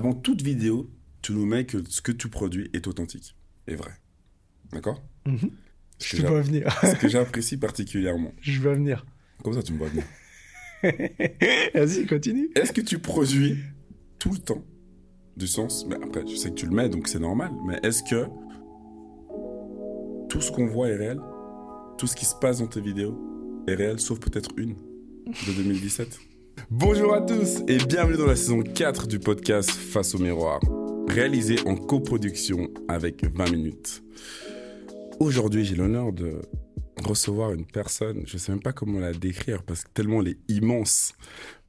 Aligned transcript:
avant 0.00 0.14
toute 0.14 0.40
vidéo, 0.40 0.90
tu 1.20 1.32
nous 1.32 1.44
mets 1.44 1.66
que 1.66 1.78
ce 1.90 2.00
que 2.00 2.10
tu 2.10 2.30
produis 2.30 2.70
est 2.72 2.86
authentique 2.86 3.36
et 3.66 3.74
vrai. 3.74 3.90
D'accord? 4.72 5.02
Ce 5.98 6.16
Je 6.16 6.22
te 6.22 6.26
vois 6.26 6.40
venir. 6.40 6.72
Ce 6.82 6.94
que 6.94 7.06
j'apprécie 7.06 7.58
particulièrement. 7.58 8.32
Je 8.40 8.58
vois 8.62 8.74
venir. 8.76 9.04
Comme 9.44 9.52
ça, 9.52 9.62
tu 9.62 9.74
me 9.74 9.78
vois 9.78 9.88
venir. 9.88 10.04
Vas-y, 11.74 12.06
continue. 12.06 12.48
Est-ce 12.54 12.72
que 12.72 12.80
tu 12.80 12.98
produis 12.98 13.58
tout 14.18 14.32
le 14.32 14.38
temps 14.38 14.64
du 15.36 15.46
sens? 15.46 15.84
Mais 15.86 15.96
après, 15.96 16.26
je 16.26 16.34
sais 16.34 16.48
que 16.48 16.54
tu 16.54 16.64
le 16.64 16.74
mets, 16.74 16.88
donc 16.88 17.06
c'est 17.06 17.18
normal. 17.18 17.50
Mais 17.66 17.78
est-ce 17.82 18.02
que 18.02 18.24
tout 20.30 20.40
ce 20.40 20.50
qu'on 20.50 20.66
voit 20.66 20.88
est 20.88 20.96
réel? 20.96 21.20
Tout 21.98 22.06
ce 22.06 22.16
qui 22.16 22.24
se 22.24 22.34
passe 22.36 22.60
dans 22.60 22.68
tes 22.68 22.80
vidéos 22.80 23.20
est 23.68 23.74
réel, 23.74 24.00
sauf 24.00 24.18
peut-être 24.18 24.52
une 24.56 24.76
de 25.26 25.52
2017 25.52 26.29
Bonjour 26.68 27.14
à 27.14 27.20
tous 27.20 27.60
et 27.68 27.78
bienvenue 27.78 28.18
dans 28.18 28.26
la 28.26 28.36
saison 28.36 28.62
4 28.62 29.06
du 29.06 29.18
podcast 29.18 29.70
Face 29.70 30.14
au 30.14 30.18
miroir, 30.18 30.60
réalisé 31.08 31.56
en 31.66 31.74
coproduction 31.74 32.68
avec 32.88 33.24
20 33.24 33.50
minutes. 33.50 34.02
Aujourd'hui, 35.18 35.64
j'ai 35.64 35.76
l'honneur 35.76 36.12
de 36.12 36.42
recevoir 37.04 37.52
une 37.52 37.64
personne, 37.64 38.24
je 38.26 38.36
sais 38.36 38.52
même 38.52 38.60
pas 38.60 38.72
comment 38.72 38.98
la 38.98 39.12
décrire 39.12 39.62
parce 39.62 39.84
que 39.84 39.90
tellement 39.90 40.20
elle 40.20 40.28
est 40.28 40.38
immense 40.48 41.14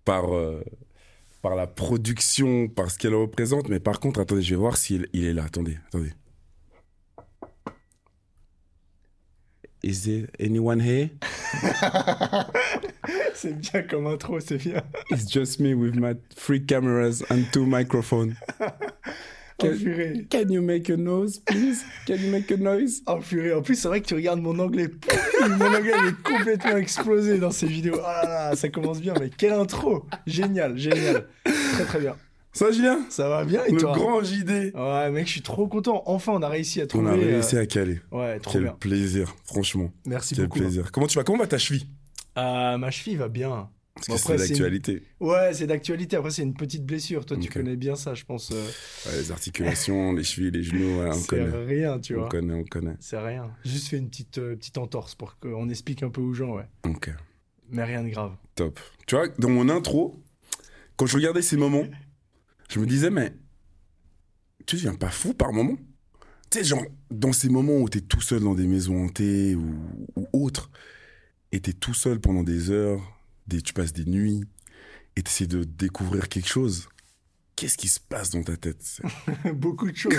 par, 0.04 0.36
euh, 0.36 0.62
par 1.42 1.56
la 1.56 1.68
production, 1.68 2.68
par 2.68 2.92
ce 2.92 2.98
qu'elle 2.98 3.16
représente. 3.16 3.70
Mais 3.70 3.80
par 3.80 4.00
contre, 4.00 4.20
attendez, 4.20 4.42
je 4.42 4.52
vais 4.52 4.60
voir 4.60 4.78
s'il 4.78 5.08
il 5.14 5.26
est 5.26 5.34
là. 5.34 5.46
Attendez, 5.46 5.78
attendez. 5.88 6.12
Is 9.84 10.04
there 10.06 10.28
anyone 10.40 10.80
here? 10.80 11.10
C'est 13.34 13.60
bien 13.60 13.82
comme 13.88 14.06
intro, 14.06 14.40
c'est 14.40 14.58
bien. 14.58 14.84
It's 15.10 15.26
just 15.26 15.60
me 15.60 15.74
with 15.74 15.96
my 15.96 16.16
three 16.36 16.60
cameras 16.60 17.24
and 17.32 17.46
two 17.52 17.66
microphones. 17.66 18.36
Oh 19.64 19.68
purée. 19.78 20.26
Can 20.28 20.50
you 20.50 20.60
make 20.60 20.90
a 20.90 20.98
noise, 20.98 21.38
please? 21.38 21.86
Can 22.08 22.16
you 22.16 22.32
make 22.32 22.50
a 22.50 22.58
noise? 22.58 23.04
Oh 23.06 23.20
purée. 23.20 23.54
En 23.54 23.62
plus, 23.62 23.76
c'est 23.76 23.88
vrai 23.88 24.02
que 24.02 24.08
tu 24.08 24.16
regardes 24.16 24.42
mon 24.42 24.58
anglais. 24.58 24.88
mon 25.42 25.66
anglais 25.68 25.94
il 26.02 26.08
est 26.10 26.24
complètement 26.24 26.78
explosé 26.78 27.38
dans 27.38 27.52
ces 27.52 27.68
vidéos. 27.68 27.98
Oh 28.00 28.02
là 28.02 28.24
là, 28.24 28.56
ça 28.56 28.70
commence 28.70 29.00
bien, 29.00 29.14
mais 29.20 29.30
quelle 29.30 29.54
intro. 29.54 30.08
Génial, 30.26 30.80
génial. 30.80 31.28
Très 31.44 31.84
très 31.84 32.00
bien. 32.00 32.16
Ça, 32.54 32.70
Julien? 32.72 33.06
Ça 33.10 33.30
va 33.30 33.46
bien 33.46 33.64
et 33.66 33.72
Le 33.72 33.78
toi 33.80 33.94
grand 33.94 34.22
JD. 34.24 34.74
Ouais, 34.76 35.10
mec, 35.12 35.26
je 35.26 35.32
suis 35.32 35.42
trop 35.42 35.68
content. 35.68 36.04
Enfin, 36.06 36.34
on 36.34 36.42
a 36.42 36.50
réussi 36.50 36.82
à 36.82 36.84
On 36.84 36.88
trouver. 36.88 37.10
a 37.10 37.14
réussi 37.14 37.56
euh, 37.56 37.62
à 37.62 37.66
caler. 37.66 38.02
Ouais, 38.12 38.40
trop 38.40 38.52
Quel 38.54 38.64
bien. 38.64 38.74
plaisir, 38.74 39.34
franchement. 39.46 39.92
Merci 40.06 40.36
Quel 40.36 40.46
beaucoup. 40.48 40.60
plaisir. 40.60 40.92
Comment 40.92 41.08
tu 41.08 41.18
vas? 41.18 41.24
Comment 41.24 41.40
va 41.40 41.48
ta 41.48 41.58
cheville? 41.58 41.88
Euh, 42.38 42.78
ma 42.78 42.92
cheville 42.92 43.16
va 43.16 43.30
bien. 43.30 43.70
Parce 43.96 44.08
Bon, 44.08 44.14
que 44.16 44.20
c'est 44.22 44.26
c'est 44.26 44.34
une- 44.34 44.40
l'actualité. 44.64 45.04
Ouais, 45.20 45.54
c'est 45.54 45.68
d'actualité. 45.68 46.16
Après, 46.18 46.32
c'est 46.32 46.44
une 46.44 46.54
petite 46.54 46.86
blessure. 46.86 47.26
Toi, 47.26 47.38
tu 47.38 47.50
connais 47.50 47.76
bien 47.76 47.96
ça, 47.96 48.14
je 48.16 48.24
pense. 48.26 48.52
euh, 48.52 48.66
Ouais, 49.06 49.18
les 49.18 49.32
articulations, 49.32 50.14
les 50.14 50.24
chevilles, 50.24 50.52
les 50.52 50.64
genoux, 50.64 51.00
ouais, 51.02 51.10
on 51.10 51.14
c'est 51.14 51.28
connaît. 51.28 51.66
rien, 51.66 52.00
tu 52.00 52.16
On 52.16 52.20
vois. 52.22 52.30
connaît, 52.30 52.54
on 52.54 52.64
connaît. 52.64 52.96
C'est 53.00 53.18
rien. 53.20 53.50
Juste 53.66 53.88
fait 53.90 53.98
une 53.98 54.10
petite, 54.10 54.38
euh, 54.40 54.56
petite 54.56 54.78
entorse 54.78 55.16
pour 55.16 55.38
qu'on 55.40 55.70
explique 55.70 56.04
un 56.04 56.10
peu 56.10 56.22
aux 56.22 56.34
gens, 56.34 56.56
ouais. 56.56 56.66
Ok, 56.86 57.12
Mais 57.70 57.84
rien 57.84 58.04
de 58.04 58.10
grave. 58.10 58.32
top. 58.56 58.80
Tu 59.08 59.16
vois, 59.16 59.28
dans 59.40 59.50
mon 59.50 59.68
intro, 59.70 60.16
quand 60.96 61.06
je 61.06 61.16
regardais 61.18 61.42
ces 61.42 61.58
moments, 61.58 61.86
je 62.72 62.80
me 62.80 62.86
disais, 62.86 63.10
mais 63.10 63.34
tu 64.66 64.76
deviens 64.76 64.96
pas 64.96 65.10
fou 65.10 65.34
par 65.34 65.52
moment 65.54 65.78
Tu 66.50 66.60
sais, 66.60 66.64
genre, 66.64 66.84
dans 67.10 67.34
ces 67.34 67.50
moments 67.50 67.78
où 67.78 67.90
t'es 67.90 68.02
tout 68.02 68.22
seul 68.22 68.42
dans 68.42 68.56
des 68.56 68.68
maisons 68.68 69.06
hantées 69.06 69.56
ou, 69.56 69.76
ou 70.16 70.28
autres, 70.34 70.70
et 71.52 71.60
t'es 71.60 71.74
tout 71.74 71.94
seul 71.94 72.20
pendant 72.20 72.44
des 72.44 72.70
heures, 72.72 73.02
des, 73.48 73.62
tu 73.62 73.74
passes 73.74 73.94
des 73.94 74.06
nuits, 74.06 74.44
et 75.16 75.24
t'essaies 75.24 75.48
de 75.48 75.64
découvrir 75.64 76.30
quelque 76.30 76.48
chose, 76.48 76.88
qu'est-ce 77.58 77.78
qui 77.78 77.90
se 77.90 78.00
passe 78.00 78.30
dans 78.30 78.42
ta 78.44 78.56
tête 78.56 79.02
beaucoup 79.54 79.92
de 79.92 79.96
choses. 79.98 80.14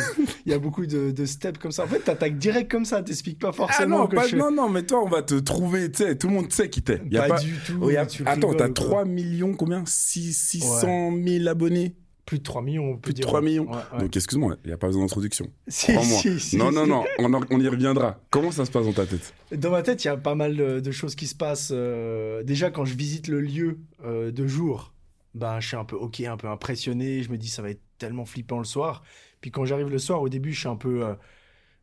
Il 0.45 0.53
y 0.53 0.55
a 0.55 0.59
beaucoup 0.59 0.85
de, 0.87 1.11
de 1.13 1.25
steps 1.25 1.59
comme 1.59 1.73
ça. 1.73 1.85
En 1.85 1.89
fait, 1.89 2.01
t'attaques 2.01 2.37
direct 2.39 2.71
comme 2.71 2.85
ça. 2.85 3.03
T'expliques 3.03 3.39
pas 3.39 3.49
Ah 3.49 3.53
forcément 3.53 4.01
non, 4.01 4.07
que 4.07 4.17
pas- 4.17 4.29
je... 4.29 4.37
non, 4.37 4.51
non, 4.53 4.69
mais 4.69 4.85
toi, 4.85 5.03
on 5.03 5.09
va 5.09 5.23
te 5.23 5.35
trouver, 5.37 5.91
tu 5.91 6.05
sais, 6.05 6.17
tout 6.19 6.29
le 6.29 6.35
monde 6.35 6.53
sait 6.53 6.69
qui 6.69 6.83
t'es. 6.83 6.99
Pas, 6.99 7.29
pas, 7.29 7.41
du 7.41 7.57
tout. 7.67 7.79
Oh, 7.81 7.91
y 7.91 7.97
a- 7.97 8.05
tu 8.07 8.23
Attends, 8.27 8.53
t'as 8.55 8.69
ou 8.69 8.75
quoi 8.75 8.87
3 8.87 9.05
millions, 9.07 9.55
combien? 9.55 9.83
6, 9.87 10.33
600 10.35 11.13
000 11.27 11.47
abonnés? 11.49 11.97
Plus 12.25 12.39
de 12.39 12.45
3 12.45 12.63
millions, 12.63 12.91
on 12.91 12.95
peut 12.95 13.01
Plus 13.01 13.13
de 13.15 13.17
dire. 13.17 13.27
3 13.27 13.41
millions. 13.43 13.69
Ouais, 13.71 13.79
ouais. 13.95 13.99
Donc, 14.01 14.17
excuse-moi, 14.17 14.57
il 14.65 14.69
n'y 14.69 14.73
a 14.73 14.79
pas 14.79 14.87
besoin 14.87 15.03
d'introduction. 15.03 15.51
Si, 15.69 15.93
si, 16.05 16.41
si, 16.41 16.57
non, 16.57 16.71
non, 16.71 16.87
non, 16.87 17.05
on, 17.19 17.61
y 17.61 17.69
reviendra. 17.69 18.21
Comment 18.31 18.53
ça 18.53 18.65
se 18.65 18.71
passe 18.71 18.85
dans 18.85 18.93
ta 18.93 19.07
tête? 19.07 19.35
Dans 19.51 19.71
ma 19.71 19.83
tête, 19.83 20.05
il 20.05 20.07
y 20.07 20.11
a 20.11 20.17
pas 20.17 20.35
mal 20.35 20.57
de, 20.57 20.81
de 20.81 20.91
choses 20.93 21.15
qui 21.15 21.27
se 21.27 21.35
passent. 21.35 21.73
euh, 21.75 22.43
déjà, 22.45 22.71
quand 22.71 22.85
je 22.85 22.95
visite 22.95 23.27
le 23.29 23.41
lieu 23.41 23.81
euh, 24.05 24.31
de 24.31 24.47
jour, 24.47 24.93
ben, 25.35 25.59
je 25.61 25.69
suis 25.69 25.77
un 25.77 25.85
peu 25.85 25.97
ok, 25.97 26.21
un 26.21 26.37
peu 26.37 26.47
impressionné. 26.49 27.23
Je 27.23 27.31
me 27.31 27.39
dis, 27.39 27.49
ça 27.49 27.63
va 27.63 27.71
être 27.71 27.83
tellement 27.99 28.25
flippant 28.25 28.59
le 28.59 28.65
soir. 28.65 29.03
Puis 29.41 29.51
quand 29.51 29.65
j'arrive 29.65 29.89
le 29.89 29.99
soir, 29.99 30.23
au 30.23 30.29
début, 30.29 30.53
je 30.53 30.61
suis 30.61 30.69
un 30.69 30.77
peu. 30.77 31.05
euh, 31.05 31.15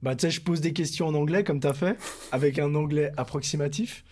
bah, 0.02 0.16
tu 0.16 0.22
sais, 0.22 0.32
je 0.32 0.40
pose 0.42 0.62
des 0.62 0.72
questions 0.72 1.08
en 1.08 1.14
anglais, 1.16 1.44
comme 1.44 1.60
tu 1.60 1.68
as 1.68 1.74
fait, 1.74 1.98
avec 2.32 2.58
un 2.60 2.74
anglais 2.76 3.12
approximatif. 3.18 4.06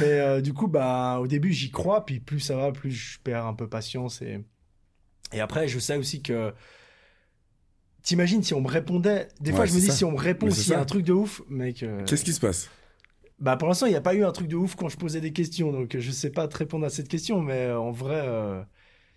Mais 0.00 0.20
euh, 0.20 0.40
du 0.42 0.52
coup, 0.52 0.66
bah, 0.68 1.18
au 1.20 1.26
début, 1.26 1.52
j'y 1.52 1.70
crois. 1.70 2.04
Puis 2.04 2.20
plus 2.20 2.40
ça 2.40 2.56
va, 2.56 2.72
plus 2.72 2.90
je 2.90 3.18
perds 3.20 3.46
un 3.46 3.54
peu 3.54 3.66
patience. 3.68 4.20
Et, 4.20 4.40
et 5.32 5.40
après, 5.40 5.68
je 5.68 5.78
sais 5.78 5.96
aussi 5.96 6.22
que. 6.22 6.52
T'imagines 8.02 8.42
si 8.42 8.54
on 8.54 8.62
me 8.62 8.68
répondait. 8.68 9.28
Des 9.40 9.52
fois, 9.52 9.66
je 9.66 9.74
me 9.74 9.80
dis 9.80 9.86
ça. 9.86 9.92
si 9.92 10.04
on 10.04 10.12
me 10.12 10.16
répond, 10.18 10.50
s'il 10.50 10.72
y 10.72 10.74
a 10.74 10.80
un 10.80 10.84
truc 10.86 11.04
de 11.04 11.12
ouf, 11.12 11.42
mec. 11.50 11.82
euh, 11.82 12.02
Qu'est-ce 12.06 12.24
qui 12.24 12.32
se 12.32 12.40
passe? 12.40 12.70
Bah 13.38 13.56
pour 13.56 13.68
l'instant, 13.68 13.86
il 13.86 13.90
n'y 13.90 13.96
a 13.96 14.00
pas 14.02 14.14
eu 14.14 14.24
un 14.24 14.32
truc 14.32 14.48
de 14.48 14.56
ouf 14.56 14.74
quand 14.74 14.88
je 14.88 14.96
posais 14.96 15.20
des 15.20 15.32
questions, 15.32 15.70
donc 15.72 15.96
je 15.98 16.10
sais 16.10 16.30
pas 16.30 16.46
te 16.48 16.56
répondre 16.56 16.84
à 16.84 16.90
cette 16.90 17.08
question, 17.08 17.40
mais 17.42 17.66
euh, 17.66 17.78
en 17.78 17.90
vrai, 17.90 18.20
euh, 18.22 18.62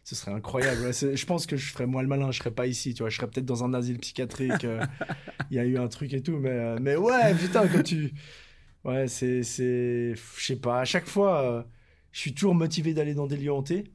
ce 0.03 0.15
serait 0.15 0.31
incroyable. 0.31 0.81
Ouais, 0.81 0.93
je 0.93 1.25
pense 1.25 1.45
que 1.45 1.57
je 1.57 1.71
ferais 1.71 1.87
moi 1.87 2.01
le 2.01 2.07
malin, 2.07 2.31
je 2.31 2.39
serais 2.39 2.51
pas 2.51 2.67
ici, 2.67 2.93
tu 2.93 3.03
vois, 3.03 3.09
je 3.09 3.17
serais 3.17 3.27
peut-être 3.27 3.45
dans 3.45 3.63
un 3.65 3.73
asile 3.73 3.99
psychiatrique, 3.99 4.63
il 5.51 5.55
y 5.57 5.59
a 5.59 5.65
eu 5.65 5.77
un 5.77 5.87
truc 5.89 6.13
et 6.13 6.21
tout, 6.21 6.37
mais, 6.37 6.75
mais 6.79 6.95
ouais, 6.95 7.35
putain, 7.35 7.67
quand 7.67 7.83
tu... 7.83 8.13
Ouais, 8.85 9.07
c'est... 9.09 9.43
Je 9.43 10.15
sais 10.39 10.55
pas, 10.57 10.79
à 10.81 10.85
chaque 10.85 11.07
fois, 11.07 11.65
je 12.11 12.19
suis 12.19 12.33
toujours 12.33 12.55
motivé 12.55 12.93
d'aller 12.93 13.13
dans 13.15 13.27
des 13.27 13.35
lieux 13.37 13.51
hantés, 13.51 13.91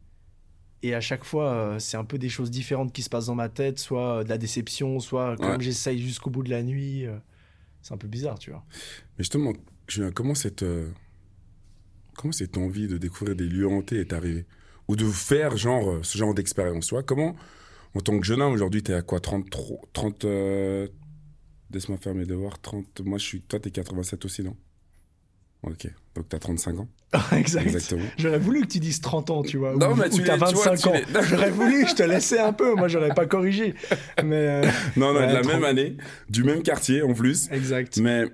et 0.82 0.94
à 0.94 1.00
chaque 1.00 1.24
fois, 1.24 1.50
euh, 1.52 1.78
c'est 1.78 1.96
un 1.96 2.04
peu 2.04 2.18
des 2.18 2.28
choses 2.28 2.50
différentes 2.50 2.92
qui 2.92 3.02
se 3.02 3.08
passent 3.10 3.26
dans 3.26 3.34
ma 3.34 3.48
tête, 3.48 3.78
soit 3.78 4.18
euh, 4.20 4.24
de 4.24 4.28
la 4.28 4.38
déception, 4.38 5.00
soit 5.00 5.36
comme 5.36 5.50
Ouais. 5.52 5.60
j'essaye 5.60 6.00
jusqu'au 6.00 6.30
bout 6.30 6.42
de 6.42 6.50
la 6.50 6.62
nuit, 6.62 7.06
euh, 7.06 7.16
c'est 7.82 7.94
un 7.94 7.98
peu 7.98 8.08
bizarre, 8.08 8.38
tu 8.38 8.50
vois. 8.50 8.64
Mais 9.16 9.24
justement, 9.24 9.52
Julien, 9.88 10.10
comment 10.12 10.34
cette, 10.34 10.62
euh, 10.62 10.90
comment 12.16 12.32
cette 12.32 12.56
envie 12.58 12.86
de 12.88 12.98
découvrir 12.98 13.34
des 13.36 13.46
lieux 13.48 13.66
hantés 13.68 14.00
est 14.00 14.12
arrivée? 14.12 14.46
Ou 14.88 14.96
de 14.96 15.04
faire 15.04 15.56
genre, 15.56 15.90
euh, 15.90 16.02
ce 16.02 16.16
genre 16.16 16.32
d'expérience, 16.34 16.86
tu 16.86 16.94
Comment, 17.06 17.36
en 17.94 18.00
tant 18.00 18.18
que 18.18 18.24
jeune 18.26 18.40
homme, 18.40 18.52
aujourd'hui, 18.52 18.82
t'es 18.82 18.94
à 18.94 19.02
quoi 19.02 19.20
33, 19.20 19.80
30... 19.92 20.24
euh, 20.24 20.88
Laisse-moi 21.70 21.98
faire 21.98 22.14
mes 22.14 22.24
devoirs. 22.24 22.58
30... 22.60 23.00
Moi, 23.02 23.18
je 23.18 23.24
suis... 23.24 23.42
Toi, 23.42 23.60
t'es 23.60 23.70
87 23.70 24.24
aussi, 24.24 24.42
non? 24.42 24.56
Ok. 25.62 25.86
Donc, 26.14 26.28
t'as 26.28 26.38
35 26.38 26.78
ans. 26.78 26.88
exact. 27.32 27.66
Exactement. 27.66 28.04
J'aurais 28.18 28.38
voulu 28.38 28.62
que 28.62 28.66
tu 28.66 28.78
dises 28.80 29.00
30 29.00 29.30
ans, 29.30 29.42
tu 29.42 29.56
vois. 29.56 29.74
Non, 29.74 29.92
ou, 29.92 29.94
mais 29.96 30.06
ou 30.12 30.16
tu 30.18 30.22
vois, 30.24 30.36
25 30.36 30.76
tu 30.76 30.88
ans. 30.88 30.92
J'aurais 31.22 31.50
voulu, 31.50 31.86
je 31.88 31.94
te 31.94 32.02
laissais 32.02 32.38
un 32.38 32.52
peu. 32.52 32.74
Moi, 32.74 32.88
j'aurais 32.88 33.14
pas 33.14 33.24
corrigé. 33.26 33.74
Mais. 34.22 34.34
euh, 34.36 34.70
Non, 34.96 35.12
non, 35.14 35.20
Ouais, 35.20 35.28
de 35.28 35.32
la 35.34 35.42
même 35.42 35.64
année, 35.64 35.96
du 36.28 36.44
même 36.44 36.62
quartier 36.62 37.02
en 37.02 37.14
plus. 37.14 37.50
exact. 37.50 37.96
Mais 37.98 38.24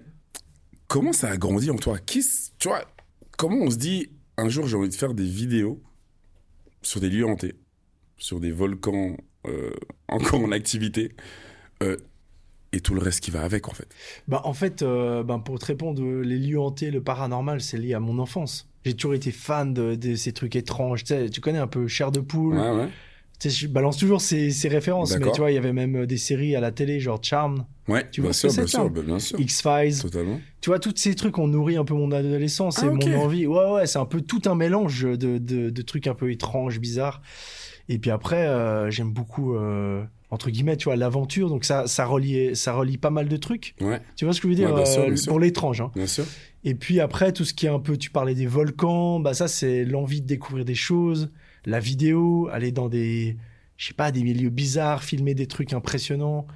comment 0.89 1.13
ça 1.13 1.31
a 1.31 1.37
grandi 1.37 1.71
en 1.71 1.77
toi? 1.77 1.99
Qui, 1.99 2.25
Tu 2.59 2.69
vois, 2.69 2.85
comment 3.39 3.59
on 3.65 3.71
se 3.71 3.77
dit 3.77 4.11
un 4.37 4.49
jour 4.49 4.67
j'ai 4.67 4.77
envie 4.77 4.89
de 4.89 4.95
faire 4.95 5.15
des 5.15 5.23
vidéos 5.25 5.81
sur 6.83 7.01
des 7.01 7.09
lieux 7.09 7.27
hantés, 7.27 7.55
sur 8.19 8.41
des 8.41 8.51
volcans 8.51 9.17
euh, 9.47 9.71
encore 10.09 10.41
en 10.41 10.51
activité 10.53 11.13
euh, 11.83 11.97
et 12.75 12.81
tout 12.81 12.95
le 12.95 13.01
reste 13.01 13.21
qui 13.21 13.31
va 13.31 13.43
avec 13.43 13.69
en 13.69 13.73
fait. 13.73 13.87
Bah, 14.29 14.41
en 14.45 14.53
fait, 14.53 14.83
euh, 14.83 15.23
ben, 15.23 15.39
pour 15.39 15.59
te 15.59 15.67
répondre, 15.67 16.03
les 16.03 16.39
lieux 16.39 16.61
hantés, 16.61 16.91
le 16.91 17.01
paranormal, 17.03 17.61
c'est 17.61 17.79
lié 17.79 17.95
à 17.95 18.01
mon 18.01 18.19
enfance. 18.19 18.69
J'ai 18.85 18.95
toujours 18.95 19.15
été 19.15 19.31
fan 19.31 19.73
de, 19.73 19.95
de 19.95 20.15
ces 20.15 20.33
trucs 20.33 20.57
étranges. 20.57 21.05
Tu, 21.05 21.15
sais, 21.15 21.31
tu 21.31 21.41
connais 21.41 21.59
un 21.59 21.67
peu 21.67 21.87
Chair 21.89 22.11
de 22.11 22.21
poule. 22.21 22.59
Ouais, 22.59 22.71
ouais. 22.71 22.89
Tu 23.41 23.51
sais, 23.51 23.57
je 23.67 23.69
balance 23.69 23.97
toujours 23.97 24.21
ces, 24.21 24.51
ces 24.51 24.69
références. 24.69 25.17
Mais 25.19 25.31
tu 25.33 25.41
vois, 25.41 25.51
il 25.51 25.55
y 25.55 25.59
avait 25.59 25.73
même 25.73 25.97
euh, 26.03 26.07
des 26.07 26.19
séries 26.19 26.55
à 26.55 26.61
la 26.61 26.71
télé, 26.71 27.01
genre 27.01 27.19
Charmed, 27.23 27.65
Ouais, 27.89 28.09
Tu 28.11 28.21
vois 28.21 28.33
sûr, 28.33 28.49
bien 28.51 28.63
c'est, 28.63 28.69
sûr, 28.69 28.83
ça 28.85 28.89
bah, 28.89 29.03
bien 29.03 29.19
sûr. 29.19 29.39
X-Files. 29.41 30.01
Totalement. 30.01 30.41
Tu 30.61 30.71
vois, 30.71 30.79
tous 30.79 30.95
ces 30.97 31.15
trucs 31.15 31.39
ont 31.39 31.47
nourri 31.49 31.77
un 31.77 31.85
peu 31.85 31.95
mon 31.95 32.13
adolescence 32.13 32.81
Ah, 32.83 32.87
et 32.87 32.89
ok. 32.91 33.07
mon 33.07 33.19
envie. 33.19 33.47
Ouais, 33.47 33.71
ouais, 33.73 33.87
c'est 33.87 33.99
un 33.99 34.07
peu 34.07 34.21
tout 34.21 34.43
un 34.47 34.55
mélange 34.55 35.03
de, 35.03 35.17
de, 35.39 35.71
de 35.71 35.83
trucs 35.83 36.07
un 36.07 36.15
peu 36.15 36.31
étranges, 36.31 36.79
bizarres. 36.79 37.21
Et 37.89 37.99
puis 37.99 38.11
après, 38.11 38.47
euh, 38.47 38.91
j'aime 38.91 39.13
beaucoup, 39.13 39.55
euh, 39.57 40.03
entre 40.35 40.51
guillemets, 40.51 40.77
tu 40.77 40.85
vois, 40.85 40.97
l'aventure. 40.97 41.49
Donc 41.49 41.65
ça, 41.65 41.87
ça, 41.87 42.05
relie, 42.05 42.55
ça 42.55 42.75
relie 42.75 42.99
pas 42.99 43.11
mal 43.11 43.29
de 43.29 43.37
trucs. 43.37 43.75
Ouais, 43.81 44.01
Tu 44.17 44.25
vois 44.25 44.35
ce 44.35 44.41
que 44.41 44.49
je 44.49 44.51
veux 44.51 44.57
dire 44.57 44.69
Ouais, 44.71 44.75
bien 44.77 44.85
sûr, 44.85 45.03
euh, 45.03 45.07
bien 45.07 45.17
sûr. 45.17 45.31
Pour 45.31 45.41
l'étrange. 45.41 45.81
Hein. 45.81 45.91
bien 45.95 46.07
sûr. 46.07 46.25
Et 46.65 46.75
puis 46.75 47.01
après, 47.01 47.33
tout 47.33 47.45
ce 47.45 47.55
qui 47.55 47.67
est 47.67 47.71
un 47.71 47.79
peu, 47.79 47.97
tu 47.97 48.11
parlais 48.11 48.35
des 48.35 48.47
volcans, 48.47 49.21
bah 49.21 49.33
ça, 49.35 49.49
c'est 49.49 49.85
l'envie 49.85 50.21
de 50.21 50.27
découvrir 50.27 50.65
des 50.65 50.75
choses, 50.75 51.31
la 51.67 51.79
vidéo, 51.81 52.49
aller 52.53 52.73
dans 52.73 52.89
des, 52.89 53.37
je 53.77 53.87
sais 53.89 53.95
pas, 53.95 54.11
des 54.13 54.23
milieux 54.23 54.51
bizarres, 54.51 55.03
filmer 55.05 55.35
des 55.35 55.47
trucs 55.47 55.73
impressionnants. 55.73 56.47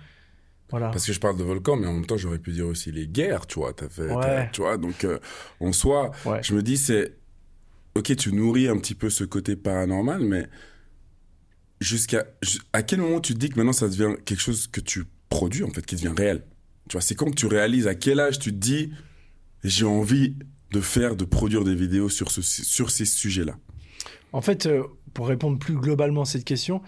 Voilà. 0.71 0.89
Parce 0.91 1.07
que 1.07 1.13
je 1.15 1.21
parle 1.21 1.39
de 1.39 1.45
volcans, 1.45 1.77
mais 1.77 1.87
en 1.87 1.95
même 1.95 2.05
temps, 2.07 2.17
j'aurais 2.19 2.39
pu 2.39 2.53
dire 2.53 2.67
aussi 2.67 2.93
les 2.93 3.07
guerres, 3.07 3.47
tu 3.47 3.59
vois. 3.59 3.73
As 3.83 3.89
fait, 3.89 4.13
Ouais. 4.13 4.49
tu 4.53 4.61
vois, 4.61 4.77
donc 4.77 5.05
euh, 5.05 5.19
en 5.61 5.73
soi, 5.73 6.11
Ouais. 6.27 6.41
je 6.43 6.55
me 6.55 6.63
dis, 6.63 6.77
c'est. 6.77 7.15
Ok, 7.95 8.15
tu 8.17 8.33
nourris 8.33 8.69
un 8.69 8.77
petit 8.77 8.95
peu 8.95 9.11
ce 9.11 9.25
côté 9.25 9.57
paranormal, 9.57 10.21
mais 10.23 10.47
jusqu'à 11.81 12.25
à 12.73 12.83
quel 12.83 13.01
moment 13.01 13.21
tu 13.21 13.35
te 13.35 13.39
dis 13.39 13.49
que 13.51 13.57
maintenant 13.57 13.73
ça 13.73 13.89
devient 13.89 14.15
quelque 14.25 14.41
chose 14.41 14.67
que 14.67 14.81
tu 14.81 15.05
produis 15.29 15.65
en 15.65 15.71
fait, 15.71 15.85
qui 15.85 15.95
devient 15.97 16.15
réel? 16.17 16.45
Tu 16.89 16.95
vois, 16.95 17.01
c'est 17.03 17.15
quand 17.15 17.35
tu 17.35 17.47
réalises 17.47 17.87
à 17.87 17.95
quel 17.95 18.19
âge 18.21 18.39
tu 18.39 18.51
te 18.51 18.57
dis 18.57 18.91
j'ai 19.65 19.85
envie 19.85 20.35
de 20.73 20.81
faire, 20.81 21.17
de 21.17 21.25
produire 21.25 21.65
des 21.65 21.75
vidéos 21.75 22.09
sur, 22.09 22.31
ce, 22.31 22.43
sur 22.43 22.91
ces 22.91 23.05
sujets-là? 23.05 23.57
En 24.33 24.41
fait, 24.41 24.67
euh, 24.67 24.85
pour 25.15 25.29
répondre 25.29 25.59
plus 25.59 25.75
globalement 25.77 26.23
à 26.23 26.27
cette 26.27 26.45
question, 26.45 26.83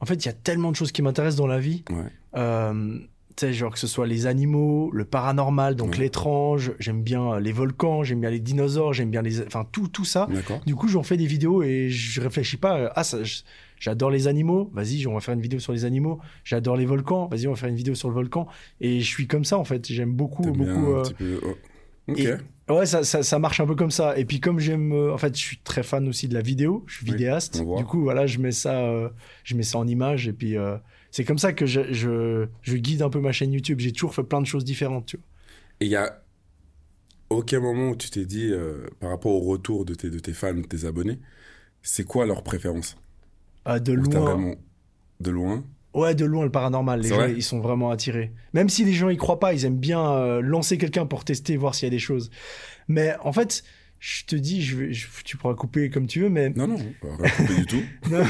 en 0.00 0.06
fait, 0.06 0.14
il 0.24 0.26
y 0.26 0.28
a 0.28 0.32
tellement 0.34 0.70
de 0.70 0.76
choses 0.76 0.92
qui 0.92 1.02
m'intéressent 1.02 1.38
dans 1.38 1.46
la 1.46 1.58
vie. 1.60 1.84
Ouais. 1.90 2.10
Euh, 2.36 2.98
tu 3.36 3.46
sais, 3.46 3.52
genre 3.52 3.72
que 3.72 3.78
ce 3.78 3.86
soit 3.86 4.06
les 4.06 4.26
animaux, 4.26 4.90
le 4.92 5.04
paranormal, 5.04 5.76
donc 5.76 5.92
Ouais. 5.92 5.98
l'étrange, 5.98 6.72
j'aime 6.78 7.02
bien 7.02 7.38
les 7.38 7.52
volcans, 7.52 8.02
j'aime 8.02 8.20
bien 8.20 8.30
les 8.30 8.40
dinosaures, 8.40 8.92
j'aime 8.92 9.10
bien 9.10 9.22
les... 9.22 9.40
Enfin, 9.42 9.66
tout, 9.70 9.88
tout 9.88 10.04
ça. 10.04 10.28
Du 10.66 10.74
coup, 10.74 10.88
j'en 10.88 11.02
fais 11.02 11.16
des 11.16 11.26
vidéos 11.26 11.62
et 11.62 11.88
je 11.90 12.20
réfléchis 12.20 12.56
pas. 12.56 12.92
Ah, 12.96 13.04
ça, 13.04 13.22
je- 13.22 13.42
j'adore 13.80 14.10
les 14.10 14.28
animaux. 14.28 14.70
Vas-y, 14.72 15.04
on 15.08 15.14
va 15.14 15.20
faire 15.20 15.34
une 15.34 15.40
vidéo 15.40 15.58
sur 15.58 15.72
les 15.72 15.84
animaux. 15.84 16.20
J'adore 16.44 16.76
les 16.76 16.86
volcans. 16.86 17.26
Vas-y, 17.26 17.48
on 17.48 17.50
va 17.50 17.56
faire 17.56 17.68
une 17.68 17.74
vidéo 17.74 17.96
sur 17.96 18.08
le 18.08 18.14
volcan. 18.14 18.46
Et 18.80 19.00
je 19.00 19.06
suis 19.06 19.26
comme 19.26 19.44
ça 19.44 19.58
en 19.58 19.64
fait. 19.64 19.84
J'aime 19.86 20.12
beaucoup, 20.12 20.42
bien 20.52 20.52
beaucoup. 20.52 20.92
un 20.92 20.98
euh, 20.98 21.02
petit 21.02 21.14
peu. 21.14 21.40
oh. 21.44 22.14
Et- 22.16 22.28
Ouais, 22.68 22.86
ça, 22.86 23.02
ça, 23.02 23.24
ça 23.24 23.38
marche 23.40 23.58
un 23.58 23.66
peu 23.66 23.74
comme 23.74 23.90
ça. 23.90 24.16
Et 24.16 24.24
puis 24.24 24.38
comme 24.38 24.60
j'aime, 24.60 24.92
euh, 24.92 25.12
en 25.12 25.18
fait, 25.18 25.34
je 25.36 25.40
suis 25.40 25.58
très 25.58 25.82
fan 25.82 26.06
aussi 26.06 26.28
de 26.28 26.34
la 26.34 26.40
vidéo. 26.40 26.84
Je 26.86 26.98
suis 26.98 27.04
vidéaste. 27.06 27.60
Du 27.60 27.84
coup, 27.84 28.00
voilà, 28.02 28.26
je 28.26 28.38
mets 28.38 28.52
ça, 28.52 28.84
euh, 28.84 29.08
je 29.42 29.56
mets 29.56 29.64
ça 29.64 29.78
en 29.78 29.88
image. 29.88 30.28
Et 30.28 30.32
puis 30.32 30.56
euh, 30.56 30.76
c'est 31.10 31.24
comme 31.24 31.38
ça 31.38 31.52
que 31.52 31.66
je, 31.66 31.92
je, 31.92 32.46
je 32.62 32.76
guide 32.76 33.02
un 33.02 33.10
peu 33.10 33.18
ma 33.18 33.32
chaîne 33.32 33.52
YouTube. 33.52 33.80
J'ai 33.80 33.90
toujours 33.90 34.14
fait 34.14 34.22
plein 34.22 34.40
de 34.40 34.46
choses 34.46 34.64
différentes. 34.64 35.06
Tu 35.06 35.16
vois. 35.16 35.24
Et 35.80 35.86
il 35.86 35.90
y 35.90 35.96
a 35.96 36.22
aucun 37.28 37.58
moment 37.58 37.90
où 37.90 37.96
tu 37.96 38.08
t'es 38.10 38.24
dit, 38.24 38.50
euh, 38.52 38.86
par 39.00 39.10
rapport 39.10 39.32
au 39.32 39.40
retour 39.40 39.84
de 39.84 39.94
tes, 39.94 40.08
de 40.10 40.18
tes 40.20 40.32
fans, 40.32 40.54
de 40.54 40.62
tes 40.62 40.84
abonnés, 40.84 41.18
c'est 41.82 42.04
quoi 42.04 42.24
leur 42.24 42.42
préférence? 42.44 42.96
Euh, 43.68 43.78
de 43.78 43.92
loin. 43.92 44.20
vraiment 44.20 44.54
de 45.20 45.30
loin 45.30 45.64
Ouais, 45.92 46.14
de 46.14 46.24
loin 46.24 46.44
le 46.44 46.50
paranormal. 46.52 47.00
Les 47.00 47.08
gens, 47.08 47.26
ils 47.26 47.42
sont 47.42 47.58
vraiment 47.60 47.90
attirés. 47.90 48.32
Même 48.52 48.68
si 48.68 48.84
les 48.84 48.92
gens 48.92 49.08
y 49.08 49.16
croient 49.16 49.40
pas, 49.40 49.52
ils 49.54 49.64
aiment 49.64 49.76
bien 49.76 50.08
euh, 50.12 50.40
lancer 50.40 50.78
quelqu'un 50.78 51.04
pour 51.04 51.24
tester, 51.24 51.56
voir 51.56 51.74
s'il 51.74 51.86
y 51.86 51.88
a 51.88 51.90
des 51.90 51.98
choses. 51.98 52.30
Mais 52.86 53.14
en 53.24 53.32
fait, 53.32 53.64
je 53.98 54.24
te 54.24 54.36
dis, 54.36 54.62
je 54.62 54.76
vais, 54.76 54.92
je- 54.92 55.08
tu 55.24 55.36
pourras 55.36 55.54
couper 55.54 55.90
comme 55.90 56.06
tu 56.06 56.20
veux, 56.20 56.28
mais 56.30 56.50
Non, 56.50 56.68
non, 56.68 56.76
pas 57.02 57.28
coupé 57.28 57.54
du 57.56 57.66
tout. 57.66 57.82
non, 58.10 58.22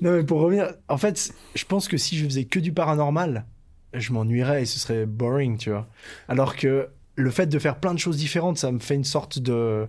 non, 0.00 0.12
mais 0.16 0.24
pour 0.24 0.40
revenir, 0.40 0.74
en 0.88 0.98
fait, 0.98 1.32
je 1.54 1.64
pense 1.64 1.86
que 1.86 1.96
si 1.96 2.16
je 2.18 2.24
faisais 2.24 2.44
que 2.44 2.58
du 2.58 2.72
paranormal, 2.72 3.46
je 3.94 4.12
m'ennuierais 4.12 4.62
et 4.62 4.66
ce 4.66 4.80
serait 4.80 5.06
boring, 5.06 5.56
tu 5.56 5.70
vois. 5.70 5.88
Alors 6.28 6.56
que 6.56 6.88
le 7.14 7.30
fait 7.30 7.46
de 7.46 7.58
faire 7.60 7.78
plein 7.78 7.94
de 7.94 8.00
choses 8.00 8.16
différentes, 8.16 8.58
ça 8.58 8.72
me 8.72 8.80
fait 8.80 8.96
une 8.96 9.04
sorte 9.04 9.38
de. 9.38 9.86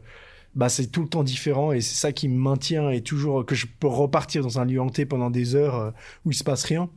Bah, 0.56 0.70
c'est 0.70 0.88
tout 0.88 1.02
le 1.02 1.10
temps 1.10 1.24
différent 1.24 1.72
et 1.74 1.82
c'est 1.82 1.96
ça 1.96 2.12
qui 2.14 2.28
me 2.30 2.38
maintient 2.38 2.90
et 2.90 3.02
toujours 3.02 3.46
que 3.46 3.56
je 3.56 3.66
peux 3.80 3.88
repartir 3.88 4.42
dans 4.42 4.60
un 4.60 4.66
lieu 4.66 4.80
hanté 4.80 5.06
pendant 5.06 5.30
des 5.30 5.56
heures 5.56 5.76
euh, 5.76 5.92
où 6.24 6.32
il 6.32 6.36
se 6.36 6.44
passe 6.44 6.64
rien. 6.64 6.90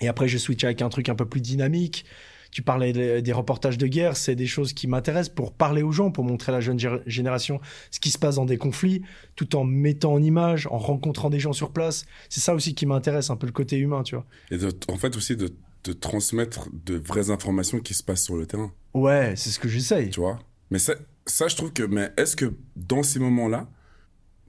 Et 0.00 0.08
après, 0.08 0.28
je 0.28 0.38
switch 0.38 0.64
avec 0.64 0.80
un 0.82 0.88
truc 0.88 1.08
un 1.08 1.14
peu 1.14 1.26
plus 1.26 1.40
dynamique. 1.42 2.04
Tu 2.52 2.62
parlais 2.62 3.22
des 3.22 3.32
reportages 3.32 3.78
de 3.78 3.86
guerre, 3.86 4.16
c'est 4.16 4.34
des 4.34 4.46
choses 4.48 4.72
qui 4.72 4.88
m'intéressent 4.88 5.32
pour 5.34 5.52
parler 5.52 5.82
aux 5.82 5.92
gens, 5.92 6.10
pour 6.10 6.24
montrer 6.24 6.50
à 6.50 6.54
la 6.56 6.60
jeune 6.60 6.78
gé- 6.78 7.00
génération 7.06 7.60
ce 7.92 8.00
qui 8.00 8.10
se 8.10 8.18
passe 8.18 8.34
dans 8.36 8.44
des 8.44 8.56
conflits, 8.58 9.02
tout 9.36 9.54
en 9.54 9.62
mettant 9.64 10.14
en 10.14 10.22
image, 10.22 10.66
en 10.66 10.78
rencontrant 10.78 11.30
des 11.30 11.38
gens 11.38 11.52
sur 11.52 11.70
place. 11.70 12.06
C'est 12.28 12.40
ça 12.40 12.52
aussi 12.54 12.74
qui 12.74 12.86
m'intéresse, 12.86 13.30
un 13.30 13.36
peu 13.36 13.46
le 13.46 13.52
côté 13.52 13.76
humain, 13.76 14.02
tu 14.02 14.16
vois. 14.16 14.26
Et 14.50 14.56
de- 14.56 14.72
en 14.88 14.96
fait 14.96 15.16
aussi 15.16 15.36
de, 15.36 15.54
de 15.84 15.92
transmettre 15.92 16.68
de 16.84 16.96
vraies 16.96 17.30
informations 17.30 17.78
qui 17.78 17.94
se 17.94 18.02
passent 18.02 18.24
sur 18.24 18.36
le 18.36 18.46
terrain, 18.46 18.72
Ouais, 18.94 19.34
c'est 19.36 19.50
ce 19.50 19.60
que 19.60 19.68
j'essaye. 19.68 20.10
tu 20.10 20.18
vois? 20.18 20.40
Mais 20.72 20.80
ça, 20.80 20.94
ça, 21.30 21.48
je 21.48 21.56
trouve 21.56 21.72
que, 21.72 21.82
mais 21.82 22.12
est-ce 22.16 22.36
que 22.36 22.54
dans 22.76 23.02
ces 23.02 23.18
moments-là, 23.18 23.68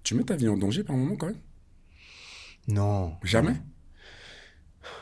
tu 0.04 0.16
mets 0.16 0.24
ta 0.24 0.36
vie 0.36 0.50
en 0.50 0.58
danger 0.58 0.84
par 0.84 0.96
moment 0.96 1.16
quand 1.16 1.28
même 1.28 1.42
Non. 2.68 3.14
Jamais? 3.24 3.56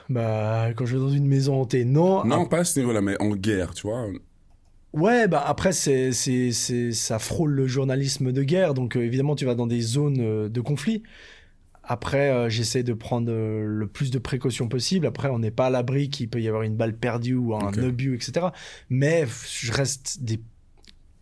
Bah, 0.09 0.69
quand 0.75 0.85
je 0.85 0.97
vais 0.97 1.01
dans 1.01 1.09
une 1.09 1.27
maison 1.27 1.61
hantée, 1.61 1.85
non. 1.85 2.25
Non, 2.25 2.45
pas 2.45 2.59
à 2.59 2.63
ce 2.63 2.79
niveau-là, 2.79 3.01
mais 3.01 3.21
en 3.21 3.35
guerre, 3.35 3.73
tu 3.73 3.87
vois. 3.87 4.07
Ouais, 4.91 5.27
bah 5.27 5.43
après, 5.45 5.71
c'est, 5.71 6.11
c'est, 6.11 6.51
c'est, 6.51 6.91
ça 6.93 7.19
frôle 7.19 7.51
le 7.51 7.67
journalisme 7.67 8.31
de 8.31 8.41
guerre, 8.41 8.73
donc 8.73 8.97
euh, 8.97 9.01
évidemment, 9.01 9.35
tu 9.35 9.45
vas 9.45 9.53
dans 9.53 9.67
des 9.67 9.81
zones 9.81 10.19
euh, 10.19 10.49
de 10.49 10.61
conflit. 10.61 11.03
Après, 11.83 12.31
euh, 12.31 12.49
j'essaie 12.49 12.83
de 12.83 12.93
prendre 12.93 13.31
le 13.31 13.87
plus 13.87 14.09
de 14.09 14.19
précautions 14.19 14.67
possible. 14.67 15.05
Après, 15.05 15.29
on 15.29 15.39
n'est 15.39 15.51
pas 15.51 15.67
à 15.67 15.69
l'abri 15.69 16.09
qu'il 16.09 16.29
peut 16.29 16.41
y 16.41 16.47
avoir 16.47 16.63
une 16.63 16.75
balle 16.75 16.95
perdue 16.95 17.35
ou 17.35 17.55
un 17.55 17.71
obus, 17.83 18.15
etc. 18.15 18.47
Mais 18.89 19.25
je 19.47 19.71
reste 19.71 20.23
des. 20.23 20.39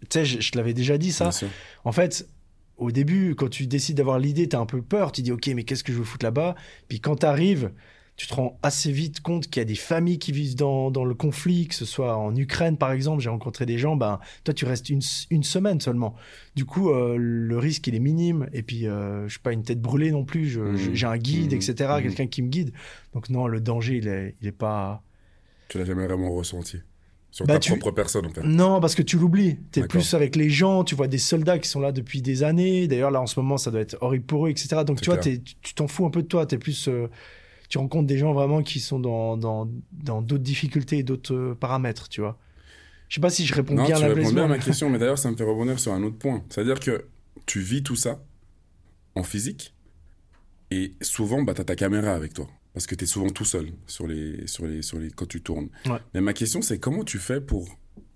Tu 0.01 0.07
sais, 0.11 0.25
je, 0.25 0.39
je 0.41 0.51
te 0.51 0.57
l'avais 0.57 0.73
déjà 0.73 0.97
dit 0.97 1.11
ça. 1.11 1.25
En 1.83 1.91
fait, 1.91 2.27
au 2.77 2.91
début, 2.91 3.33
quand 3.35 3.49
tu 3.49 3.65
décides 3.67 3.97
d'avoir 3.97 4.19
l'idée, 4.19 4.47
t'as 4.47 4.59
un 4.59 4.65
peu 4.67 4.81
peur. 4.81 5.11
Tu 5.11 5.21
dis, 5.21 5.31
OK, 5.31 5.47
mais 5.47 5.63
qu'est-ce 5.63 5.83
que 5.83 5.91
je 5.91 5.97
veux 5.97 6.03
foutre 6.03 6.25
là-bas? 6.25 6.55
Puis 6.87 6.99
quand 6.99 7.15
t'arrives, 7.15 7.71
tu 8.15 8.25
te 8.27 8.33
rends 8.33 8.57
assez 8.63 8.91
vite 8.91 9.21
compte 9.21 9.45
qu'il 9.47 9.59
y 9.59 9.61
a 9.61 9.65
des 9.65 9.75
familles 9.75 10.17
qui 10.17 10.31
vivent 10.31 10.55
dans, 10.55 10.89
dans 10.89 11.05
le 11.05 11.13
conflit, 11.13 11.67
que 11.67 11.75
ce 11.75 11.85
soit 11.85 12.15
en 12.17 12.35
Ukraine, 12.35 12.75
par 12.77 12.91
exemple. 12.91 13.21
J'ai 13.21 13.29
rencontré 13.29 13.65
des 13.67 13.77
gens, 13.77 13.95
ben, 13.95 14.19
toi, 14.43 14.53
tu 14.55 14.65
restes 14.65 14.89
une, 14.89 15.01
une 15.29 15.43
semaine 15.43 15.79
seulement. 15.81 16.15
Du 16.55 16.65
coup, 16.65 16.89
euh, 16.91 17.15
le 17.19 17.57
risque, 17.57 17.85
il 17.87 17.93
est 17.95 17.99
minime. 17.99 18.47
Et 18.53 18.63
puis, 18.63 18.87
euh, 18.87 19.23
je 19.27 19.31
suis 19.33 19.39
pas 19.39 19.53
une 19.53 19.63
tête 19.63 19.81
brûlée 19.81 20.11
non 20.11 20.25
plus. 20.25 20.47
Je- 20.47 20.75
J'ai 20.93 21.05
un 21.07 21.17
guide, 21.17 21.51
Mhm. 21.53 21.57
etc., 21.57 21.73
Mhm. 21.97 22.01
quelqu'un 22.03 22.27
qui 22.27 22.41
me 22.43 22.49
guide. 22.49 22.71
Donc, 23.13 23.29
non, 23.29 23.47
le 23.47 23.59
danger, 23.61 23.97
il 23.97 24.07
est, 24.07 24.35
il 24.41 24.47
est 24.47 24.51
pas. 24.51 25.03
Tu 25.69 25.77
l'as 25.77 25.85
jamais 25.85 26.05
vraiment 26.05 26.31
ressenti. 26.31 26.77
Sur 27.37 27.45
Bah, 27.45 27.53
ta 27.53 27.59
tu- 27.59 27.69
propre 27.69 27.91
personne, 27.91 28.25
en 28.25 28.29
fait. 28.31 28.41
Non, 28.41 28.79
parce 28.79 28.95
que 28.95 29.03
tu 29.03 29.15
l'oublies. 29.15 29.59
T'es 29.69 29.85
plus 29.85 30.15
avec 30.15 30.35
les 30.35 30.49
gens, 30.49 30.83
tu 30.83 30.95
vois 30.95 31.07
des 31.07 31.19
soldats 31.19 31.59
qui 31.59 31.69
sont 31.69 31.79
là 31.79 31.91
depuis 31.91 32.23
des 32.23 32.41
années. 32.41 32.87
D'ailleurs, 32.87 33.11
là, 33.11 33.21
en 33.21 33.27
ce 33.27 33.39
moment, 33.39 33.57
ça 33.57 33.69
doit 33.69 33.81
être 33.81 33.95
horrible 34.01 34.25
pour 34.25 34.47
eux, 34.47 34.49
etc. 34.49 34.83
Donc, 34.83 35.01
tu 35.01 35.11
vois, 35.11 35.19
tu 35.19 35.39
t'en 35.75 35.87
fous 35.87 36.07
un 36.07 36.09
peu 36.09 36.23
de 36.23 36.27
toi. 36.27 36.47
T'es 36.47 36.57
plus, 36.57 36.87
euh, 36.87 37.07
tu 37.69 37.77
rencontres 37.77 38.07
des 38.07 38.17
gens 38.17 38.33
vraiment 38.33 38.63
qui 38.63 38.79
sont 38.79 38.99
dans 38.99 39.37
dans 39.37 39.69
dans 39.91 40.23
d'autres 40.23 40.41
difficultés 40.41 40.97
et 40.97 41.03
d'autres 41.03 41.35
euh, 41.35 41.53
paramètres, 41.53 42.09
tu 42.09 42.21
vois. 42.21 42.39
Je 43.07 43.13
sais 43.13 43.21
pas 43.21 43.29
si 43.29 43.45
je 43.45 43.53
réponds 43.53 43.75
Non, 43.75 43.85
bien 43.85 43.97
à 43.97 43.99
la 43.99 44.07
réponds 44.15 44.31
bien 44.31 44.45
à 44.45 44.47
ma 44.47 44.57
question, 44.57 44.89
mais 44.89 44.97
d'ailleurs, 44.97 45.19
ça 45.19 45.29
me 45.29 45.37
fait 45.37 45.43
rebondir 45.43 45.77
sur 45.77 45.93
un 45.93 46.01
autre 46.01 46.17
point. 46.17 46.43
C'est-à-dire 46.49 46.79
que 46.79 47.05
tu 47.45 47.59
vis 47.59 47.83
tout 47.83 47.95
ça 47.95 48.19
en 49.13 49.21
physique, 49.21 49.75
et 50.71 50.95
souvent, 51.01 51.43
bah, 51.43 51.53
tu 51.53 51.61
as 51.61 51.65
ta 51.65 51.75
caméra 51.75 52.13
avec 52.13 52.33
toi. 52.33 52.47
Parce 52.77 52.85
que 52.85 52.93
tu 52.93 53.05
es 53.05 53.07
souvent 53.07 53.31
tout 53.31 53.43
seul 53.43 53.69
sur 53.87 54.05
les, 54.05 54.45
sur 54.45 54.67
les, 54.67 54.83
sur 54.83 54.99
les, 54.99 55.09
quand 55.09 55.25
tu 55.25 55.41
tournes. 55.41 55.69
Ouais. 55.87 55.97
Mais 56.13 56.21
ma 56.21 56.33
question, 56.33 56.61
c'est 56.61 56.77
comment 56.77 57.03
tu 57.03 57.17
fais 57.17 57.41
pour, 57.41 57.67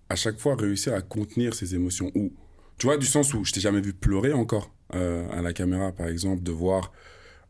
à 0.07 0.15
chaque 0.15 0.37
fois, 0.37 0.55
réussir 0.55 0.93
à 0.93 1.01
contenir 1.01 1.55
ces 1.55 1.73
émotions? 1.73 2.11
Ou, 2.13 2.31
tu 2.77 2.85
vois, 2.85 2.97
du 2.97 3.07
sens 3.07 3.33
où 3.33 3.43
je 3.43 3.51
t'ai 3.53 3.59
jamais 3.59 3.81
vu 3.81 3.91
pleurer 3.91 4.33
encore 4.33 4.71
euh, 4.93 5.27
à 5.31 5.41
la 5.41 5.51
caméra, 5.51 5.91
par 5.91 6.09
exemple, 6.09 6.43
de 6.43 6.51
voir 6.51 6.91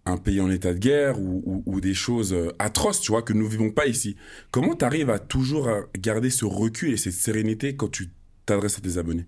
un 0.06 0.16
pays 0.16 0.40
en 0.40 0.50
état 0.50 0.74
de 0.74 0.80
guerre 0.80 1.20
ou, 1.20 1.44
ou- 1.46 1.64
ou 1.66 1.82
des 1.82 1.94
choses 1.94 2.32
euh, 2.32 2.54
atroces, 2.60 3.02
tu 3.02 3.12
vois, 3.12 3.24
que 3.24 3.34
nous 3.34 3.46
vivons 3.50 3.72
pas 3.72 3.88
ici. 3.88 4.16
Comment 4.50 4.74
tu 4.74 4.86
arrives 4.86 5.10
à 5.10 5.20
toujours 5.20 5.68
euh, 5.68 5.82
garder 6.00 6.30
ce 6.30 6.46
recul 6.46 6.94
et 6.94 6.98
cette 6.98 7.12
sérénité 7.12 7.76
quand 7.76 7.90
tu 7.92 8.08
t'adresses 8.46 8.78
à 8.78 8.82
tes 8.82 8.98
abonnés? 8.98 9.26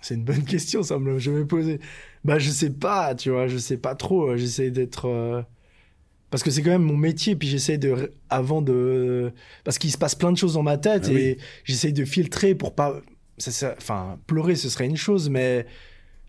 C'est 0.00 0.14
une 0.14 0.24
bonne 0.24 0.44
question, 0.44 0.84
ça 0.84 1.00
me 1.00 1.12
l'a 1.12 1.18
jamais 1.18 1.44
posé. 1.44 1.80
Bah, 2.22 2.38
je 2.38 2.50
sais 2.50 2.70
pas, 2.70 3.16
tu 3.16 3.30
vois, 3.30 3.48
je 3.48 3.58
sais 3.58 3.78
pas 3.78 3.96
trop. 3.96 4.36
J'essaie 4.36 4.70
d'être. 4.70 5.06
euh, 5.06 5.42
Parce 6.34 6.42
que 6.42 6.50
c'est 6.50 6.62
quand 6.62 6.70
même 6.70 6.82
mon 6.82 6.96
métier, 6.96 7.36
puis 7.36 7.46
j'essaie 7.46 7.78
de. 7.78 8.12
Avant 8.28 8.60
de. 8.60 9.32
Parce 9.62 9.78
qu'il 9.78 9.92
se 9.92 9.98
passe 9.98 10.16
plein 10.16 10.32
de 10.32 10.36
choses 10.36 10.54
dans 10.54 10.64
ma 10.64 10.78
tête 10.78 11.04
Ah 11.08 11.12
et 11.12 11.38
j'essaie 11.62 11.92
de 11.92 12.04
filtrer 12.04 12.56
pour 12.56 12.74
pas. 12.74 13.00
Ça, 13.38 13.52
ça- 13.52 13.74
Enfin, 13.78 14.18
pleurer, 14.26 14.56
ce 14.56 14.68
serait 14.68 14.86
une 14.86 14.96
chose, 14.96 15.30
mais 15.30 15.64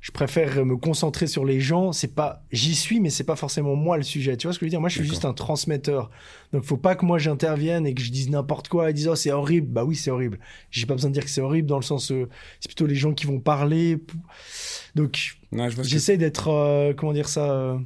je 0.02 0.12
préfère 0.12 0.64
me 0.64 0.78
concentrer 0.78 1.26
sur 1.26 1.44
les 1.44 1.60
gens. 1.60 1.92
C'est 1.92 2.14
pas. 2.14 2.44
J'y 2.52 2.76
suis, 2.76 3.00
mais 3.00 3.10
c'est 3.10 3.24
pas 3.24 3.36
forcément 3.36 3.76
moi 3.76 3.98
le 3.98 4.04
sujet. 4.04 4.38
Tu 4.38 4.46
vois 4.46 4.54
ce 4.54 4.60
que 4.60 4.66
je 4.66 4.68
veux 4.68 4.70
dire? 4.70 4.80
Moi, 4.80 4.90
je 4.90 5.00
suis 5.00 5.08
juste 5.10 5.26
un 5.26 5.34
transmetteur. 5.34 6.12
Donc, 6.54 6.64
faut 6.66 6.78
pas 6.78 6.94
que 6.94 7.04
moi 7.04 7.18
j'intervienne 7.18 7.88
et 7.88 7.96
que 7.96 8.02
je 8.04 8.12
dise 8.12 8.30
n'importe 8.30 8.68
quoi 8.68 8.92
et 8.92 8.94
dise 8.94 9.08
oh, 9.08 9.16
c'est 9.16 9.32
horrible. 9.32 9.68
Bah 9.74 9.86
oui, 9.86 9.96
c'est 9.96 10.12
horrible. 10.12 10.38
J'ai 10.70 10.86
pas 10.86 10.94
besoin 10.94 11.10
de 11.10 11.16
dire 11.16 11.24
que 11.24 11.32
c'est 11.32 11.42
horrible 11.42 11.68
dans 11.68 11.78
le 11.80 11.84
sens. 11.84 12.12
euh, 12.12 12.30
c'est 12.60 12.68
plutôt 12.70 12.86
les 12.86 12.94
gens 12.96 13.14
qui 13.14 13.26
vont 13.26 13.40
parler. 13.40 13.98
Donc, 14.94 15.36
je 15.52 15.76
que- 15.76 15.84
j'essaie 15.84 16.18
d'être. 16.18 16.50
euh, 16.50 16.94
comment 16.96 17.14
dire 17.14 17.28
ça 17.28 17.52
euh, 17.52 17.78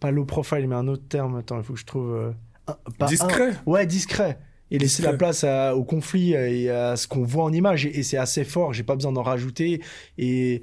Pas 0.00 0.10
low 0.10 0.24
profile, 0.24 0.66
mais 0.66 0.74
un 0.74 0.88
autre 0.88 1.06
terme. 1.08 1.36
Attends, 1.36 1.58
il 1.58 1.64
faut 1.64 1.74
que 1.74 1.78
je 1.80 1.86
trouve. 1.86 2.10
euh, 2.14 2.30
un- 2.66 2.76
pas 2.98 3.06
Discret. 3.06 3.50
un- 3.50 3.70
ouais, 3.70 3.86
discret. 3.86 4.38
Et 4.72 4.78
laisser 4.78 4.98
Discret. 5.02 5.12
la 5.12 5.18
place 5.18 5.44
à- 5.44 5.76
au 5.76 5.84
conflit 5.84 6.32
et 6.32 6.70
à 6.70 6.96
ce 6.96 7.06
qu'on 7.08 7.22
voit 7.24 7.44
en 7.44 7.52
image. 7.52 7.86
Et, 7.86 7.98
et 7.98 8.02
c'est 8.02 8.16
assez 8.16 8.44
fort, 8.44 8.72
j'ai 8.72 8.82
pas 8.84 8.94
besoin 8.96 9.12
d'en 9.12 9.22
rajouter. 9.22 9.82
Et. 10.18 10.62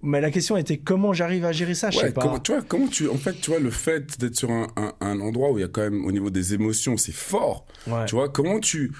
Mais 0.00 0.20
la 0.20 0.30
question 0.30 0.56
était 0.56 0.76
comment 0.78 1.12
j'arrive 1.12 1.44
à 1.44 1.50
gérer 1.50 1.74
ça, 1.74 1.90
je 1.90 1.98
Ouais, 1.98 2.04
sais 2.04 2.12
pas. 2.12 2.20
comment, 2.22 2.38
tu 2.38 2.52
vois, 2.52 2.62
comment 2.62 2.86
tu, 2.86 3.08
en 3.08 3.16
fait, 3.16 3.32
tu 3.40 3.50
vois, 3.50 3.58
le 3.58 3.70
fait 3.70 4.16
d'être 4.20 4.36
sur 4.36 4.48
un, 4.52 4.68
un- 4.76 4.92
un 5.00 5.20
endroit 5.20 5.50
où 5.50 5.58
il 5.58 5.62
y 5.62 5.64
a 5.64 5.68
quand 5.68 5.80
même, 5.80 6.04
au 6.04 6.12
niveau 6.12 6.30
des 6.30 6.54
émotions, 6.54 6.96
c'est 6.96 7.10
fort. 7.10 7.66
Ouais. 7.88 8.04
Tu 8.06 8.14
vois, 8.14 8.28
comment 8.28 8.60
tu 8.60 8.92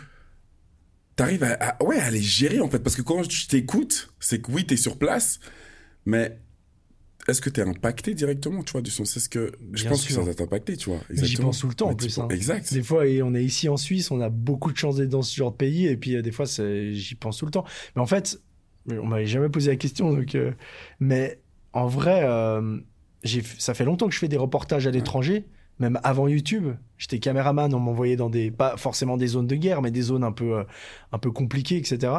t'arrives 1.15 1.45
à, 1.45 1.53
à- 1.61 1.83
ouais, 1.85 2.01
à 2.01 2.11
les 2.11 2.21
gérer, 2.21 2.61
en 2.61 2.69
fait. 2.69 2.81
Parce 2.81 2.97
que 2.97 3.03
quand 3.03 3.23
je 3.29 3.47
t'écoute, 3.47 4.11
c'est 4.19 4.41
que 4.41 4.51
oui, 4.51 4.67
t'es 4.67 4.77
sur 4.77 4.99
place, 4.99 5.39
mais 6.05 6.39
est-ce 7.29 7.41
que 7.43 7.51
t'es 7.51 7.63
impacté 7.63 8.15
directement, 8.15 8.63
tu 8.63 8.73
vois, 8.73 8.81
du 8.81 8.91
sens? 8.91 9.17
Est-ce 9.17 9.29
que, 9.29 9.53
je 9.73 9.83
Bien 9.83 9.91
pense 9.91 10.01
sûr. 10.01 10.09
que 10.17 10.23
ça 10.23 10.27
va 10.27 10.35
t'impacter, 10.35 10.77
tu 10.77 10.89
vois. 10.91 11.01
J'y 11.11 11.37
pense 11.37 11.59
tout 11.61 11.69
le 11.69 11.75
temps, 11.75 11.89
en 11.89 11.95
tu 11.95 12.07
plus, 12.07 12.19
hein. 12.19 12.27
Exact. 12.31 12.73
Des 12.73 12.83
fois, 12.83 13.07
et 13.07 13.23
on 13.23 13.35
est 13.35 13.45
ici 13.45 13.69
en 13.69 13.77
Suisse, 13.77 14.11
on 14.11 14.21
a 14.21 14.31
beaucoup 14.31 14.73
de 14.73 14.77
chance 14.79 14.97
d'être 14.97 15.11
dans 15.11 15.23
ce 15.23 15.37
genre 15.37 15.53
de 15.53 15.57
pays, 15.57 15.87
et 15.87 15.97
puis 15.97 16.17
euh, 16.17 16.23
des 16.23 16.33
fois, 16.33 16.47
j'y 16.47 17.15
pense 17.17 17.37
tout 17.39 17.45
le 17.45 17.51
temps. 17.51 17.65
Mais 17.95 18.03
en 18.03 18.07
fait, 18.07 18.41
on 18.91 19.07
m'avait 19.07 19.27
jamais 19.27 19.49
posé 19.51 19.71
la 19.71 19.77
question, 19.77 20.13
donc. 20.13 20.35
euh, 20.35 20.53
mais 21.01 21.41
en 21.75 21.87
vrai, 21.87 22.23
euh, 22.25 22.79
ça 23.59 23.75
fait 23.75 23.85
longtemps 23.85 24.09
que 24.09 24.15
je 24.15 24.19
fais 24.19 24.29
des 24.29 24.39
reportages 24.39 24.87
à 24.87 24.91
l'étranger, 24.91 25.45
même 25.79 26.01
avant 26.03 26.29
YouTube. 26.29 26.69
J'étais 26.97 27.19
caméraman, 27.19 27.73
on 27.75 27.79
m'envoyait 27.79 28.17
dans 28.17 28.31
des, 28.31 28.51
pas 28.51 28.79
forcément 28.79 29.19
des 29.19 29.27
zones 29.27 29.47
de 29.47 29.55
guerre, 29.57 29.83
mais 29.83 29.91
des 29.91 30.03
zones 30.03 30.25
un 30.25 30.33
peu, 30.33 30.59
euh, 30.59 30.65
un 31.13 31.19
peu 31.19 31.31
compliquées, 31.31 31.77
etc. 31.77 32.13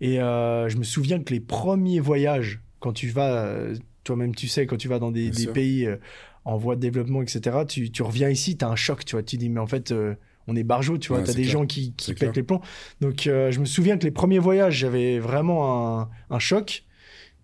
Et 0.00 0.16
je 0.16 0.76
me 0.76 0.82
souviens 0.82 1.22
que 1.22 1.32
les 1.32 1.40
premiers 1.40 2.00
voyages, 2.00 2.60
quand 2.80 2.92
tu 2.92 3.08
vas, 3.08 3.50
toi-même 4.06 4.34
tu 4.34 4.48
sais, 4.48 4.66
quand 4.66 4.76
tu 4.76 4.88
vas 4.88 4.98
dans 4.98 5.10
des, 5.12 5.30
pays 5.52 5.86
euh, 5.86 5.96
en 6.44 6.56
voie 6.56 6.76
de 6.76 6.80
développement, 6.80 7.22
etc., 7.22 7.58
tu, 7.68 7.90
tu 7.90 8.02
reviens 8.02 8.30
ici, 8.30 8.56
tu 8.56 8.64
as 8.64 8.68
un 8.68 8.76
choc, 8.76 9.04
tu 9.04 9.16
vois. 9.16 9.22
Tu 9.22 9.36
dis, 9.36 9.48
mais 9.50 9.60
en 9.60 9.66
fait, 9.66 9.92
euh, 9.92 10.14
on 10.46 10.54
est 10.56 10.62
barjot, 10.62 10.96
tu 10.98 11.08
vois, 11.08 11.18
Ouais, 11.18 11.24
tu 11.24 11.30
as 11.30 11.34
des 11.34 11.42
clair. 11.42 11.52
gens 11.52 11.66
qui, 11.66 11.92
qui 11.94 12.12
pètent 12.12 12.18
clair. 12.18 12.32
les 12.36 12.42
plombs. 12.44 12.60
Donc 13.00 13.26
euh, 13.26 13.50
je 13.50 13.60
me 13.60 13.64
souviens 13.64 13.98
que 13.98 14.04
les 14.04 14.10
premiers 14.12 14.38
voyages, 14.38 14.76
j'avais 14.78 15.18
vraiment 15.18 16.00
un, 16.02 16.10
un 16.30 16.38
choc. 16.38 16.84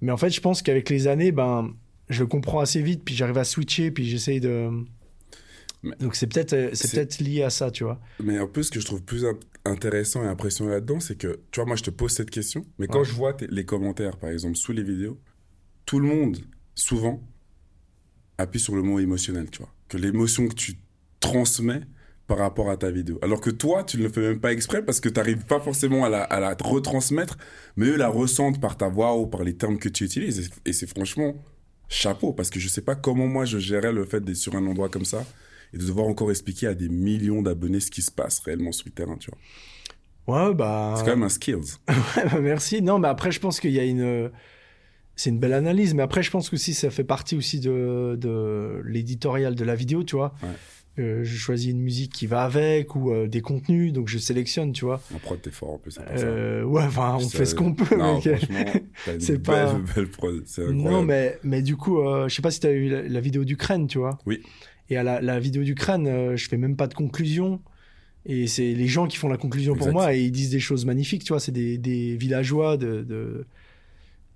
Mais 0.00 0.12
en 0.12 0.16
fait, 0.16 0.30
je 0.30 0.40
pense 0.40 0.62
qu'avec 0.62 0.88
les 0.90 1.06
années, 1.08 1.32
ben, 1.32 1.70
je 2.08 2.20
le 2.20 2.26
comprends 2.26 2.60
assez 2.60 2.80
vite, 2.82 3.02
puis 3.04 3.14
j'arrive 3.14 3.38
à 3.38 3.44
switcher, 3.44 3.90
puis 3.90 4.08
j'essaye 4.08 4.40
de. 4.40 4.70
Mais- 5.82 5.96
Donc 6.00 6.14
c'est 6.14 6.26
peut-être 6.28 6.70
c'est 6.74 6.92
peut-être 6.92 7.18
lié 7.18 7.42
à 7.42 7.50
ça, 7.50 7.70
tu 7.70 7.84
vois. 7.84 8.00
Mais 8.22 8.38
un 8.38 8.46
peu 8.46 8.62
ce 8.62 8.70
que 8.70 8.78
je 8.80 8.84
trouve 8.86 9.02
plus 9.02 9.24
in- 9.24 9.38
intéressant 9.64 10.22
et 10.22 10.26
impressionnant 10.28 10.70
là-dedans, 10.70 11.00
c'est 11.00 11.16
que, 11.16 11.40
tu 11.50 11.58
vois, 11.60 11.66
moi 11.66 11.76
je 11.76 11.82
te 11.82 11.90
pose 11.90 12.12
cette 12.12 12.30
question, 12.30 12.64
mais 12.78 12.86
quand 12.86 13.00
Ouais. 13.00 13.04
je 13.04 13.12
vois 13.12 13.36
les 13.48 13.64
commentaires, 13.64 14.16
par 14.16 14.30
exemple, 14.30 14.56
sous 14.56 14.72
les 14.72 14.82
vidéos, 14.84 15.18
tout 15.92 16.00
le 16.00 16.08
monde, 16.08 16.38
souvent, 16.74 17.20
appuie 18.38 18.58
sur 18.58 18.74
le 18.74 18.80
mot 18.80 18.98
émotionnel, 18.98 19.50
tu 19.50 19.58
vois. 19.58 19.68
Que 19.90 19.98
l'émotion 19.98 20.48
que 20.48 20.54
tu 20.54 20.78
transmets 21.20 21.82
par 22.26 22.38
rapport 22.38 22.70
à 22.70 22.78
ta 22.78 22.90
vidéo. 22.90 23.18
Alors 23.20 23.42
que 23.42 23.50
toi, 23.50 23.84
tu 23.84 23.98
ne 23.98 24.04
le 24.04 24.08
fais 24.08 24.22
même 24.22 24.40
pas 24.40 24.54
exprès 24.54 24.82
parce 24.82 25.00
que 25.00 25.10
tu 25.10 25.16
n'arrives 25.16 25.44
pas 25.44 25.60
forcément 25.60 26.06
à 26.06 26.08
la, 26.08 26.22
à 26.22 26.40
la 26.40 26.56
retransmettre, 26.58 27.36
mais 27.76 27.88
eux 27.88 27.96
la 27.98 28.08
ressentent 28.08 28.58
par 28.58 28.78
ta 28.78 28.88
voix 28.88 29.18
ou 29.18 29.26
par 29.26 29.44
les 29.44 29.54
termes 29.54 29.78
que 29.78 29.90
tu 29.90 30.04
utilises. 30.04 30.50
Et, 30.64 30.72
c'est 30.72 30.86
franchement 30.86 31.34
chapeau 31.90 32.32
parce 32.32 32.48
que 32.48 32.58
je 32.58 32.68
sais 32.68 32.80
pas 32.80 32.94
comment 32.94 33.26
moi 33.26 33.44
je 33.44 33.58
gérais 33.58 33.92
le 33.92 34.06
fait 34.06 34.24
d'être 34.24 34.36
sur 34.36 34.56
un 34.56 34.66
endroit 34.66 34.88
comme 34.88 35.04
ça 35.04 35.26
et 35.74 35.76
de 35.76 35.84
devoir 35.84 36.06
encore 36.06 36.30
expliquer 36.30 36.68
à 36.68 36.74
des 36.74 36.88
millions 36.88 37.42
d'abonnés 37.42 37.80
ce 37.80 37.90
qui 37.90 38.00
se 38.00 38.10
passe 38.10 38.38
réellement 38.38 38.72
sur 38.72 38.86
le 38.86 38.92
terrain, 38.92 39.18
tu 39.18 39.30
vois. 40.26 40.48
Ouais, 40.48 40.54
bah. 40.54 40.94
C'est 40.96 41.04
quand 41.04 41.10
même 41.10 41.24
un 41.24 41.28
skills. 41.28 41.76
Ouais, 42.16 42.24
bah, 42.32 42.40
merci. 42.40 42.80
Non, 42.80 42.98
mais 42.98 43.08
après, 43.08 43.30
je 43.30 43.40
pense 43.40 43.60
qu'il 43.60 43.72
y 43.72 43.78
a 43.78 43.84
une. 43.84 44.30
C'est 45.16 45.30
une 45.30 45.38
belle 45.38 45.52
analyse, 45.52 45.94
mais 45.94 46.02
après, 46.02 46.22
je 46.22 46.30
pense 46.30 46.48
que 46.50 46.56
aussi 46.56 46.74
ça 46.74 46.90
fait 46.90 47.04
partie 47.04 47.36
aussi 47.36 47.60
de, 47.60 48.16
de 48.20 48.82
l'éditorial 48.86 49.54
de 49.54 49.64
la 49.64 49.74
vidéo, 49.74 50.02
tu 50.04 50.16
vois. 50.16 50.34
Ouais. 50.42 50.48
Euh, 50.98 51.20
je 51.24 51.36
choisis 51.36 51.70
une 51.70 51.80
musique 51.80 52.12
qui 52.12 52.26
va 52.26 52.42
avec 52.42 52.94
ou 52.96 53.12
euh, 53.12 53.26
des 53.26 53.40
contenus, 53.40 53.92
donc 53.94 54.08
je 54.08 54.18
sélectionne, 54.18 54.72
tu 54.72 54.84
vois. 54.84 55.00
En 55.14 55.18
prod, 55.18 55.40
t'es 55.40 55.50
fort 55.50 55.70
en 55.70 55.78
plus. 55.78 55.98
Euh, 56.18 56.64
ouais, 56.64 56.82
enfin, 56.84 57.16
on 57.16 57.20
Ça- 57.20 57.38
fait 57.38 57.46
ce 57.46 57.54
qu'on 57.54 57.72
peut, 57.74 57.96
Non, 57.96 58.20
mec. 58.24 58.46
t'as 59.06 59.12
C'est 59.18 59.32
belle, 59.38 59.40
pas- 59.42 59.80
belle 59.96 60.08
prod. 60.08 60.42
C'est 60.44 60.62
incroyable. 60.62 60.90
Non, 60.90 61.02
mais, 61.02 61.38
mais 61.44 61.62
du 61.62 61.76
coup, 61.76 61.98
je 62.28 62.34
sais 62.34 62.42
pas 62.42 62.50
si 62.50 62.60
tu 62.60 62.66
as 62.66 62.72
vu 62.72 62.88
la, 62.90 63.02
la 63.02 63.20
vidéo 63.20 63.44
d'Ukraine, 63.44 63.86
tu 63.86 63.98
vois. 63.98 64.18
Oui. 64.26 64.40
Et 64.90 64.96
à 64.98 65.02
la, 65.02 65.22
la 65.22 65.40
vidéo 65.40 65.62
d'Ukraine, 65.62 66.06
euh, 66.06 66.36
je 66.36 66.46
fais 66.48 66.58
même 66.58 66.76
pas 66.76 66.88
de 66.88 66.94
conclusion. 66.94 67.60
Et 68.26 68.46
c'est 68.46 68.74
les 68.74 68.86
gens 68.86 69.06
qui 69.06 69.16
font 69.16 69.28
la 69.28 69.38
conclusion 69.38 69.74
pour 69.74 69.90
moi 69.92 70.14
et 70.14 70.20
ils 70.22 70.30
disent 70.30 70.50
des 70.50 70.60
choses 70.60 70.84
magnifiques, 70.84 71.24
tu 71.24 71.32
vois. 71.32 71.40
C'est 71.40 71.52
des, 71.52 71.78
des 71.78 72.16
villageois 72.16 72.76
de, 72.76 73.02
de- 73.02 73.46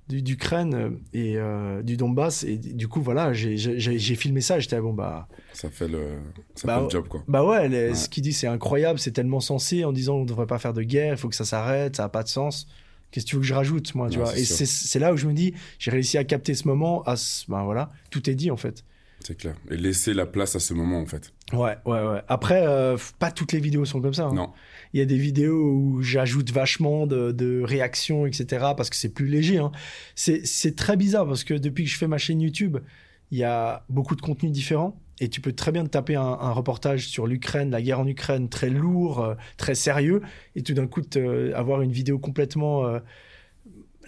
du- 0.09 0.23
d'Ukraine 0.23 0.75
euh, 0.75 0.91
et 1.13 1.37
euh, 1.37 1.83
du 1.83 1.97
Donbass. 1.97 2.45
Et 2.45 2.57
du 2.59 2.89
coup, 2.89 3.01
voilà, 3.03 3.33
j'ai- 3.33 3.57
filmé 4.17 4.41
ça. 4.41 4.59
J'étais, 4.61 4.77
ah, 4.77 4.81
bon, 4.81 4.93
bah, 4.93 5.29
Ça 5.53 5.71
fait 5.71 5.89
le, 5.89 6.19
ça 6.55 6.67
Bah, 6.69 6.77
fait 6.79 6.85
le 6.85 6.91
job, 6.91 7.09
quoi. 7.09 7.25
bah 7.29 7.45
ouais, 7.45 7.69
les- 7.69 7.89
Ouais. 7.89 7.95
ce 7.95 8.09
qu'il 8.09 8.23
dit, 8.23 8.33
c'est 8.33 8.47
incroyable, 8.47 8.99
c'est 8.99 9.13
tellement 9.13 9.41
sensé 9.41 9.85
en 9.85 9.93
disant 9.93 10.17
on 10.17 10.23
ne 10.23 10.27
devrait 10.29 10.47
pas 10.47 10.59
faire 10.59 10.73
de 10.75 10.83
guerre, 10.83 11.15
il 11.15 11.17
faut 11.19 11.29
que 11.29 11.35
ça 11.37 11.45
s'arrête, 11.45 11.97
ça 11.97 12.05
n'a 12.05 12.09
pas 12.09 12.23
de 12.23 12.29
sens. 12.29 12.67
Qu'est-ce 13.11 13.25
que 13.25 13.31
tu 13.31 13.37
veux 13.37 13.43
que 13.43 13.47
je 13.49 13.55
rajoute, 13.55 13.95
moi, 13.95 14.11
tu 14.11 14.19
Ouais, 14.19 14.25
vois? 14.25 14.37
Et 14.39 14.45
c'est 14.45 14.67
c'est 14.67 14.99
là 14.99 15.13
où 15.13 15.17
je 15.17 15.27
me 15.27 15.33
dis, 15.33 15.55
j'ai 15.79 15.91
réussi 15.91 16.19
à 16.19 16.25
capter 16.25 16.55
ce 16.55 16.67
moment, 16.69 17.03
à 17.05 17.17
ce- 17.17 17.45
ben 17.51 17.63
voilà, 17.65 17.91
tout 18.11 18.29
est 18.29 18.35
dit 18.35 18.51
en 18.51 18.57
fait. 18.57 18.85
C'est 19.21 19.37
clair. 19.37 19.55
Et 19.71 19.77
laisser 19.77 20.13
la 20.13 20.27
place 20.27 20.55
à 20.57 20.61
ce 20.61 20.75
moment, 20.75 21.01
en 21.01 21.07
fait. 21.07 21.33
Ouais, 21.53 21.77
ouais, 21.85 22.03
ouais. 22.03 22.23
Après, 22.27 22.67
euh, 22.67 22.97
pas 23.21 23.31
toutes 23.31 23.53
les 23.53 23.61
vidéos 23.61 23.85
sont 23.85 24.01
comme 24.01 24.15
ça. 24.15 24.25
hein. 24.25 24.35
Non. 24.35 24.53
Il 24.93 24.99
y 24.99 25.03
a 25.03 25.07
des 25.07 25.17
vidéos 25.19 25.63
où 25.75 26.03
j'ajoute 26.03 26.51
vachement 26.51 27.07
de, 27.07 27.31
de 27.31 27.63
réactions, 27.63 28.27
etc., 28.27 28.67
parce 28.77 28.91
que 28.91 28.97
c'est 28.97 29.11
plus 29.15 29.27
léger. 29.29 29.59
hein. 29.59 29.71
C'est 30.17 30.45
c'est 30.45 30.75
très 30.75 30.97
bizarre 30.97 31.27
parce 31.27 31.45
que 31.45 31.55
depuis 31.55 31.85
que 31.85 31.91
je 31.91 31.97
fais 31.99 32.09
ma 32.09 32.19
chaîne 32.19 32.41
YouTube, 32.41 32.79
il 33.31 33.39
y 33.39 33.45
a 33.45 33.85
beaucoup 33.89 34.17
de 34.17 34.23
contenus 34.23 34.51
différents. 34.51 34.99
Et 35.21 35.29
tu 35.29 35.41
peux 35.41 35.53
très 35.53 35.73
bien 35.73 35.85
te 35.85 35.89
taper 35.89 36.15
un, 36.17 36.23
un 36.23 36.53
reportage 36.53 37.07
sur 37.09 37.27
l'Ukraine, 37.27 37.71
la 37.71 37.81
guerre 37.81 38.01
en 38.01 38.07
Ukraine, 38.07 38.49
très 38.51 38.69
lourd, 38.69 39.21
euh, 39.21 39.35
très 39.57 39.75
sérieux, 39.75 40.21
et 40.57 40.63
tout 40.63 40.75
d'un 40.75 40.87
coup 40.87 41.01
te- 41.01 41.55
avoir 41.55 41.81
une 41.81 41.93
vidéo 41.93 42.19
complètement 42.19 42.85
euh, 42.87 42.99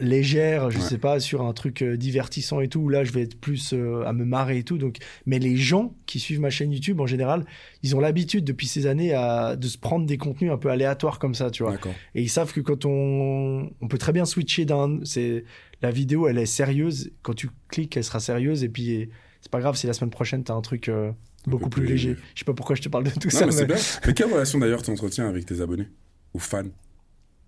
légère, 0.00 0.70
je 0.70 0.78
Ouais. 0.78 0.84
sais 0.84 0.98
pas, 0.98 1.20
sur 1.20 1.42
un 1.42 1.52
truc 1.52 1.82
euh, 1.82 1.96
divertissant 1.96 2.60
et 2.60 2.68
tout, 2.68 2.80
où 2.80 2.88
là 2.88 3.04
je 3.04 3.12
vais 3.12 3.22
être 3.22 3.38
plus 3.40 3.72
euh, 3.72 4.04
à 4.06 4.12
me 4.12 4.24
marrer 4.24 4.58
et 4.58 4.62
tout. 4.62 4.78
Donc, 4.78 4.98
mais 5.26 5.38
les 5.38 5.56
gens 5.56 5.94
qui 6.06 6.18
suivent 6.20 6.40
ma 6.40 6.50
chaîne 6.50 6.72
YouTube 6.72 7.00
en 7.00 7.06
général, 7.06 7.44
ils 7.82 7.94
ont 7.96 8.00
l'habitude 8.00 8.44
depuis 8.44 8.66
ces 8.66 8.86
années 8.86 9.12
à, 9.14 9.56
de 9.56 9.66
se 9.66 9.78
prendre 9.78 10.06
des 10.06 10.18
contenus 10.18 10.50
un 10.52 10.56
peu 10.58 10.70
aléatoires 10.70 11.18
comme 11.18 11.34
ça, 11.34 11.50
tu 11.50 11.62
vois. 11.62 11.76
Et 12.14 12.22
ils 12.22 12.28
savent 12.30 12.52
que 12.52 12.60
quand 12.60 12.84
on, 12.84 13.70
on 13.80 13.88
peut 13.88 13.98
très 13.98 14.12
bien 14.12 14.24
switcher 14.24 14.64
d'un, 14.64 15.00
c'est 15.04 15.44
la 15.82 15.90
vidéo, 15.90 16.28
elle 16.28 16.38
est 16.38 16.46
sérieuse. 16.46 17.10
Quand 17.22 17.34
tu 17.34 17.48
cliques, 17.68 17.96
elle 17.96 18.04
sera 18.04 18.20
sérieuse. 18.20 18.64
Et 18.64 18.68
puis 18.68 19.10
c'est 19.40 19.50
pas 19.50 19.60
grave 19.60 19.76
si 19.76 19.86
la 19.86 19.92
semaine 19.92 20.10
prochaine 20.10 20.42
t'as 20.44 20.54
un 20.54 20.60
truc 20.62 20.88
euh, 20.88 21.12
beaucoup 21.46 21.70
plus, 21.70 21.82
plus- 21.82 21.90
léger. 21.92 22.16
Je 22.34 22.40
sais 22.40 22.44
pas 22.44 22.54
pourquoi 22.54 22.74
je 22.76 22.82
te 22.82 22.88
parle 22.88 23.04
de 23.04 23.10
tout 23.10 23.28
Non, 23.32 23.38
ça. 23.38 23.46
mais 23.46 23.52
c'est 23.52 23.60
mais- 23.68 23.74
bien. 23.74 23.82
Mais 24.06 24.14
quelle 24.14 24.32
relation 24.32 24.58
d'ailleurs 24.58 24.82
tu 24.82 24.90
entretiens 24.90 25.28
avec 25.28 25.46
tes 25.46 25.60
abonnés 25.60 25.88
ou 26.34 26.38
fans? 26.38 26.64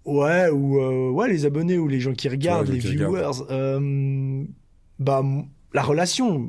Ouais, 0.04 0.48
ou 0.48 0.80
euh, 0.80 1.10
ouais, 1.10 1.28
les 1.28 1.44
abonnés 1.46 1.78
ou 1.78 1.86
les 1.88 2.00
gens 2.00 2.12
qui 2.14 2.28
regardent, 2.28 2.68
les 2.68 2.74
les 2.74 2.80
gens 2.80 2.88
qui 2.88 2.96
viewers. 2.96 3.42
euh, 3.50 4.44
bah, 4.98 5.22
la 5.72 5.82
relation, 5.82 6.48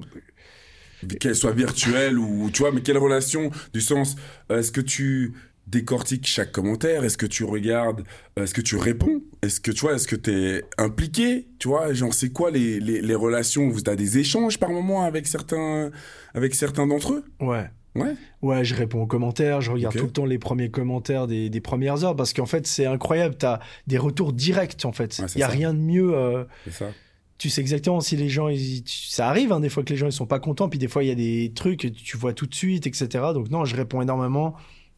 Qu'elle 1.19 1.35
soit 1.35 1.51
virtuelle 1.53 2.17
ou 2.19 2.49
tu 2.51 2.61
vois, 2.61 2.71
mais 2.71 2.81
quelle 2.81 2.97
relation 2.97 3.49
du 3.73 3.81
sens 3.81 4.15
euh, 4.51 4.59
Est-ce 4.59 4.71
que 4.71 4.81
tu 4.81 5.33
décortiques 5.65 6.27
chaque 6.27 6.51
commentaire? 6.51 7.03
Est-ce 7.03 7.17
que 7.17 7.25
tu 7.25 7.43
regardes 7.43 8.03
Est-ce 8.37 8.53
que 8.53 8.61
tu 8.61 8.75
réponds? 8.75 9.21
Est-ce 9.41 9.59
que 9.59 9.71
tu 9.71 9.81
vois 9.81 9.95
Est-ce 9.95 10.07
que 10.07 10.15
tu 10.15 10.31
es 10.31 10.63
impliqué? 10.77 11.47
Tu 11.59 11.67
vois, 11.69 11.91
genre 11.93 12.13
c'est 12.13 12.29
quoi 12.31 12.51
les, 12.51 12.79
les, 12.79 13.01
les 13.01 13.15
relations? 13.15 13.67
Vous 13.69 13.81
avez 13.87 13.95
des 13.95 14.19
échanges 14.19 14.59
par 14.59 14.69
moment 14.69 15.03
avec 15.03 15.25
certains 15.27 15.89
avec 16.35 16.53
certains 16.55 16.85
d'entre 16.85 17.13
eux? 17.13 17.23
Ouais. 17.39 17.69
Ouais. 17.95 18.13
Ouais, 18.41 18.63
je 18.63 18.73
réponds 18.73 19.01
aux 19.01 19.07
commentaires, 19.07 19.59
je 19.61 19.69
regarde 19.71 19.95
tout 19.95 20.05
le 20.05 20.11
temps 20.11 20.25
les 20.25 20.39
premiers 20.39 20.69
commentaires 20.71 21.27
des, 21.27 21.49
des 21.49 21.59
premières 21.61 22.03
heures 22.05 22.15
parce 22.15 22.31
qu'en 22.33 22.45
fait, 22.45 22.65
c'est 22.65 22.85
incroyable. 22.85 23.35
Tu 23.37 23.45
as 23.45 23.59
des 23.87 23.97
retours 23.97 24.31
directs 24.33 24.85
en 24.85 24.91
fait. 24.93 25.17
Il 25.17 25.21
Ouais, 25.23 25.27
n'y 25.35 25.43
a 25.43 25.47
ça. 25.47 25.51
rien 25.51 25.73
de 25.73 25.79
mieux. 25.79 26.13
euh, 26.15 26.45
C'est 26.65 26.71
ça. 26.73 26.91
tu 27.37 27.49
sais 27.49 27.59
exactement 27.59 27.99
si 27.99 28.15
les 28.15 28.29
gens. 28.29 28.47
ils- 28.47 28.83
ça 28.87 29.27
arrive 29.27 29.51
hein, 29.51 29.59
des 29.59 29.67
fois 29.69 29.83
que 29.83 29.89
les 29.89 29.97
gens 29.97 30.05
ils 30.07 30.11
sont 30.13 30.25
pas 30.25 30.39
contents, 30.39 30.69
puis 30.69 30.79
des 30.79 30.87
fois 30.87 31.03
il 31.03 31.07
y 31.07 31.11
a 31.11 31.15
des 31.15 31.51
trucs 31.53 31.91
tu 31.93 32.15
vois 32.17 32.33
tout 32.33 32.45
de 32.47 32.55
suite, 32.55 32.87
etc. 32.87 33.07
Donc, 33.33 33.49
non, 33.49 33.65
je 33.65 33.75
réponds 33.75 34.01
énormément. 34.01 34.55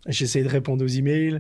J'essaye 0.08 0.44
de 0.44 0.50
répondre 0.50 0.84
aux 0.84 0.88
emails. 0.88 1.40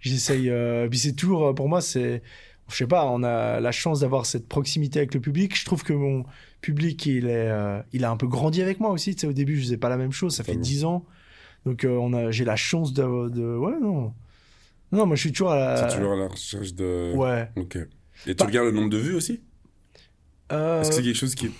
J'essaye. 0.00 0.48
euh, 0.48 0.88
puis 0.88 0.98
c'est 0.98 1.12
toujours, 1.14 1.46
euh, 1.48 1.52
pour 1.52 1.68
moi, 1.68 1.80
c'est. 1.80 2.22
Je 2.70 2.76
sais 2.76 2.86
pas, 2.86 3.06
on 3.06 3.22
a 3.22 3.60
la 3.60 3.72
chance 3.72 4.00
d'avoir 4.00 4.24
cette 4.26 4.48
proximité 4.48 4.98
avec 5.00 5.14
le 5.14 5.20
public. 5.20 5.56
Je 5.58 5.64
trouve 5.66 5.82
que 5.84 5.92
mon 5.92 6.24
public, 6.62 7.04
il, 7.06 7.26
est, 7.26 7.50
euh, 7.50 7.80
il 7.92 8.04
a 8.04 8.10
un 8.10 8.16
peu 8.16 8.26
grandi 8.26 8.62
avec 8.62 8.80
moi 8.80 8.90
aussi. 8.90 9.14
Tu 9.14 9.20
sais, 9.22 9.26
au 9.26 9.32
début, 9.34 9.56
je 9.56 9.62
faisais 9.62 9.76
pas 9.76 9.90
la 9.90 9.98
même 9.98 10.12
chose. 10.12 10.34
Ça 10.34 10.44
fait. 10.44 10.56
10 10.56 10.84
ans. 10.86 11.04
Donc, 11.66 11.84
euh, 11.84 11.90
on 11.90 12.12
a, 12.14 12.30
j'ai 12.30 12.44
la 12.44 12.56
chance 12.56 12.92
de, 12.94 13.28
de. 13.28 13.56
Ouais, 13.56 13.78
non. 13.80 14.12
Non, 14.92 15.06
moi, 15.06 15.14
je 15.16 15.20
suis 15.20 15.32
toujours 15.32 15.52
à 15.52 15.56
la. 15.58 15.76
C'est 15.88 15.96
toujours 15.96 16.12
à 16.12 16.16
la 16.16 16.28
recherche 16.28 16.72
de. 16.74 17.12
Ouais. 17.14 17.50
Ok. 17.56 17.76
Et 17.76 18.34
tu 18.34 18.34
Bah- 18.34 18.46
regardes 18.46 18.66
le 18.68 18.72
nombre 18.72 18.90
de 18.90 18.98
vues 18.98 19.14
aussi? 19.14 19.42
Euh, 20.52 20.80
Est-ce 20.80 20.90
que 20.90 20.94
c'est 20.96 21.02
quelque 21.02 21.16
chose 21.16 21.34
qui. 21.34 21.50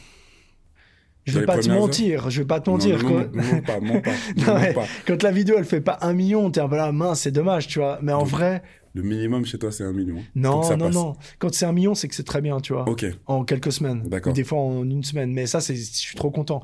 je 1.26 1.38
vais 1.38 1.46
pas 1.46 1.58
te 1.58 1.68
mentir. 1.68 2.30
Je 2.30 2.40
vais 2.42 2.46
pas 2.46 2.60
te 2.60 2.70
mentir. 2.70 3.02
Non, 3.02 3.10
non, 3.10 3.30
non, 3.34 3.42
non, 3.54 3.60
pas, 3.62 3.80
non, 3.80 4.00
pas, 4.00 4.10
Non, 4.36 4.44
non, 4.46 4.54
ouais. 4.54 4.72
pas. 4.74 4.86
Quand 5.06 5.22
la 5.22 5.32
vidéo 5.32 5.56
elle 5.58 5.64
fait 5.64 5.80
pas 5.80 5.98
un 6.02 6.12
million, 6.12 6.50
t'es 6.50 6.60
un 6.60 6.68
peu 6.68 6.76
là, 6.76 6.92
mince, 6.92 7.20
c'est 7.22 7.30
dommage, 7.32 7.66
tu 7.66 7.78
vois. 7.78 7.98
Mais 8.02 8.12
en 8.12 8.20
Donc, 8.20 8.28
vrai, 8.28 8.62
Le 8.94 9.02
minimum 9.02 9.44
chez 9.44 9.58
toi, 9.58 9.72
c'est 9.72 9.82
un 9.84 9.92
million. 9.92 10.18
hein, 10.18 10.22
non, 10.36 10.60
non, 10.76 10.78
passe. 10.86 10.94
non. 10.94 11.12
Quand 11.40 11.52
c'est 11.52 11.66
un 11.66 11.72
million, 11.72 11.94
c'est 11.96 12.06
que 12.08 12.14
c'est 12.14 12.22
très 12.22 12.40
bien, 12.40 12.60
tu 12.60 12.72
vois. 12.72 12.88
Ok. 12.88 13.04
En 13.26 13.44
quelques 13.44 13.72
semaines. 13.72 14.02
D'accord. 14.08 14.32
Ou 14.32 14.36
des 14.36 14.44
fois 14.44 14.58
en 14.60 14.88
une 14.88 15.02
semaine. 15.02 15.32
Mais 15.32 15.46
ça, 15.46 15.60
c'est, 15.60 15.74
je 15.74 15.82
suis 15.82 16.14
trop 16.16 16.30
content. 16.30 16.62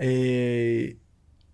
Et 0.00 0.96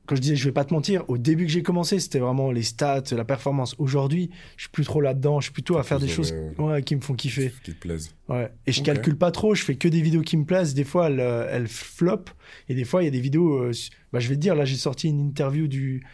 quand 0.06 0.16
je 0.16 0.20
disais, 0.20 0.36
je 0.36 0.44
vais 0.44 0.52
pas 0.52 0.64
te 0.64 0.74
mentir, 0.74 1.04
au 1.08 1.16
début 1.18 1.46
que 1.46 1.50
j'ai 1.52 1.62
commencé, 1.62 1.98
c'était 2.00 2.18
vraiment 2.18 2.50
les 2.52 2.62
stats, 2.62 3.02
la 3.12 3.24
performance. 3.24 3.74
Aujourd'hui, 3.78 4.30
je 4.56 4.62
suis 4.64 4.70
plus 4.70 4.84
trop 4.84 5.00
là-dedans. 5.00 5.40
Je 5.40 5.44
suis 5.46 5.52
plutôt 5.52 5.76
à 5.78 5.82
faire 5.82 5.98
des 5.98 6.08
choses 6.08 6.32
ouais, 6.58 6.82
qui 6.82 6.94
me 6.96 7.00
font 7.00 7.14
kiffer. 7.14 7.52
Qui 7.64 7.72
te 7.72 7.78
plaise. 7.80 8.14
Ouais. 8.28 8.50
Et 8.66 8.72
je 8.72 8.80
Ok. 8.80 8.86
calcule 8.86 9.16
pas 9.16 9.30
trop, 9.30 9.54
je 9.54 9.62
fais 9.64 9.74
que 9.76 9.88
des 9.88 10.02
vidéos 10.02 10.22
qui 10.22 10.36
me 10.36 10.44
plaisent. 10.44 10.74
Des 10.74 10.84
fois, 10.84 11.08
elles, 11.08 11.20
euh, 11.20 11.48
elles 11.50 11.68
flop. 11.68 12.24
Et 12.68 12.74
des 12.74 12.84
fois, 12.84 13.02
il 13.02 13.06
y 13.06 13.08
a 13.08 13.12
des 13.12 13.20
vidéos. 13.20 13.58
euh, 13.64 13.72
bah, 14.12 14.18
je 14.20 14.28
vais 14.28 14.34
te 14.36 14.40
dire, 14.40 14.54
là, 14.54 14.64
j'ai 14.64 14.76
sorti 14.76 15.08
une 15.08 15.20
interview 15.20 15.66
du, 15.68 16.04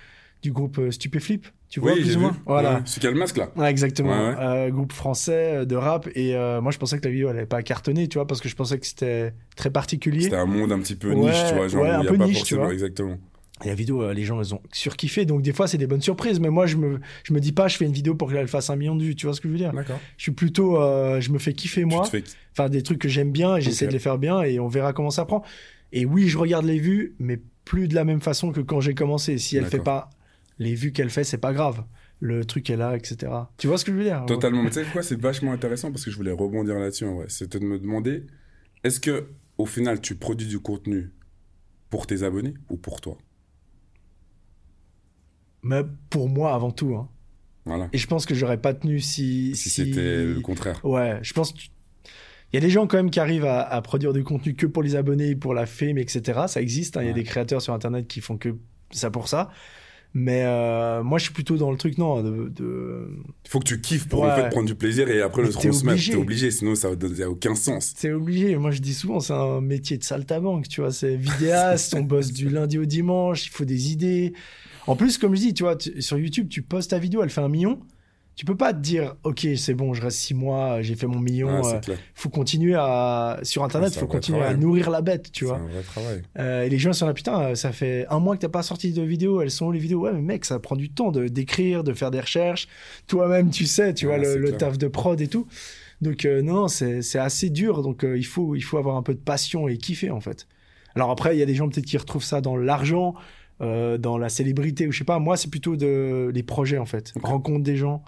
du 0.43 0.53
groupe 0.53 0.79
euh, 0.79 0.91
Stupéflip. 0.91 1.47
Tu 1.71 1.81
vois, 1.81 1.93
oui, 1.93 2.01
plus 2.01 2.17
ou 2.17 2.19
vu. 2.19 2.25
moins 2.25 2.37
Voilà. 2.47 2.75
Ouais. 2.77 2.81
C'est 2.87 2.99
qui 2.99 3.07
a 3.07 3.11
le 3.11 3.19
masque 3.19 3.37
là? 3.37 3.51
Ouais, 3.55 3.71
exactement. 3.71 4.11
Ouais. 4.11 4.35
Euh, 4.39 4.71
groupe 4.71 4.93
français 4.93 5.57
euh, 5.59 5.65
de 5.67 5.77
rap. 5.77 6.09
Et 6.15 6.35
euh, 6.35 6.63
moi, 6.63 6.73
je 6.73 6.79
pensais 6.79 6.99
que 6.99 7.05
la 7.05 7.11
vidéo, 7.11 7.29
elle 7.29 7.37
allait 7.37 7.47
pas 7.47 7.63
cartonner, 7.63 8.09
tu 8.09 8.17
vois, 8.17 8.27
parce 8.27 8.41
que 8.41 8.49
je 8.49 8.57
pensais 8.57 8.79
que 8.79 8.87
c'était 8.87 9.35
très 9.55 9.71
particulier. 9.71 10.23
C'était 10.23 10.37
un 10.37 10.47
monde 10.47 10.73
un 10.73 10.79
petit 10.79 10.95
peu 10.97 11.13
niche, 11.13 11.45
tu 11.49 11.55
vois. 11.55 11.69
Genre, 11.69 11.85
un 11.85 12.05
peu 12.05 12.17
pas 12.17 12.27
niche, 12.27 12.43
tu 12.45 12.55
vois. 12.55 12.73
Exactement. 12.73 13.19
Et 13.65 13.69
la 13.69 13.75
vidéo, 13.75 14.03
euh, 14.03 14.15
les 14.15 14.25
gens, 14.25 14.41
ils 14.41 14.55
ont 14.55 14.63
surkiffé. 14.73 15.27
Donc, 15.27 15.43
des 15.43 15.53
fois, 15.53 15.67
c'est 15.67 15.79
des 15.79 15.87
bonnes 15.87 16.01
surprises. 16.01 16.41
Mais 16.41 16.49
moi, 16.49 16.67
je 16.67 16.77
me, 16.77 17.01
je 17.25 17.35
me 17.35 17.41
dis 17.41 17.53
pas, 17.53 17.69
je 17.69 17.77
fais 17.77 17.85
une 17.85 17.93
vidéo 17.93 18.15
pour 18.15 18.31
qu'elle 18.33 18.49
fasse 18.49 18.71
un 18.71 18.77
million 18.77 18.97
de 18.97 19.03
vues. 19.03 19.15
Tu 19.15 19.27
vois 19.27 19.35
ce 19.35 19.41
que 19.41 19.49
je 19.49 19.53
veux 19.53 19.59
dire? 19.59 19.73
D'accord. 19.73 19.99
Je 20.17 20.23
suis 20.23 20.33
plutôt, 20.33 20.77
je 21.21 21.31
me 21.31 21.39
fais 21.39 21.53
kiffer, 21.53 21.85
moi. 21.85 22.05
Tu 22.05 22.23
te 22.23 22.29
fais. 22.29 22.37
Enfin, 22.53 22.71
des 22.71 22.83
trucs 22.83 22.99
que 23.01 23.09
j'aime 23.09 23.31
bien 23.31 23.57
et 23.57 23.61
j'essaie 23.61 23.87
de 23.87 23.93
les 23.93 23.99
faire 23.99 24.17
bien 24.17 24.43
et 24.43 24.59
on 24.59 24.69
verra 24.69 24.93
comment 24.93 25.11
ça 25.11 25.27
prend. 25.27 25.43
Et 25.93 26.07
oui, 26.07 26.29
je 26.29 26.39
regarde 26.39 26.65
les 26.65 26.79
vues, 26.79 27.15
mais 27.19 27.41
plus 27.65 27.89
de 27.89 27.95
la 27.95 28.05
même 28.05 28.21
façon 28.21 28.53
que 28.53 28.61
quand 28.61 28.81
j'ai 28.81 28.95
commencé. 28.95 29.39
Si 29.39 29.57
elle 29.57 29.67
fait 29.67 29.79
pas 29.81 30.09
les 30.59 30.75
vues 30.75 30.93
qu'elle 30.93 31.11
fait, 31.11 31.25
c'est 31.25 31.39
pas 31.39 31.53
grave. 31.53 31.85
Le 32.21 32.45
truc 32.45 32.69
est 32.71 32.77
là, 32.77 32.97
etc. 32.97 33.33
Tu 33.59 33.69
vois 33.69 33.79
ce 33.79 33.85
que 33.85 33.93
je 33.93 33.97
veux 33.97 34.03
dire 34.05 34.25
Totalement. 34.27 34.63
Mais 34.63 34.71
tu 34.71 34.83
sais 34.83 34.87
quoi, 34.93 35.03
c'est 35.03 35.21
vachement 35.21 35.53
intéressant? 35.53 35.93
Parce 35.93 36.05
que 36.05 36.11
je 36.11 36.17
voulais 36.17 36.33
rebondir 36.33 36.75
là-dessus. 36.77 37.07
C'était 37.29 37.61
de 37.61 37.65
me 37.65 37.79
demander 37.79 38.27
est-ce 38.85 38.99
que 39.01 39.29
au 39.57 39.67
final 39.67 40.01
tu 40.01 40.17
produis 40.17 40.49
du 40.49 40.59
contenu 40.59 41.13
pour 41.91 42.07
tes 42.07 42.23
abonnés 42.25 42.55
ou 42.69 42.77
pour 42.77 43.01
toi? 43.01 43.17
Mais 45.63 45.83
pour 46.11 46.29
moi, 46.29 46.55
avant 46.55 46.71
tout. 46.71 46.95
hein. 46.97 47.09
Voilà. 47.65 47.89
Et 47.93 47.99
je 47.99 48.07
pense 48.07 48.25
que 48.27 48.35
j'aurais 48.35 48.61
pas 48.61 48.75
tenu 48.75 49.01
si. 49.01 49.55
Si 49.55 49.69
c'était 49.71 50.25
le 50.25 50.41
contraire. 50.41 50.81
Ouais, 50.85 51.19
je 51.23 51.33
pense. 51.35 51.53
Il 52.53 52.55
y 52.55 52.57
a 52.57 52.61
des 52.61 52.71
gens 52.71 52.87
quand 52.87 52.97
même 52.97 53.11
qui 53.11 53.21
arrivent 53.21 53.45
à, 53.45 53.61
à 53.61 53.83
produire 53.83 54.13
du 54.15 54.25
contenu 54.25 54.55
que 54.55 54.65
pour 54.67 54.83
les 54.83 54.97
abonnés, 54.97 55.37
pour 55.37 55.53
la 55.53 55.67
fame, 55.67 55.99
etc. 55.99 56.41
Ça 56.49 56.63
existe. 56.63 56.97
hein. 56.97 57.03
Il 57.03 57.09
y 57.09 57.11
a 57.11 57.13
des 57.13 57.25
créateurs 57.25 57.61
sur 57.61 57.75
Internet 57.75 58.07
qui 58.09 58.21
font 58.23 58.39
que 58.39 58.57
ça 58.91 59.11
pour 59.11 59.29
ça. 59.29 59.51
Mais 60.15 60.43
euh, 60.45 61.03
moi, 61.03 61.19
je 61.19 61.25
suis 61.25 61.33
plutôt 61.33 61.57
dans 61.57 61.71
le 61.71 61.77
truc, 61.77 61.99
non, 61.99 62.23
de, 62.23 62.49
de- 62.49 63.09
Il 63.45 63.51
faut 63.51 63.59
que 63.61 63.65
tu 63.65 63.81
kiffes 63.81 64.09
pour 64.09 64.21
Ouais. 64.21 64.31
en 64.31 64.37
fait 64.37 64.49
prendre 64.49 64.67
du 64.67 64.75
plaisir 64.75 65.09
et 65.11 65.21
après 65.21 65.43
le 65.43 65.49
Mais 65.49 65.55
t'es 65.55 65.69
transmettre. 65.69 65.93
obligé. 65.93 66.13
T'es 66.13 66.19
obligé, 66.19 66.51
sinon 66.51 66.75
ça 66.75 66.91
n'a 66.97 67.29
aucun 67.31 67.55
sens. 67.55 67.93
C'est 67.97 68.11
obligé. 68.13 68.57
Moi, 68.57 68.71
je 68.71 68.81
dis 68.81 68.95
souvent, 68.95 69.21
c'est 69.21 69.35
un 69.35 69.61
métier 69.61 69.99
de 69.99 70.05
saltabanque, 70.05 70.67
tu 70.69 70.81
vois. 70.81 70.93
C'est 70.93 71.15
vidéaste, 71.17 71.95
on 71.95 72.03
bosse 72.03 72.33
du 72.33 72.49
lundi 72.49 72.79
au 72.79 72.85
dimanche, 72.87 73.47
il 73.47 73.51
faut 73.51 73.65
des 73.67 73.93
idées. 73.93 74.33
En 74.87 74.97
plus, 74.97 75.19
comme 75.19 75.35
je 75.35 75.41
dis, 75.41 75.55
tu 75.55 75.63
vois, 75.65 75.77
tu- 75.77 76.01
sur 76.01 76.19
YouTube, 76.19 76.49
tu 76.49 76.63
postes 76.63 76.91
ta 76.91 76.99
vidéo, 76.99 77.23
elle 77.23 77.31
fait 77.31 77.43
un 77.43 77.49
million. 77.49 77.79
Tu 78.39 78.45
peux 78.45 78.57
pas 78.57 78.73
te 78.73 78.79
dire, 78.79 79.17
ok, 79.25 79.49
c'est 79.57 79.75
bon, 79.75 79.95
je 79.95 80.01
reste 80.01 80.19
six 80.19 80.33
mois, 80.33 80.81
j'ai 80.81 80.95
fait 80.95 81.09
mon 81.09 81.19
million. 81.19 81.61
Ah, 81.65 81.81
euh, 81.89 81.97
faut 82.15 82.29
continuer 82.29 82.77
à 82.79 83.41
sur 83.43 83.65
Internet, 83.65 83.93
Ah, 83.97 83.99
faut 83.99 84.07
continuer 84.07 84.41
à 84.41 84.55
nourrir 84.55 84.91
la 84.91 85.01
bête, 85.01 85.33
tu 85.33 85.45
vois. 85.45 85.57
un 85.57 85.67
vrai 85.67 85.83
travail. 85.83 86.23
Euh, 86.39 86.63
et 86.63 86.69
les 86.69 86.79
gens 86.79 86.93
sont 86.93 87.05
là, 87.05 87.15
putain, 87.15 87.41
euh, 87.41 87.55
ça 87.57 87.73
fait 87.73 88.07
un 88.11 88.21
mois 88.21 88.37
que 88.37 88.43
t'as 88.43 88.49
pas 88.49 88.63
sorti 88.63 88.93
de 88.93 89.03
vidéo, 89.03 89.43
elles 89.43 89.51
sont 89.51 89.67
où 89.67 89.73
les 89.73 89.81
vidéos? 89.81 90.03
Ouais, 90.03 90.13
mais 90.13 90.21
mec, 90.21 90.45
ça 90.45 90.61
prend 90.61 90.77
du 90.77 90.89
temps 90.89 91.11
de 91.11 91.27
d'écrire, 91.27 91.83
de 91.83 91.93
faire 91.93 92.13
des 92.13 92.21
recherches. 92.21 92.69
Toi-même, 93.09 93.51
tu 93.51 93.67
sais, 93.67 93.93
tu 93.93 94.07
vois, 94.07 94.19
le, 94.19 94.53
taf 94.53 94.79
de 94.79 94.87
prod 94.87 95.21
et 95.21 95.27
tout. 95.27 95.49
Donc, 96.01 96.25
euh, 96.25 96.41
non, 96.41 96.69
c'est 96.69 97.19
assez 97.19 97.51
dur. 97.51 97.83
Donc, 97.83 98.07
il, 98.09 98.25
faut, 98.25 98.55
il 98.55 98.63
faut 98.63 98.79
avoir 98.79 98.95
un 98.95 99.03
peu 99.03 99.15
de 99.15 99.19
passion 99.19 99.67
et 99.67 99.79
kiffer, 99.79 100.13
en 100.13 100.21
fait. 100.21 100.47
Alors, 100.95 101.11
après, 101.11 101.35
il 101.35 101.41
y 101.41 101.43
a 101.43 101.47
des 101.47 101.57
gens 101.57 101.69
peut-être 101.69 101.87
qui 101.87 101.99
retrouvent 101.99 102.23
ça 102.23 102.41
dans 102.41 102.57
l'argent, 102.57 103.15
dans 103.59 104.17
la 104.17 104.29
célébrité, 104.29 104.87
ou 104.87 104.93
je 104.93 104.99
sais 104.99 105.05
pas. 105.05 105.19
Moi, 105.19 105.37
c'est 105.37 105.51
plutôt 105.51 105.75
de, 105.75 106.31
les 106.33 106.45
projets, 106.45 106.79
en 106.79 106.87
fait. 106.87 107.13
Rencontre 107.21 107.65
des 107.65 107.75
gens, 107.75 108.05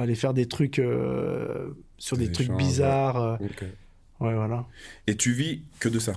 aller 0.00 0.14
faire 0.14 0.34
des 0.34 0.46
trucs 0.46 0.78
euh, 0.78 1.70
sur 1.98 2.16
des, 2.16 2.26
Des 2.26 2.32
trucs 2.32 2.50
bizarres. 2.52 3.16
euh, 3.22 3.36
Ok. 3.40 3.62
ouais, 4.20 4.34
voilà. 4.34 4.66
Et 5.06 5.16
tu 5.16 5.32
vis 5.32 5.62
que 5.80 5.88
de 5.88 5.98
ça? 5.98 6.12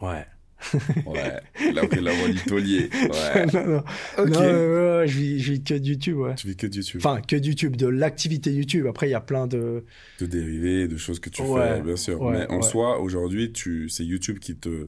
Ouais. 0.00 0.26
Ouais. 1.06 1.40
Là, 1.72 1.82
ok, 1.84 1.96
la 2.00 2.12
voix 2.12 2.28
du 2.28 2.38
taulier. 2.40 2.88
Ouais. 2.92 3.46
non, 3.52 3.66
non. 3.66 3.84
Ok. 4.18 4.28
Non, 4.28 4.40
ouais, 4.40 4.46
ouais, 4.52 4.98
ouais, 4.98 5.04
je 5.08 5.18
vis, 5.18 5.40
je 5.40 5.52
vis 5.54 5.62
que 5.64 5.74
de 5.74 5.84
YouTube, 5.88 6.16
ouais. 6.18 6.34
Tu 6.36 6.46
vis 6.46 6.56
que 6.56 6.66
de 6.68 6.76
YouTube. 6.76 7.00
Enfin, 7.04 7.20
que 7.20 7.34
de 7.36 7.44
YouTube, 7.46 7.76
de 7.76 7.88
l'activité 7.88 8.52
YouTube. 8.52 8.86
Après, 8.86 9.08
il 9.08 9.10
y 9.10 9.14
a 9.14 9.20
plein 9.20 9.46
de. 9.48 9.84
de 10.20 10.26
dérivés, 10.26 10.86
de 10.86 10.96
choses 10.96 11.18
que 11.18 11.30
tu 11.30 11.42
Ouais, 11.42 11.76
fais, 11.76 11.80
bien 11.82 11.96
sûr. 11.96 12.20
ouais, 12.22 12.32
Mais 12.38 12.46
en 12.48 12.56
ouais. 12.58 12.62
soi, 12.62 13.00
aujourd'hui, 13.00 13.52
tu... 13.52 13.88
c'est 13.88 14.04
YouTube 14.04 14.38
qui 14.38 14.54
te... 14.56 14.86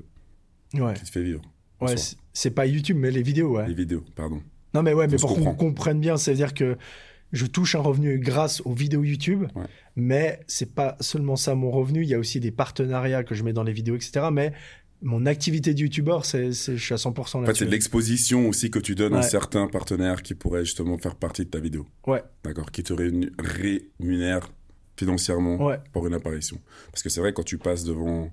Ouais, 0.74 0.94
qui 0.94 1.04
te 1.04 1.10
fait 1.10 1.22
vivre. 1.22 1.42
ouais 1.80 1.94
c'est- 2.32 2.50
pas 2.50 2.66
YouTube, 2.66 2.96
mais 2.98 3.10
les 3.10 3.22
vidéos, 3.22 3.56
ouais. 3.56 3.66
Les 3.66 3.74
vidéos, 3.74 4.04
pardon. 4.14 4.40
Non, 4.74 4.82
mais 4.82 4.92
ouais, 4.92 5.06
mais 5.08 5.16
pour 5.16 5.34
qu'on 5.34 5.54
comprenne 5.54 6.00
bien, 6.00 6.16
c'est-à-dire 6.16 6.54
que 6.54 6.76
je 7.34 7.46
touche 7.46 7.74
un 7.74 7.80
revenu 7.80 8.18
grâce 8.18 8.62
aux 8.64 8.72
vidéos 8.72 9.04
YouTube, 9.04 9.44
Ouais. 9.54 9.64
mais 9.96 10.40
c'est 10.46 10.74
pas 10.74 10.96
seulement 11.00 11.36
ça 11.36 11.54
mon 11.54 11.70
revenu. 11.70 12.02
Il 12.02 12.08
y 12.08 12.14
a 12.14 12.18
aussi 12.18 12.40
des 12.40 12.50
partenariats 12.50 13.24
que 13.24 13.34
je 13.34 13.42
mets 13.44 13.52
dans 13.52 13.62
les 13.64 13.72
vidéos, 13.72 13.96
etc. 13.96 14.28
Mais 14.32 14.52
mon 15.02 15.26
activité 15.26 15.74
de 15.74 15.80
YouTuber, 15.80 16.18
c'est, 16.22 16.52
c'est- 16.52 16.76
je 16.78 16.82
suis 16.84 16.94
à 16.94 16.96
100% 16.96 17.38
En 17.38 17.42
fait, 17.42 17.46
là-dessus. 17.48 17.58
c'est 17.60 17.66
de 17.66 17.70
l'exposition 17.72 18.48
aussi 18.48 18.70
que 18.70 18.78
tu 18.78 18.94
donnes 18.94 19.14
à 19.14 19.20
certains 19.22 19.66
partenaires 19.66 20.22
qui 20.22 20.34
pourraient 20.34 20.64
justement 20.64 20.96
faire 20.96 21.16
partie 21.16 21.44
de 21.44 21.50
ta 21.50 21.58
vidéo. 21.60 21.86
Ouais. 22.06 22.22
D'accord 22.44 22.70
Qui 22.70 22.82
te 22.82 22.92
rému- 22.94 23.30
rémunèrent 23.38 24.48
financièrement 24.96 25.62
Ouais, 25.64 25.78
pour 25.92 26.06
une 26.06 26.14
apparition. 26.14 26.58
Parce 26.90 27.02
que 27.02 27.08
c'est 27.08 27.20
vrai, 27.20 27.32
quand 27.32 27.42
tu 27.42 27.58
passes 27.58 27.84
devant 27.84 28.30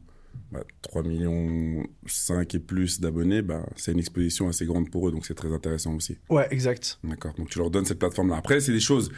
bah, 0.51 0.63
3 0.81 1.03
millions 1.03 1.83
5 2.05 2.55
et 2.55 2.59
plus 2.59 2.99
d'abonnés, 2.99 3.41
bah, 3.41 3.65
c'est 3.75 3.91
une 3.91 3.99
exposition 3.99 4.47
assez 4.47 4.65
grande 4.65 4.89
pour 4.89 5.07
eux, 5.07 5.11
donc 5.11 5.25
c'est 5.25 5.33
très 5.35 5.51
intéressant 5.53 5.95
aussi. 5.95 6.17
ouais, 6.29 6.47
exact. 6.51 6.99
D'accord 7.03 7.33
Donc 7.37 7.49
tu 7.49 7.59
leur 7.59 7.69
donnes 7.69 7.85
cette 7.85 7.99
plateforme-là. 7.99 8.37
Après, 8.37 8.59
c'est 8.59 8.73
des 8.73 8.79
choses... 8.79 9.11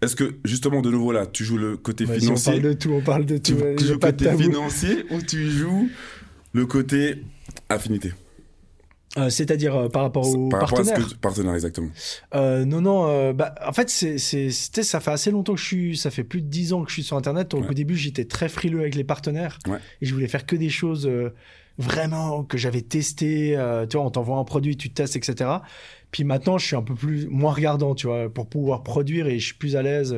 Est-ce 0.00 0.16
que, 0.16 0.34
justement, 0.44 0.82
de 0.82 0.90
nouveau 0.90 1.12
là, 1.12 1.26
tu 1.26 1.44
joues 1.44 1.58
le 1.58 1.76
côté 1.76 2.04
Vas-y, 2.04 2.16
on 2.16 2.20
financier? 2.20 2.52
parle 2.54 2.62
de 2.64 2.72
tout, 2.72 2.90
on 2.90 3.00
parle 3.02 3.24
de 3.24 3.36
tout. 3.38 3.54
tu 3.78 3.84
joues 3.84 3.92
le 3.92 3.98
côté 3.98 4.24
tabou. 4.24 4.38
financier 4.42 5.04
ou 5.12 5.22
tu 5.22 5.48
joues 5.48 5.88
le 6.52 6.66
côté 6.66 7.22
affinité? 7.68 8.12
Euh, 9.18 9.28
c'est-à-dire 9.28 9.76
euh, 9.76 9.88
par 9.88 10.02
rapport 10.02 10.26
aux 10.26 10.48
Par 10.48 10.60
rapport 10.62 10.80
à 10.80 10.84
ce 10.84 10.88
partenaires. 10.88 11.08
que 11.08 11.12
tu- 11.14 11.18
partenaire, 11.20 11.54
exactement. 11.54 11.90
Euh, 12.34 12.64
non, 12.64 12.80
non. 12.80 13.32
bah, 13.34 13.54
en 13.66 13.72
fait, 13.72 13.90
c'est, 13.90 14.16
c'était- 14.18 14.82
ça 14.82 15.00
fait 15.00 15.10
assez 15.10 15.30
longtemps 15.30 15.54
que 15.54 15.60
je 15.60 15.66
suis. 15.66 15.96
Ça 15.98 16.10
fait 16.10 16.24
plus 16.24 16.40
de 16.40 16.46
10 16.48 16.72
ans 16.72 16.82
que 16.82 16.88
je 16.88 16.94
suis 16.94 17.02
sur 17.02 17.16
Internet. 17.18 17.48
Donc 17.50 17.64
Ouais. 17.64 17.70
au 17.70 17.74
début, 17.74 17.94
j'étais 17.96 18.24
très 18.24 18.48
frileux 18.48 18.80
avec 18.80 18.94
les 18.94 19.04
partenaires. 19.04 19.58
Ouais. 19.68 19.78
Et 20.00 20.06
je 20.06 20.14
voulais 20.14 20.28
faire 20.28 20.46
que 20.46 20.56
des 20.56 20.70
choses 20.70 21.10
vraiment 21.78 22.42
que 22.44 22.56
j'avais 22.58 22.80
testées. 22.82 23.56
euh, 23.56 23.86
tu 23.86 23.96
vois, 23.96 24.06
on 24.06 24.10
t'envoie 24.10 24.38
un 24.38 24.44
produit, 24.44 24.76
tu 24.76 24.90
testes, 24.90 25.16
etc. 25.16 25.50
Puis 26.10 26.24
maintenant, 26.24 26.58
je 26.58 26.66
suis 26.66 26.76
un 26.76 26.82
peu 26.82 26.94
plus 26.94 27.26
moins 27.28 27.52
regardant, 27.52 27.94
tu 27.94 28.06
vois, 28.06 28.32
pour 28.32 28.46
pouvoir 28.48 28.82
produire 28.82 29.26
et 29.26 29.38
je 29.38 29.46
suis 29.46 29.54
plus 29.54 29.76
à 29.76 29.82
l'aise 29.82 30.16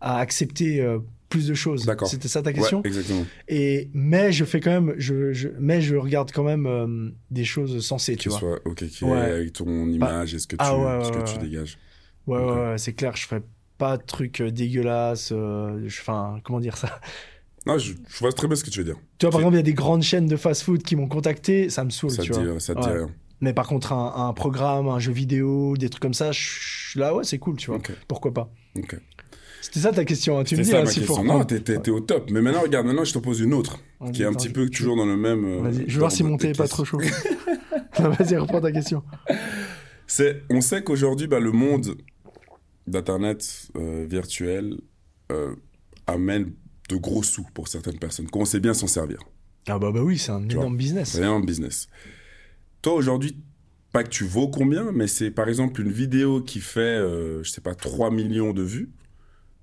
à 0.00 0.18
accepter 0.18 0.80
plus 1.28 1.46
de 1.48 1.54
choses. 1.54 1.84
D'accord. 1.84 2.08
C'était 2.08 2.28
ça 2.28 2.42
ta 2.42 2.52
question 2.52 2.78
Ouais, 2.80 2.86
exactement. 2.88 3.24
Et 3.48 3.90
mais 3.92 4.32
je 4.32 4.44
fais 4.44 4.60
quand 4.60 4.70
même, 4.70 4.94
je, 4.98 5.32
je, 5.32 5.48
mais 5.58 5.80
je 5.82 5.94
regarde 5.96 6.30
quand 6.32 6.42
même 6.44 6.66
euh, 6.66 7.10
des 7.30 7.44
choses 7.44 7.84
sensées, 7.84 8.16
tu 8.16 8.28
vois. 8.30 8.38
soit, 8.38 8.60
ok, 8.64 8.86
qui 8.86 9.04
Ouais. 9.04 9.18
avec 9.18 9.52
ton 9.52 9.88
image 9.88 10.34
et 10.34 10.38
ce 10.38 10.46
que 10.46 10.56
tu, 10.56 10.62
ah 10.64 10.76
ouais, 10.76 11.04
ce 11.04 11.10
que 11.12 11.18
ouais, 11.18 11.24
tu 11.24 11.38
dégages. 11.38 11.78
Ouais, 12.26 12.38
ouais, 12.38 12.78
c'est 12.78 12.92
clair, 12.94 13.14
je 13.16 13.26
ferais 13.26 13.42
pas 13.78 13.96
de 13.96 14.02
trucs 14.02 14.40
euh, 14.40 14.50
dégueulasses. 14.50 15.30
euh, 15.32 15.86
Enfin, 15.86 16.40
comment 16.44 16.60
dire 16.60 16.76
ça? 16.76 16.98
Non, 17.66 17.76
je, 17.78 17.92
je 18.08 18.18
vois 18.20 18.32
très 18.32 18.46
bien 18.46 18.56
ce 18.56 18.64
que 18.64 18.70
tu 18.70 18.78
veux 18.78 18.84
dire. 18.84 18.96
Tu 19.18 19.26
vois, 19.26 19.30
par 19.30 19.40
exemple, 19.40 19.56
il 19.56 19.58
y 19.58 19.60
a 19.60 19.64
des 19.64 19.74
grandes 19.74 20.02
chaînes 20.02 20.26
de 20.26 20.36
fast-food 20.36 20.82
qui 20.82 20.96
m'ont 20.96 21.08
contacté, 21.08 21.68
ça 21.68 21.84
me 21.84 21.90
saoule, 21.90 22.10
Ça 22.10 22.22
te 22.22 22.28
tu 22.28 22.32
dit, 22.32 22.44
vois. 22.46 22.60
ça 22.60 22.74
te 22.74 22.80
dit 22.80 22.88
rien. 22.88 23.10
Mais 23.40 23.52
par 23.52 23.66
contre, 23.68 23.92
un, 23.92 24.28
un 24.28 24.32
programme, 24.32 24.88
un 24.88 24.98
jeu 24.98 25.12
vidéo, 25.12 25.76
des 25.76 25.90
trucs 25.90 26.02
comme 26.02 26.14
ça, 26.14 26.32
je 26.32 26.98
là, 26.98 27.14
ouais, 27.14 27.24
c'est 27.24 27.38
cool, 27.38 27.56
tu 27.56 27.70
vois. 27.70 27.78
Pourquoi 28.08 28.32
pas? 28.32 28.50
Ok. 28.76 28.96
C'était 29.60 29.80
ça 29.80 29.92
ta 29.92 30.04
question, 30.04 30.38
hein, 30.38 30.44
tu 30.44 30.56
me 30.56 30.62
dis 30.62 30.70
ça 30.70 30.78
hein, 30.80 30.84
ma 30.84 30.90
faut 30.90 31.00
question. 31.00 31.24
Non, 31.24 31.44
t'es 31.44 31.90
au 31.90 32.00
top. 32.00 32.30
Mais 32.30 32.40
maintenant, 32.40 32.62
regarde, 32.62 32.86
maintenant, 32.86 33.04
je 33.04 33.12
te 33.12 33.18
pose 33.18 33.40
une 33.40 33.54
autre, 33.54 33.78
qui 34.12 34.22
est 34.22 34.26
un 34.26 34.32
petit 34.32 34.50
peu 34.50 34.68
toujours 34.68 34.96
dans 34.96 35.06
le 35.06 35.16
même. 35.16 35.44
euh, 35.44 35.60
Vas-y, 35.62 35.84
je 35.88 35.94
vais 35.94 35.98
voir 35.98 36.12
si 36.12 36.22
mon 36.22 36.36
thé 36.36 36.48
est 36.50 36.56
pas 36.56 36.68
trop 36.68 36.84
chaud. 36.84 37.00
Vas-y, 37.98 38.36
reprends 38.36 38.60
ta 38.60 38.70
question. 38.72 39.02
C'est, 40.06 40.42
on 40.50 40.60
sait 40.60 40.82
qu'aujourd'hui, 40.82 41.26
bah, 41.26 41.40
le 41.40 41.50
monde 41.52 41.96
d'Internet 42.86 43.68
euh, 43.76 44.06
virtuel 44.08 44.78
euh, 45.32 45.54
amène 46.06 46.52
de 46.88 46.96
gros 46.96 47.22
sous 47.22 47.44
pour 47.54 47.68
certaines 47.68 47.98
personnes, 47.98 48.28
qu'on 48.30 48.44
sait 48.44 48.60
bien 48.60 48.74
s'en 48.74 48.86
servir. 48.86 49.18
Ah 49.66 49.78
bah, 49.78 49.90
bah 49.92 50.00
oui, 50.02 50.16
c'est 50.16 50.32
un 50.32 50.40
Tu 50.40 50.54
vois, 50.54 50.64
énorme 50.64 50.76
business. 50.76 51.10
C'est 51.10 51.24
un 51.24 51.40
business. 51.40 51.88
Toi, 52.80 52.94
aujourd'hui, 52.94 53.36
pas 53.92 54.04
que 54.04 54.08
tu 54.08 54.24
vaux 54.24 54.48
combien, 54.48 54.92
mais 54.92 55.06
c'est 55.06 55.30
par 55.30 55.48
exemple 55.48 55.80
une 55.80 55.90
vidéo 55.90 56.40
qui 56.40 56.60
fait, 56.60 56.80
euh, 56.80 57.42
je 57.42 57.50
sais 57.50 57.60
pas, 57.60 57.74
3 57.74 58.10
millions 58.10 58.52
de 58.52 58.62
vues. 58.62 58.90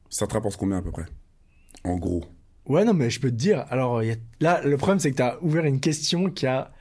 Ça 0.10 0.28
te 0.28 0.34
rapporte 0.34 0.58
combien 0.58 0.78
à 0.78 0.82
peu 0.82 0.92
près? 0.92 1.06
En 1.84 1.98
gros. 1.98 2.24
Ouais, 2.68 2.84
non, 2.84 2.94
mais 2.94 3.10
je 3.10 3.20
peux 3.20 3.30
te 3.30 3.36
dire. 3.36 3.66
Alors, 3.70 4.02
il 4.02 4.10
y 4.10 4.12
a- 4.12 4.16
là, 4.40 4.62
le 4.64 4.78
problème, 4.78 5.00
c'est 5.00 5.12
que 5.12 5.18
tu 5.18 5.22
as 5.22 5.38
ouvert 5.44 5.66
une 5.66 5.80
question 5.80 6.30
qui 6.30 6.48
a 6.48 6.72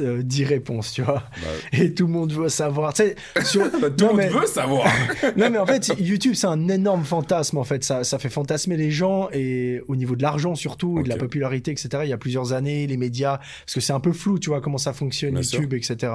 euh, 0.00 0.22
10 0.22 0.44
réponses, 0.44 0.92
tu 0.92 1.02
vois. 1.02 1.22
Bah, 1.42 1.48
Et 1.72 1.94
tout 1.94 2.06
le 2.06 2.12
monde 2.12 2.32
veut 2.32 2.48
savoir. 2.48 2.92
Tu 2.92 3.02
sais, 3.02 3.16
sur- 3.44 3.70
bah, 3.80 3.90
tout 3.96 4.04
le 4.04 4.06
monde 4.08 4.16
mais- 4.16 4.28
veut 4.28 4.46
savoir. 4.46 4.86
non, 5.36 5.50
mais 5.50 5.58
en 5.58 5.66
fait, 5.66 5.92
YouTube, 5.98 6.34
c'est 6.34 6.46
un 6.48 6.68
énorme 6.68 7.04
fantasme, 7.04 7.58
en 7.58 7.64
fait. 7.64 7.82
Ça, 7.84 8.04
ça 8.04 8.18
fait 8.18 8.30
fantasmer 8.30 8.76
les 8.76 8.90
gens, 8.90 9.28
et 9.32 9.80
au 9.88 9.96
niveau 9.96 10.14
de 10.16 10.22
l'argent 10.22 10.54
surtout, 10.54 10.98
et 11.00 11.02
de 11.04 11.08
la 11.08 11.16
popularité, 11.16 11.70
etc. 11.70 11.88
Il 12.04 12.08
y 12.08 12.12
a 12.12 12.18
plusieurs 12.18 12.52
années, 12.52 12.86
les 12.86 12.96
médias, 12.96 13.38
parce 13.38 13.74
que 13.74 13.80
c'est 13.80 13.92
un 13.92 14.00
peu 14.00 14.12
flou, 14.12 14.38
tu 14.38 14.50
vois, 14.50 14.60
comment 14.60 14.78
ça 14.78 14.92
fonctionne, 14.92 15.34
Bien 15.34 15.42
YouTube, 15.42 15.72
etc. 15.74 16.12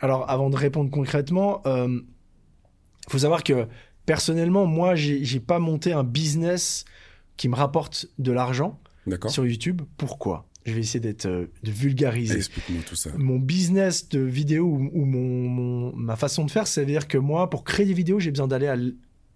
Alors, 0.00 0.28
avant 0.30 0.48
de 0.50 0.56
répondre 0.56 0.90
concrètement, 0.90 1.62
il 1.66 2.02
faut 3.10 3.18
savoir 3.18 3.42
que, 3.42 3.66
personnellement, 4.08 4.64
moi, 4.66 4.94
j'ai 4.96 5.38
pas 5.40 5.58
monté 5.58 5.92
un 5.92 6.02
business 6.02 6.84
qui 7.36 7.48
me 7.48 7.54
rapporte 7.54 8.06
de 8.18 8.32
l'argent 8.32 8.80
sur 9.28 9.46
YouTube. 9.46 9.82
Pourquoi? 9.98 10.46
Je 10.66 10.72
vais 10.72 10.80
essayer 10.80 11.00
d'être 11.00 11.26
euh, 11.26 11.46
de 11.62 11.70
vulgariser 11.70 12.36
Explique-moi 12.36 12.82
tout 12.86 12.96
ça. 12.96 13.10
mon 13.16 13.38
business 13.38 14.08
de 14.08 14.20
vidéo 14.20 14.64
ou, 14.66 15.04
mon, 15.04 15.48
mon- 15.48 15.92
ma 15.96 16.16
façon 16.16 16.44
de 16.44 16.50
faire, 16.50 16.66
c'est-à-dire 16.66 17.06
que 17.08 17.16
moi, 17.16 17.48
pour 17.48 17.64
créer 17.64 17.86
des 17.86 17.94
vidéos, 17.94 18.18
j'ai 18.20 18.30
besoin 18.30 18.48
d'aller 18.48 18.66
à. 18.66 18.74
euh, 18.76 18.92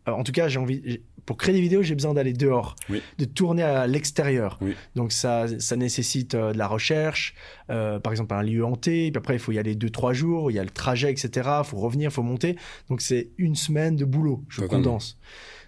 En 0.06 0.24
tout 0.24 0.32
cas, 0.32 0.48
j'ai 0.48 0.58
envie. 0.58 1.00
Pour 1.26 1.37
créer 1.37 1.54
des 1.54 1.61
vidéos, 1.61 1.82
j'ai 1.82 1.94
besoin 1.94 2.14
d'aller 2.14 2.32
dehors, 2.32 2.74
Oui. 2.90 3.00
de 3.18 3.24
tourner 3.24 3.62
à 3.62 3.87
l'extérieur. 3.87 4.58
Oui. 4.61 4.74
Donc 4.96 5.12
ça, 5.12 5.46
ça 5.61 5.76
nécessite 5.76 6.35
euh, 6.35 6.52
de 6.52 6.58
la 6.58 6.66
recherche, 6.66 7.35
euh, 7.70 7.98
par 8.00 8.12
exemple 8.12 8.35
un 8.35 8.42
lieu 8.42 8.64
hanté. 8.64 9.11
Puis 9.11 9.18
après, 9.18 9.35
il 9.35 9.38
faut 9.38 9.52
y 9.52 9.58
aller 9.58 9.74
deux 9.74 9.90
trois 9.90 10.12
jours. 10.12 10.50
Il 10.50 10.54
y 10.54 10.58
a 10.58 10.64
le 10.64 10.70
trajet, 10.70 11.11
etc. 11.11 11.48
Il 11.61 11.64
faut 11.64 11.78
revenir, 11.78 12.11
il 12.11 12.12
faut 12.12 12.22
monter. 12.22 12.56
Donc 12.88 13.00
c'est 13.00 13.28
une 13.38 13.54
semaine 13.54 13.96
de 13.96 14.04
boulot. 14.04 14.42
Je 14.48 14.61
Totalement. 14.62 14.82
condense. 14.85 15.18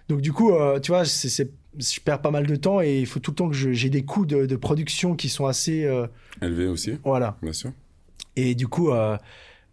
Donc 0.09 0.21
du 0.21 0.33
coup, 0.33 0.51
euh, 0.53 0.79
tu 0.79 0.91
vois, 0.91 1.03
je 1.03 1.99
perds 2.03 2.21
pas 2.21 2.31
mal 2.31 2.45
de 2.45 2.55
temps 2.55 2.79
et 2.81 2.99
il 2.99 3.05
faut 3.05 3.19
tout 3.19 3.31
le 3.31 3.35
temps 3.35 3.49
que 3.49 3.55
j'ai 3.55 3.89
des 3.89 4.03
coûts 4.03 4.25
de, 4.25 4.45
de 4.45 4.55
production 4.55 5.15
qui 5.15 5.29
sont 5.29 5.45
assez, 5.45 5.83
euh, 5.85 6.05
Élevé 6.41 6.67
aussi, 6.67 6.97
voilà. 7.03 7.37
bien 7.41 7.53
sûr. 7.53 7.71
Et 8.35 8.53
du 8.55 8.67
coup, 8.67 8.91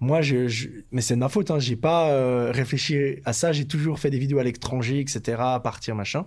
moi, 0.03 0.21
je, 0.21 0.49
je- 0.49 0.69
mais 0.91 1.01
c'est 1.01 1.15
de 1.15 1.21
ma 1.21 1.29
faute, 1.29 1.51
hein, 1.51 1.59
j'ai 1.61 1.77
pas 1.77 2.11
euh, 2.11 2.51
réfléchi 2.53 3.17
à 3.25 3.33
ça, 3.33 3.53
j'ai 3.53 3.65
toujours 3.67 3.99
fait 4.01 4.11
des 4.11 4.19
vidéos 4.19 4.39
à 4.39 4.43
l'étranger, 4.45 4.99
etc., 5.01 5.39
à 5.39 5.61
partir, 5.61 5.95
machin. 5.95 6.27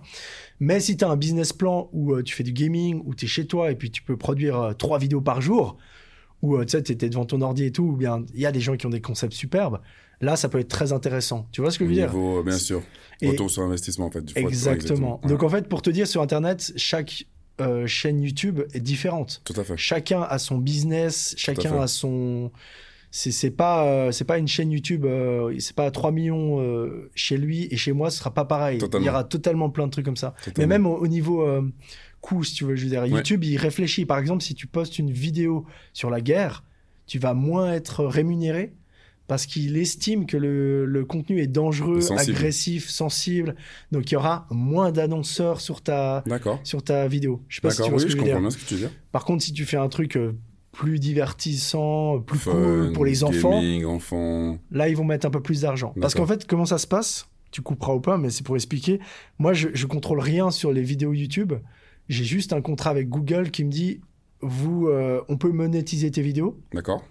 Mais 0.60 0.80
si 0.80 0.96
tu 0.96 1.04
as 1.04 1.08
un 1.08 1.16
business 1.16 1.52
plan 1.52 1.88
où 1.92 2.14
euh, 2.14 2.22
tu 2.22 2.34
fais 2.34 2.42
du 2.42 2.52
gaming, 2.52 3.02
où 3.04 3.14
tu 3.14 3.26
es 3.26 3.28
chez 3.28 3.46
toi 3.46 3.70
et 3.70 3.74
puis 3.76 3.90
tu 3.90 4.02
peux 4.02 4.16
produire 4.16 4.58
euh, 4.60 4.72
trois 4.72 4.98
vidéos 4.98 5.20
par 5.20 5.40
jour, 5.42 5.76
où 6.42 6.56
euh, 6.56 6.64
tu 6.64 6.70
sais, 6.72 6.82
tu 6.82 6.92
étais 6.92 7.08
devant 7.10 7.26
ton 7.26 7.40
ordi 7.42 7.64
et 7.64 7.70
tout, 7.72 7.84
ou 7.84 7.96
bien 7.96 8.24
il 8.34 8.40
y 8.40 8.46
a 8.46 8.52
des 8.52 8.60
gens 8.60 8.76
qui 8.76 8.86
ont 8.86 8.90
des 8.90 9.00
concepts 9.02 9.34
superbes, 9.34 9.80
là, 10.22 10.36
ça 10.36 10.48
peut 10.48 10.58
être 10.58 10.68
très 10.68 10.92
intéressant. 10.92 11.46
Tu 11.52 11.60
vois 11.60 11.70
ce 11.70 11.78
que 11.78 11.84
je 11.84 11.90
veux 11.90 11.94
dire? 11.94 12.08
niveau, 12.12 12.42
bien 12.42 12.56
sûr. 12.58 12.82
Et- 13.20 13.28
Retour 13.28 13.50
sur 13.50 13.62
investissement, 13.62 14.06
en 14.06 14.10
fait. 14.10 14.22
du 14.24 14.32
fois- 14.32 14.42
Exactement. 14.42 15.20
Ouais. 15.22 15.28
Donc 15.28 15.42
en 15.42 15.48
fait, 15.50 15.68
pour 15.68 15.82
te 15.82 15.90
dire, 15.90 16.06
sur 16.06 16.22
Internet, 16.22 16.72
chaque 16.76 17.26
euh, 17.60 17.86
chaîne 17.86 18.20
YouTube 18.22 18.60
est 18.74 18.80
différente. 18.80 19.40
Tout 19.44 19.54
à 19.58 19.64
fait. 19.64 19.76
Chacun 19.76 20.22
a 20.22 20.38
son 20.38 20.56
business, 20.58 21.34
chacun 21.38 21.78
a 21.80 21.86
son. 21.86 22.50
C'est 23.18 23.50
pas 23.50 23.86
euh, 23.86 24.12
c'est 24.12 24.24
pas 24.26 24.36
une 24.36 24.46
chaîne 24.46 24.70
YouTube, 24.70 25.06
euh, 25.06 25.54
c'est 25.58 25.74
pas 25.74 25.90
3 25.90 26.12
millions 26.12 26.60
euh, 26.60 27.10
chez 27.14 27.38
lui 27.38 27.66
et 27.70 27.76
chez 27.78 27.92
moi, 27.92 28.10
ce 28.10 28.18
sera 28.18 28.34
pas 28.34 28.44
pareil. 28.44 28.76
Totalement. 28.78 29.04
Il 29.04 29.06
y 29.06 29.10
aura 29.10 29.24
totalement 29.24 29.70
plein 29.70 29.86
de 29.86 29.90
trucs 29.90 30.04
comme 30.04 30.16
ça. 30.16 30.34
Mais 30.58 30.66
même 30.66 30.86
au, 30.86 30.96
au 30.98 31.06
niveau 31.06 31.42
euh, 31.42 31.62
coût, 32.20 32.44
si 32.44 32.52
tu 32.54 32.64
veux, 32.64 32.76
je 32.76 32.84
veux 32.84 32.90
dire, 32.90 33.02
Ouais. 33.04 33.08
YouTube, 33.08 33.42
il 33.44 33.56
réfléchit. 33.56 34.04
Par 34.04 34.18
exemple, 34.18 34.42
si 34.42 34.54
tu 34.54 34.66
postes 34.66 34.98
une 34.98 35.10
vidéo 35.10 35.64
sur 35.94 36.10
la 36.10 36.20
guerre, 36.20 36.62
tu 37.06 37.18
vas 37.18 37.32
moins 37.32 37.72
être 37.72 38.04
rémunéré 38.04 38.74
parce 39.28 39.46
qu'il 39.46 39.76
estime 39.78 40.26
que 40.26 40.36
le, 40.36 40.84
le 40.84 41.04
contenu 41.06 41.40
est 41.40 41.46
dangereux, 41.46 42.02
Sensible. 42.02 42.36
agressif, 42.36 42.88
sensible. 42.90 43.56
Donc 43.92 44.10
il 44.10 44.14
y 44.14 44.16
aura 44.18 44.46
moins 44.50 44.92
d'annonceurs 44.92 45.62
sur 45.62 45.80
ta, 45.80 46.22
sur 46.64 46.82
ta 46.82 47.08
vidéo. 47.08 47.42
Je 47.48 47.56
sais 47.56 47.60
pas 47.62 47.70
si 47.70 47.82
tu 47.82 47.88
vois 47.88 47.94
oui, 47.94 48.00
ce 48.00 48.04
que 48.06 48.12
je 48.12 48.16
comprends 48.18 48.40
bien 48.40 48.50
ce 48.50 48.58
que 48.58 48.64
tu. 48.66 48.76
Par 49.10 49.24
contre, 49.24 49.42
si 49.42 49.52
tu 49.54 49.64
fais 49.64 49.78
un 49.78 49.88
truc 49.88 50.18
plus 50.76 50.98
divertissant, 50.98 52.20
plus 52.20 52.38
Fun, 52.38 52.52
cool 52.52 52.92
pour 52.92 53.04
les 53.04 53.24
enfants, 53.24 53.60
Gaming, 53.60 53.84
enfants. 53.86 54.58
là, 54.70 54.88
ils 54.88 54.96
vont 54.96 55.04
mettre 55.04 55.26
un 55.26 55.30
peu 55.30 55.40
plus 55.40 55.62
d'argent. 55.62 55.94
Parce 56.00 56.14
qu'en 56.14 56.26
fait, 56.26 56.46
comment 56.46 56.66
ça 56.66 56.78
se 56.78 56.86
passe 56.86 57.28
Tu 57.50 57.62
couperas 57.62 57.94
ou 57.94 58.00
pas, 58.00 58.18
mais 58.18 58.30
c'est 58.30 58.44
pour 58.44 58.56
expliquer. 58.56 59.00
Moi, 59.38 59.52
je, 59.54 59.68
je 59.72 59.86
contrôle 59.86 60.20
rien 60.20 60.50
sur 60.50 60.72
les 60.72 60.82
vidéos 60.82 61.12
YouTube. 61.14 61.54
J'ai 62.08 62.24
juste 62.24 62.52
un 62.52 62.60
contrat 62.60 62.90
avec 62.90 63.08
Google 63.08 63.50
qui 63.50 63.64
me 63.64 63.70
dit 63.70 64.00
vous, 64.42 64.88
euh, 64.88 65.22
on 65.28 65.36
peut 65.38 65.50
monétiser 65.50 66.10
tes 66.10 66.20
vidéos. 66.22 66.60
D'accord. 66.74 67.02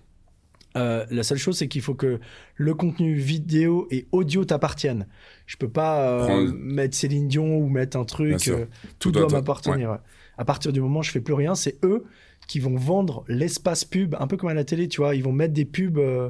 Euh, 0.78 1.06
la 1.10 1.24
seule 1.24 1.38
chose, 1.38 1.58
c'est 1.58 1.68
qu'il 1.70 1.82
faut 1.82 1.96
que 1.96 2.20
le 2.56 2.74
contenu 2.74 3.16
vidéo 3.16 3.88
et 3.92 4.08
audio 4.12 4.44
t'appartiennent. 4.46 5.08
Je 5.48 5.56
peux 5.58 5.70
pas 5.70 6.02
euh, 6.02 6.26
Prendre- 6.26 6.54
mettre 6.54 6.96
Céline 6.96 7.28
Dion 7.30 7.58
ou 7.58 7.68
mettre 7.70 7.98
un 7.98 8.04
truc. 8.04 8.38
Tout 8.44 8.52
tout 9.00 9.12
doit 9.12 9.22
doit 9.22 9.30
te- 9.30 9.36
m'appartenir. 9.36 9.90
ouais. 9.92 9.98
À 10.38 10.44
partir 10.44 10.74
du 10.74 10.82
moment 10.82 11.00
où 11.00 11.04
je 11.04 11.12
fais 11.12 11.22
plus 11.22 11.34
rien, 11.34 11.56
c'est 11.56 11.78
eux 11.86 12.04
qui 12.48 12.60
vont 12.60 12.76
vendre 12.76 13.24
l'espace 13.28 13.86
pub, 13.86 14.16
un 14.20 14.28
peu 14.28 14.38
comme 14.38 14.50
à 14.50 14.54
la 14.54 14.64
télé, 14.64 14.88
tu 14.88 15.02
vois. 15.02 15.16
Ils 15.16 15.24
vont 15.24 15.32
mettre 15.32 15.54
des 15.54 15.66
pubs 15.66 15.98
euh, 15.98 16.30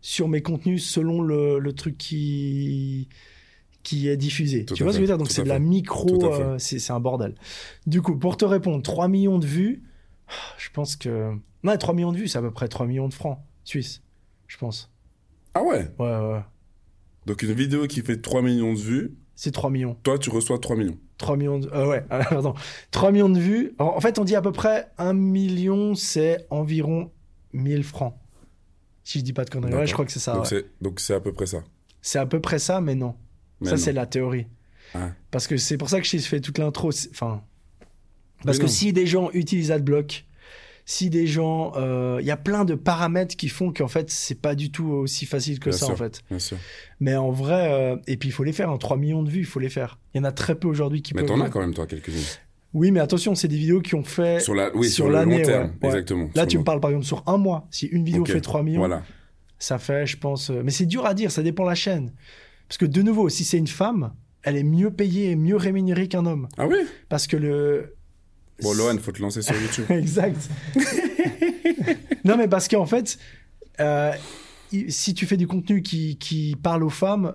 sur 0.00 0.28
mes 0.28 0.42
contenus 0.42 0.84
selon 0.88 1.20
le, 1.22 1.58
le 1.58 1.72
truc 1.72 1.96
qui 1.98 3.08
qui 3.82 4.08
est 4.08 4.16
diffusé. 4.16 4.64
Tout 4.64 4.74
tu 4.74 4.82
vois 4.82 4.92
ce 4.92 4.98
que 4.98 5.04
je 5.04 5.10
veux 5.12 5.16
dire? 5.16 5.18
Donc 5.18 5.30
c'est 5.30 5.44
de 5.44 5.48
la 5.48 5.60
micro, 5.60 6.32
euh, 6.32 6.58
c'est 6.58 6.90
un 6.90 6.98
bordel. 6.98 7.36
Du 7.86 8.02
coup, 8.02 8.16
pour 8.18 8.36
te 8.36 8.44
répondre, 8.44 8.82
3 8.82 9.06
millions 9.06 9.38
de 9.38 9.46
vues, 9.46 9.84
je 10.58 10.70
pense 10.70 10.96
que... 10.96 11.30
Non, 11.62 11.76
3 11.76 11.94
millions 11.94 12.10
de 12.10 12.16
vues, 12.18 12.26
c'est 12.26 12.38
à 12.38 12.42
peu 12.42 12.50
près 12.50 12.66
3 12.66 12.84
millions 12.86 13.08
de 13.08 13.14
francs 13.14 13.38
suisses, 13.62 14.02
je 14.48 14.56
pense. 14.58 14.90
Ah 15.54 15.62
ouais? 15.62 15.88
Ouais, 16.00 16.06
ouais, 16.18 16.32
ouais. 16.32 16.42
Donc 17.26 17.42
une 17.42 17.52
vidéo 17.52 17.86
qui 17.86 18.00
fait 18.02 18.20
3 18.20 18.42
millions 18.42 18.72
de 18.74 18.78
vues, 18.78 19.16
C'est 19.36 19.52
3 19.52 19.70
millions. 19.70 19.96
toi 20.02 20.18
tu 20.18 20.30
reçois 20.30 20.58
3 20.58 20.74
millions. 20.74 20.98
3 21.18 21.36
millions 21.36 21.58
de... 21.58 21.68
euh, 21.72 21.86
ouais, 21.86 22.02
pardon. 22.08 22.54
3 22.90 23.12
millions 23.12 23.28
de 23.28 23.38
vues. 23.38 23.74
En 23.78 23.86
en 23.96 24.00
fait, 24.00 24.18
on 24.18 24.24
dit 24.24 24.36
à 24.36 24.42
peu 24.42 24.52
près 24.52 24.88
1 24.98 25.12
million, 25.14 25.94
c'est 25.94 26.46
environ 26.50 27.10
1000 27.52 27.84
francs. 27.84 28.14
Si 29.04 29.20
je 29.20 29.24
dis 29.24 29.32
pas 29.32 29.44
de 29.44 29.50
conneries. 29.50 29.72
Ouais, 29.74 29.86
je 29.86 29.92
crois 29.92 30.04
que 30.04 30.12
c'est 30.12 30.18
ça. 30.18 30.34
donc 30.34 30.50
ouais. 30.52 30.64
c'est 30.98 31.14
à 31.14 31.20
peu 31.20 31.32
près 31.32 31.46
ça. 31.46 31.58
C'est 32.02 32.18
à 32.18 32.26
peu 32.26 32.40
près 32.40 32.58
ça, 32.58 32.80
mais 32.80 32.94
non. 32.94 33.14
Mais 33.60 33.70
ça, 33.70 33.76
c'est 33.76 33.92
la 33.92 34.06
théorie. 34.06 34.46
Ah. 34.94 35.10
Parce 35.30 35.46
que 35.46 35.56
c'est 35.56 35.76
pour 35.76 35.88
ça 35.88 36.00
que 36.00 36.06
je 36.06 36.18
fait 36.18 36.40
toute 36.40 36.58
l'intro. 36.58 36.90
Enfin, 37.10 37.42
parce 38.44 38.58
Mais 38.58 38.64
que 38.64 38.68
non. 38.68 38.72
si 38.72 38.92
des 38.92 39.06
gens 39.06 39.30
utilisent 39.32 39.70
AdBlock, 39.70 40.24
si 40.88 41.10
des 41.10 41.26
gens, 41.26 41.72
euh, 41.76 42.18
il 42.20 42.26
y 42.26 42.30
a 42.30 42.36
plein 42.36 42.64
de 42.64 42.76
paramètres 42.76 43.34
qui 43.36 43.48
font 43.48 43.72
qu'en 43.72 43.88
fait, 43.88 44.08
c'est 44.08 44.40
pas 44.40 44.54
du 44.54 44.70
tout 44.70 44.86
aussi 44.86 45.26
facile 45.26 45.58
que 45.58 45.70
Bien 45.70 45.78
ça 45.78 45.86
sûr. 45.86 45.94
en 45.94 45.96
fait. 45.98 46.22
Bien 46.30 46.38
sûr. 46.38 46.56
Mais 47.00 47.16
en 47.16 47.32
vrai, 47.32 47.72
euh, 47.72 47.96
et 48.06 48.16
puis 48.16 48.28
il 48.28 48.32
faut 48.32 48.44
les 48.44 48.52
faire. 48.52 48.70
hein, 48.70 48.78
3 48.78 48.96
millions 48.96 49.22
de 49.24 49.28
vues, 49.30 49.40
il 49.40 49.44
faut 49.46 49.58
les 49.60 49.68
faire. 49.68 49.98
Il 50.14 50.18
y 50.18 50.20
en 50.20 50.24
a 50.24 50.30
très 50.32 50.54
peu 50.54 50.68
aujourd'hui 50.68 51.02
qui 51.02 51.12
Mais 51.14 51.22
peuvent. 51.22 51.30
t'en 51.36 51.40
as 51.40 51.50
quand 51.50 51.60
même 51.60 51.74
toi 51.74 51.86
quelques-unes. 51.88 52.22
Oui, 52.72 52.90
mais 52.92 53.00
attention, 53.00 53.34
c'est 53.34 53.48
des 53.48 53.56
vidéos 53.56 53.80
qui 53.80 53.94
ont 53.96 54.04
fait. 54.04 54.38
Sur 54.38 54.54
la 54.54 54.74
oui, 54.76 54.86
sur 54.88 55.06
sur, 55.06 55.08
le 55.08 55.24
long 55.24 55.42
terme, 55.42 55.72
ouais, 55.82 55.88
exactement. 55.88 56.30
Là, 56.36 56.46
tu 56.46 56.56
me 56.58 56.62
parles 56.64 56.80
par 56.80 56.90
exemple 56.90 57.06
sur 57.06 57.22
un 57.26 57.36
mois. 57.36 57.66
Si 57.70 57.86
une 57.86 58.04
vidéo 58.04 58.24
fait 58.24 58.40
3 58.40 58.62
millions, 58.62 58.78
Voilà. 58.80 59.02
ça 59.58 59.78
fait, 59.78 60.06
je 60.06 60.16
pense. 60.18 60.50
euh, 60.50 60.62
Mais 60.64 60.70
c'est 60.70 60.86
dur 60.86 61.04
à 61.04 61.14
dire, 61.14 61.30
ça 61.32 61.42
dépend 61.42 61.64
de 61.64 61.70
la 61.70 61.74
chaîne. 61.74 62.12
Parce 62.68 62.78
que 62.78 62.86
de 62.86 63.02
nouveau, 63.02 63.28
si 63.28 63.44
c'est 63.44 63.58
une 63.58 63.66
femme, 63.66 64.12
elle 64.42 64.56
est 64.56 64.62
mieux 64.62 64.90
payée 64.92 65.30
et 65.30 65.36
mieux 65.36 65.56
rémunérée 65.56 66.06
qu'un 66.06 66.26
homme. 66.26 66.48
Ah 66.58 66.66
oui? 66.68 66.76
Parce 67.08 67.26
que 67.26 67.36
le. 67.36 67.95
Bon 68.62 68.72
Lohan, 68.74 68.96
faut 68.98 69.12
te 69.12 69.20
lancer 69.20 69.42
sur 69.42 69.54
YouTube. 69.60 69.84
exact. 69.90 70.48
non, 72.24 72.36
mais 72.36 72.48
parce 72.48 72.68
qu'en 72.68 72.86
fait, 72.86 73.18
euh, 73.80 74.12
si 74.88 75.14
tu 75.14 75.26
fais 75.26 75.36
du 75.36 75.46
contenu 75.46 75.82
qui, 75.82 76.16
qui 76.16 76.56
parle 76.62 76.82
aux 76.82 76.88
femmes, 76.90 77.34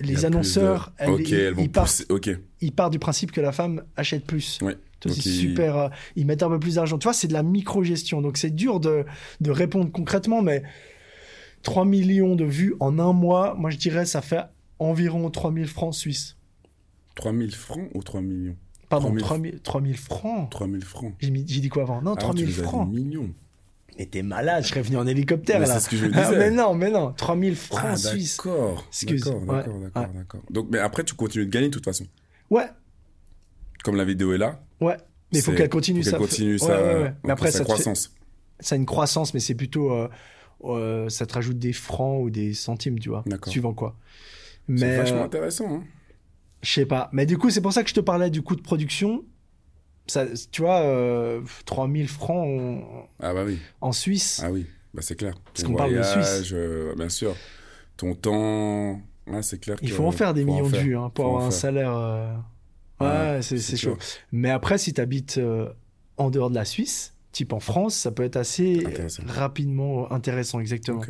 les 0.00 0.24
annonceurs, 0.24 0.92
de- 0.98 1.04
elles- 1.04 1.20
ils, 1.28 1.34
elles 1.34 1.54
vont 1.54 1.62
ils 1.62 1.70
partent, 1.70 1.86
pousser. 1.88 2.06
OK. 2.10 2.30
ils 2.60 2.72
partent 2.72 2.92
du 2.92 2.98
principe 2.98 3.32
que 3.32 3.40
la 3.40 3.52
femme 3.52 3.82
achète 3.96 4.24
plus. 4.26 4.58
Ouais. 4.62 4.76
Donc 5.02 5.14
C'est 5.14 5.26
ils- 5.28 5.40
super. 5.50 5.76
euh, 5.76 5.88
ils 6.16 6.26
mettent 6.26 6.42
un 6.42 6.48
peu 6.48 6.58
plus 6.58 6.74
d'argent. 6.76 6.98
Tu 6.98 7.04
vois, 7.04 7.12
c'est 7.14 7.28
de 7.28 7.32
la 7.34 7.42
micro-gestion. 7.42 8.20
Donc 8.22 8.36
c'est 8.38 8.50
dur 8.50 8.80
de, 8.80 9.04
de 9.40 9.50
répondre 9.50 9.90
concrètement, 9.92 10.42
mais 10.42 10.62
3 11.62 11.84
millions 11.84 12.34
de 12.34 12.44
vues 12.44 12.74
en 12.80 12.98
un 12.98 13.12
mois, 13.12 13.54
moi 13.58 13.70
je 13.70 13.76
dirais 13.76 14.06
ça 14.06 14.22
fait 14.22 14.42
environ 14.78 15.30
3000 15.30 15.66
francs 15.66 15.94
suisses. 15.94 16.36
3000 17.14 17.54
francs 17.54 17.88
ou 17.94 18.02
3 18.02 18.20
millions? 18.20 18.56
Pardon, 18.88 19.14
3000 19.16 19.60
3000 19.60 19.60
3000 19.62 19.96
francs. 19.96 20.50
3000 20.50 20.84
francs. 20.84 21.14
J'ai 21.20 21.30
dit 21.30 21.68
quoi 21.68 21.82
avant? 21.82 22.02
Non, 22.02 22.14
Ah, 22.16 22.20
3000 22.20 22.44
tu 22.44 22.50
nous 22.52 22.58
as 22.58 22.62
dit 22.62 22.68
francs. 22.68 22.88
millions. 22.88 23.30
Mais 23.98 24.06
t'es 24.06 24.22
malade, 24.22 24.62
je 24.62 24.68
serais 24.68 24.82
venu 24.82 24.96
en 24.98 25.06
hélicoptère 25.06 25.58
Mais 25.58 25.66
là. 25.66 25.74
c'est 25.74 25.86
ce 25.86 25.88
que 25.88 25.96
je 25.96 26.06
Ah, 26.12 26.22
disais. 26.24 26.38
mais 26.38 26.50
non, 26.50 26.74
mais 26.74 26.90
non, 26.90 27.12
3000 27.16 27.56
francs 27.56 27.80
Ah, 27.84 27.96
suisses. 27.96 28.36
d'accord. 28.36 28.86
D'accord, 29.06 29.40
d'accord, 29.40 29.78
d'accord, 29.80 30.02
ouais. 30.02 30.08
d'accord. 30.14 30.42
Donc, 30.50 30.68
mais 30.70 30.78
après, 30.78 31.02
tu 31.02 31.14
continues 31.14 31.46
de 31.46 31.50
gagner 31.50 31.68
de 31.68 31.72
toute 31.72 31.84
façon. 31.84 32.04
Ouais, 32.50 32.66
Comme 33.82 33.96
la 33.96 34.04
vidéo 34.04 34.32
est 34.34 34.38
là. 34.38 34.60
ouais. 34.80 34.96
Mais 35.32 35.38
il 35.40 35.42
faut 35.42 35.52
qu'elle 35.52 35.68
continue 35.68 36.04
faut 36.04 36.10
ça. 36.10 36.18
qu'elle 36.18 36.20
continue 36.28 36.58
sa, 36.58 36.66
ouais, 36.66 37.02
ouais. 37.02 37.12
Mais 37.24 37.30
après, 37.32 37.50
sa 37.50 37.58
ça 37.58 37.64
te 37.64 37.68
fait- 37.68 37.72
croissance. 37.72 38.12
ça 38.60 38.74
a 38.74 38.78
une 38.78 38.86
croissance, 38.86 39.34
mais 39.34 39.40
c'est 39.40 39.54
plutôt. 39.56 39.90
euh, 39.90 40.08
euh, 40.64 41.08
ça 41.08 41.26
te 41.26 41.34
rajoute 41.34 41.58
des 41.58 41.72
francs 41.72 42.22
ou 42.22 42.30
des 42.30 42.54
centimes, 42.54 42.98
tu 43.00 43.08
vois. 43.08 43.22
D'accord. 43.26 43.50
Suivant 43.50 43.74
quoi. 43.74 43.96
C'est 44.76 44.96
vachement 44.96 45.22
euh, 45.22 45.24
intéressant. 45.24 45.68
Hein. 45.76 45.84
Je 46.62 46.72
sais 46.72 46.86
pas. 46.86 47.08
Mais 47.12 47.26
du 47.26 47.38
coup, 47.38 47.50
c'est 47.50 47.60
pour 47.60 47.72
ça 47.72 47.82
que 47.82 47.88
je 47.88 47.94
te 47.94 48.00
parlais 48.00 48.30
du 48.30 48.42
coût 48.42 48.56
de 48.56 48.62
production. 48.62 49.24
Ça, 50.08 50.24
tu 50.52 50.62
vois, 50.62 50.80
euh, 50.82 51.40
3000 51.64 52.08
francs 52.08 52.46
en, 52.46 53.08
Ah 53.20 53.34
bah 53.34 53.42
oui, 53.44 53.58
en 53.80 53.92
Suisse. 53.92 54.40
ah 54.44 54.50
oui, 54.52 54.66
bah 54.94 55.02
c'est 55.02 55.16
clair. 55.16 55.34
Parce 55.52 55.64
qu'on 55.64 55.74
parle 55.74 55.94
de 55.94 56.02
Suisse. 56.02 56.50
euh, 56.52 56.94
bien 56.96 57.08
sûr. 57.08 57.34
Ton 57.96 58.14
temps, 58.14 59.00
ah, 59.32 59.42
c'est 59.42 59.58
clair. 59.58 59.76
Il 59.82 59.90
faut 59.90 60.04
en 60.04 60.12
faire 60.12 60.32
des 60.34 60.44
millions 60.44 60.68
de 60.68 60.76
vues 60.76 60.96
hein, 60.96 61.10
pour 61.12 61.26
avoir 61.26 61.42
un 61.44 61.50
faire. 61.50 61.58
salaire. 61.58 61.92
euh, 61.96 62.34
Ouais, 63.00 63.06
Ouais, 63.06 63.40
c'est 63.42 63.76
chaud. 63.76 63.98
Mais 64.32 64.50
après, 64.50 64.78
si 64.78 64.92
tu 64.94 65.00
habites 65.00 65.40
en 66.16 66.30
dehors 66.30 66.48
de 66.50 66.54
la 66.54 66.64
Suisse, 66.64 67.14
type 67.32 67.52
en 67.52 67.60
France, 67.60 67.94
ça 67.94 68.10
peut 68.10 68.22
être 68.22 68.36
assez 68.36 68.84
Intéressant. 68.86 69.22
rapidement 69.26 70.10
intéressant, 70.12 70.60
exactement. 70.60 71.02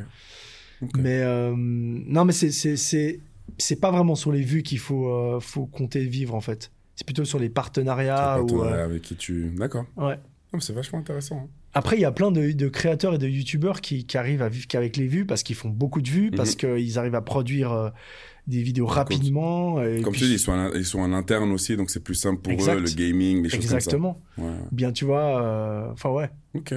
Mais 0.97 1.21
euh, 1.23 1.55
non, 1.57 2.25
mais 2.25 2.33
c'est 2.33 3.21
c'est 3.59 3.81
pas 3.81 3.91
vraiment 3.91 4.15
sur 4.15 4.33
les 4.33 4.43
vues 4.43 4.63
qu'il 4.63 4.79
faut 4.79 5.09
euh, 5.09 5.41
faut 5.41 5.67
compter 5.67 6.05
vivre 6.05 6.35
en 6.35 6.41
fait. 6.41 6.71
C'est 6.95 7.05
plutôt 7.07 7.25
sur 7.25 7.39
les 7.39 7.49
partenariats 7.51 8.43
ou 8.43 8.63
euh, 8.63 8.85
avec 8.85 9.03
qui 9.03 9.17
tu. 9.17 9.51
D'accord. 9.57 9.85
ouais. 9.97 10.19
C'est 10.59 10.73
vachement 10.73 11.01
intéressant. 11.01 11.37
hein. 11.45 11.49
Après, 11.75 11.99
il 11.99 12.01
y 12.01 12.07
a 12.07 12.13
plein 12.13 12.31
de, 12.33 12.53
de 12.53 12.69
créateurs 12.69 13.13
et 13.17 13.19
de 13.19 13.29
youtubeurs 13.29 13.83
qui, 13.83 14.07
qui 14.07 14.17
arrivent 14.17 14.41
à 14.41 14.49
vivre 14.49 14.67
qu'avec 14.67 14.97
les 14.97 15.07
vues 15.07 15.27
parce 15.27 15.43
qu'ils 15.43 15.57
font 15.57 15.69
beaucoup 15.69 16.01
de 16.01 16.09
vues, 16.09 16.31
Mhm. 16.31 16.37
parce 16.37 16.55
qu'ils 16.55 16.99
arrivent 16.99 17.15
à 17.15 17.21
produire 17.21 17.73
euh, 17.73 17.91
des 18.47 18.63
vidéos 18.63 18.87
rapidement. 18.87 19.83
et 19.83 20.01
Comme 20.01 20.13
puis- 20.15 20.23
tu 20.23 20.29
dis, 20.29 20.35
ils 20.35 20.39
sont, 20.39 20.53
en, 20.53 20.73
ils 20.73 20.87
sont 20.87 21.01
en 21.01 21.13
interne 21.13 21.53
aussi, 21.53 21.77
donc 21.77 21.91
c'est 21.91 22.01
plus 22.03 22.15
simple 22.15 22.41
pour 22.41 22.53
Exact. 22.55 22.77
eux, 22.77 22.81
le 22.81 22.89
gaming, 22.95 23.43
les 23.43 23.51
choses 23.51 23.59
Exactement. 23.59 24.23
comme 24.37 24.45
ça. 24.47 24.51
Ouais, 24.51 24.57
Bien, 24.73 24.93
tu 24.93 25.05
vois. 25.05 25.43
euh, 25.43 25.93
Enfin, 25.93 26.09
ouais. 26.09 26.31
ok. 26.55 26.75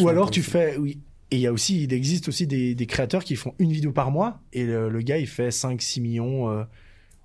Ou 0.00 0.08
alors 0.08 0.30
tu 0.30 0.42
fais. 0.42 0.78
Oui. 0.78 0.98
Et 1.30 1.36
il 1.36 1.40
y 1.40 1.46
a 1.46 1.52
aussi, 1.52 1.82
il 1.82 1.92
existe 1.92 2.28
aussi 2.28 2.46
des, 2.46 2.74
des 2.74 2.86
créateurs 2.86 3.24
qui 3.24 3.34
font 3.36 3.54
une 3.58 3.72
vidéo 3.72 3.90
par 3.92 4.10
mois 4.12 4.40
et 4.52 4.64
le, 4.64 4.88
le 4.88 5.00
gars 5.02 5.18
il 5.18 5.26
fait 5.26 5.48
5-6 5.48 6.00
millions 6.00 6.48
euh, 6.50 6.62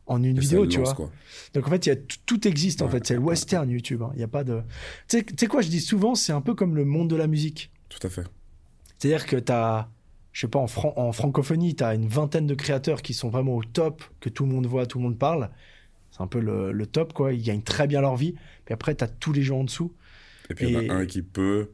en 0.08 0.24
une 0.24 0.38
Et 0.38 0.40
vidéo, 0.40 0.66
tu 0.66 0.80
lance, 0.80 0.88
vois. 0.88 0.96
quoi. 0.96 1.12
Donc 1.54 1.68
en 1.68 1.70
fait, 1.70 1.86
y 1.86 1.92
a 1.92 1.96
tout, 2.26 2.48
existe 2.48 2.82
en 2.82 2.90
fait. 2.90 3.06
C'est 3.06 3.14
le 3.14 3.20
ouais, 3.20 3.28
western 3.30 3.70
YouTube. 3.70 4.02
hein. 4.02 4.12
Il 4.16 4.20
y 4.20 4.24
a 4.24 4.28
pas 4.28 4.44
de. 4.44 4.62
Tu 5.08 5.20
sais- 5.20 5.24
tu 5.24 5.36
sais 5.38 5.46
quoi, 5.48 5.62
je 5.62 5.70
dis 5.70 5.80
souvent, 5.80 6.16
c'est 6.16 6.34
un 6.34 6.42
peu 6.42 6.56
comme 6.56 6.76
le 6.76 6.84
monde 6.84 7.10
de 7.10 7.16
la 7.16 7.28
musique. 7.28 7.72
Tout 7.90 8.00
à 8.06 8.10
fait. 8.10 8.24
C'est-à-dire 8.98 9.26
que 9.28 9.36
tu 9.38 9.52
as, 9.52 9.90
je 10.32 10.42
sais 10.42 10.48
pas, 10.48 10.60
en, 10.60 10.68
fran- 10.68 10.94
en 10.96 11.12
francophonie, 11.12 11.76
tu 11.76 11.84
as 11.84 11.94
une 11.94 12.08
vingtaine 12.08 12.48
de 12.48 12.56
créateurs 12.56 13.02
qui 13.04 13.14
sont 13.14 13.30
vraiment 13.30 13.56
au 13.56 13.64
top, 13.64 14.04
que 14.20 14.30
tout 14.30 14.46
le 14.46 14.52
monde 14.52 14.66
voit, 14.66 14.86
tout 14.88 14.98
le 14.98 15.04
monde 15.04 15.18
parle. 15.20 15.52
C'est 16.12 16.22
un 16.22 16.28
peu 16.28 16.40
le, 16.40 16.72
le 16.72 16.86
top, 16.88 17.14
quoi. 17.14 17.34
Ils 17.34 17.42
gagnent 17.44 17.62
très 17.62 17.86
bien 17.88 18.02
leur 18.02 18.16
vie. 18.16 18.34
Puis 18.66 18.74
après, 18.74 18.96
tu 18.96 19.04
as 19.04 19.08
tous 19.08 19.32
les 19.32 19.44
gens 19.44 19.60
en 19.60 19.64
dessous. 19.64 19.94
Et 20.52 20.56
puis 20.56 20.68
il 20.68 20.74
y 20.74 20.90
en 20.92 20.94
a 20.94 20.98
un 21.00 21.06
qui 21.06 21.22
peut. 21.22 21.72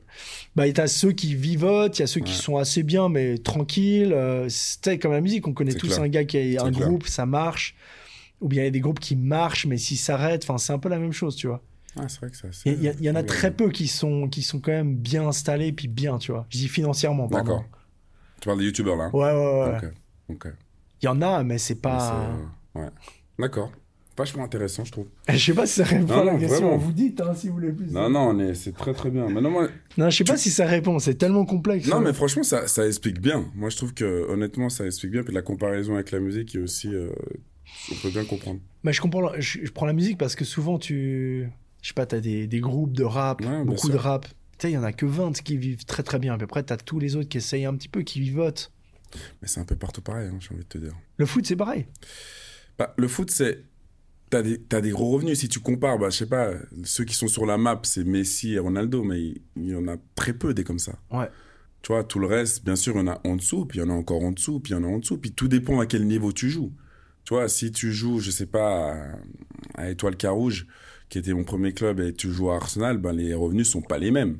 Bah, 0.55 0.71
t'as 0.71 0.87
ceux 0.87 1.11
qui 1.11 1.35
vivotent, 1.35 1.97
il 1.97 2.01
y 2.01 2.03
a 2.03 2.07
ceux 2.07 2.21
qui 2.21 2.33
sont 2.33 2.57
assez 2.57 2.83
bien, 2.83 3.09
mais 3.09 3.37
tranquilles. 3.37 4.13
Euh, 4.13 4.47
c'est 4.49 4.99
comme 4.99 5.11
la 5.11 5.21
musique, 5.21 5.47
on 5.47 5.53
connaît 5.53 5.73
tous 5.73 5.87
clair. 5.87 6.01
un 6.01 6.07
gars 6.07 6.25
qui 6.25 6.57
a 6.57 6.63
un 6.63 6.71
clair. 6.71 6.87
groupe, 6.87 7.07
ça 7.07 7.25
marche. 7.25 7.75
Ou 8.39 8.47
bien 8.47 8.61
il 8.61 8.65
y 8.65 8.67
a 8.67 8.71
des 8.71 8.79
groupes 8.79 8.99
qui 8.99 9.15
marchent, 9.15 9.65
mais 9.65 9.77
s'ils 9.77 9.97
s'arrêtent, 9.97 10.43
enfin, 10.43 10.57
c'est 10.57 10.71
un 10.73 10.79
peu 10.79 10.89
la 10.89 10.99
même 10.99 11.11
chose, 11.11 11.35
tu 11.35 11.47
vois. 11.47 11.63
Ah, 11.95 12.07
c'est 12.07 12.19
vrai 12.19 12.29
que 12.29 12.47
assez. 12.47 12.69
Il 12.69 12.73
y, 12.73 12.75
il 12.77 12.83
y 12.83 12.89
a- 12.89 12.93
il 12.99 13.03
y 13.05 13.09
en 13.09 13.15
a 13.15 13.23
très 13.23 13.51
peu 13.51 13.71
qui 13.71 13.87
sont, 13.87 14.27
qui 14.29 14.43
sont 14.43 14.59
quand 14.59 14.71
même 14.71 14.95
bien 14.95 15.27
installés, 15.27 15.71
puis 15.71 15.87
bien, 15.87 16.19
tu 16.19 16.31
vois. 16.31 16.45
Je 16.49 16.59
dis 16.59 16.67
financièrement, 16.67 17.27
pardon. 17.27 17.53
D'accord. 17.57 17.65
Tu 18.39 18.45
parles 18.45 18.59
des 18.59 18.65
youtubeurs 18.65 18.95
là 18.95 19.05
hein? 19.05 19.09
Ouais, 19.13 19.31
ouais, 19.33 19.81
ouais. 19.81 19.91
Ok. 20.29 20.47
Il 21.01 21.05
y 21.05 21.07
en 21.07 21.21
a, 21.23 21.43
mais 21.43 21.57
c'est 21.57 21.81
pas. 21.81 22.29
Ouais. 22.75 22.89
D'accord. 23.39 23.71
Vachement 24.17 24.43
intéressant, 24.45 24.83
je 24.83 24.91
trouve. 24.91 25.07
Je 25.29 25.37
sais 25.37 25.53
pas 25.53 25.67
si 25.67 25.75
ça 25.75 25.83
répond 25.83 26.07
Non, 26.07 26.21
à 26.21 26.23
la 26.23 26.33
non, 26.33 26.39
question. 26.39 26.59
vraiment. 26.69 26.77
Vous 26.77 26.91
dites, 26.91 27.21
hein, 27.21 27.33
si 27.35 27.47
vous 27.49 27.53
voulez 27.53 27.71
plus. 27.71 27.91
Non, 27.91 28.09
non, 28.09 28.29
on 28.29 28.39
est- 28.39 28.55
c'est 28.55 28.71
très 28.75 28.93
très 28.93 29.11
bien. 29.11 29.29
Mais 29.29 29.41
non, 29.41 29.51
moi- 29.51 29.69
Non, 29.97 30.09
je 30.09 30.17
sais 30.17 30.23
pas 30.23 30.37
si 30.37 30.49
ça 30.49 30.65
répond. 30.65 30.97
C'est 30.99 31.15
tellement 31.15 31.45
complexe. 31.45 31.87
non, 31.87 31.97
hein. 31.97 32.01
mais 32.03 32.13
franchement, 32.13 32.41
ça, 32.43 32.67
ça 32.67 32.87
explique 32.87 33.21
bien. 33.21 33.45
Moi, 33.55 33.69
je 33.69 33.77
trouve 33.77 33.93
que 33.93 34.25
honnêtement, 34.29 34.69
ça 34.69 34.85
explique 34.85 35.11
bien. 35.11 35.23
Puis 35.23 35.33
la 35.33 35.43
comparaison 35.43 35.93
avec 35.95 36.09
la 36.11 36.19
musique 36.19 36.55
est 36.55 36.59
aussi. 36.59 36.87
euh, 36.93 37.09
on 37.91 37.95
peut 38.01 38.09
bien 38.09 38.25
comprendre. 38.25 38.59
Bah, 38.83 38.91
je 38.91 39.01
comprends. 39.01 39.31
Je, 39.37 39.59
je 39.63 39.71
prends 39.71 39.85
la 39.85 39.93
musique 39.93 40.17
parce 40.17 40.35
que 40.35 40.45
souvent, 40.45 40.79
tu. 40.79 41.47
Je 41.83 41.87
sais 41.89 41.93
pas, 41.93 42.07
t'as 42.07 42.19
des, 42.19 42.47
des 42.47 42.59
groupes 42.59 42.93
de 42.93 43.03
rap, 43.03 43.41
Ouais, 43.41 43.63
beaucoup 43.63 43.89
de 43.89 43.97
rap. 43.97 44.25
Tu 44.25 44.33
sais, 44.63 44.71
il 44.71 44.73
y 44.73 44.77
en 44.79 44.83
a 44.83 44.93
que 44.93 45.05
20 45.05 45.43
qui 45.43 45.57
vivent 45.57 45.85
très 45.85 46.01
très 46.01 46.17
bien. 46.17 46.35
Puis 46.37 46.45
après, 46.45 46.63
t'as 46.63 46.77
tous 46.77 46.97
les 46.99 47.15
autres 47.15 47.29
qui 47.29 47.37
essayent 47.37 47.65
un 47.65 47.75
petit 47.75 47.87
peu, 47.87 48.01
qui 48.01 48.19
vivotent. 48.19 48.71
Mais 49.41 49.47
c'est 49.47 49.59
un 49.59 49.63
peu 49.65 49.75
partout 49.75 50.01
pareil, 50.01 50.27
hein, 50.27 50.37
j'ai 50.39 50.49
envie 50.55 50.63
de 50.63 50.67
te 50.67 50.79
dire. 50.79 50.93
Le 51.17 51.25
foot, 51.27 51.45
c'est 51.45 51.55
pareil. 51.55 51.85
Bah, 52.79 52.95
le 52.97 53.07
foot, 53.07 53.29
c'est. 53.29 53.63
T'as 54.29 54.41
des, 54.41 54.59
t'as 54.59 54.81
des 54.81 54.89
gros 54.89 55.09
revenus. 55.11 55.39
Si 55.39 55.47
tu 55.47 55.59
compares, 55.59 55.97
bah, 55.97 56.09
je 56.09 56.17
sais 56.17 56.25
pas, 56.25 56.51
ceux 56.83 57.05
qui 57.05 57.15
sont 57.15 57.27
sur 57.27 57.45
la 57.45 57.57
map, 57.57 57.79
c'est 57.83 58.03
Messi 58.03 58.53
et 58.53 58.59
Ronaldo, 58.59 59.03
mais 59.03 59.21
il, 59.21 59.41
il 59.55 59.69
y 59.69 59.75
en 59.75 59.87
a 59.87 59.95
très 60.15 60.33
peu 60.33 60.53
des 60.53 60.63
comme 60.63 60.79
ça. 60.79 60.99
Ouais. 61.11 61.29
Tu 61.81 61.93
vois, 61.93 62.03
tout 62.03 62.19
le 62.19 62.27
reste, 62.27 62.65
bien 62.65 62.75
sûr, 62.75 62.95
il 62.95 62.99
y 62.99 63.01
en 63.01 63.07
a 63.07 63.21
en 63.23 63.37
dessous, 63.37 63.65
puis 63.65 63.79
il 63.79 63.81
y 63.81 63.85
en 63.85 63.89
a 63.89 63.93
encore 63.93 64.23
en 64.23 64.31
dessous, 64.31 64.59
puis 64.59 64.73
il 64.73 64.75
y 64.75 64.79
en 64.79 64.83
a 64.83 64.87
en 64.87 64.99
dessous. 64.99 65.17
Puis 65.17 65.31
tout 65.31 65.47
dépend 65.47 65.79
à 65.79 65.85
quel 65.85 66.05
niveau 66.05 66.33
tu 66.33 66.49
joues. 66.49 66.73
Tu 67.23 67.33
vois, 67.33 67.47
si 67.47 67.71
tu 67.71 67.93
joues, 67.93 68.19
je 68.19 68.31
sais 68.31 68.45
pas, 68.45 68.93
à, 68.93 69.81
à 69.81 69.89
Étoile 69.89 70.17
Carouge, 70.17 70.67
qui 71.09 71.17
était 71.19 71.33
mon 71.33 71.45
premier 71.45 71.73
club, 71.73 71.99
et 72.01 72.13
tu 72.13 72.29
joues 72.31 72.51
à 72.51 72.55
Arsenal, 72.55 72.97
ben, 72.97 73.13
les 73.13 73.33
revenus 73.33 73.69
sont 73.69 73.81
pas 73.81 73.97
les 73.97 74.11
mêmes. 74.11 74.39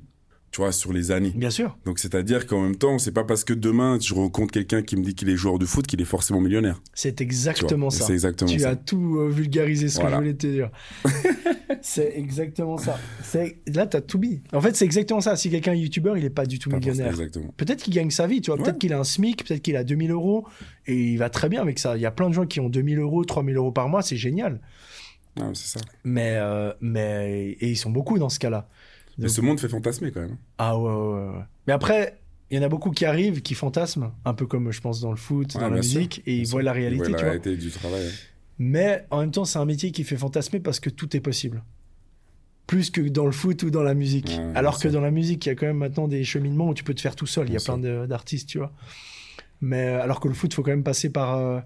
Tu 0.51 0.61
vois, 0.61 0.71
sur 0.71 0.93
les 0.93 1.11
années. 1.11 1.33
Bien 1.35 1.49
sûr. 1.49 1.77
Donc, 1.85 1.99
c'est-à-dire 1.99 2.47
qu'en 2.47 2.61
même 2.61 2.77
temps, 2.77 2.97
c'est 2.99 3.11
pas 3.11 3.25
parce 3.25 3.43
que 3.43 3.53
demain, 3.53 3.99
je 4.01 4.13
rencontre 4.13 4.51
quelqu'un 4.53 4.81
qui 4.81 4.95
me 4.95 5.03
dit 5.03 5.13
qu'il 5.13 5.29
est 5.29 5.35
joueur 5.35 5.59
de 5.59 5.65
foot 5.65 5.85
qu'il 5.85 6.01
est 6.01 6.05
forcément 6.05 6.39
millionnaire. 6.39 6.79
C'est 6.93 7.15
Tu 7.17 7.23
exactement 7.23 7.89
ça. 7.89 8.05
C'est 8.05 8.13
exactement 8.13 8.49
Tu 8.49 8.59
ça. 8.59 8.69
as 8.69 8.75
tout 8.77 9.17
euh, 9.19 9.29
vulgarisé 9.29 9.89
ce 9.89 9.99
Voilà. 9.99 10.17
que 10.17 10.23
je 10.23 10.29
voulais 10.29 10.37
te 10.37 10.47
dire. 10.47 10.69
c'est 11.81 12.13
exactement 12.17 12.77
ça. 12.77 12.97
C'est- 13.23 13.57
Là, 13.67 13.85
t'as 13.87 14.01
tout 14.01 14.19
mis. 14.19 14.41
En 14.53 14.61
fait, 14.61 14.75
c'est 14.75 14.85
exactement 14.85 15.21
ça. 15.21 15.35
Si 15.35 15.49
quelqu'un 15.49 15.73
est 15.73 15.79
youtubeur, 15.79 16.17
il 16.17 16.23
est 16.25 16.29
pas 16.29 16.45
du 16.45 16.59
tout 16.59 16.69
Pas 16.69 16.77
millionnaire. 16.79 17.13
Peut-être 17.57 17.83
qu'il 17.83 17.93
gagne 17.93 18.09
sa 18.09 18.25
vie, 18.25 18.41
tu 18.41 18.49
vois. 18.49 18.57
Ouais. 18.57 18.63
Peut-être 18.63 18.79
qu'il 18.79 18.93
a 18.93 18.99
un 18.99 19.03
SMIC, 19.03 19.43
peut-être 19.45 19.61
qu'il 19.61 19.75
a 19.75 19.83
2000 19.83 20.11
euros 20.11 20.45
et 20.87 20.95
il 20.95 21.17
va 21.17 21.29
très 21.29 21.49
bien 21.49 21.61
avec 21.61 21.77
ça. 21.77 21.97
Il 21.97 22.01
y 22.01 22.05
a 22.05 22.11
plein 22.11 22.29
de 22.29 22.33
gens 22.33 22.45
qui 22.45 22.59
ont 22.61 22.69
2000 22.69 22.99
euros, 22.99 23.23
3000 23.25 23.57
euros 23.57 23.71
par 23.71 23.89
mois, 23.89 24.01
c'est 24.01 24.17
génial. 24.17 24.61
Ah, 25.39 25.51
c'est 25.53 25.77
ça. 25.77 25.85
Mais, 26.03 26.33
euh, 26.37 26.73
mais, 26.81 27.55
et 27.59 27.69
ils 27.69 27.75
sont 27.77 27.91
beaucoup 27.91 28.17
dans 28.17 28.29
ce 28.29 28.39
cas-là. 28.39 28.67
Mais 29.17 29.25
Donc- 29.27 29.35
ce 29.35 29.41
monde 29.41 29.59
fait 29.59 29.69
fantasmer 29.69 30.11
quand 30.11 30.21
même. 30.21 30.37
Ah 30.57 30.77
ouais, 30.77 30.91
ouais, 30.93 31.27
ouais. 31.37 31.43
Mais 31.65 31.73
après, 31.73 32.19
il 32.51 32.57
y 32.57 32.59
en 32.59 32.63
a 32.63 32.69
beaucoup 32.69 32.91
qui 32.91 33.05
arrivent, 33.05 33.41
qui 33.41 33.55
fantasment, 33.55 34.11
un 34.25 34.33
peu 34.33 34.45
comme 34.45 34.71
je 34.71 34.79
pense 34.81 35.01
dans 35.01 35.09
le 35.11 35.17
foot, 35.17 35.55
Ouais, 35.55 35.61
dans 35.61 35.69
la 35.69 35.81
sûr, 35.81 35.99
musique, 35.99 36.19
et 36.19 36.23
bien 36.31 36.33
ils 36.35 36.45
sûr. 36.47 36.51
voient 36.53 36.63
la 36.63 36.71
Ils 36.71 36.79
réalité, 36.81 36.97
voient 37.03 37.09
la 37.11 37.17
tu 37.17 37.23
vois. 37.23 37.29
réalité 37.31 37.57
du 37.57 37.71
travail. 37.71 38.05
hein. 38.07 38.11
Mais 38.59 39.05
en 39.11 39.19
même 39.21 39.31
temps, 39.31 39.45
c'est 39.45 39.59
un 39.59 39.65
métier 39.65 39.91
qui 39.91 40.03
fait 40.03 40.17
fantasmer 40.17 40.59
parce 40.59 40.79
que 40.79 40.89
tout 40.89 41.15
est 41.15 41.19
possible. 41.19 41.63
Plus 42.67 42.89
que 42.89 43.01
dans 43.01 43.25
le 43.25 43.31
foot 43.31 43.63
ou 43.63 43.69
dans 43.69 43.83
la 43.83 43.93
musique. 43.93 44.27
Ouais, 44.27 44.51
Alors 44.55 44.75
que 44.75 44.81
sûr. 44.81 44.91
dans 44.91 44.99
la 45.01 45.11
musique, 45.11 45.45
il 45.45 45.49
y 45.49 45.51
a 45.51 45.55
quand 45.55 45.67
même 45.67 45.77
maintenant 45.77 46.07
des 46.07 46.23
cheminements 46.23 46.69
où 46.69 46.73
tu 46.73 46.83
peux 46.83 46.93
te 46.93 47.01
faire 47.01 47.15
tout 47.15 47.25
seul. 47.27 47.47
Il 47.47 47.53
y 47.53 47.57
a 47.57 47.59
plein 47.59 47.77
d'artistes, 48.07 48.49
tu 48.49 48.57
vois. 48.57 48.73
Mais 49.61 49.87
euh, 49.87 50.01
alors 50.03 50.19
que 50.19 50.27
le 50.27 50.33
foot, 50.33 50.51
il 50.51 50.55
faut 50.55 50.63
quand 50.63 50.71
même 50.71 50.83
passer 50.83 51.09
par, 51.09 51.37
euh, 51.37 51.59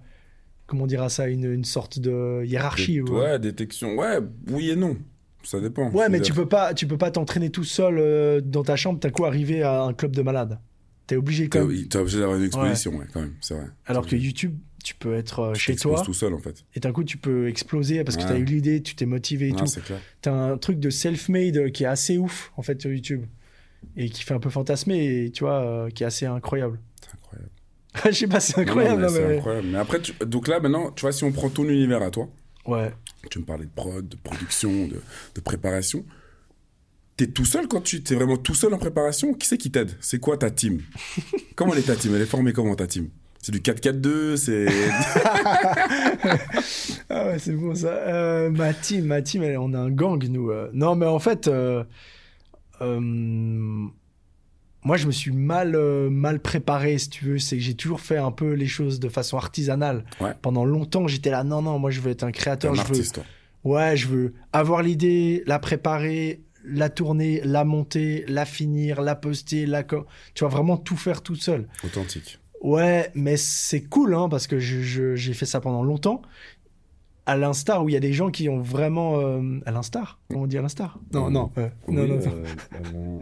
comment 0.67 0.83
on 0.83 0.87
dira 0.87 1.09
ça, 1.09 1.27
une, 1.27 1.45
une 1.51 1.63
sorte 1.65 1.97
de 1.99 2.43
hiérarchie. 2.45 3.01
Ou- 3.01 3.17
Ouais, 3.17 3.39
détection. 3.39 3.95
Ouais, 3.95 4.19
oui 4.51 4.69
et 4.69 4.75
non. 4.75 4.95
Ça 5.43 5.59
dépend. 5.59 5.89
Ouais, 5.91 6.09
mais 6.09 6.21
tu 6.21 6.33
peux 6.33 6.47
pas, 6.47 6.73
tu 6.73 6.85
peux 6.87 6.97
pas 6.97 7.11
t'entraîner 7.11 7.49
tout 7.49 7.63
seul 7.63 7.97
euh, 7.97 8.41
dans 8.41 8.63
ta 8.63 8.75
chambre. 8.75 8.99
T'as 8.99 9.09
quoi 9.11 9.27
arriver 9.27 9.63
à 9.63 9.81
un 9.83 9.93
club 9.93 10.15
de 10.15 10.21
malades? 10.21 10.59
T'es 11.07 11.15
obligé 11.15 11.49
quand 11.49 11.65
même. 11.65 11.87
t'es 11.87 11.97
obligé 11.97 12.19
d'avoir 12.19 12.37
une 12.37 12.45
exposition, 12.45 12.91
ouais, 12.95 13.05
quand 13.11 13.21
même, 13.21 13.33
c'est 13.41 13.53
vrai. 13.55 13.65
Alors 13.85 14.05
que. 14.05 14.15
YouTube, 14.15 14.55
tu 14.83 14.95
peux 14.95 15.13
être 15.15 15.39
euh, 15.39 15.53
Tu 15.53 15.59
chez 15.61 15.75
toi 15.75 16.01
tout 16.05 16.13
seul 16.13 16.33
en 16.33 16.39
fait. 16.39 16.63
et 16.75 16.79
d'un 16.79 16.91
coup 16.91 17.03
tu 17.03 17.17
peux 17.17 17.47
exploser 17.49 18.03
parce 18.03 18.17
que 18.17 18.23
Ouais. 18.23 18.29
t'as 18.29 18.37
eu 18.37 18.45
l'idée, 18.45 18.81
tu 18.81 18.95
t'es 18.95 19.05
motivé 19.05 19.49
et 19.49 19.51
Non, 19.51 19.57
tout. 19.59 19.65
c'est 19.67 19.83
clair. 19.83 19.99
T'as 20.21 20.31
un 20.31 20.57
truc 20.57 20.79
de 20.79 20.89
self-made 20.89 21.57
euh, 21.57 21.69
qui 21.69 21.83
est 21.83 21.87
assez 21.87 22.17
ouf 22.17 22.51
en 22.57 22.61
fait 22.63 22.81
sur 22.81 22.91
YouTube 22.91 23.25
et 23.97 24.09
qui 24.09 24.23
fait 24.23 24.33
un 24.33 24.39
peu 24.39 24.49
fantasmer 24.49 25.25
et 25.25 25.31
tu 25.31 25.43
vois 25.43 25.59
euh, 25.63 25.89
qui 25.89 26.03
est 26.03 26.05
assez 26.07 26.25
incroyable. 26.25 26.79
C'est 27.01 27.13
incroyable. 27.13 27.51
Je 28.05 28.11
sais 28.11 28.27
pas, 28.27 28.39
c'est 28.39 28.57
Non, 28.57 28.63
non, 28.63 28.69
incroyable. 28.71 29.01
mais 29.01 29.09
c'est 29.09 29.27
mais- 29.27 29.37
incroyable. 29.37 29.67
Mais 29.71 29.77
après, 29.77 30.01
tu- 30.01 30.13
donc 30.25 30.47
là, 30.47 30.59
maintenant, 30.59 30.91
tu 30.91 31.01
vois, 31.01 31.11
si 31.11 31.23
on 31.25 31.31
prend 31.31 31.49
ton 31.49 31.65
univers 31.65 32.01
à 32.01 32.09
toi, 32.09 32.27
Ouais. 32.65 32.91
tu 33.29 33.39
me 33.39 33.45
parlais 33.45 33.65
de 33.65 33.71
prod, 33.71 34.07
de 34.07 34.15
production, 34.23 34.87
de, 34.87 35.01
de 35.35 35.41
préparation. 35.41 36.05
T'es 37.17 37.27
tout 37.27 37.45
seul 37.45 37.67
quand 37.67 37.81
tu 37.81 38.01
t'es 38.03 38.15
vraiment 38.15 38.37
tout 38.37 38.53
seul 38.55 38.73
en 38.73 38.77
préparation? 38.77 39.33
Qui 39.33 39.47
c'est 39.47 39.57
qui 39.57 39.71
t'aide? 39.71 39.91
C'est 39.99 40.19
quoi 40.19 40.37
ta 40.37 40.49
team? 40.51 40.81
Comment 41.55 41.73
elle 41.73 41.79
est 41.79 41.83
ta 41.83 41.95
team? 41.95 42.13
Elle 42.15 42.21
est 42.21 42.25
formée 42.25 42.53
comment 42.53 42.75
ta 42.75 42.87
team? 42.87 43.09
C'est 43.43 43.51
du 43.51 43.59
4-4-2 43.59 44.37
C'est 44.37 44.65
Ah 47.09 47.27
ouais, 47.27 47.39
c'est 47.39 47.53
bon 47.53 47.75
ça. 47.75 47.89
Euh, 47.89 48.49
ma 48.49 48.73
team, 48.73 49.05
ma 49.05 49.21
team, 49.21 49.43
elle- 49.43 49.57
on 49.57 49.73
a 49.73 49.79
un 49.79 49.89
gang 49.91 50.23
nous. 50.29 50.49
euh. 50.51 50.69
Non, 50.73 50.95
mais 50.95 51.05
en 51.05 51.19
fait, 51.19 51.47
euh, 51.47 51.83
euh, 52.81 52.99
moi 54.83 54.97
je 54.97 55.05
me 55.07 55.11
suis 55.11 55.31
mal, 55.31 55.75
euh, 55.75 56.09
mal 56.09 56.39
préparé, 56.39 56.97
si 56.97 57.09
tu 57.09 57.25
veux. 57.25 57.37
C'est 57.39 57.57
que 57.57 57.61
j'ai 57.63 57.75
toujours 57.75 58.01
fait 58.01 58.17
un 58.17 58.31
peu 58.31 58.53
les 58.53 58.67
choses 58.67 58.99
de 58.99 59.09
façon 59.09 59.37
artisanale. 59.37 60.05
Ouais. 60.19 60.33
Pendant 60.41 60.65
longtemps, 60.65 61.07
j'étais 61.07 61.29
là, 61.31 61.43
non, 61.43 61.61
non, 61.61 61.79
moi 61.79 61.91
je 61.91 61.99
veux 62.01 62.11
être 62.11 62.23
un 62.23 62.27
un 62.27 62.31
créateur. 62.31 62.73
Je 62.75 62.81
veux, 62.81 62.87
artiste, 62.87 63.15
toi. 63.15 63.23
ouais, 63.63 63.95
je 63.97 64.07
veux 64.07 64.33
avoir 64.53 64.81
l'idée, 64.81 65.43
la 65.45 65.59
préparer, 65.59 66.41
la 66.63 66.89
tourner, 66.89 67.41
la 67.43 67.63
monter, 67.63 68.23
la 68.27 68.45
finir, 68.45 69.01
la 69.01 69.15
poster, 69.15 69.65
la. 69.65 69.83
Tu 69.83 69.95
vois, 70.41 70.49
vraiment 70.49 70.77
tout 70.77 70.95
faire 70.97 71.21
tout 71.21 71.35
seul. 71.35 71.67
Authentique. 71.83 72.39
Ouais, 72.61 73.09
mais 73.15 73.37
c'est 73.37 73.81
cool, 73.81 74.13
hein, 74.13 74.29
parce 74.29 74.45
que 74.45 74.59
je- 74.59 74.81
je- 74.81 75.15
j'ai 75.15 75.33
fait 75.33 75.47
ça 75.47 75.59
pendant 75.61 75.81
longtemps. 75.83 76.21
À 77.25 77.37
l'instar 77.37 77.83
où 77.83 77.89
il 77.89 77.93
y 77.93 77.95
a 77.95 77.99
des 77.99 78.13
gens 78.13 78.29
qui 78.31 78.49
ont 78.49 78.59
vraiment. 78.61 79.19
euh, 79.19 79.59
à 79.65 79.71
l'instar? 79.71 80.19
Comment 80.29 80.43
on 80.43 80.47
dit 80.47 80.57
à 80.57 80.61
l'instar? 80.61 80.99
Non, 81.13 81.29
non, 81.29 81.51
euh, 81.57 81.69
non, 81.87 82.03
Oui, 82.03 82.09
non, 82.09 82.19
euh, 82.19 82.43
non. 82.93 83.21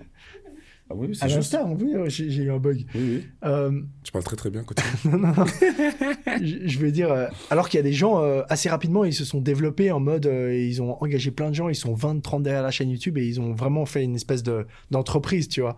Ah 0.92 0.96
oui, 0.96 1.08
oui, 1.10 1.16
c'est 1.16 1.30
juste. 1.30 1.56
peut 1.78 1.86
dire, 1.86 2.10
j'ai 2.10 2.30
j'ai 2.32 2.44
eu 2.44 2.52
un 2.52 2.58
bug. 2.58 2.84
Oui, 2.96 3.02
oui. 3.02 3.24
Euh, 3.46 3.82
Tu 4.04 4.12
parles 4.12 4.24
très 4.24 4.36
très 4.36 4.50
bien. 4.50 4.64
Continue. 4.64 4.90
non, 5.06 5.18
non, 5.20 5.34
non. 5.38 5.46
je, 6.44 6.68
je 6.68 6.80
veux 6.80 6.92
dire, 6.92 7.12
euh, 7.12 7.28
alors 7.52 7.70
qu'il 7.70 7.78
y 7.78 7.82
a 7.82 7.84
des 7.84 7.94
gens, 7.94 8.22
euh, 8.24 8.42
assez 8.50 8.70
rapidement, 8.70 9.06
ils 9.06 9.14
se 9.14 9.24
sont 9.26 9.40
développés 9.42 9.92
en 9.92 10.00
mode, 10.00 10.26
euh, 10.26 10.56
ils 10.56 10.82
ont 10.82 11.02
engagé 11.02 11.32
plein 11.32 11.50
de 11.50 11.56
gens, 11.56 11.70
ils 11.70 11.76
sont 11.76 11.94
20, 11.94 12.22
30 12.22 12.42
derrière 12.44 12.64
la 12.64 12.72
chaîne 12.72 12.90
YouTube 12.90 13.18
et 13.18 13.26
ils 13.28 13.40
ont 13.40 13.54
vraiment 13.54 13.86
fait 13.86 14.04
une 14.04 14.16
espèce 14.16 14.42
de- 14.44 14.66
d'entreprise, 14.90 15.48
tu 15.48 15.62
vois. 15.62 15.78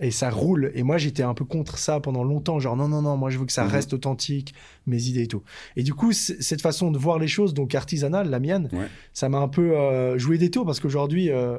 Et 0.00 0.12
ça 0.12 0.30
roule. 0.30 0.70
Et 0.74 0.84
moi, 0.84 0.96
j'étais 0.96 1.24
un 1.24 1.34
peu 1.34 1.44
contre 1.44 1.76
ça 1.76 1.98
pendant 1.98 2.22
longtemps. 2.22 2.60
Genre, 2.60 2.76
non, 2.76 2.86
non, 2.88 3.02
non, 3.02 3.16
moi, 3.16 3.30
je 3.30 3.38
veux 3.38 3.46
que 3.46 3.52
ça 3.52 3.64
Mhm. 3.64 3.70
reste 3.70 3.92
authentique, 3.94 4.54
mes 4.86 5.02
idées 5.08 5.22
et 5.24 5.26
tout. 5.26 5.42
Et 5.76 5.82
du 5.82 5.92
coup, 5.92 6.12
c- 6.12 6.36
cette 6.40 6.62
façon 6.62 6.92
de 6.92 6.98
voir 6.98 7.18
les 7.18 7.26
choses, 7.26 7.52
donc 7.52 7.74
artisanale, 7.74 8.30
la 8.30 8.38
mienne, 8.38 8.68
Ouais. 8.72 8.86
ça 9.12 9.28
m'a 9.28 9.38
un 9.38 9.48
peu 9.48 9.76
euh, 9.76 10.16
joué 10.16 10.38
des 10.38 10.50
tours 10.52 10.64
parce 10.64 10.78
qu'aujourd'hui, 10.78 11.30
euh, 11.32 11.58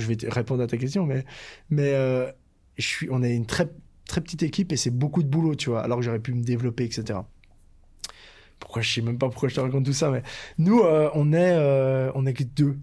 je 0.00 0.08
vais 0.08 0.16
répondre 0.28 0.62
à 0.62 0.66
ta 0.66 0.76
question, 0.76 1.06
mais, 1.06 1.24
mais 1.70 1.92
euh, 1.94 2.30
je 2.78 2.86
suis, 2.86 3.08
on 3.10 3.22
est 3.22 3.34
une 3.34 3.46
très, 3.46 3.68
très 4.06 4.20
petite 4.20 4.42
équipe 4.42 4.72
et 4.72 4.76
c'est 4.76 4.90
beaucoup 4.90 5.22
de 5.22 5.28
boulot, 5.28 5.54
tu 5.54 5.70
vois, 5.70 5.82
alors 5.82 5.98
que 5.98 6.04
j'aurais 6.04 6.20
pu 6.20 6.34
me 6.34 6.42
développer, 6.42 6.84
etc. 6.84 7.20
Pourquoi 8.58 8.82
je 8.82 8.92
sais 8.92 9.02
même 9.02 9.18
pas 9.18 9.28
pourquoi 9.28 9.48
je 9.48 9.54
te 9.54 9.60
raconte 9.60 9.84
tout 9.84 9.92
ça, 9.92 10.10
mais 10.10 10.22
nous, 10.58 10.80
euh, 10.80 11.10
on 11.14 11.32
est, 11.32 11.52
euh, 11.52 12.10
on 12.14 12.26
est 12.26 12.34
que 12.34 12.44
deux, 12.44 12.76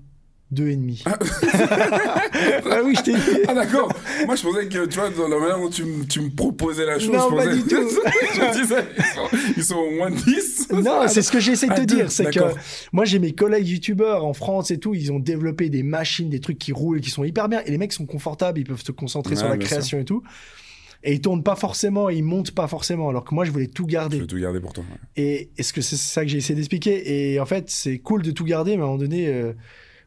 deux 0.51 0.69
ennemis. 0.69 1.03
ah 1.07 2.79
oui, 2.83 2.95
je 2.97 3.01
t'ai 3.03 3.13
dit. 3.13 3.19
Ah 3.47 3.53
d'accord. 3.53 3.91
Moi 4.25 4.35
je 4.35 4.43
pensais 4.43 4.67
que 4.67 4.85
tu 4.85 4.97
vois 4.99 5.09
dans 5.09 5.27
la 5.27 5.39
manière 5.39 5.57
dont 5.59 5.69
tu, 5.69 5.83
me- 5.83 6.05
tu 6.05 6.21
me 6.21 6.29
proposais 6.29 6.85
la 6.85 6.99
chose. 6.99 7.11
Non, 7.11 7.29
je 7.31 7.35
pas 7.35 7.43
pensais- 7.45 7.55
du 7.55 7.63
tout. 7.63 7.89
je 8.35 8.61
disais 8.61 8.83
ils 9.57 9.63
sont, 9.63 9.75
au 9.75 9.91
moins 9.91 10.09
de 10.09 10.15
10. 10.15 10.69
Non, 10.71 11.07
c'est 11.07 11.21
ce 11.21 11.31
que 11.31 11.39
j'essaie 11.39 11.67
de 11.67 11.73
te 11.73 11.81
Ah, 11.81 11.85
dire. 11.85 12.11
C'est 12.11 12.31
que 12.33 12.39
moi, 12.91 13.05
j'ai 13.05 13.19
mes 13.19 13.33
collègues 13.33 13.67
youtubeurs 13.67 14.25
en 14.25 14.33
France 14.33 14.71
et 14.71 14.77
tout, 14.79 14.93
ils 14.93 15.11
ont 15.11 15.19
développé 15.19 15.69
des 15.69 15.83
machines, 15.83 16.29
des 16.29 16.39
trucs 16.39 16.57
qui 16.59 16.71
roulent, 16.71 17.01
qui 17.01 17.09
sont 17.09 17.23
hyper 17.23 17.49
bien. 17.49 17.61
Et 17.65 17.71
les 17.71 17.77
mecs 17.77 17.93
sont 17.93 18.05
confortables, 18.05 18.59
ils 18.59 18.65
peuvent 18.65 18.83
se 18.83 18.91
concentrer 18.91 19.35
sur 19.35 19.47
la 19.49 19.57
création 19.57 19.99
et 19.99 20.05
tout. 20.05 20.23
Et 21.03 21.13
ils 21.13 21.21
tournent 21.21 21.43
pas 21.43 21.55
forcément, 21.55 22.09
ils 22.09 22.23
montent 22.23 22.51
pas 22.51 22.67
forcément. 22.67 23.09
Alors 23.09 23.23
que 23.23 23.33
moi, 23.35 23.45
je 23.45 23.51
voulais 23.51 23.67
tout 23.67 23.85
Je 23.87 23.93
garder. 23.93 24.19
vais 24.19 24.25
tout 24.27 24.39
garder 24.39 24.59
pour 24.59 24.73
toi. 24.73 24.83
ouais. 24.89 24.97
Et 25.23 25.49
est-ce 25.57 25.71
que 25.71 25.81
c'est 25.81 25.95
ça 25.95 26.23
que 26.23 26.27
j'ai 26.27 26.37
essayé 26.39 26.55
d'expliquer? 26.55 27.33
Et 27.33 27.39
en 27.39 27.45
fait, 27.45 27.65
c'est 27.69 27.99
cool 27.99 28.23
de 28.23 28.31
tout 28.31 28.43
garder, 28.45 28.71
mais 28.75 28.81
à 28.81 28.85
un 28.85 28.87
moment 28.87 28.97
donné, 28.97 29.27
euh, 29.27 29.53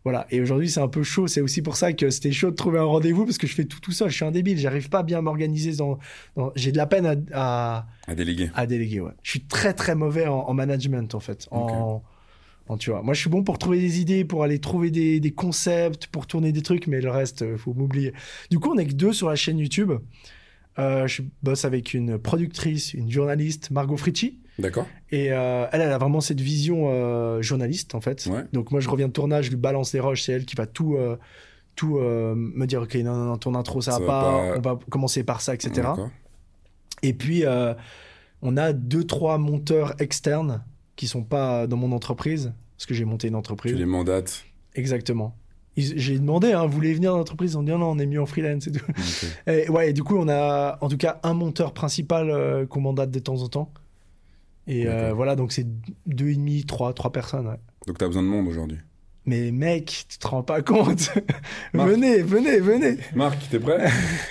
voilà. 0.04 0.26
Et 0.30 0.40
aujourd'hui, 0.40 0.68
c'est 0.70 0.80
un 0.80 0.88
peu 0.88 1.02
chaud. 1.02 1.26
C'est 1.26 1.40
aussi 1.40 1.60
pour 1.62 1.76
ça 1.76 1.92
que 1.92 2.08
c'était 2.10 2.32
chaud 2.32 2.50
de 2.50 2.56
trouver 2.56 2.78
un 2.78 2.84
rendez-vous 2.84 3.24
parce 3.26 3.38
que 3.38 3.46
je 3.46 3.54
fais 3.54 3.64
tout 3.64 3.80
tout 3.80 3.92
seul. 3.92 4.08
Je 4.10 4.14
suis 4.16 4.24
un 4.24 4.30
débile. 4.30 4.56
J'arrive 4.58 4.88
pas 4.88 5.00
à 5.00 5.02
bien 5.02 5.20
m'organiser. 5.20 5.74
Dans, 5.76 5.98
dans- 6.36 6.52
J'ai 6.56 6.72
de 6.72 6.76
la 6.78 6.86
peine 6.86 7.06
à, 7.06 7.16
à, 7.32 7.86
À 8.06 8.14
déléguer. 8.14 8.50
à 8.54 8.66
déléguer. 8.66 9.00
Ouais. 9.00 9.12
Je 9.22 9.30
suis 9.30 9.40
très 9.42 9.74
très 9.74 9.94
mauvais 9.94 10.26
en, 10.26 10.38
en 10.40 10.54
management 10.54 11.14
en 11.14 11.20
fait. 11.20 11.46
En, 11.50 12.02
tu 12.78 12.90
vois. 12.90 13.02
Moi, 13.02 13.14
je 13.14 13.20
suis 13.20 13.30
bon 13.30 13.42
pour 13.42 13.58
trouver 13.58 13.80
des 13.80 14.00
idées, 14.00 14.24
pour 14.24 14.44
aller 14.44 14.60
trouver 14.60 14.90
des, 14.92 15.18
des 15.18 15.32
concepts, 15.32 16.06
pour 16.06 16.26
tourner 16.28 16.52
des 16.52 16.62
trucs, 16.62 16.86
mais 16.86 17.00
le 17.00 17.10
reste, 17.10 17.42
euh, 17.42 17.56
faut 17.58 17.74
m'oublier. 17.74 18.12
Du 18.50 18.60
coup, 18.60 18.70
on 18.72 18.78
est 18.78 18.86
que 18.86 18.92
deux 18.92 19.12
sur 19.12 19.28
la 19.28 19.34
chaîne 19.34 19.58
YouTube. 19.58 19.90
Euh, 20.78 21.06
je 21.08 21.22
bosse 21.42 21.64
avec 21.64 21.94
une 21.94 22.16
productrice, 22.18 22.94
une 22.94 23.10
journaliste, 23.10 23.70
Margot 23.72 23.96
Fritchi. 23.96 24.38
D'accord. 24.58 24.86
Et 25.10 25.32
euh, 25.32 25.66
elle, 25.72 25.80
elle 25.80 25.92
a 25.92 25.98
vraiment 25.98 26.20
cette 26.20 26.40
vision 26.40 26.86
euh, 26.88 27.42
journaliste, 27.42 27.94
en 27.94 28.00
fait. 28.00 28.26
Ouais. 28.26 28.44
Donc, 28.52 28.70
moi, 28.70 28.80
je 28.80 28.88
reviens 28.88 29.08
de 29.08 29.12
tournage, 29.12 29.46
je 29.46 29.50
lui 29.50 29.56
balance 29.56 29.92
les 29.92 30.00
roches, 30.00 30.22
c'est 30.22 30.32
elle 30.32 30.44
qui 30.44 30.56
va 30.56 30.66
tout, 30.66 30.96
euh, 30.96 31.16
tout 31.76 31.98
me 31.98 32.66
dire 32.66 32.82
Ok, 32.82 32.94
non, 32.96 33.14
non, 33.14 33.24
non, 33.24 33.38
ton 33.38 33.54
intro, 33.54 33.80
ça, 33.80 33.92
Ça 33.92 33.98
va 34.00 34.04
va 34.06 34.06
pas, 34.06 34.22
pas. 34.22 34.58
on 34.58 34.74
va 34.74 34.78
commencer 34.90 35.24
par 35.24 35.40
ça, 35.40 35.54
etc. 35.54 35.88
Et 37.02 37.14
puis, 37.14 37.44
on 38.42 38.56
a 38.56 38.72
deux, 38.72 39.04
trois 39.04 39.38
monteurs 39.38 39.94
externes 40.00 40.62
qui 40.96 41.08
sont 41.08 41.22
pas 41.22 41.66
dans 41.66 41.76
mon 41.76 41.92
entreprise, 41.92 42.52
parce 42.76 42.86
que 42.86 42.94
j'ai 42.94 43.06
monté 43.06 43.28
une 43.28 43.36
entreprise. 43.36 43.72
Tu 43.72 43.78
les 43.78 43.86
mandates. 43.86 44.44
Exactement. 44.74 45.34
J'ai 45.76 46.18
demandé, 46.18 46.52
hein, 46.52 46.66
vous 46.66 46.72
voulez 46.72 46.92
venir 46.92 47.12
dans 47.12 47.18
l'entreprise? 47.18 47.52
Ils 47.52 47.56
ont 47.56 47.62
dit 47.62 47.70
non, 47.70 47.78
non, 47.78 47.90
on 47.92 47.98
est 47.98 48.04
mieux 48.04 48.20
en 48.20 48.26
freelance 48.26 48.66
et 48.66 48.72
tout. 48.72 48.84
Et, 49.46 49.70
ouais, 49.70 49.90
et 49.90 49.92
du 49.94 50.02
coup, 50.02 50.16
on 50.18 50.28
a 50.28 50.76
en 50.82 50.88
tout 50.88 50.98
cas 50.98 51.20
un 51.22 51.32
monteur 51.32 51.72
principal 51.72 52.66
qu'on 52.68 52.80
mandate 52.82 53.10
de 53.10 53.18
temps 53.18 53.40
en 53.40 53.48
temps. 53.48 53.72
Et 54.70 54.86
euh, 54.86 55.12
voilà, 55.12 55.34
donc 55.34 55.50
c'est 55.50 55.66
deux 56.06 56.28
et 56.28 56.36
demi, 56.36 56.64
trois, 56.64 56.92
trois 56.92 57.10
personnes. 57.10 57.48
ouais. 57.48 57.56
Donc 57.88 57.98
t'as 57.98 58.06
besoin 58.06 58.22
de 58.22 58.28
monde 58.28 58.46
aujourd'hui. 58.46 58.78
Mais 59.26 59.50
mec, 59.50 60.06
tu 60.08 60.18
te 60.18 60.28
rends 60.28 60.44
pas 60.44 60.62
compte. 60.62 61.10
Venez, 61.74 62.22
venez, 62.22 62.58
venez, 62.60 62.96
Marc, 63.14 63.50
t'es 63.50 63.58
prêt? 63.58 63.90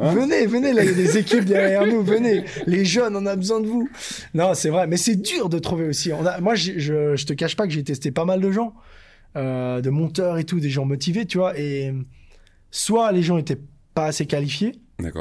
Hein? 0.00 0.14
Venez, 0.14 0.46
venez. 0.46 0.72
Là, 0.72 0.84
il 0.84 0.90
y 0.90 0.92
a 0.92 0.96
des 0.96 1.18
équipes 1.18 1.44
derrière 1.44 1.86
nous. 1.86 2.04
Venez, 2.04 2.44
les 2.66 2.84
jeunes, 2.84 3.16
on 3.16 3.26
a 3.26 3.34
besoin 3.34 3.60
de 3.60 3.66
vous. 3.66 3.88
Non, 4.32 4.54
c'est 4.54 4.70
vrai, 4.70 4.86
mais 4.86 4.96
c'est 4.96 5.16
dur 5.16 5.48
de 5.48 5.58
trouver 5.58 5.86
aussi. 5.86 6.12
On 6.12 6.24
a, 6.24 6.40
moi, 6.40 6.54
je, 6.54 6.78
je 6.78 7.26
te 7.26 7.32
cache 7.32 7.56
pas 7.56 7.66
que 7.66 7.72
j'ai 7.72 7.82
testé 7.82 8.12
pas 8.12 8.24
mal 8.24 8.40
de 8.40 8.50
gens, 8.52 8.74
euh, 9.36 9.80
de 9.80 9.90
monteurs 9.90 10.38
et 10.38 10.44
tout, 10.44 10.60
des 10.60 10.70
gens 10.70 10.84
motivés, 10.84 11.26
tu 11.26 11.38
vois. 11.38 11.58
Et 11.58 11.92
soit 12.70 13.10
les 13.12 13.22
gens 13.22 13.38
étaient 13.38 13.60
pas 13.92 14.06
assez 14.06 14.24
qualifiés. 14.24 14.72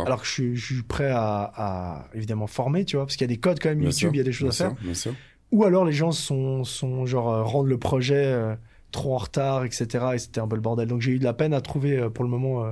Alors 0.06 0.22
que 0.22 0.28
je 0.28 0.32
suis, 0.32 0.56
je 0.56 0.74
suis 0.76 0.84
prêt 0.84 1.10
à, 1.12 1.52
à, 1.56 2.08
évidemment 2.14 2.48
former, 2.48 2.86
tu 2.86 2.96
vois, 2.96 3.06
parce 3.06 3.16
qu'il 3.16 3.26
y 3.26 3.30
a 3.32 3.34
des 3.36 3.40
codes 3.40 3.60
quand 3.62 3.70
même 3.70 3.80
Bien 3.80 3.90
YouTube, 3.90 4.00
sûr, 4.10 4.14
il 4.14 4.18
y 4.18 4.22
a 4.22 4.24
des 4.24 4.32
choses 4.32 4.62
à 4.62 4.66
faire. 4.66 4.76
sûr, 4.76 4.84
Bien 4.84 4.94
sûr. 4.94 5.14
Ou 5.52 5.64
alors 5.66 5.84
les 5.86 5.94
gens 5.94 6.12
sont, 6.12 6.64
sont 6.64 7.06
genre 7.06 7.30
euh, 7.34 7.44
rendent 7.44 7.68
le 7.70 7.78
projet 7.80 8.24
euh, 8.26 8.56
trop 8.92 9.16
en 9.16 9.18
retard, 9.18 9.66
etc. 9.66 9.88
Et 10.14 10.18
c'était 10.20 10.40
un 10.42 10.48
peu 10.48 10.56
le 10.56 10.62
bordel. 10.62 10.88
Donc 10.88 11.02
j'ai 11.02 11.12
eu 11.12 11.20
de 11.20 11.24
la 11.24 11.34
peine 11.34 11.54
à 11.54 11.62
trouver 11.62 11.98
euh, 11.98 12.10
pour 12.10 12.24
le 12.24 12.30
moment. 12.30 12.66
euh, 12.66 12.72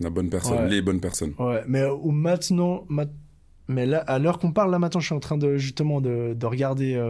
La 0.00 0.10
bonne 0.10 0.28
personne, 0.28 0.64
Ouais. 0.64 0.68
les 0.68 0.82
bonnes 0.82 1.00
personnes. 1.00 1.34
ouais, 1.38 1.62
mais 1.68 1.84
ou 1.86 2.10
maintenant, 2.10 2.84
ma- 2.88 3.04
mais 3.68 3.86
là, 3.86 3.98
à 3.98 4.18
l'heure 4.18 4.38
qu'on 4.40 4.52
parle, 4.52 4.70
là 4.72 4.78
maintenant, 4.80 5.00
je 5.00 5.06
suis 5.06 5.14
en 5.14 5.20
train 5.20 5.38
de 5.38 5.56
justement 5.56 6.00
de, 6.00 6.34
de 6.34 6.46
regarder, 6.46 7.00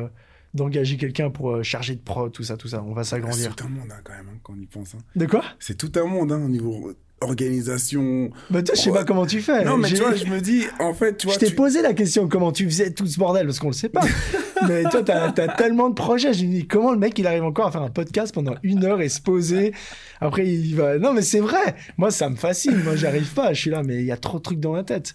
d'engager 0.53 0.97
quelqu'un 0.99 1.31
pour 1.31 1.65
charger 1.65 1.97
de 1.97 2.01
prod, 2.01 2.31
tout 2.31 2.43
ça, 2.45 2.57
tout 2.57 2.69
ça. 2.69 2.83
On 2.87 2.93
va 2.93 3.03
C'est 3.05 3.11
s'agrandir. 3.11 3.57
tout 3.57 3.65
un 3.65 3.69
monde 3.71 3.89
hein, 3.91 4.01
quand 4.05 4.13
même 4.13 4.29
hein, 4.33 4.39
quand 4.43 4.53
on 4.57 4.61
y 4.61 4.67
pense. 4.67 4.95
hein. 4.95 4.99
De 5.17 5.27
quoi? 5.27 5.43
C'est 5.59 5.77
tout 5.77 5.91
un 5.99 6.05
monde 6.07 6.31
hein, 6.31 6.41
au 6.45 6.49
niveau 6.49 6.93
organisation. 7.21 8.31
Bah 8.51 8.63
toi, 8.63 8.75
je 8.75 8.81
sais 8.83 8.91
pas 8.93 9.05
comment 9.05 9.27
tu 9.27 9.41
fais. 9.41 9.65
Non 9.65 9.77
mais 9.77 9.89
tu 9.89 9.97
vois, 9.97 10.15
je 10.15 10.27
me 10.27 10.41
dis, 10.41 10.65
en 10.81 10.95
fait, 10.95 11.17
tu 11.17 11.27
vois, 11.27 11.35
je 11.35 11.39
t'ai 11.41 11.47
tu- 11.47 11.55
posé 11.55 11.83
la 11.83 11.95
question 11.95 12.29
comment 12.29 12.53
tu 12.53 12.65
faisais 12.67 12.91
tout 12.93 13.07
ce 13.07 13.19
bordel 13.19 13.47
parce 13.47 13.59
qu'on 13.59 13.69
le 13.69 13.73
sait 13.73 13.89
pas. 13.89 14.03
mais 14.69 14.83
toi, 14.85 15.03
t'as 15.03 15.29
as 15.31 15.49
tellement 15.57 15.89
de 15.89 15.95
projets. 15.95 16.33
J'ai 16.33 16.47
dit 16.47 16.67
comment 16.67 16.93
le 16.93 16.99
mec 16.99 17.19
il 17.19 17.27
arrive 17.27 17.45
encore 17.45 17.67
à 17.67 17.73
faire 17.73 17.83
un 17.83 17.91
podcast 17.91 18.35
pendant 18.35 18.55
une 18.63 18.85
heure 18.85 19.01
et 19.01 19.09
se 19.09 19.21
poser? 19.21 19.73
Après 20.21 20.47
il 20.47 20.75
va. 20.75 20.99
Non 20.99 21.13
mais 21.13 21.23
c'est 21.23 21.41
vrai. 21.41 21.75
Moi 21.97 22.11
ça 22.11 22.29
me 22.29 22.37
fascine. 22.37 22.83
Moi 22.83 22.97
j'arrive 22.97 23.33
pas. 23.35 23.53
Je 23.53 23.61
suis 23.61 23.71
là 23.71 23.83
mais 23.83 23.97
il 23.97 24.05
y 24.07 24.13
a 24.13 24.17
trop 24.17 24.39
de 24.39 24.43
trucs 24.43 24.61
dans 24.61 24.75
la 24.75 24.85
tête. 24.85 25.15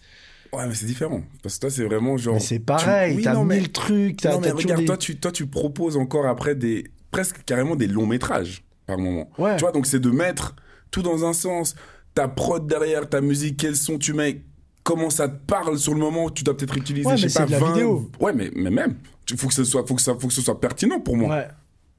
Ouais, 0.51 0.65
mais 0.67 0.73
c'est 0.73 0.87
différent. 0.87 1.21
Parce 1.43 1.55
que 1.57 1.61
toi, 1.61 1.69
c'est 1.69 1.83
vraiment 1.83 2.17
genre. 2.17 2.41
c'est 2.41 2.57
pareil. 2.57 3.17
tu- 3.21 3.27
oui, 3.27 3.33
non, 3.35 3.45
mais- 3.45 3.57
mille 3.57 3.71
trucs. 3.71 4.17
T'as 4.21 4.31
Non, 4.33 4.39
mais 4.39 4.49
regarde, 4.49 4.79
des- 4.79 4.85
toi, 4.87 4.97
tu, 4.97 5.15
toi, 5.15 5.31
tu 5.31 5.45
proposes 5.45 5.95
encore 5.95 6.25
après 6.25 6.55
des. 6.55 6.85
presque 7.11 7.43
carrément 7.45 7.75
des 7.75 7.85
longs 7.85 8.07
métrages 8.07 8.63
par 8.87 8.97
moment. 8.97 9.29
Ouais. 9.37 9.57
Tu 9.57 9.61
vois, 9.61 9.71
donc 9.71 9.85
c'est 9.85 9.99
de 9.99 10.09
mettre 10.09 10.55
tout 10.91 11.01
dans 11.01 11.25
un 11.25 11.33
sens. 11.33 11.75
Ta 12.15 12.27
prod 12.27 12.65
derrière, 12.67 13.07
ta 13.07 13.21
musique, 13.21 13.57
quels 13.57 13.75
son 13.75 13.97
tu 13.97 14.13
mets, 14.13 14.41
comment 14.83 15.09
ça 15.09 15.27
te 15.29 15.37
parle 15.45 15.77
sur 15.77 15.93
le 15.93 15.99
moment, 15.99 16.29
tu 16.29 16.43
dois 16.43 16.57
peut-être 16.57 16.75
utiliser, 16.77 17.07
Ouais, 17.07 17.17
je 17.17 17.27
sais 17.27 17.39
pas, 17.39 17.45
c'est 17.47 17.53
de 17.55 17.59
la 17.59 17.65
20. 17.65 17.73
vidéo. 17.73 18.09
Ouais, 18.19 18.33
mais, 18.33 18.49
mais 18.55 18.71
même. 18.71 18.95
Il 19.29 19.37
faut 19.37 19.47
que, 19.47 19.53
ce 19.53 19.63
soit, 19.63 19.85
faut, 19.87 19.93
que 19.95 20.01
ça, 20.01 20.15
faut 20.19 20.27
que 20.27 20.33
ce 20.33 20.41
soit 20.41 20.59
pertinent 20.59 20.99
pour 20.99 21.15
moi, 21.15 21.29
Ouais. 21.35 21.47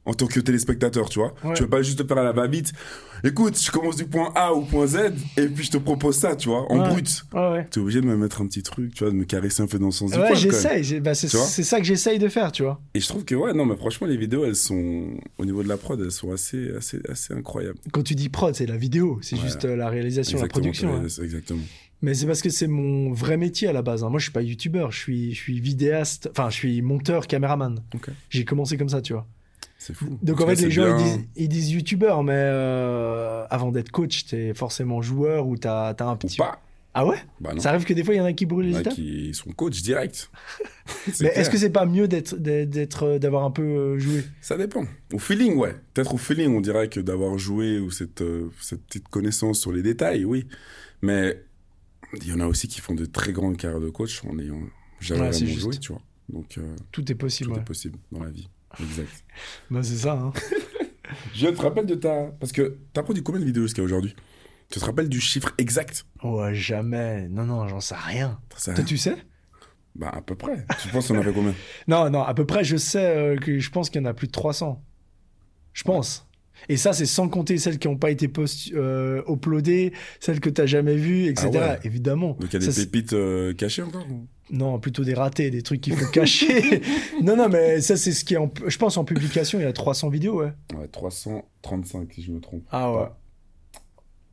En 0.07 0.15
tant 0.15 0.27
que 0.27 0.41
téléspectateur, 0.41 1.09
tu 1.09 1.19
vois. 1.19 1.35
Ouais. 1.45 1.55
Tu 1.55 1.63
veux 1.63 1.69
pas 1.69 1.83
juste 1.83 1.99
te 2.03 2.07
faire 2.07 2.19
à 2.19 2.23
la 2.25 2.33
va-vite. 2.33 2.73
Écoute, 3.23 3.61
je 3.61 3.71
commence 3.71 3.97
du 3.97 4.07
point 4.07 4.33
A 4.35 4.53
au 4.55 4.63
point 4.63 4.87
Z, 4.87 4.97
et 5.37 5.47
puis 5.47 5.65
je 5.65 5.71
te 5.73 5.77
propose 5.77 6.17
ça, 6.17 6.35
tu 6.37 6.49
vois, 6.49 6.71
en 6.73 6.79
Ouais. 6.83 6.89
brut. 6.89 7.25
Ouais, 7.35 7.51
ouais. 7.51 7.67
T'es 7.71 7.79
obligé 7.79 8.01
de 8.01 8.07
me 8.07 8.17
mettre 8.17 8.41
un 8.41 8.47
petit 8.47 8.63
truc, 8.63 8.95
tu 8.95 9.05
vois, 9.05 9.13
de 9.13 9.17
me 9.17 9.25
caresser 9.25 9.63
un 9.63 9.67
peu 9.67 9.79
dans 9.79 9.87
le 9.87 9.93
sens 9.93 10.11
du 10.13 10.17
Ouais, 10.19 10.29
poil, 10.29 10.39
j'essaye. 10.39 11.01
bah, 11.01 11.15
c'est 11.15 11.29
Tu 11.29 11.37
ça 11.63 11.79
que 11.79 11.85
j'essaye 11.85 12.19
de 12.19 12.29
faire, 12.29 12.51
tu 12.51 12.63
vois. 12.63 12.81
Et 12.95 13.01
je 13.01 13.07
trouve 13.09 13.27
que, 13.27 13.35
ouais, 13.35 13.53
non, 13.53 13.67
mais 13.67 13.77
franchement, 13.77 14.07
les 14.07 14.17
vidéos, 14.17 14.47
elles 14.47 14.57
sont, 14.57 15.11
au 15.37 15.45
niveau 15.45 15.63
de 15.63 15.69
la 15.69 15.77
prod, 15.77 16.01
elles 16.01 16.11
sont 16.11 16.33
assez, 16.33 16.71
assez, 16.75 16.99
assez 17.09 17.35
incroyables. 17.35 17.79
Quand 17.93 18.03
tu 18.03 18.15
dis 18.15 18.31
prod, 18.31 18.55
c'est 18.55 18.65
la 18.67 18.79
vidéo. 18.79 19.19
C'est 19.21 19.37
juste 19.37 19.67
euh, 19.67 19.77
la 19.77 19.91
réalisation, 19.91 20.41
la 20.41 20.49
production. 20.49 20.95
hein. 20.95 21.03
Exactement. 21.23 21.61
Mais 22.03 22.15
c'est 22.15 22.25
parce 22.27 22.41
que 22.41 22.49
c'est 22.49 22.67
mon 22.69 23.13
vrai 23.13 23.37
métier 23.37 23.69
à 23.69 23.75
la 23.75 23.83
base. 23.83 24.03
hein. 24.03 24.09
Moi, 24.09 24.19
je 24.19 24.25
suis 24.25 24.33
pas 24.33 24.41
youtubeur, 24.41 24.91
je 24.93 24.99
suis, 24.99 25.35
je 25.35 25.39
suis 25.39 25.61
vidéaste, 25.61 26.31
enfin, 26.33 26.49
je 26.49 26.55
suis 26.57 26.81
monteur, 26.81 27.27
caméraman. 27.27 27.81
J'ai 28.31 28.47
commencé 28.47 28.79
comme 28.79 28.89
ça, 28.89 29.03
tu 29.03 29.13
vois. 29.13 29.27
C'est 29.83 29.95
fou. 29.95 30.19
Donc 30.23 30.41
en 30.43 30.47
fait, 30.47 30.57
les 30.61 30.71
gens, 30.71 30.95
ils 30.99 31.03
disent, 31.03 31.21
ils 31.37 31.49
disent 31.49 31.71
youtubeur, 31.73 32.23
mais 32.23 32.35
euh, 32.37 33.47
avant 33.49 33.73
d'être 33.73 33.91
coach, 33.91 34.27
t'es 34.27 34.53
forcément 34.53 35.01
joueur 35.01 35.47
ou 35.47 35.57
t'as 35.57 35.89
as 35.99 36.05
un 36.05 36.13
Ou 36.13 36.17
petit. 36.17 36.37
pas. 36.37 36.61
Ah 36.93 37.07
ouais? 37.07 37.17
Bah. 37.41 37.53
Ça 37.59 37.71
arrive 37.71 37.85
que 37.85 37.95
des 37.95 38.05
fois, 38.05 38.13
il 38.15 38.19
y 38.19 38.21
en 38.21 38.25
a 38.27 38.33
qui 38.35 38.45
brûlent 38.47 38.67
Il 38.67 38.71
y 38.71 38.73
les 38.73 38.77
en 38.77 38.79
a 38.79 38.81
étapes? 38.83 38.95
qui 38.95 39.33
sont 39.33 39.51
coach 39.53 39.81
direct. 39.81 40.31
Mais 41.21 41.29
est-ce 41.29 41.49
que 41.49 41.57
c'est 41.57 41.71
pas 41.71 41.87
mieux 41.87 42.09
d'être, 42.09 42.35
euh, 43.05 43.19
d'avoir 43.19 43.45
un 43.45 43.51
peu 43.53 43.63
euh, 43.63 43.99
joué? 43.99 44.25
Ça 44.43 44.59
dépend. 44.59 44.85
Au 45.15 45.19
feeling, 45.19 45.55
ouais. 45.57 45.77
Peut-être 45.95 46.13
au 46.15 46.19
feeling, 46.19 46.55
on 46.55 46.61
dirait 46.61 46.89
que 46.91 47.01
d'avoir 47.01 47.39
joué 47.39 47.79
ou 47.79 47.91
cette, 47.91 48.23
cette 48.61 48.83
petite 48.83 49.09
connaissance 49.09 49.61
sur 49.61 49.73
les 49.73 49.83
détails, 49.83 50.25
oui. 50.27 50.47
Mais 51.01 51.43
il 52.21 52.27
y 52.29 52.33
en 52.35 52.41
a 52.41 52.47
aussi 52.47 52.67
qui 52.69 52.81
font 52.81 52.95
de 52.95 53.05
très 53.07 53.33
grandes 53.33 53.57
carrières 53.57 53.81
de 53.81 53.89
coach 53.89 54.23
en 54.29 54.39
ayant 54.39 54.61
jamais 54.99 55.21
Ouais, 55.21 55.31
vraiment 55.31 55.59
joué, 55.59 55.77
tu 55.79 55.93
vois. 55.93 56.03
Donc, 56.29 56.59
euh, 56.59 56.75
Tout 56.93 57.11
est 57.11 57.15
possible. 57.15 57.51
tout 57.51 57.55
ouais. 57.55 57.63
est 57.63 57.65
possible 57.65 57.99
dans 58.13 58.23
la 58.25 58.31
vie. 58.31 58.49
Exact. 58.79 59.25
Bah, 59.71 59.83
c'est 59.83 59.97
ça. 59.97 60.13
Hein. 60.13 60.33
Je 61.35 61.49
te 61.49 61.61
rappelle 61.61 61.87
de 61.87 61.95
ta... 61.95 62.27
Parce 62.39 62.53
que 62.53 62.79
t'as 62.93 63.03
produit 63.03 63.23
combien 63.23 63.41
de 63.41 63.47
vidéos 63.47 63.63
jusqu'à 63.63 63.83
aujourd'hui? 63.83 64.15
Tu 64.71 64.79
te 64.79 64.85
rappelles 64.85 65.09
du 65.09 65.21
chiffre 65.21 65.53
exact? 65.59 66.07
Ouais, 66.23 66.55
jamais. 66.55 67.29
Non, 67.29 67.45
non, 67.45 67.67
j'en 67.67 67.81
sais 67.81 67.97
rien. 67.97 68.39
Toi, 68.65 68.85
tu 68.85 68.97
sais? 68.97 69.17
Bah, 69.97 70.13
à 70.15 70.23
peu 70.23 70.37
près. 70.37 70.65
Tu 70.81 70.89
penses 70.89 71.09
qu'on 71.09 71.19
avait 71.19 71.33
combien? 71.33 71.55
Non, 71.89 72.09
non, 72.11 72.23
à 72.23 72.35
peu 72.35 72.47
près, 72.47 72.63
je 72.63 72.77
sais 72.77 73.05
euh, 73.05 73.37
que 73.37 73.59
je 73.59 73.71
pense 73.71 73.91
qu'il 73.91 74.01
y 74.01 74.05
en 74.05 74.09
a 74.09 74.15
plus 74.15 74.29
de 74.29 74.33
300. 74.33 74.81
Je 75.73 75.83
pense. 75.83 76.29
Et 76.69 76.77
ça, 76.77 76.93
c'est 76.93 77.07
sans 77.07 77.29
compter 77.29 77.59
celles 77.59 77.79
qui 77.79 77.89
n'ont 77.89 77.97
pas 77.97 78.11
été 78.11 78.29
post 78.29 78.73
euh, 78.75 79.23
uploadées, 79.29 79.93
celles 80.21 80.41
que 80.41 80.51
tu 80.51 80.61
n'as 80.61 80.67
jamais 80.67 80.95
vues, 80.95 81.27
etc. 81.27 81.51
Ah 81.55 81.59
ouais. 81.59 81.79
Évidemment. 81.85 82.37
Donc, 82.39 82.53
il 82.53 82.63
y 82.63 82.69
a 82.69 82.71
des 82.71 82.85
pépites 82.85 83.13
euh, 83.15 83.55
cachées 83.55 83.83
encore 83.83 84.07
Non, 84.51 84.79
plutôt 84.81 85.05
des 85.05 85.15
ratés, 85.15 85.51
des 85.51 85.63
trucs 85.63 85.81
qu'il 85.81 85.95
faut 85.97 86.11
cacher. 86.13 86.83
non, 87.23 87.37
non, 87.37 87.49
mais 87.49 87.81
ça, 87.81 87.97
c'est 87.97 88.13
ce 88.13 88.25
qui 88.25 88.35
est 88.35 88.39
en... 88.39 88.51
Je 88.67 88.77
pense 88.79 88.97
en 88.97 89.05
publication, 89.05 89.59
il 89.59 89.63
y 89.63 89.67
a 89.67 89.73
300 89.73 90.09
vidéos, 90.09 90.41
ouais. 90.41 90.53
Ouais, 90.77 90.89
335 90.89 92.13
si 92.13 92.23
je 92.23 92.33
me 92.33 92.41
trompe. 92.41 92.65
Ah 92.71 92.93
ouais. 92.93 93.07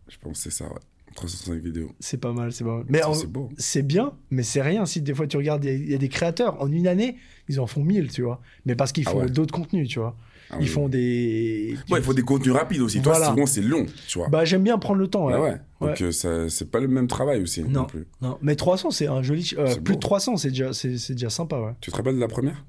Je 0.10 0.17
pense 0.19 0.38
que 0.43 0.49
c'est 0.49 0.56
ça, 0.58 0.65
ouais. 0.65 0.80
365 1.15 1.63
vidéos. 1.63 1.91
c'est 1.99 2.17
pas 2.19 2.32
mal, 2.32 2.51
c'est 2.51 2.63
pas 2.63 2.75
mal. 2.77 2.86
Mais 2.89 3.01
C'est 3.13 3.27
beau. 3.27 3.49
c'est 3.58 3.82
bien, 3.82 4.13
mais 4.30 4.43
c'est 4.43 4.62
rien. 4.62 4.86
Si 4.86 5.01
des 5.01 5.15
fois 5.15 5.25
tu 5.25 5.36
regardes, 5.38 5.63
il 5.65 5.67
y 5.67 5.73
a- 5.73 5.75
il 5.75 5.89
y, 5.91 5.95
a 5.95 5.97
des 5.97 6.10
créateurs, 6.10 6.62
en 6.62 6.71
une 6.71 6.86
année, 6.88 7.17
ils 7.49 7.60
en 7.60 7.65
font 7.65 7.84
1000, 7.84 8.12
tu 8.12 8.21
vois. 8.21 8.39
Mais 8.65 8.75
parce 8.75 8.91
qu'ils 8.91 9.06
Ah 9.08 9.12
font 9.12 9.19
ouais. 9.21 9.30
d'autres 9.30 9.53
contenus, 9.53 9.89
tu 9.89 9.97
vois. 9.99 10.15
Ah 10.49 10.55
Ils 10.60 10.63
oui. 10.63 10.67
font 10.67 10.88
des... 10.88 11.75
Ouais, 11.89 11.99
il 11.99 12.03
faut 12.03 12.13
des 12.13 12.21
contenus 12.21 12.53
rapides 12.53 12.81
aussi. 12.81 13.01
Toi, 13.01 13.13
Voilà. 13.13 13.29
souvent, 13.31 13.45
c'est 13.45 13.62
long, 13.62 13.86
tu 14.07 14.17
vois. 14.17 14.29
Bah, 14.29 14.45
j'aime 14.45 14.63
bien 14.63 14.77
prendre 14.77 14.99
le 14.99 15.07
temps, 15.07 15.25
ouais. 15.27 15.33
Ah 15.36 15.41
ouais. 15.41 15.57
Ouais. 15.81 15.89
Donc, 15.89 16.01
euh, 16.01 16.12
ça, 16.12 16.49
c'est 16.49 16.71
pas 16.71 16.79
le 16.79 16.88
même 16.88 17.07
travail 17.07 17.41
aussi 17.41 17.63
non, 17.63 17.81
Non. 17.81 17.86
plus. 17.86 18.07
Non, 18.21 18.38
mais 18.41 18.55
300, 18.55 18.91
c'est 18.91 19.07
un 19.07 19.21
joli. 19.21 19.51
euh, 19.57 19.73
plus 19.75 19.81
beau. 19.81 19.93
de 19.95 19.99
300, 19.99 20.38
c'est 20.38 20.49
déjà, 20.49 20.71
c'est, 20.73 21.12
déjà 21.12 21.29
sympa, 21.29 21.60
ouais. 21.60 21.73
Tu 21.81 21.91
te 21.91 21.95
rappelles 21.97 22.15
de 22.15 22.19
la 22.19 22.27
première? 22.29 22.65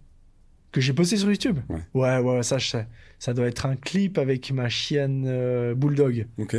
Que 0.73 0.81
j'ai 0.81 0.93
posté 0.93 1.17
sur 1.17 1.31
YouTube? 1.31 1.59
Ouais. 1.69 1.81
ouais, 1.95 2.19
ouais, 2.19 2.43
ça 2.43 2.59
je 2.59 2.69
sais. 2.69 2.87
Ça 3.19 3.33
doit 3.33 3.47
être 3.47 3.65
un 3.65 3.75
clip 3.77 4.19
avec 4.19 4.51
ma 4.53 4.69
chienne 4.69 5.25
euh, 5.27 5.75
Bulldog. 5.75 6.27
Ok. 6.39 6.57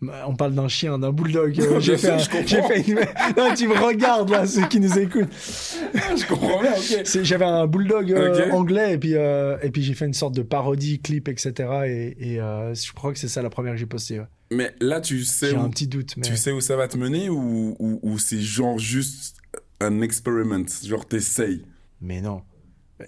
On 0.00 0.34
parle 0.36 0.54
d'un 0.54 0.68
chien, 0.68 0.98
d'un 0.98 1.12
Bulldog. 1.12 1.60
euh, 1.60 1.80
j'ai, 1.80 1.96
fait 1.96 2.10
un- 2.10 2.82
une. 2.86 2.94
Non, 3.36 3.54
tu 3.54 3.66
me 3.66 3.74
regardes 3.74 4.30
là, 4.30 4.46
ceux 4.46 4.66
qui 4.68 4.78
nous 4.78 4.96
écoutent. 4.98 5.28
je 5.32 6.26
comprends 6.26 6.60
bien, 6.60 6.72
ok. 6.72 7.22
J'avais 7.24 7.44
un 7.44 7.66
Bulldog 7.66 8.12
euh, 8.12 8.50
anglais 8.52 8.94
et 8.94 8.98
puis, 8.98 9.14
euh, 9.16 9.56
et 9.62 9.70
puis 9.70 9.82
j'ai 9.82 9.94
fait 9.94 10.06
une 10.06 10.14
sorte 10.14 10.34
de 10.34 10.42
parodie, 10.42 11.00
clip, 11.00 11.28
etc. 11.28 11.52
Et, 11.86 12.34
et, 12.34 12.34
je 12.36 12.92
crois 12.92 13.12
que 13.12 13.18
c'est 13.18 13.28
ça 13.28 13.42
la 13.42 13.50
première 13.50 13.72
que 13.72 13.78
j'ai 13.78 13.86
postée. 13.86 14.20
ouais. 14.20 14.26
Mais 14.50 14.74
là, 14.80 15.00
tu 15.00 15.24
sais, 15.24 15.50
J'ai 15.50 15.56
un 15.56 15.68
petit 15.68 15.88
doute. 15.88 16.16
Mais... 16.16 16.22
tu 16.22 16.36
sais 16.36 16.52
où 16.52 16.60
ça 16.60 16.76
va 16.76 16.88
te 16.88 16.96
mener 16.96 17.28
ou, 17.28 17.76
ou, 17.78 17.98
ou 18.02 18.18
c'est 18.18 18.40
genre 18.40 18.78
juste 18.78 19.36
un 19.80 20.00
experiment? 20.00 20.64
Genre, 20.84 21.06
t'essayes? 21.06 21.64
Mais 22.00 22.20
non. 22.20 22.42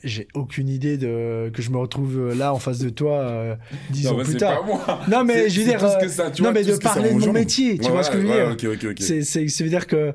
J'ai 0.05 0.29
aucune 0.35 0.69
idée 0.69 0.97
de 0.99 1.51
que 1.53 1.63
je 1.63 1.71
me 1.71 1.79
retrouve 1.79 2.33
là 2.33 2.55
en 2.55 2.59
face 2.61 2.79
de 2.79 2.91
toi 2.91 3.19
euh, 3.19 3.57
dix 3.91 4.05
Non, 4.05 4.13
ans 4.13 4.17
mais 4.19 4.23
plus 4.25 4.33
c'est 4.35 4.39
tard. 4.39 4.61
pas 4.61 4.67
moi. 4.67 5.01
Non, 5.11 5.25
mais 5.25 5.35
C'est- 5.35 5.49
je 5.51 5.61
veux 5.61 5.67
c'est 5.67 5.71
dire. 5.79 5.85
euh, 5.85 6.09
ça, 6.09 6.29
non, 6.29 6.35
vois, 6.39 6.53
mais 6.53 6.65
de 6.65 6.77
parler 6.77 7.13
de 7.13 7.19
mon 7.19 7.33
métier, 7.33 7.77
tu 7.77 7.85
Ouais, 7.87 7.91
vois 7.91 8.03
ce 8.05 8.11
que 8.11 8.19
je 8.19 8.23
veux 8.23 8.29
ouais, 8.29 8.35
dire. 8.55 8.69
ouais, 8.69 8.73
ok, 8.73 8.85
ok, 8.85 8.91
ok. 8.93 8.97
C'est, 9.01 9.23
c'est, 9.23 9.49
ça 9.49 9.65
veut 9.65 9.71
dire 9.71 9.87
que, 9.89 10.15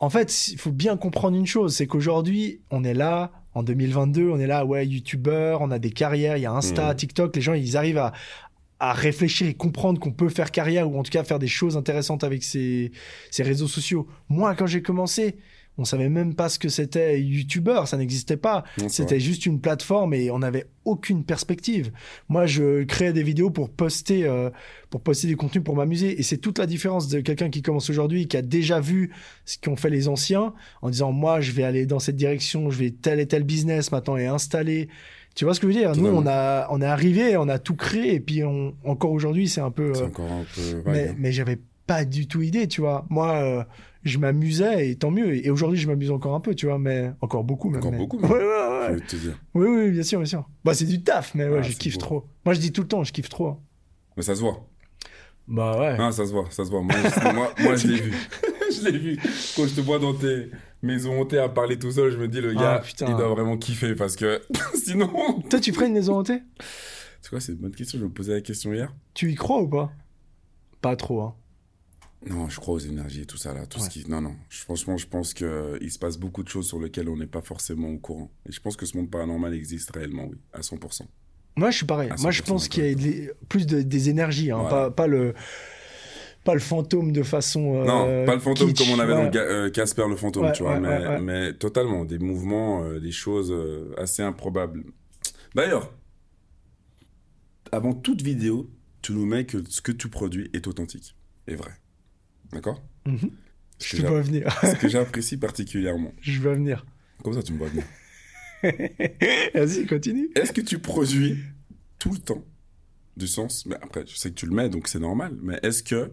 en 0.00 0.10
fait, 0.10 0.48
il 0.48 0.58
faut 0.58 0.72
bien 0.72 0.96
comprendre 0.96 1.36
une 1.36 1.46
chose, 1.46 1.76
c'est 1.76 1.86
qu'aujourd'hui, 1.86 2.60
on 2.70 2.82
est 2.84 2.94
là, 2.94 3.30
En 3.54 3.62
2022, 3.62 4.30
on 4.30 4.40
est 4.40 4.46
là, 4.46 4.64
ouais, 4.64 4.86
youtubeur, 4.86 5.60
on 5.60 5.70
a 5.70 5.78
des 5.78 5.90
carrières, 5.90 6.38
il 6.38 6.40
y 6.40 6.46
a 6.46 6.52
Insta, 6.52 6.88
Mhm. 6.88 6.96
TikTok, 6.96 7.36
les 7.36 7.42
gens, 7.42 7.52
ils 7.52 7.76
arrivent 7.76 7.98
à, 7.98 8.12
à 8.80 8.94
réfléchir 8.94 9.46
et 9.46 9.52
comprendre 9.52 10.00
qu'on 10.00 10.10
peut 10.10 10.30
faire 10.30 10.50
carrière 10.50 10.90
ou 10.90 10.98
en 10.98 11.02
tout 11.02 11.10
cas 11.10 11.22
faire 11.22 11.38
des 11.38 11.48
choses 11.48 11.76
intéressantes 11.76 12.24
avec 12.24 12.42
ces, 12.44 12.92
ces 13.30 13.42
réseaux 13.42 13.68
sociaux. 13.68 14.08
Moi, 14.30 14.54
quand 14.54 14.66
j'ai 14.66 14.80
commencé, 14.80 15.36
on 15.78 15.84
savait 15.84 16.10
même 16.10 16.34
pas 16.34 16.48
ce 16.48 16.58
que 16.58 16.68
c'était 16.68 17.20
youtubeur, 17.20 17.88
ça 17.88 17.96
n'existait 17.96 18.36
pas. 18.36 18.64
C'était 18.88 19.20
juste 19.20 19.46
une 19.46 19.60
plateforme 19.60 20.12
et 20.12 20.30
on 20.30 20.40
n'avait 20.40 20.66
aucune 20.84 21.24
perspective. 21.24 21.92
Moi, 22.28 22.44
je 22.46 22.84
créais 22.84 23.12
des 23.12 23.22
vidéos 23.22 23.50
pour 23.50 23.70
poster, 23.70 24.24
euh, 24.24 24.50
pour 24.90 25.00
poster 25.00 25.28
des 25.28 25.34
contenus 25.34 25.64
pour 25.64 25.74
m'amuser. 25.74 26.18
Et 26.18 26.22
c'est 26.22 26.36
toute 26.36 26.58
la 26.58 26.66
différence 26.66 27.08
de 27.08 27.20
quelqu'un 27.20 27.48
qui 27.48 27.62
commence 27.62 27.88
aujourd'hui, 27.88 28.28
qui 28.28 28.36
a 28.36 28.42
déjà 28.42 28.80
vu 28.80 29.12
ce 29.46 29.56
qu'ont 29.58 29.76
fait 29.76 29.90
les 29.90 30.08
anciens, 30.08 30.52
en 30.82 30.90
disant 30.90 31.10
moi, 31.12 31.40
je 31.40 31.52
vais 31.52 31.62
aller 31.62 31.86
dans 31.86 32.00
cette 32.00 32.16
direction, 32.16 32.70
je 32.70 32.78
vais 32.78 32.90
tel 32.90 33.18
et 33.18 33.26
tel 33.26 33.44
business 33.44 33.92
maintenant 33.92 34.18
et 34.18 34.26
installer. 34.26 34.88
Tu 35.34 35.46
vois 35.46 35.54
ce 35.54 35.60
que 35.60 35.70
je 35.70 35.72
veux 35.72 35.78
dire? 35.78 35.96
Nous, 35.96 36.08
on 36.08 36.26
a, 36.26 36.66
on 36.70 36.82
est 36.82 36.86
arrivé, 36.86 37.38
on 37.38 37.48
a 37.48 37.58
tout 37.58 37.76
créé, 37.76 38.14
et 38.14 38.20
puis 38.20 38.44
on, 38.44 38.74
encore 38.84 39.12
aujourd'hui, 39.12 39.48
c'est 39.48 39.62
un 39.62 39.70
peu. 39.70 39.94
C'est 39.94 40.02
euh, 40.02 40.06
encore 40.08 40.30
un 40.30 40.44
peu 40.54 40.76
vague. 40.84 40.94
mais 40.94 41.08
hein. 41.08 41.14
mais 41.16 41.32
j'avais 41.32 41.58
pas 41.94 42.04
du 42.04 42.26
tout 42.26 42.42
idée, 42.42 42.66
tu 42.68 42.80
vois. 42.80 43.04
Moi, 43.10 43.32
euh, 43.34 43.64
je 44.04 44.18
m'amusais 44.18 44.90
et 44.90 44.96
tant 44.96 45.10
mieux. 45.10 45.34
Et 45.44 45.50
aujourd'hui, 45.50 45.78
je 45.78 45.86
m'amuse 45.88 46.10
encore 46.10 46.34
un 46.34 46.40
peu, 46.40 46.54
tu 46.54 46.66
vois, 46.66 46.78
mais 46.78 47.12
encore 47.20 47.44
beaucoup 47.44 47.68
même. 47.68 47.80
Encore 47.80 47.92
mais- 47.92 47.98
beaucoup, 47.98 48.18
même. 48.18 48.30
ouais, 48.30 48.38
ouais. 48.38 48.86
Je 48.88 48.94
vais 48.94 49.00
te 49.00 49.16
dire. 49.16 49.38
Oui, 49.54 49.66
oui, 49.68 49.90
bien 49.90 50.02
sûr, 50.02 50.18
bien 50.18 50.26
sûr. 50.26 50.48
Bah, 50.64 50.74
c'est 50.74 50.86
du 50.86 51.02
taf, 51.02 51.34
mais 51.34 51.48
ouais, 51.48 51.58
Ah, 51.58 51.62
je 51.62 51.72
kiffe 51.76 51.94
beau. 51.94 52.00
trop. 52.00 52.26
Moi, 52.44 52.54
je 52.54 52.60
dis 52.60 52.72
tout 52.72 52.80
le 52.82 52.88
temps, 52.88 53.04
je 53.04 53.12
kiffe 53.12 53.28
trop. 53.28 53.48
hein. 53.48 53.58
Mais 54.16 54.22
ça 54.22 54.34
se 54.34 54.40
voit. 54.40 54.66
Bah 55.48 55.78
ouais. 55.78 55.96
Ah, 55.98 56.12
ça 56.12 56.24
se 56.26 56.32
voit, 56.32 56.46
ça 56.50 56.64
se 56.64 56.70
voit. 56.70 56.82
Moi, 56.82 56.94
je- 56.94 57.34
moi, 57.34 57.52
moi, 57.60 57.76
je 57.76 57.88
l'ai 57.88 58.00
vu. 58.00 58.12
je 58.74 58.88
l'ai 58.88 58.96
vu. 58.98 59.18
Quand 59.56 59.66
je 59.66 59.74
te 59.74 59.80
vois 59.80 59.98
dans 59.98 60.14
tes 60.14 60.50
maisons 60.82 61.20
hantées 61.20 61.38
à 61.38 61.48
parler 61.48 61.78
tout 61.78 61.90
seul, 61.90 62.10
je 62.10 62.16
me 62.16 62.28
dis, 62.28 62.40
le 62.40 62.54
Ah, 62.56 62.60
gars, 62.60 62.78
putain. 62.78 63.06
il 63.08 63.16
doit 63.16 63.28
vraiment 63.28 63.56
kiffer 63.58 63.94
parce 63.94 64.16
que 64.16 64.40
sinon. 64.74 65.10
Toi, 65.50 65.60
tu 65.60 65.72
ferais 65.72 65.88
une 65.88 65.94
maison 65.94 66.16
hantée? 66.18 66.42
Tu 67.22 67.30
vois, 67.30 67.40
c'est 67.40 67.52
une 67.52 67.58
bonne 67.58 67.74
question. 67.74 67.98
Je 67.98 68.04
me 68.04 68.10
posais 68.10 68.32
la 68.34 68.40
question 68.40 68.72
hier. 68.72 68.94
Tu 69.14 69.30
y 69.30 69.34
crois 69.34 69.60
ou 69.60 69.68
pas? 69.68 69.92
Pas 70.80 70.96
trop, 70.96 71.20
hein. 71.20 71.34
Non, 72.28 72.48
je 72.48 72.60
crois 72.60 72.74
aux 72.74 72.78
énergies 72.78 73.22
et 73.22 73.26
tout 73.26 73.36
ça 73.36 73.52
là. 73.52 73.66
Tout 73.66 73.78
Ouais. 73.80 73.84
ce 73.84 73.90
qui... 73.90 74.08
Non, 74.08 74.20
non. 74.20 74.34
Je- 74.48 74.60
franchement, 74.60 74.96
je 74.96 75.06
pense 75.06 75.34
qu'il 75.34 75.90
se 75.90 75.98
passe 75.98 76.18
beaucoup 76.18 76.42
de 76.44 76.48
choses 76.48 76.66
sur 76.68 76.78
lesquelles 76.80 77.08
on 77.08 77.16
n'est 77.16 77.26
pas 77.26 77.42
forcément 77.42 77.88
au 77.88 77.98
courant. 77.98 78.30
Et 78.48 78.52
je 78.52 78.60
pense 78.60 78.76
que 78.76 78.86
ce 78.86 78.96
monde 78.96 79.10
paranormal 79.10 79.54
existe 79.54 79.90
réellement, 79.94 80.26
oui, 80.30 80.36
à 80.52 80.60
100%. 80.60 81.02
Moi, 81.56 81.70
je 81.70 81.76
suis 81.78 81.86
pareil. 81.86 82.10
Moi, 82.20 82.30
je 82.30 82.42
100% 82.42 82.46
pense 82.46 82.68
qu'il 82.68 82.84
y 82.86 82.90
a 82.90 82.94
des- 82.94 83.30
plus 83.48 83.66
de, 83.66 83.82
des 83.82 84.08
énergies, 84.08 84.50
hein, 84.52 84.64
pas, 84.70 84.90
pas 84.90 85.06
le. 85.06 85.34
Pas 86.44 86.54
le 86.54 86.60
fantôme 86.60 87.12
de 87.12 87.22
façon. 87.22 87.76
euh, 87.76 87.84
non, 87.84 88.26
pas 88.26 88.34
le 88.34 88.40
fantôme 88.40 88.72
kitsch, 88.72 88.78
comme 88.88 88.96
on 88.96 89.00
avait 89.00 89.12
dans 89.14 89.26
ouais. 89.30 89.36
euh, 89.36 89.70
Casper 89.70 90.06
le 90.08 90.16
fantôme, 90.16 90.50
tu 90.52 90.64
vois, 90.64 90.80
mais, 91.20 91.52
totalement, 91.54 92.04
des 92.04 92.18
mouvements, 92.18 92.82
euh, 92.82 92.98
des 92.98 93.12
choses 93.12 93.54
assez 93.96 94.22
improbables. 94.22 94.82
D'ailleurs, 95.54 95.92
avant 97.70 97.92
toute 97.92 98.22
vidéo, 98.22 98.68
tu 99.02 99.12
nous 99.12 99.24
mets 99.26 99.46
que 99.46 99.58
ce 99.68 99.80
que 99.80 99.92
tu 99.92 100.08
produis 100.08 100.50
est 100.52 100.66
authentique 100.66 101.14
et 101.46 101.54
vrai. 101.54 101.70
D'accord 102.52 102.82
Mhm. 103.06 103.30
Je 103.80 103.96
te 103.96 104.02
vois 104.06 104.20
venir. 104.22 104.52
Ce 104.62 104.76
que 104.76 104.88
j'apprécie 104.88 105.36
particulièrement. 105.36 106.12
je 106.20 106.40
vois 106.40 106.54
venir. 106.54 106.86
Comme 107.24 107.34
ça, 107.34 107.42
tu 107.42 107.52
me 107.52 107.58
vois 107.58 107.68
venir. 107.68 107.84
Vas-y, 109.54 109.86
continue. 109.86 110.30
Est-ce 110.36 110.52
que 110.52 110.60
tu 110.60 110.78
produis 110.78 111.38
tout 111.98 112.12
le 112.12 112.18
temps 112.18 112.44
du 113.16 113.26
sens? 113.26 113.66
Mais 113.66 113.74
après, 113.82 114.04
je 114.06 114.16
sais 114.16 114.30
que 114.30 114.34
tu 114.36 114.46
le 114.46 114.54
mets, 114.54 114.68
donc 114.68 114.86
c'est 114.88 115.00
normal. 115.00 115.36
Mais 115.42 115.58
est-ce 115.64 115.82
que 115.82 116.12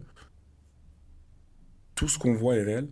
tout 1.95 2.07
ce 2.07 2.17
qu'on 2.17 2.33
voit 2.33 2.55
est 2.55 2.63
réel? 2.63 2.89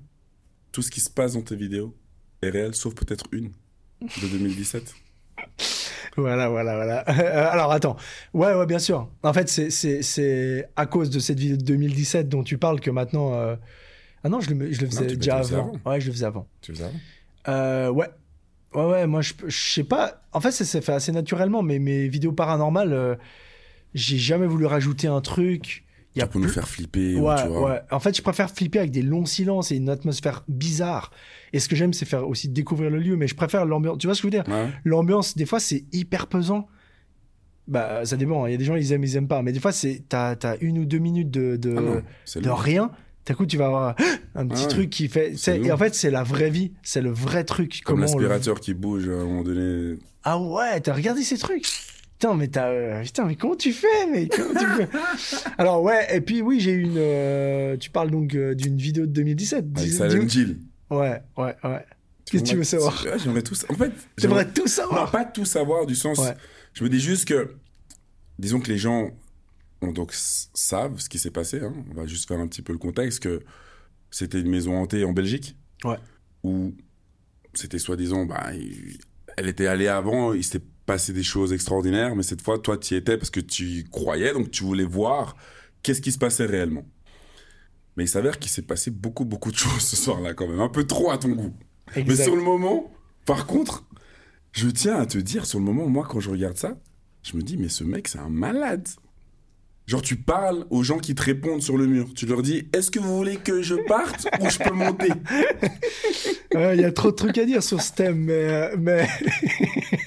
Tout 0.72 0.82
ce 0.84 0.92
qui 0.92 1.00
se 1.00 1.10
passe 1.10 1.34
dans 1.34 1.42
tes 1.42 1.56
vidéos 1.56 1.98
est 2.44 2.50
réel, 2.50 2.76
sauf 2.76 2.94
peut-être 2.94 3.26
une 3.32 3.52
de 4.02 4.28
2017 4.32 4.94
Voilà, 6.18 6.50
voilà, 6.50 6.76
voilà. 6.76 7.04
Euh, 7.10 7.50
Alors, 7.52 7.72
attends. 7.72 7.96
Ouais, 8.34 8.54
ouais, 8.54 8.66
bien 8.66 8.80
sûr. 8.80 9.10
En 9.24 9.34
fait, 9.34 9.48
c'est- 9.50 9.70
c'est 9.70 10.02
c'est 10.02 10.68
à 10.76 10.86
cause 10.88 11.10
de 11.10 11.20
cette 11.20 11.40
vidéo 11.40 11.58
de 11.58 11.64
2017 11.64 12.28
dont 12.28 12.44
tu 12.44 12.58
parles 12.58 12.80
que 12.80 12.90
maintenant. 12.92 13.34
euh, 13.36 13.56
Ah 14.24 14.30
non, 14.30 14.40
je 14.42 14.50
le, 14.54 14.72
je 14.72 14.82
le 14.82 14.88
faisais 14.88 15.06
déjà 15.16 15.38
le 15.38 15.44
avant. 15.56 15.74
Ouais, 15.86 16.02
je 16.02 16.08
le 16.08 16.14
faisais 16.14 16.26
avant. 16.26 16.48
Tu 16.62 16.72
veux 16.74 16.78
ça 16.80 16.90
Euh, 17.48 17.90
ouais. 17.90 18.08
Ouais, 18.74 18.86
ouais, 18.86 19.08
moi, 19.08 19.22
je, 19.22 19.34
je 19.48 19.74
sais 19.74 19.84
pas. 19.84 20.22
En 20.34 20.42
fait, 20.42 20.52
ça 20.52 20.66
s'est 20.66 20.82
fait 20.82 20.92
assez 20.92 21.12
naturellement, 21.12 21.64
mais 21.64 21.80
mes 21.80 22.08
vidéos 22.08 22.34
paranormales, 22.34 22.94
euh, 22.94 23.16
j'ai 23.94 24.18
jamais 24.18 24.46
voulu 24.48 24.66
rajouter 24.66 25.08
un 25.08 25.22
truc. 25.22 25.84
Il 26.18 26.20
y 26.20 26.24
a 26.24 26.28
peux 26.28 26.40
nous 26.40 26.46
plus- 26.46 26.54
faire 26.54 26.68
flipper, 26.68 27.16
ou 27.16 27.28
Ouais, 27.28 27.42
tu 27.42 27.48
vois. 27.48 27.70
ouais. 27.72 27.82
En 27.92 28.00
fait, 28.00 28.16
je 28.18 28.22
préfère 28.22 28.50
flipper 28.52 28.80
avec 28.80 28.92
des 28.92 29.02
longs 29.02 29.26
silences 29.26 29.72
et 29.72 29.76
une 29.78 29.90
atmosphère 29.90 30.44
bizarre. 30.48 31.12
Et 31.54 31.60
ce 31.60 31.70
que 31.70 31.76
j'aime, 31.76 31.94
c'est 31.94 32.06
faire 32.06 32.28
aussi 32.28 32.50
découvrir 32.50 32.90
le 32.90 33.00
lieu, 33.00 33.16
mais 33.16 33.28
je 33.28 33.36
préfère 33.36 33.66
l'ambiance. 33.66 33.98
Tu 34.00 34.08
vois 34.08 34.16
ce 34.16 34.22
que 34.22 34.30
je 34.30 34.38
veux 34.38 34.44
dire? 34.44 34.54
Ouais. 34.54 34.70
L'ambiance, 34.84 35.36
des 35.38 35.46
fois, 35.46 35.60
c'est 35.60 35.86
hyper 35.94 36.28
pesant. 36.28 36.68
Bah, 37.68 38.06
ça 38.06 38.16
dépend. 38.16 38.44
hein. 38.46 38.50
Il 38.50 38.52
y 38.52 38.56
a 38.56 38.58
des 38.58 38.66
gens, 38.66 38.76
ils 38.76 38.92
aiment, 38.94 39.04
ils 39.04 39.16
aiment 39.18 39.28
pas. 39.28 39.42
Mais 39.42 39.52
des 39.52 39.60
fois, 39.60 39.72
c'est 39.72 40.04
t'as 40.08 40.36
as 40.44 40.56
une 40.62 40.80
ou 40.80 40.86
deux 40.86 41.00
minutes 41.00 41.32
de, 41.32 41.58
de, 41.58 41.76
Ah 41.78 41.82
non, 41.82 42.42
de 42.42 42.50
rien. 42.50 42.92
D'un 43.26 43.34
coup, 43.34 43.46
tu 43.46 43.58
vas 43.58 43.66
avoir 43.66 43.96
un 44.36 44.48
petit 44.48 44.64
ouais. 44.64 44.68
truc 44.70 44.90
qui 44.90 45.10
fait. 45.10 45.34
Et 45.50 45.72
en 45.72 45.78
fait, 45.78 45.94
c'est 45.94 46.10
la 46.12 46.24
vraie 46.24 46.50
vie. 46.50 46.72
C'est 46.82 47.02
le 47.02 47.10
vrai 47.12 47.44
truc. 47.44 47.82
Comme 47.84 48.00
on 48.00 48.18
le- 48.18 48.24
l'aspirateur 48.28 48.62
qui 48.62 48.74
bouge 48.74 49.10
à 49.10 49.14
un 49.14 49.26
moment 49.26 49.44
donné. 49.44 49.98
Ah 50.24 50.40
ouais, 50.40 50.80
t'as 50.80 50.94
regardé 50.94 51.24
ces 51.24 51.38
trucs? 51.38 51.68
Putain, 52.20 52.34
mais 52.36 52.48
t'as. 52.48 52.70
euh, 52.70 53.04
Putain, 53.04 53.26
mais 53.26 53.36
comment 53.36 53.56
tu 53.56 53.72
fais 53.74 54.08
mais 54.12 54.28
comment 54.28 54.60
tu 54.60 54.66
fais? 54.66 54.90
Alors, 55.58 55.84
ouais, 55.84 56.08
et 56.16 56.22
puis 56.22 56.42
oui, 56.42 56.60
j'ai 56.60 56.72
une. 56.74 56.96
euh, 56.98 57.78
Tu 57.78 57.90
parles 57.92 58.10
donc 58.12 58.34
euh, 58.36 58.56
d'une 58.56 58.78
vidéo 58.78 59.06
de 59.06 59.12
2017. 59.12 59.66
Avec 59.76 59.90
Silent 59.92 60.28
Jill. 60.28 60.60
Ouais, 60.90 61.22
ouais, 61.38 61.56
ouais. 61.64 61.86
Qu'est-ce 62.26 62.44
que 62.44 62.50
tu 62.50 62.56
veux 62.58 62.64
savoir? 62.64 63.04
Ouais, 63.06 63.20
J'aimerais 63.20 63.42
tout 63.44 63.56
En 63.70 63.74
fait, 63.76 63.92
J'aimerais 64.18 64.46
tout 64.52 64.62
Non, 64.64 64.68
savoir. 64.68 65.12
pas 65.12 65.26
tout 65.26 65.46
savoir 65.46 65.86
du 65.86 65.96
sens. 65.96 66.18
Ouais. 66.20 66.34
Je 66.74 66.84
me 66.84 66.90
dis 66.90 67.00
juste 67.00 67.26
que, 67.26 67.56
disons 68.40 68.60
que 68.60 68.68
les 68.72 68.78
gens 68.78 69.12
ont 69.82 69.92
donc 69.92 70.12
savent 70.14 71.00
ce 71.00 71.08
qui 71.10 71.20
s'est 71.20 71.32
passé. 71.32 71.60
hein. 71.62 71.74
On 71.92 71.94
va 71.94 72.06
juste 72.08 72.28
faire 72.28 72.40
un 72.40 72.48
petit 72.48 72.62
peu 72.64 72.74
le 72.74 72.80
contexte 72.80 73.20
que 73.22 73.42
c'était 74.12 74.40
une 74.42 74.50
maison 74.50 74.76
hantée 74.76 75.04
en 75.06 75.14
Belgique. 75.14 75.56
Ouais. 75.84 75.98
Où 76.44 76.74
c'était 77.54 77.80
soi-disant, 77.80 78.26
bah, 78.26 78.48
il- 78.54 78.98
elle 79.38 79.48
était 79.48 79.68
allée 79.68 79.88
avant, 79.88 80.34
il 80.34 80.44
s'était 80.44 80.66
passé 80.88 81.14
des 81.14 81.22
choses 81.22 81.54
extraordinaires, 81.54 82.16
mais 82.16 82.24
cette 82.24 82.42
fois, 82.42 82.58
toi, 82.58 82.78
tu 82.78 82.96
y 82.96 82.98
étais 82.98 83.18
parce 83.18 83.30
que 83.30 83.42
tu 83.42 83.66
y 83.66 83.84
croyais, 83.84 84.34
donc 84.34 84.50
tu 84.50 84.64
voulais 84.64 84.86
voir 84.86 85.36
qu'est-ce 85.84 86.02
qui 86.02 86.12
se 86.12 86.18
passait 86.18 86.46
réellement. 86.46 86.86
Mais 87.96 88.06
il 88.06 88.08
s'avère 88.08 88.40
qu'il 88.40 88.50
s'est 88.50 88.64
passé 88.64 88.90
beaucoup, 88.90 89.26
beaucoup 89.26 89.52
de 89.52 89.58
choses 89.58 89.82
ce 89.82 89.96
soir-là, 89.96 90.34
quand 90.34 90.48
même. 90.48 90.62
Un 90.62 90.70
peu 90.70 90.86
trop 90.86 91.12
à 91.12 91.18
ton 91.18 91.30
goût. 91.30 91.54
Mais 91.96 92.16
sur 92.16 92.36
le 92.36 92.42
moment, 92.42 92.92
par 93.26 93.46
contre, 93.46 93.86
je 94.54 94.70
tiens 94.70 94.98
à 94.98 95.06
te 95.06 95.18
dire, 95.18 95.46
sur 95.46 95.60
le 95.60 95.66
moment, 95.66 95.88
moi, 95.88 96.08
quand 96.10 96.20
je 96.20 96.30
regarde 96.30 96.58
ça, 96.58 96.80
je 97.22 97.36
me 97.36 97.42
dis, 97.42 97.58
mais 97.58 97.70
ce 97.70 97.84
mec, 97.84 98.08
c'est 98.08 98.20
un 98.20 98.30
malade. 98.30 98.88
Genre, 99.88 100.02
tu 100.02 100.18
parles 100.18 100.66
aux 100.70 100.84
gens 100.84 100.98
qui 100.98 101.16
te 101.16 101.24
répondent 101.24 101.62
sur 101.62 101.78
le 101.78 101.88
mur. 101.88 102.10
Tu 102.14 102.26
leur 102.26 102.42
dis, 102.42 102.68
est-ce 102.74 102.92
que 102.92 103.00
vous 103.00 103.16
voulez 103.16 103.38
que 103.38 103.62
je 103.62 103.76
parte 103.88 104.28
ou 104.42 104.50
je 104.50 104.60
peux 104.60 104.74
monter? 104.74 105.08
Il 106.54 106.82
y 106.82 106.84
a 106.84 106.92
trop 106.92 107.12
de 107.12 107.16
trucs 107.16 107.38
à 107.38 107.46
dire 107.46 107.64
sur 107.64 107.82
ce 107.82 107.94
thème, 107.94 108.26
mais. 108.26 108.34
euh, 108.34 108.76
mais... 108.78 109.08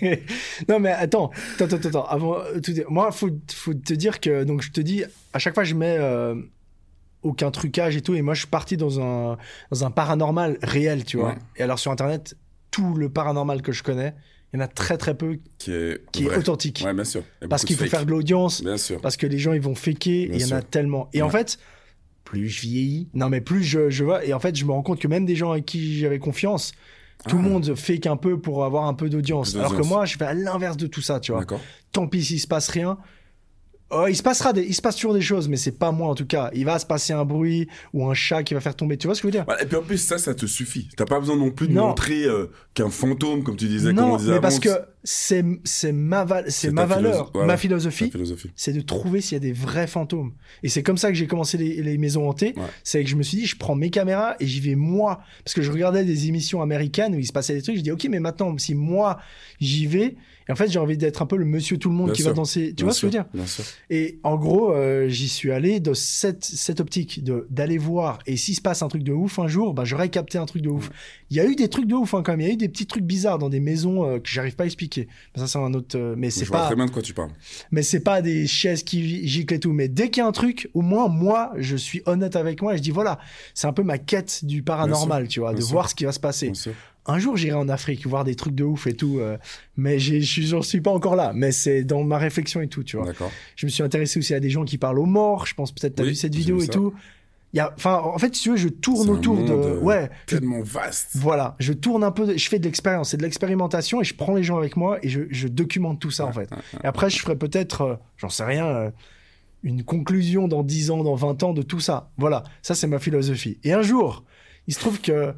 non, 0.69 0.81
mais 0.81 0.91
attends, 0.91 1.31
attends, 1.59 1.77
attends, 1.77 1.89
attends. 1.89 2.05
Avant, 2.05 2.39
euh, 2.39 2.61
tout 2.61 2.73
moi, 2.91 3.11
faut, 3.11 3.31
faut 3.51 3.73
te 3.73 3.95
dire 3.95 4.21
que. 4.21 4.45
Donc, 4.45 4.61
je 4.61 4.71
te 4.71 4.83
dis, 4.83 5.03
à 5.33 5.39
chaque 5.39 5.55
fois, 5.55 5.65
je 5.65 5.75
mets 5.75 5.97
euh, 5.99 6.35
aucun 7.23 7.51
trucage 7.51 7.97
et 7.97 8.03
tout, 8.03 8.15
et 8.15 8.21
moi, 8.21 8.35
je 8.35 8.41
suis 8.41 8.49
parti 8.51 8.77
dans 8.77 9.01
un, 9.01 9.39
dans 9.71 9.85
un 9.85 9.91
paranormal 9.91 10.59
réel, 10.63 11.05
tu 11.05 11.17
vois. 11.17 11.31
Ouais. 11.31 11.39
Et 11.57 11.63
alors, 11.63 11.79
sur 11.79 11.91
Internet, 11.91 12.37
tout 12.71 12.95
le 12.95 13.09
paranormal 13.09 13.63
que 13.63 13.73
je 13.73 13.83
connais, 13.83 14.15
il 14.53 14.57
y 14.59 14.63
en 14.63 14.65
a 14.65 14.69
très, 14.69 14.97
très 14.99 15.15
peu 15.17 15.39
Qui 15.59 15.73
est, 15.73 16.03
qui 16.13 16.25
vrai. 16.25 16.35
est 16.35 16.39
authentique. 16.39 16.83
Ouais, 16.85 16.93
bien 16.95 17.05
sûr. 17.05 17.23
Parce 17.49 17.65
qu'il 17.65 17.77
faut 17.77 17.83
fake. 17.85 17.91
faire 17.91 18.07
de 18.07 18.11
l'audience, 18.11 18.63
Bien 18.65 18.77
sûr. 18.77 19.01
parce 19.01 19.17
que 19.17 19.27
les 19.27 19.39
gens, 19.39 19.53
ils 19.53 19.61
vont 19.61 19.75
faker, 19.75 20.29
il 20.33 20.41
y 20.41 20.45
en 20.53 20.57
a 20.57 20.63
tellement. 20.63 21.09
Et 21.13 21.23
en 21.23 21.31
fait, 21.31 21.59
plus 22.25 22.49
je 22.49 22.61
vieillis, 22.63 23.09
non, 23.15 23.29
mais 23.29 23.41
plus 23.41 23.63
je, 23.63 23.91
je 23.91 24.05
vois, 24.05 24.25
et 24.25 24.33
en 24.33 24.41
fait, 24.41 24.57
je 24.57 24.65
me 24.65 24.73
rends 24.73 24.83
compte 24.83 25.01
que 25.01 25.09
même 25.09 25.25
des 25.27 25.37
gens 25.37 25.53
avec 25.53 25.67
qui 25.67 25.99
j'avais 25.99 26.19
confiance, 26.19 26.73
tout 27.29 27.37
le 27.39 27.45
Ah. 27.45 27.49
monde 27.49 27.75
fake 27.75 28.07
un 28.07 28.17
peu 28.17 28.41
pour 28.41 28.65
avoir 28.65 28.85
un 28.87 28.95
peu 28.95 29.09
d'audience. 29.11 29.55
Alors 29.55 29.77
que 29.77 29.83
moi, 29.83 30.05
je 30.07 30.17
fais 30.17 30.25
à 30.25 30.35
l'inverse 30.35 30.77
de 30.77 30.87
tout 30.87 31.03
ça, 31.03 31.21
tu 31.21 31.33
vois. 31.33 31.45
Tant 31.93 32.07
pis 32.09 32.25
s'il 32.25 32.41
se 32.41 32.47
passe 32.47 32.69
rien. 32.69 32.99
Oh, 33.93 34.07
il 34.09 34.15
se 34.17 34.23
passera 34.23 34.53
des, 34.53 34.63
il 34.63 34.75
se 34.75 34.81
passe 34.81 34.95
toujours 34.97 35.15
des 35.15 35.21
choses, 35.21 35.49
mais 35.49 35.57
c'est 35.57 35.77
pas 35.77 35.91
moi 35.91 36.09
en 36.09 36.15
tout 36.15 36.27
cas. 36.27 36.51
Il 36.55 36.65
va 36.65 36.79
se 36.79 36.87
passer 36.87 37.13
un 37.13 37.25
bruit 37.25 37.67
ou 37.93 38.07
un 38.07 38.15
chat 38.15 38.45
qui 38.45 38.55
va 38.55 38.61
faire 38.61 38.77
tomber. 38.77 38.97
Tu 38.97 39.09
vois 39.09 39.17
ce 39.17 39.21
que 39.21 39.29
je 39.29 39.33
veux 39.33 39.33
dire? 39.39 39.45
Voilà, 39.47 39.63
Et 39.65 39.67
puis 39.67 39.77
en 39.77 39.83
plus, 39.83 39.99
ça, 39.99 40.17
ça 40.19 40.33
te 40.35 40.47
suffit. 40.47 40.89
T'as 40.97 41.07
pas 41.07 41.19
besoin 41.19 41.37
non 41.37 41.51
plus 41.51 41.67
de 41.67 41.73
Non. 41.73 41.89
montrer 41.89 42.23
euh, 42.25 42.47
qu'un 42.75 42.89
fantôme, 42.91 43.43
comme 43.43 43.57
tu 43.57 43.67
disais, 43.67 43.89
comme 43.93 43.97
Non, 44.07 44.13
on 44.13 44.17
disait 44.17 44.29
mais 44.31 44.37
avant, 44.37 44.43
parce 44.43 44.61
que 44.61 44.71
c'est 45.03 45.45
c'est 45.65 45.93
ma 45.93 46.25
c'est 46.49 46.71
ma 46.71 46.85
valeur, 46.87 47.31
voilà. 47.33 47.47
ma 47.49 47.57
philosophie, 47.57 48.11
philosophie. 48.11 48.51
c'est 48.55 48.73
de 48.75 48.81
trouver 48.83 49.21
s'il 49.23 49.33
y 49.33 49.37
a 49.37 49.41
des 49.41 49.53
vrais 49.53 49.87
fantômes. 49.87 50.35
Et 50.63 50.69
c'est 50.69 50.83
comme 50.83 50.99
ça 50.99 51.09
que 51.09 51.15
j'ai 51.15 51.27
commencé 51.27 51.57
les, 51.59 51.83
les 51.83 51.99
maisons 51.99 52.29
hantées. 52.29 52.53
Ouais. 52.57 52.63
C'est 52.85 53.03
que 53.03 53.11
je 53.11 53.17
me 53.17 53.23
suis 53.23 53.39
dit, 53.39 53.47
je 53.47 53.57
prends 53.57 53.75
mes 53.75 53.91
caméras 53.91 54.37
et 54.41 54.47
j'y 54.47 54.61
vais 54.61 54.75
moi. 54.77 55.21
Parce 55.45 55.55
que 55.55 55.63
je 55.63 55.73
regardais 55.73 56.05
des 56.05 56.29
émissions 56.29 56.63
américaines 56.63 57.15
où 57.15 57.19
il 57.19 57.27
se 57.27 57.33
passait 57.33 57.55
des 57.55 57.63
trucs. 57.63 57.77
Je 57.77 57.81
dis, 57.81 57.91
ok, 57.91 58.07
mais 58.11 58.21
maintenant, 58.21 58.57
si 58.59 58.75
moi 58.75 59.19
j'y 59.59 59.87
vais, 59.87 60.17
et 60.51 60.53
en 60.53 60.57
fait, 60.57 60.69
j'ai 60.69 60.81
envie 60.81 60.97
d'être 60.97 61.23
un 61.23 61.27
peu 61.27 61.37
le 61.37 61.45
monsieur 61.45 61.79
tout 61.79 61.91
le 61.91 61.95
monde 61.95 62.07
Bien 62.07 62.15
qui 62.15 62.23
sûr. 62.23 62.31
va 62.33 62.35
danser. 62.35 62.71
Tu 62.71 62.75
Bien 62.75 62.87
vois 62.87 62.93
ce 62.93 62.99
que 62.99 63.01
je 63.03 63.07
veux 63.07 63.11
dire? 63.13 63.25
Bien 63.33 63.47
sûr. 63.47 63.63
Et 63.89 64.19
en 64.25 64.37
gros, 64.37 64.73
euh, 64.75 65.07
j'y 65.09 65.29
suis 65.29 65.53
allé 65.53 65.79
de 65.79 65.95
cette, 65.95 66.45
cette 66.45 66.81
optique 66.81 67.23
de 67.23 67.47
d'aller 67.51 67.79
voir. 67.79 68.19
Et 68.27 68.37
s'il 68.37 68.57
se 68.57 68.61
passe 68.61 68.83
un 68.83 68.89
truc 68.89 69.05
de 69.05 69.13
ouf 69.13 69.39
un 69.39 69.47
jour, 69.47 69.75
bah, 69.75 69.85
j'aurais 69.85 70.09
capté 70.09 70.39
un 70.39 70.47
truc 70.47 70.63
de 70.63 70.69
ouf. 70.69 70.91
Il 71.31 71.37
y 71.37 71.41
a 71.41 71.47
eu 71.47 71.55
des 71.55 71.69
trucs 71.69 71.87
de 71.87 71.95
ouf 71.95 72.15
hein, 72.15 72.23
quand 72.25 72.33
même. 72.33 72.41
Il 72.41 72.49
y 72.49 72.51
a 72.51 72.53
eu 72.55 72.57
des 72.57 72.69
petits 72.69 72.87
trucs 72.87 73.05
bizarres 73.05 73.39
dans 73.39 73.49
des 73.49 73.61
maisons 73.61 74.05
euh, 74.05 74.19
que 74.19 74.29
j'arrive 74.29 74.57
pas 74.57 74.65
à 74.65 74.67
expliquer. 74.67 75.07
Mais 75.37 75.41
ça, 75.43 75.47
c'est 75.47 75.59
un 75.59 75.73
autre. 75.73 75.97
euh, 75.97 76.17
mais 76.19 76.31
c'est 76.31 76.45
Je 76.45 76.51
vois 76.51 76.59
pas. 76.63 76.67
très 76.67 76.75
bien 76.75 76.87
de 76.87 76.91
quoi 76.91 77.03
tu 77.03 77.15
parles. 77.15 77.31
Mais 77.71 77.83
c'est 77.85 78.01
pas 78.01 78.21
des 78.21 78.49
chaises 78.49 78.83
qui 78.83 79.29
giclent 79.29 79.55
et 79.55 79.61
tout. 79.61 79.73
Mais 79.73 79.87
dès 79.87 80.11
qu'il 80.11 80.21
y 80.21 80.25
a 80.25 80.27
un 80.27 80.33
truc, 80.33 80.69
au 80.75 80.83
moins 80.83 81.07
moi, 81.07 81.53
je 81.59 81.77
suis 81.77 82.03
honnête 82.07 82.35
avec 82.35 82.61
moi 82.61 82.75
et 82.75 82.79
je 82.79 82.83
dis 82.83 82.91
voilà, 82.91 83.21
c'est 83.55 83.69
un 83.69 83.73
peu 83.73 83.85
ma 83.85 83.99
quête 83.99 84.45
du 84.45 84.63
paranormal, 84.65 85.29
tu 85.29 85.39
vois, 85.39 85.55
de 85.55 85.63
voir 85.63 85.89
ce 85.89 85.95
qui 85.95 86.05
va 86.07 86.13
se 86.13 86.19
passer. 86.21 86.51
Un 87.11 87.19
jour, 87.19 87.37
j'irai 87.37 87.55
en 87.57 87.69
Afrique 87.69 88.07
voir 88.07 88.25
des 88.25 88.35
trucs 88.35 88.55
de 88.55 88.65
ouf 88.65 88.87
et 88.87 88.95
tout. 88.95 89.19
euh, 89.19 89.37
mais 89.77 89.99
je 89.99 90.21
suis- 90.21 90.47
j'en 90.47 90.63
suis 90.63 90.81
pas 90.81 90.91
encore 90.93 91.17
là. 91.17 91.33
Mais 91.35 91.53
c'est 91.53 91.85
dans 91.85 92.03
ma 92.05 92.19
réflexion 92.19 92.61
et 92.61 92.69
tout, 92.69 92.83
tu 92.85 92.97
vois. 92.97 93.07
D'accord. 93.07 93.31
Je 93.57 93.67
me 93.67 93.71
suis 93.71 93.83
intéressé 93.83 94.19
aussi 94.19 94.35
à 94.35 94.41
des 94.41 94.51
gens 94.51 94.65
qui 94.65 94.79
parlent 94.79 94.99
aux 94.99 95.07
morts. 95.07 95.47
Je 95.47 95.55
pense 95.55 95.73
peut-être 95.73 95.97
t'as 95.97 96.03
Oui, 96.05 96.11
vu 96.11 96.15
cette 96.15 96.35
vidéo 96.35 96.61
et 96.61 96.67
ça. 96.67 96.73
tout. 96.73 96.95
Il 97.53 97.57
y 97.57 97.61
a, 97.61 97.73
enfin, 97.77 97.97
en 98.05 98.17
fait, 98.17 98.33
si 98.37 98.45
tu 98.45 98.51
veux, 98.51 98.57
je 98.57 98.69
tourne 98.69 99.11
autour 99.11 99.37
de, 99.43 99.53
euh, 99.53 99.81
ouais, 99.81 100.09
je- 100.29 100.37
Tellement 100.37 100.61
vaste. 100.63 101.09
voilà, 101.15 101.57
je 101.59 101.73
tourne 101.73 102.05
un 102.05 102.13
peu, 102.13 102.25
de- 102.27 102.37
je 102.37 102.49
fais 102.49 102.61
de 102.61 102.65
l'expérience, 102.65 103.11
c'est 103.11 103.17
de 103.17 103.23
l'expérimentation 103.25 104.01
et 104.01 104.05
je 104.05 104.15
prends 104.15 104.37
les 104.37 104.45
gens 104.45 104.57
avec 104.57 104.77
moi 104.77 104.99
et 105.03 105.09
je, 105.09 105.23
je 105.31 105.49
documente 105.49 105.99
tout 106.01 106.13
ça 106.13 106.27
en 106.27 106.33
fait. 106.33 106.49
Et 106.85 106.87
après, 106.87 107.11
je 107.11 107.19
ferai 107.19 107.35
peut-être, 107.35 107.81
euh, 107.81 107.95
j'en 108.19 108.29
sais 108.29 108.45
rien, 108.45 108.67
euh, 108.67 108.91
une 109.65 109.83
conclusion 109.83 110.47
dans 110.47 110.63
10 110.63 110.93
ans, 110.93 111.03
dans 111.03 111.17
20 111.17 111.43
ans 111.43 111.53
de 111.53 111.63
tout 111.63 111.81
ça. 111.81 112.11
Voilà, 112.19 112.45
ça 112.63 112.77
c'est 112.77 112.87
ma 112.87 113.01
philosophie. 113.01 113.59
Et 113.65 113.73
un 113.73 113.83
jour, 113.83 114.23
il 114.69 114.75
se 114.75 114.79
trouve 114.79 115.01
que 115.01 115.35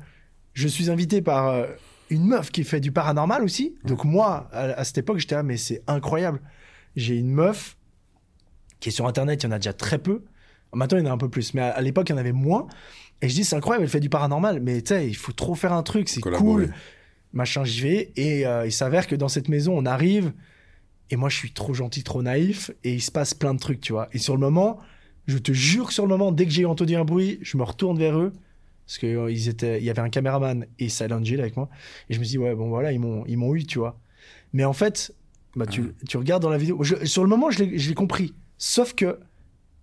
je 0.54 0.68
suis 0.68 0.90
invité 0.90 1.22
par 1.22 1.48
euh, 1.48 1.66
une 2.10 2.24
meuf 2.26 2.50
qui 2.50 2.64
fait 2.64 2.80
du 2.80 2.92
paranormal 2.92 3.42
aussi. 3.42 3.74
Donc 3.84 4.04
moi, 4.04 4.48
à, 4.52 4.64
à 4.64 4.84
cette 4.84 4.98
époque, 4.98 5.18
j'étais 5.18 5.34
là, 5.34 5.42
mais 5.42 5.56
c'est 5.56 5.82
incroyable. 5.86 6.40
J'ai 6.96 7.16
une 7.16 7.30
meuf 7.30 7.76
qui 8.80 8.90
est 8.90 8.92
sur 8.92 9.06
Internet, 9.06 9.42
il 9.42 9.46
y 9.46 9.48
en 9.48 9.52
a 9.52 9.58
déjà 9.58 9.72
très 9.72 9.98
peu. 9.98 10.22
Maintenant, 10.74 10.98
il 10.98 11.04
y 11.04 11.08
en 11.08 11.10
a 11.10 11.14
un 11.14 11.18
peu 11.18 11.28
plus, 11.28 11.54
mais 11.54 11.60
à, 11.60 11.70
à 11.70 11.80
l'époque, 11.80 12.08
il 12.08 12.12
y 12.12 12.14
en 12.14 12.18
avait 12.18 12.32
moins. 12.32 12.66
Et 13.20 13.28
je 13.28 13.34
dis, 13.34 13.44
c'est 13.44 13.56
incroyable, 13.56 13.84
elle 13.84 13.90
fait 13.90 14.00
du 14.00 14.08
paranormal, 14.08 14.60
mais 14.60 14.82
tu 14.82 14.88
sais, 14.88 15.06
il 15.06 15.14
faut 15.14 15.32
trop 15.32 15.54
faire 15.54 15.72
un 15.72 15.82
truc, 15.82 16.08
c'est 16.08 16.20
cool. 16.20 16.74
Machin, 17.32 17.64
j'y 17.64 17.80
vais. 17.80 18.12
Et 18.16 18.46
euh, 18.46 18.66
il 18.66 18.72
s'avère 18.72 19.06
que 19.06 19.14
dans 19.14 19.28
cette 19.28 19.48
maison, 19.48 19.74
on 19.76 19.86
arrive. 19.86 20.32
Et 21.10 21.16
moi, 21.16 21.28
je 21.28 21.36
suis 21.36 21.52
trop 21.52 21.72
gentil, 21.72 22.02
trop 22.02 22.22
naïf. 22.22 22.70
Et 22.84 22.94
il 22.94 23.00
se 23.00 23.10
passe 23.10 23.32
plein 23.32 23.54
de 23.54 23.58
trucs, 23.58 23.80
tu 23.80 23.92
vois. 23.92 24.08
Et 24.12 24.18
sur 24.18 24.34
le 24.34 24.40
moment, 24.40 24.78
je 25.26 25.38
te 25.38 25.52
jure, 25.52 25.92
sur 25.92 26.04
le 26.04 26.08
moment, 26.08 26.32
dès 26.32 26.46
que 26.46 26.50
j'ai 26.50 26.64
entendu 26.64 26.96
un 26.96 27.04
bruit, 27.04 27.38
je 27.42 27.56
me 27.56 27.62
retourne 27.62 27.98
vers 27.98 28.18
eux. 28.18 28.32
Parce 28.86 28.98
que 28.98 29.06
euh, 29.06 29.30
ils 29.30 29.48
étaient, 29.48 29.78
il 29.78 29.84
y 29.84 29.90
avait 29.90 30.00
un 30.02 30.08
caméraman 30.10 30.66
et 30.78 30.88
Silent 30.88 31.22
Jill 31.24 31.40
avec 31.40 31.56
moi. 31.56 31.68
Et 32.10 32.14
je 32.14 32.20
me 32.20 32.24
dis, 32.24 32.38
ouais, 32.38 32.54
bon, 32.54 32.68
voilà, 32.68 32.92
ils 32.92 32.98
m'ont, 33.00 33.24
ils 33.26 33.36
m'ont 33.38 33.54
eu, 33.54 33.64
tu 33.64 33.78
vois. 33.78 33.98
Mais 34.52 34.64
en 34.64 34.72
fait, 34.72 35.14
bah, 35.56 35.66
tu, 35.66 35.94
tu 36.08 36.16
regardes 36.16 36.42
dans 36.42 36.50
la 36.50 36.58
vidéo. 36.58 36.82
je- 36.82 37.04
sur 37.04 37.22
le 37.22 37.28
moment, 37.28 37.50
je 37.50 37.62
l'ai, 37.64 37.78
je 37.78 37.88
l'ai 37.88 37.94
compris. 37.94 38.34
Sauf 38.58 38.94
que, 38.94 39.18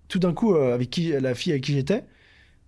tout 0.08 0.20
d'un 0.20 0.34
coup, 0.34 0.54
euh, 0.56 0.74
avec 0.74 0.89
qui, 0.89 1.12
la 1.12 1.34
fille 1.36 1.52
avec 1.54 1.64
qui 1.64 1.74
j'étais, 1.74 2.04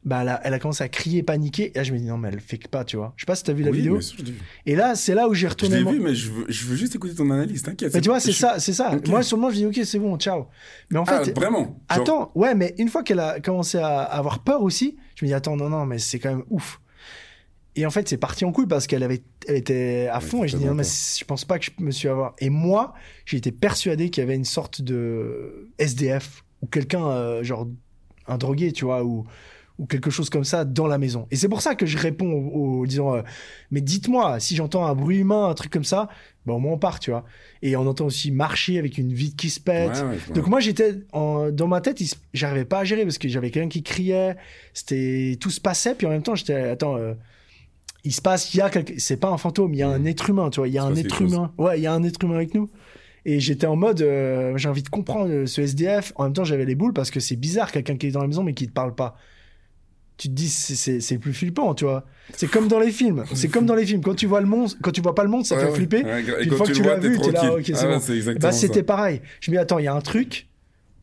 bah, 0.03 0.19
elle 0.23 0.29
a, 0.29 0.41
elle 0.43 0.53
a 0.53 0.59
commencé 0.59 0.83
à 0.83 0.89
crier, 0.89 1.21
paniquer. 1.23 1.71
Et 1.73 1.77
là, 1.77 1.83
je 1.83 1.93
me 1.93 1.99
dis, 1.99 2.05
non, 2.05 2.17
mais 2.17 2.29
elle 2.29 2.39
fait 2.39 2.57
que 2.57 2.67
pas, 2.67 2.83
tu 2.83 2.97
vois. 2.97 3.13
Je 3.17 3.21
sais 3.21 3.25
pas 3.27 3.35
si 3.35 3.43
t'as 3.43 3.53
vu 3.53 3.63
la 3.63 3.69
Oui, 3.71 3.77
vidéo. 3.77 4.01
sûr, 4.01 4.17
je 4.19 4.23
l'ai 4.25 4.31
vu. 4.31 4.39
Et 4.65 4.75
là, 4.75 4.95
c'est 4.95 5.13
là 5.13 5.27
où 5.27 5.33
j'ai 5.33 5.45
Je 5.47 5.51
retourné. 5.51 5.77
l'ai 5.77 5.83
mon- 5.83 5.91
vu, 5.91 5.99
mais 5.99 6.15
je 6.15 6.31
veux, 6.31 6.45
je 6.49 6.65
veux 6.65 6.75
juste 6.75 6.95
écouter 6.95 7.13
ton 7.13 7.29
analyse, 7.29 7.61
t'inquiète. 7.63 7.93
mais 7.93 8.01
tu 8.01 8.09
vois, 8.09 8.19
c'est 8.19 8.31
je- 8.31 8.37
ça, 8.37 8.59
c'est 8.59 8.73
ça. 8.73 8.97
Moi, 9.07 9.21
sur 9.21 9.37
le 9.37 9.41
moment, 9.41 9.53
je 9.53 9.57
dis, 9.59 9.65
ok, 9.67 9.79
c'est 9.85 9.99
bon, 9.99 10.17
ciao. 10.17 10.47
Mais 10.89 10.97
en 10.97 11.03
Ah, 11.07 11.23
fait, 11.23 11.31
vraiment 11.35 11.63
Genre- 11.63 11.75
attends, 12.01 12.31
ouais, 12.35 12.55
mais 12.55 12.73
une 12.79 12.89
fois 12.89 13.03
qu'elle 13.03 13.19
a 13.19 13.39
commencé 13.39 13.77
à 13.77 13.99
avoir 13.99 14.39
peur 14.39 14.63
aussi, 14.63 14.97
je 15.15 15.23
me 15.25 15.27
dis, 15.29 15.33
attends, 15.35 15.55
non, 15.55 15.69
non, 15.69 15.85
mais 15.85 15.99
c'est 15.99 16.17
quand 16.19 16.29
même 16.29 16.43
ouf. 16.49 16.79
Et 17.77 17.85
en 17.85 17.89
fait, 17.89 18.09
c'est 18.09 18.17
parti 18.17 18.43
en 18.43 18.51
couille 18.51 18.67
parce 18.67 18.85
qu'elle 18.85 19.03
avait, 19.03 19.23
elle 19.47 19.55
était 19.55 20.09
à 20.11 20.17
Ouais, 20.17 20.21
fond 20.25 20.43
et 20.43 20.47
je 20.49 20.57
dis, 20.57 20.65
non, 20.65 20.73
mais 20.73 20.83
je 20.83 21.23
pense 21.23 21.45
pas 21.45 21.57
que 21.57 21.65
je 21.65 21.71
me 21.79 21.91
suis 21.91 22.09
avoir. 22.09 22.33
Et 22.39 22.49
moi, 22.49 22.93
j'ai 23.25 23.37
été 23.37 23.51
persuadé 23.53 24.09
qu'il 24.09 24.21
y 24.21 24.25
avait 24.25 24.35
une 24.35 24.43
sorte 24.45 24.81
de 24.81 25.69
SDF 25.77 26.43
ou 26.61 26.65
quelqu'un, 26.67 27.07
euh, 27.07 27.43
genre, 27.43 27.67
un 28.27 28.37
drogué, 28.37 28.73
tu 28.73 28.83
vois, 28.85 29.05
ou, 29.05 29.25
ou 29.81 29.87
quelque 29.87 30.11
chose 30.11 30.29
comme 30.29 30.43
ça 30.43 30.63
dans 30.63 30.85
la 30.85 30.99
maison. 30.99 31.27
Et 31.31 31.35
c'est 31.35 31.49
pour 31.49 31.61
ça 31.63 31.73
que 31.73 31.87
je 31.87 31.97
réponds 31.97 32.31
au, 32.31 32.81
au- 32.81 32.85
disant, 32.85 33.15
euh, 33.15 33.21
mais 33.71 33.81
dites-moi, 33.81 34.39
si 34.39 34.55
j'entends 34.55 34.85
un 34.85 34.93
bruit 34.93 35.17
humain, 35.17 35.47
un 35.49 35.53
truc 35.55 35.71
comme 35.73 35.83
ça, 35.83 36.07
bah, 36.45 36.53
au 36.53 36.59
moins 36.59 36.73
on 36.73 36.77
part, 36.77 36.99
tu 36.99 37.09
vois. 37.09 37.25
Et 37.63 37.75
on 37.75 37.87
entend 37.87 38.05
aussi 38.05 38.29
marcher 38.31 38.77
avec 38.77 38.99
une 38.99 39.11
vitre 39.11 39.35
qui 39.35 39.49
se 39.49 39.59
pète. 39.59 39.89
Ouais, 39.95 40.01
ouais, 40.03 40.09
ouais. 40.27 40.33
Donc 40.35 40.47
moi 40.47 40.59
j'étais 40.59 40.99
dans 41.13 41.67
ma 41.67 41.81
tête, 41.81 41.99
j'arrivais 42.33 42.63
pas 42.65 42.79
à 42.79 42.83
gérer 42.83 43.03
parce 43.05 43.17
que 43.17 43.27
j'avais 43.27 43.49
quelqu'un 43.49 43.69
qui 43.69 43.81
criait, 43.81 44.37
c'était 44.73 45.35
tout 45.41 45.49
se 45.49 45.59
passait 45.59 45.95
puis 45.95 46.05
en 46.05 46.11
même 46.11 46.21
temps 46.23 46.35
j'étais 46.35 46.53
attends 46.69 46.95
euh, 46.97 47.13
il 48.03 48.13
se 48.13 48.21
passe 48.21 48.53
il 48.53 48.57
y 48.57 48.61
a 48.61 48.69
quelque... 48.69 48.93
c'est 48.99 49.17
pas 49.17 49.29
un 49.29 49.37
fantôme, 49.37 49.73
il 49.73 49.77
y 49.79 49.83
a 49.83 49.89
un 49.89 50.05
être 50.05 50.29
humain, 50.29 50.49
tu 50.51 50.59
vois, 50.59 50.67
il 50.67 50.73
y 50.73 50.77
a 50.77 50.83
un 50.83 50.95
être 50.95 51.21
humain. 51.23 51.51
Ouais, 51.57 51.79
il 51.79 51.83
y 51.83 51.87
a 51.87 51.93
un 51.93 52.03
être 52.03 52.23
humain 52.23 52.35
avec 52.35 52.53
nous. 52.53 52.69
Et 53.25 53.39
j'étais 53.39 53.67
en 53.67 53.75
mode 53.75 54.01
euh, 54.01 54.57
j'ai 54.57 54.69
envie 54.69 54.81
de 54.83 54.89
comprendre 54.89 55.45
ce 55.45 55.61
SDF, 55.61 56.11
en 56.15 56.23
même 56.25 56.33
temps 56.33 56.43
j'avais 56.43 56.65
les 56.65 56.75
boules 56.75 56.93
parce 56.93 57.09
que 57.11 57.19
c'est 57.19 57.35
bizarre 57.35 57.71
quelqu'un 57.71 57.95
qui 57.97 58.07
est 58.07 58.11
dans 58.11 58.21
la 58.21 58.27
maison 58.27 58.43
mais 58.43 58.53
qui 58.53 58.67
te 58.67 58.73
parle 58.73 58.93
pas. 58.95 59.15
Tu 60.21 60.27
te 60.27 60.33
dis 60.33 60.49
c'est- 60.49 61.11
le 61.11 61.17
plus 61.19 61.33
flippant, 61.33 61.73
tu 61.73 61.83
vois. 61.83 62.05
C'est 62.37 62.47
comme 62.47 62.67
dans 62.67 62.79
les 62.79 62.91
films, 62.91 63.23
c'est 63.33 63.47
comme 63.47 63.65
dans 63.65 63.73
les 63.73 63.87
films 63.87 64.01
quand 64.03 64.13
tu 64.13 64.27
vois 64.27 64.39
le 64.39 64.45
monstre, 64.45 64.77
quand 64.83 64.91
tu 64.91 65.01
vois 65.01 65.15
pas 65.15 65.23
le 65.23 65.29
monstre, 65.31 65.49
ça 65.49 65.55
Ouais, 65.55 65.61
fait 65.63 65.69
ouais. 65.69 65.75
flipper. 65.75 66.03
Ouais, 66.03 66.21
et 66.41 66.43
Une 66.45 66.51
fois 66.51 66.67
que 66.67 66.73
tu 66.73 66.83
l'as 66.83 66.99
vu, 66.99 67.17
t'es 67.17 67.31
là, 67.31 67.55
ok, 67.55 67.63
c'est 67.65 67.73
Ah, 67.75 67.87
bon. 67.87 68.33
Bah, 68.39 68.51
c'était 68.51 68.83
pareil. 68.83 69.21
Je 69.39 69.49
me 69.49 69.55
dis, 69.55 69.59
attends, 69.59 69.79
il 69.79 69.85
y 69.85 69.87
a 69.87 69.95
un 69.95 70.01
truc, 70.01 70.47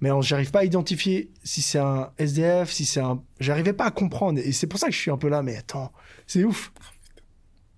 mais 0.01 0.11
j'arrive 0.21 0.53
pas 0.53 0.61
à 0.61 0.65
identifier 0.65 1.33
si 1.43 1.63
c'est 1.63 1.81
un 1.81 2.11
SDF, 2.17 2.71
si 2.71 2.85
c'est 2.85 3.01
un. 3.01 3.21
J'arrivais 3.41 3.73
pas 3.73 3.87
à 3.87 3.91
comprendre. 3.91 4.39
Et 4.39 4.53
c'est 4.53 4.69
pour 4.69 4.79
ça 4.79 4.87
que 4.87 4.93
je 4.93 4.99
suis 5.01 5.11
un 5.11 5.17
peu 5.19 5.29
là, 5.29 5.43
mais 5.43 5.57
attends, 5.57 5.91
c'est 6.29 6.45
ouf. 6.45 6.73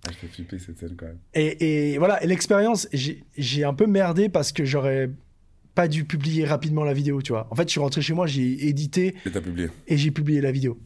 Ah, 0.07 0.11
je 0.12 0.18
fais 0.18 0.26
flipper 0.26 0.59
cette 0.59 0.78
scène 0.78 0.95
quand 0.95 1.07
même. 1.07 1.18
Et, 1.32 1.93
et 1.95 1.99
voilà, 1.99 2.22
et 2.22 2.26
l'expérience, 2.26 2.86
j'ai 2.93 3.24
j'ai 3.38 3.64
un 3.64 3.72
peu 3.72 3.86
merdé 3.86 4.28
parce 4.28 4.53
que 4.53 4.66
j'aurais 4.66 5.09
pas 5.74 5.88
dû 5.88 6.05
publier 6.05 6.45
rapidement 6.45 6.84
la 6.84 6.93
vidéo, 6.93 7.22
tu 7.22 7.32
vois. 7.32 7.47
En 7.51 7.55
fait, 7.55 7.62
je 7.64 7.70
suis 7.70 7.80
rentré 7.80 8.03
chez 8.03 8.12
moi, 8.12 8.26
j'ai 8.26 8.68
édité 8.68 9.14
Et 9.24 9.30
t'as 9.30 9.41
publié. 9.41 9.68
et 9.88 9.97
j'ai 9.97 10.11
publié 10.11 10.43
la 10.43 10.53
vidéo. 10.53 10.78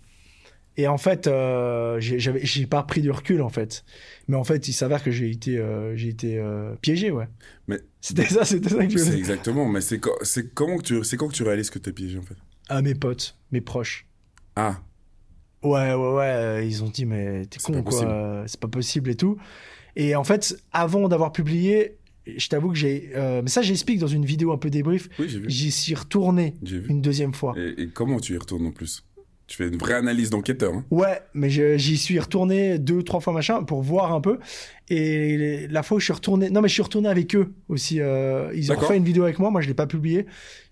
Et 0.77 0.89
en 0.89 0.99
fait, 0.99 1.27
euh, 1.29 1.99
j'ai 2.01 2.67
pas 2.67 2.83
pris 2.83 3.01
du 3.01 3.11
recul, 3.11 3.43
en 3.43 3.49
fait. 3.49 3.85
Mais 4.27 4.37
en 4.37 4.43
fait, 4.45 4.67
il 4.67 4.73
s'avère 4.73 5.03
que 5.05 5.11
j'ai 5.13 5.31
été, 5.31 5.57
euh, 5.59 5.95
j'ai 5.97 6.09
été 6.09 6.39
euh, 6.39 6.75
piégé, 6.81 7.11
ouais. 7.13 7.29
Mais- 7.69 7.81
C'était 8.01 8.25
ça, 8.25 8.45
c'était 8.45 8.69
ça 8.71 8.85
que 8.85 8.91
je 8.93 8.99
C'est 8.99 9.05
voulais 9.05 9.19
exactement, 9.19 9.69
mais 9.69 9.81
c'est 9.81 9.99
quand, 10.01 10.15
c'est 10.23 10.53
comment 10.53 10.77
que 10.79 10.83
tu, 10.83 11.05
c'est 11.05 11.17
quand 11.17 11.29
que 11.29 11.35
tu 11.35 11.45
réalises 11.45 11.71
que 11.71 11.79
t'es 11.79 11.93
piégé 11.93 12.19
en 12.19 12.23
fait? 12.23 12.35
À 12.69 12.83
mes 12.83 12.95
potes, 12.95 13.37
mes 13.53 13.61
proches. 13.61 14.07
Ah, 14.57 14.81
Ouais, 15.63 15.95
ouais, 15.95 16.13
ouais. 16.15 16.25
euh, 16.25 16.63
Ils 16.65 16.83
ont 16.85 16.89
dit, 16.91 17.07
mais 17.07 17.47
t'es 17.47 17.59
con, 17.59 17.83
quoi. 17.83 18.45
C'est 18.47 18.61
pas 18.61 18.69
possible 18.69 19.11
et 19.11 19.15
tout. 19.17 19.39
Et 19.97 20.15
en 20.17 20.25
fait, 20.25 20.57
avant 20.73 21.09
d'avoir 21.09 21.33
publié, 21.33 21.97
je 22.27 22.49
t'avoue 22.49 22.71
que 22.71 22.75
j'ai. 22.77 23.13
euh, 23.15 23.41
mais 23.43 23.49
ça, 23.49 23.63
j'explique 23.63 23.99
dans 24.01 24.07
une 24.09 24.25
vidéo 24.27 24.53
un 24.53 24.59
peu 24.59 24.69
débrief. 24.71 25.09
oui, 25.19 25.29
j'ai 25.29 25.39
vu. 25.39 25.49
J'y 25.49 25.71
suis 25.71 25.95
retourné 25.95 26.55
une 26.89 27.01
deuxième 27.01 27.33
fois. 27.33 27.55
Et, 27.57 27.83
et 27.83 27.89
comment 27.89 28.19
tu 28.21 28.35
y 28.35 28.37
retournes 28.39 28.67
en 28.67 28.73
plus? 28.73 29.05
Tu 29.47 29.57
fais 29.57 29.69
une 29.69 29.77
vraie 29.77 29.95
analyse 29.95 30.31
d'enquêteur. 30.31 30.73
Hein 30.73 30.85
Ouais, 30.91 31.21
mais 31.35 31.51
j'y 31.51 31.99
suis 31.99 32.19
retourné 32.19 32.79
deux, 32.79 33.03
trois 33.03 33.21
fois 33.21 33.33
machin 33.33 33.63
pour 33.63 33.83
voir 33.83 34.13
un 34.13 34.21
peu. 34.21 34.39
Et 34.89 35.67
la 35.69 35.83
fois 35.83 35.97
où 35.97 36.01
je 36.01 36.05
suis 36.05 36.13
retourné, 36.15 36.49
non 36.51 36.63
mais 36.63 36.69
je 36.69 36.75
suis 36.75 36.83
retourné 36.83 37.09
avec 37.09 37.35
eux 37.37 37.53
aussi. 37.69 38.01
euh, 38.01 38.51
ils 38.55 38.73
ont 38.73 38.81
fait 38.81 38.97
une 38.97 39.05
vidéo 39.05 39.25
avec 39.25 39.39
moi, 39.39 39.51
moi 39.51 39.61
je 39.61 39.69
l'ai 39.69 39.75
pas 39.75 39.87
publiée. 39.87 40.27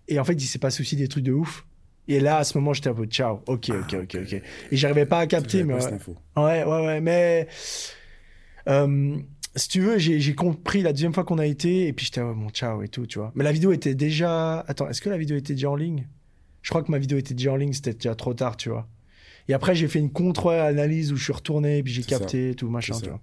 Et 0.08 0.18
en 0.18 0.24
fait, 0.24 0.34
il 0.34 0.46
s'est 0.46 0.58
passé 0.58 0.80
aussi 0.80 0.96
des 0.96 1.06
trucs 1.08 1.24
de 1.24 1.32
ouf. 1.32 1.64
Et 2.08 2.18
là, 2.18 2.38
à 2.38 2.44
ce 2.44 2.58
moment, 2.58 2.72
j'étais 2.72 2.88
un 2.88 2.94
peu 2.94 3.04
ciao. 3.04 3.40
Ok, 3.46 3.70
ok, 3.70 3.94
ok, 4.02 4.16
ok. 4.22 4.32
Et 4.32 4.42
j'arrivais 4.76 5.06
pas 5.06 5.20
à 5.20 5.26
capter, 5.26 5.62
mais 5.64 5.76
pas 5.78 5.90
ouais. 5.90 5.98
Ouais, 6.36 6.64
ouais, 6.64 6.86
ouais, 6.86 7.00
mais 7.00 7.46
euh, 8.68 9.16
si 9.54 9.68
tu 9.68 9.80
veux, 9.80 9.98
j'ai 9.98 10.18
j'ai 10.20 10.34
compris 10.34 10.82
la 10.82 10.92
deuxième 10.92 11.12
fois 11.12 11.24
qu'on 11.24 11.38
a 11.38 11.46
été, 11.46 11.86
et 11.86 11.92
puis 11.92 12.06
j'étais, 12.06 12.20
oh, 12.20 12.34
bon, 12.34 12.48
ciao 12.50 12.82
et 12.82 12.88
tout, 12.88 13.06
tu 13.06 13.18
vois. 13.18 13.32
Mais 13.34 13.44
la 13.44 13.52
vidéo 13.52 13.72
était 13.72 13.94
déjà. 13.94 14.60
Attends, 14.60 14.88
est-ce 14.88 15.00
que 15.00 15.10
la 15.10 15.18
vidéo 15.18 15.36
était 15.36 15.54
déjà 15.54 15.70
en 15.70 15.76
ligne? 15.76 16.06
Je 16.62 16.70
crois 16.70 16.82
que 16.82 16.90
ma 16.90 16.98
vidéo 16.98 17.18
était 17.18 17.34
déjà 17.34 17.52
en 17.52 17.56
ligne, 17.56 17.72
c'était 17.72 17.92
déjà 17.94 18.14
trop 18.14 18.34
tard, 18.34 18.56
tu 18.56 18.68
vois. 18.70 18.88
Et 19.48 19.54
après, 19.54 19.74
j'ai 19.74 19.88
fait 19.88 19.98
une 19.98 20.10
contre-analyse 20.12 21.12
où 21.12 21.16
je 21.16 21.24
suis 21.24 21.32
retourné, 21.32 21.78
et 21.78 21.82
puis 21.82 21.92
j'ai 21.92 22.02
C'est 22.02 22.10
ça. 22.10 22.18
capté, 22.20 22.54
tout 22.54 22.68
machin, 22.70 22.94
tu 23.00 23.08
vois. 23.08 23.20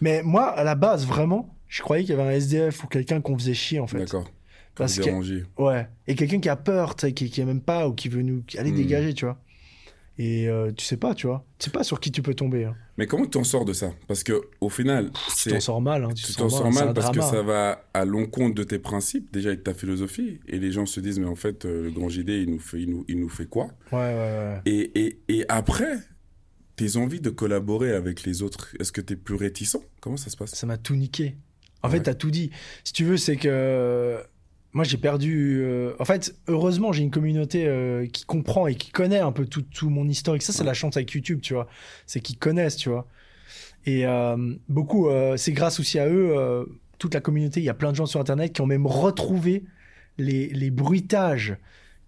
Mais 0.00 0.22
moi, 0.22 0.44
à 0.50 0.62
la 0.64 0.74
base, 0.74 1.06
vraiment, 1.06 1.54
je 1.68 1.82
croyais 1.82 2.04
qu'il 2.04 2.14
y 2.14 2.18
avait 2.20 2.28
un 2.28 2.32
SDF 2.32 2.84
ou 2.84 2.86
quelqu'un 2.86 3.20
qu'on 3.22 3.36
faisait 3.38 3.54
chier, 3.54 3.80
en 3.80 3.86
fait. 3.86 3.98
D'accord. 3.98 4.30
Parce 4.74 4.98
que-. 4.98 5.44
Ouais. 5.58 5.86
Et 6.06 6.14
quelqu'un 6.14 6.38
qui 6.38 6.50
a 6.50 6.56
peur, 6.56 6.94
tu 6.94 7.06
sais, 7.06 7.12
qui, 7.14 7.30
qui 7.30 7.40
aime 7.40 7.62
pas, 7.62 7.88
ou 7.88 7.94
qui 7.94 8.10
veut 8.10 8.20
nous 8.20 8.42
aller 8.58 8.70
Hmm. 8.72 8.76
dégager, 8.76 9.14
tu 9.14 9.24
vois. 9.24 9.38
Et 10.18 10.48
euh, 10.48 10.72
tu 10.72 10.84
sais 10.84 10.96
pas, 10.96 11.14
tu 11.14 11.26
vois. 11.26 11.44
Tu 11.58 11.66
sais 11.66 11.70
pas 11.70 11.84
sur 11.84 12.00
qui 12.00 12.10
tu 12.10 12.22
peux 12.22 12.32
tomber. 12.34 12.64
Hein. 12.64 12.74
Mais 12.96 13.06
comment 13.06 13.24
tu 13.24 13.30
t'en 13.30 13.44
sors 13.44 13.66
de 13.66 13.74
ça? 13.74 13.92
Parce 14.08 14.22
que 14.24 14.40
au 14.62 14.70
final, 14.70 15.10
Tu 15.38 15.50
t'en 15.50 15.60
sors 15.60 15.80
mal. 15.82 16.04
Hein, 16.04 16.08
tu 16.14 16.24
tu 16.24 16.32
te 16.32 16.38
t'en 16.38 16.48
sors 16.48 16.72
mal 16.72 16.94
parce 16.94 17.10
que 17.14 17.20
ça 17.20 17.42
va 17.42 17.84
à 17.92 18.04
l'encontre 18.06 18.54
de 18.54 18.62
tes 18.64 18.78
principes, 18.78 19.30
déjà 19.32 19.52
et 19.52 19.56
de 19.56 19.60
ta 19.62 19.74
philosophie, 19.74 20.40
et 20.48 20.58
les 20.58 20.72
gens 20.72 20.86
se 20.86 21.00
disent 21.00 21.18
mais 21.18 21.26
en 21.26 21.34
fait 21.34 21.66
euh, 21.66 21.82
le 21.84 21.90
grand 21.90 22.08
JD 22.08 22.30
il 22.30 22.50
nous 22.50 22.58
fait 22.58 22.80
il 22.80 22.88
nous, 22.90 23.04
il 23.08 23.20
nous 23.20 23.28
fait 23.28 23.46
quoi? 23.46 23.66
Ouais, 23.92 23.98
ouais, 23.98 24.14
ouais. 24.14 24.60
et, 24.64 25.04
et, 25.04 25.18
et 25.28 25.44
après 25.50 25.98
tes 26.76 26.96
envies 26.96 27.20
de 27.20 27.30
collaborer 27.30 27.92
avec 27.92 28.24
les 28.24 28.42
autres, 28.42 28.68
est-ce 28.80 28.92
que 28.92 29.00
tu 29.02 29.12
es 29.12 29.16
plus 29.16 29.34
réticent? 29.34 29.78
Comment 30.00 30.16
ça 30.16 30.30
se 30.30 30.36
passe? 30.36 30.54
Ça 30.54 30.66
m'a 30.66 30.78
tout 30.78 30.94
niqué. 30.96 31.36
En 31.82 31.88
Ouais. 31.88 31.96
fait, 31.96 32.02
t'as 32.04 32.14
tout 32.14 32.30
dit. 32.30 32.50
Si 32.84 32.92
tu 32.94 33.04
veux, 33.04 33.16
c'est 33.18 33.36
que 33.36 34.18
moi, 34.76 34.84
j'ai 34.84 34.98
perdu. 34.98 35.58
euh, 35.62 35.94
En 35.98 36.04
fait, 36.04 36.34
heureusement, 36.48 36.92
j'ai 36.92 37.02
une 37.02 37.10
communauté 37.10 37.66
euh, 37.66 38.06
qui 38.06 38.24
comprend 38.24 38.66
et 38.66 38.74
qui 38.74 38.90
connaît 38.90 39.18
un 39.20 39.32
peu 39.32 39.46
tout, 39.46 39.62
tout 39.62 39.88
mon 39.90 40.06
historique. 40.08 40.42
Ça, 40.42 40.52
c'est 40.52 40.60
Ouais. 40.60 40.66
la 40.66 40.74
chance 40.74 40.96
avec 40.96 41.10
YouTube, 41.12 41.40
tu 41.40 41.54
vois. 41.54 41.66
C'est 42.06 42.20
qu'ils 42.20 42.38
connaissent, 42.38 42.76
tu 42.76 42.90
vois. 42.90 43.06
Et 43.86 44.06
euh, 44.06 44.36
beaucoup, 44.68 45.08
c'est 45.36 45.52
grâce 45.52 45.80
aussi 45.80 45.98
à 45.98 46.08
eux, 46.08 46.68
toute 46.98 47.14
la 47.14 47.20
communauté. 47.20 47.60
Il 47.60 47.64
y 47.64 47.68
a 47.70 47.74
plein 47.74 47.90
de 47.90 47.96
gens 47.96 48.06
sur 48.06 48.20
Internet 48.20 48.52
qui 48.52 48.60
ont 48.60 48.66
même 48.66 48.86
retrouvé 48.86 49.64
les, 50.18 50.48
les 50.48 50.70
bruitages 50.70 51.56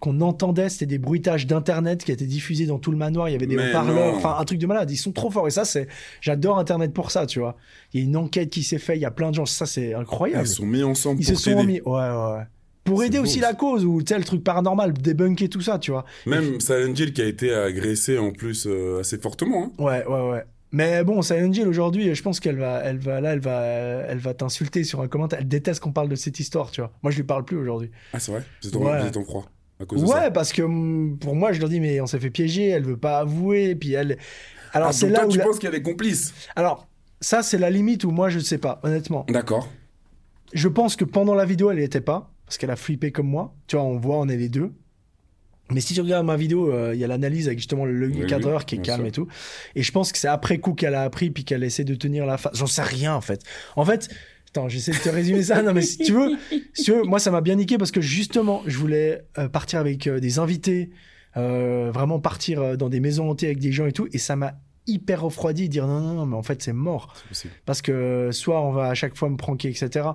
qu'on 0.00 0.20
entendait, 0.20 0.68
c'était 0.68 0.86
des 0.86 0.98
bruitages 0.98 1.46
d'internet 1.48 2.04
qui 2.04 2.12
étaient 2.12 2.24
diffusés 2.26 2.66
dans 2.66 2.78
tout 2.78 2.92
le 2.92 2.96
manoir. 2.96 3.28
Il 3.28 3.32
y 3.32 3.34
avait 3.34 3.48
des 3.48 3.56
haut-parleurs, 3.56 4.14
enfin 4.14 4.36
un 4.38 4.44
truc 4.44 4.58
de 4.60 4.66
malade. 4.66 4.88
Ils 4.92 4.96
sont 4.96 5.10
trop 5.10 5.28
forts 5.28 5.48
et 5.48 5.50
ça, 5.50 5.64
c'est, 5.64 5.88
j'adore 6.20 6.58
internet 6.60 6.92
pour 6.92 7.10
ça, 7.10 7.26
tu 7.26 7.40
vois. 7.40 7.56
Il 7.92 8.00
y 8.00 8.02
a 8.04 8.06
une 8.06 8.16
enquête 8.16 8.48
qui 8.50 8.62
s'est 8.62 8.78
faite, 8.78 8.96
il 8.96 9.02
y 9.02 9.04
a 9.04 9.10
plein 9.10 9.30
de 9.30 9.34
gens, 9.34 9.44
ça 9.46 9.66
c'est 9.66 9.94
incroyable. 9.94 10.46
Ils 10.46 10.50
sont 10.50 10.66
mis 10.66 10.84
ensemble 10.84 11.20
Ils 11.20 11.26
se 11.26 11.34
sont 11.34 11.64
mis, 11.64 11.80
ouais, 11.80 11.82
ouais, 11.84 12.32
ouais. 12.36 12.42
Pour 12.89 13.01
C'est 13.01 13.07
aider 13.07 13.18
beau, 13.18 13.24
aussi 13.24 13.41
la 13.41 13.55
cause 13.55 13.84
ou 13.84 13.99
le 13.99 14.24
truc 14.24 14.43
paranormal, 14.43 14.93
débunker 14.93 15.49
tout 15.49 15.61
ça, 15.61 15.78
tu 15.78 15.91
vois. 15.91 16.05
Même 16.26 16.61
Silent 16.61 16.95
Hill 16.95 17.12
qui 17.12 17.22
a 17.22 17.26
été 17.26 17.53
agressé 17.55 18.18
en 18.18 18.30
plus 18.32 18.66
euh, 18.66 19.01
assez 19.01 19.18
fortement. 19.18 19.64
hein. 19.78 19.82
Ouais, 19.82 20.05
ouais, 20.07 20.30
ouais. 20.30 20.45
Mais 20.72 21.03
bon, 21.03 21.22
Silent 21.22 21.53
Hill 21.53 21.66
aujourd'hui, 21.68 22.14
je 22.14 22.22
pense 22.22 22.41
qu'elle 22.41 22.59
va, 22.59 22.80
elle 22.84 22.99
va, 22.99 23.20
là, 23.22 23.32
elle 23.32 23.41
va, 23.41 23.62
elle 23.62 24.18
va 24.18 24.34
t'insulter 24.34 24.84
sur 24.84 25.01
un 25.01 25.09
commentaire. 25.09 25.39
Elle 25.41 25.49
déteste 25.49 25.80
qu'on 25.80 25.93
parle 25.93 26.09
de 26.09 26.14
cette 26.14 26.39
histoire, 26.41 26.70
tu 26.70 26.80
vois. 26.82 26.93
Moi, 27.03 27.11
je 27.11 27.16
lui 27.16 27.24
parle 27.24 27.45
plus 27.45 27.57
aujourd'hui. 27.57 27.91
Ah, 28.12 28.18
c'est 28.20 28.32
vrai? 28.32 28.43
Êtes 28.64 28.76
en, 28.76 28.80
Ouais. 28.82 29.16
en 29.16 29.24
froid 29.24 29.47
à 29.80 29.86
cause 29.86 30.03
de 30.03 30.07
Ouais, 30.07 30.12
ça? 30.24 30.30
parce 30.30 30.53
que 30.53 30.61
hum, 30.62 31.16
pour 31.18 31.34
moi, 31.34 31.53
je 31.53 31.61
leur 31.61 31.68
dis, 31.70 31.80
mais 31.80 32.01
on 32.03 32.07
s'est 32.07 32.18
fait 32.20 32.30
piéger, 32.30 32.68
elle 32.68 32.82
veut 32.84 32.97
pas 32.99 33.20
avouer, 33.20 33.74
puis 33.76 33.93
elle. 33.93 34.18
Alors 34.74 34.89
Ah, 34.89 34.93
c'est 34.93 35.09
là 35.09 35.20
toi, 35.20 35.28
où. 35.28 35.30
tu 35.32 35.39
la- 35.39 35.45
penses 35.45 35.59
qu'elle 35.59 35.74
est 35.74 35.82
complice? 35.82 36.34
Alors 36.55 36.86
ça, 37.22 37.43
c'est 37.43 37.57
la 37.59 37.70
limite 37.70 38.05
où 38.05 38.11
moi, 38.11 38.28
je 38.28 38.36
ne 38.39 38.43
sais 38.43 38.59
pas, 38.59 38.78
honnêtement. 38.82 39.24
D'accord. 39.30 39.68
Je 40.53 40.68
pense 40.68 40.97
que 40.97 41.05
pendant 41.07 41.34
la 41.34 41.45
vidéo, 41.47 41.70
elle 41.70 41.78
n'y 41.78 41.84
était 41.84 42.01
pas, 42.03 42.30
parce 42.49 42.57
qu'elle 42.57 42.70
a 42.70 42.76
flippé 42.76 43.12
comme 43.12 43.28
moi. 43.28 43.55
Tu 43.66 43.76
vois, 43.76 43.84
on 43.84 43.99
voit, 43.99 44.16
on 44.16 44.26
est 44.28 44.38
les 44.38 44.49
deux. 44.49 44.72
Mais 45.70 45.82
si 45.82 45.92
tu 45.92 46.01
regardes 46.01 46.24
ma 46.24 46.36
vidéo, 46.36 46.72
euh, 46.72 46.94
il 46.94 47.01
y 47.01 47.05
a 47.05 47.07
l'analyse 47.07 47.46
avec 47.46 47.59
justement 47.59 47.84
le 47.84 48.09
Oui, 48.09 48.26
cadreur 48.26 48.61
oui, 48.61 48.64
qui 48.64 48.74
est 48.76 48.78
calme 48.82 49.01
sûr. 49.01 49.07
et 49.09 49.12
tout. 49.12 49.28
Et 49.74 49.82
je 49.82 49.92
pense 49.92 50.12
que 50.12 50.18
c'est 50.18 50.28
après 50.28 50.57
coup 50.59 50.72
qu'elle 50.72 50.94
a 50.94 51.03
appris 51.03 51.30
puis 51.30 51.44
qu'elle 51.44 51.62
essaie 51.62 51.84
de 51.84 51.94
tenir 51.94 52.24
la 52.24 52.38
face. 52.38 52.57
J'en 52.57 52.66
sais 52.66 52.82
rien 52.82 53.14
en 53.14 53.20
fait. 53.20 53.42
En 53.76 53.84
fait, 53.84 54.09
attends, 54.49 54.70
j'essaie 54.70 54.92
de 54.92 54.96
te 54.96 55.11
résumer 55.11 55.42
ça. 55.42 55.61
Non 55.62 55.74
mais 55.74 55.82
si 55.82 55.99
tu 55.99 56.12
veux, 56.12 56.38
si 56.72 56.84
tu 56.84 56.92
veux, 56.92 57.03
moi 57.03 57.18
ça 57.18 57.30
m'a 57.30 57.42
bien 57.42 57.57
niqué 57.57 57.76
parce 57.76 57.90
que 57.90 58.01
justement, 58.01 58.62
je 58.64 58.78
voulais 58.78 59.24
euh, 59.36 59.51
partir 59.51 59.78
avec 59.78 60.07
euh, 60.07 60.20
des 60.20 60.38
invités, 60.38 60.88
vraiment 61.36 62.18
partir 62.18 62.78
dans 62.78 62.88
des 62.88 63.01
maisons 63.01 63.30
hantées 63.30 63.46
avec 63.46 63.59
des 63.59 63.70
gens 63.70 63.86
et 63.86 63.92
tout, 63.92 64.09
et 64.12 64.18
ça 64.18 64.34
m'a 64.36 64.55
hyper 64.86 65.20
refroidi 65.22 65.64
et 65.64 65.68
dire 65.68 65.86
non 65.86 66.01
non 66.01 66.14
non, 66.14 66.26
mais 66.26 66.34
en 66.36 66.42
fait 66.42 66.62
c'est 66.62 66.72
mort 66.72 67.14
parce 67.66 67.82
que 67.82 68.30
soit 68.32 68.61
on 68.62 68.72
va 68.72 68.88
à 68.88 68.94
chaque 68.94 69.16
fois 69.16 69.28
me 69.28 69.36
pranker, 69.36 69.68
etc. 69.68 70.09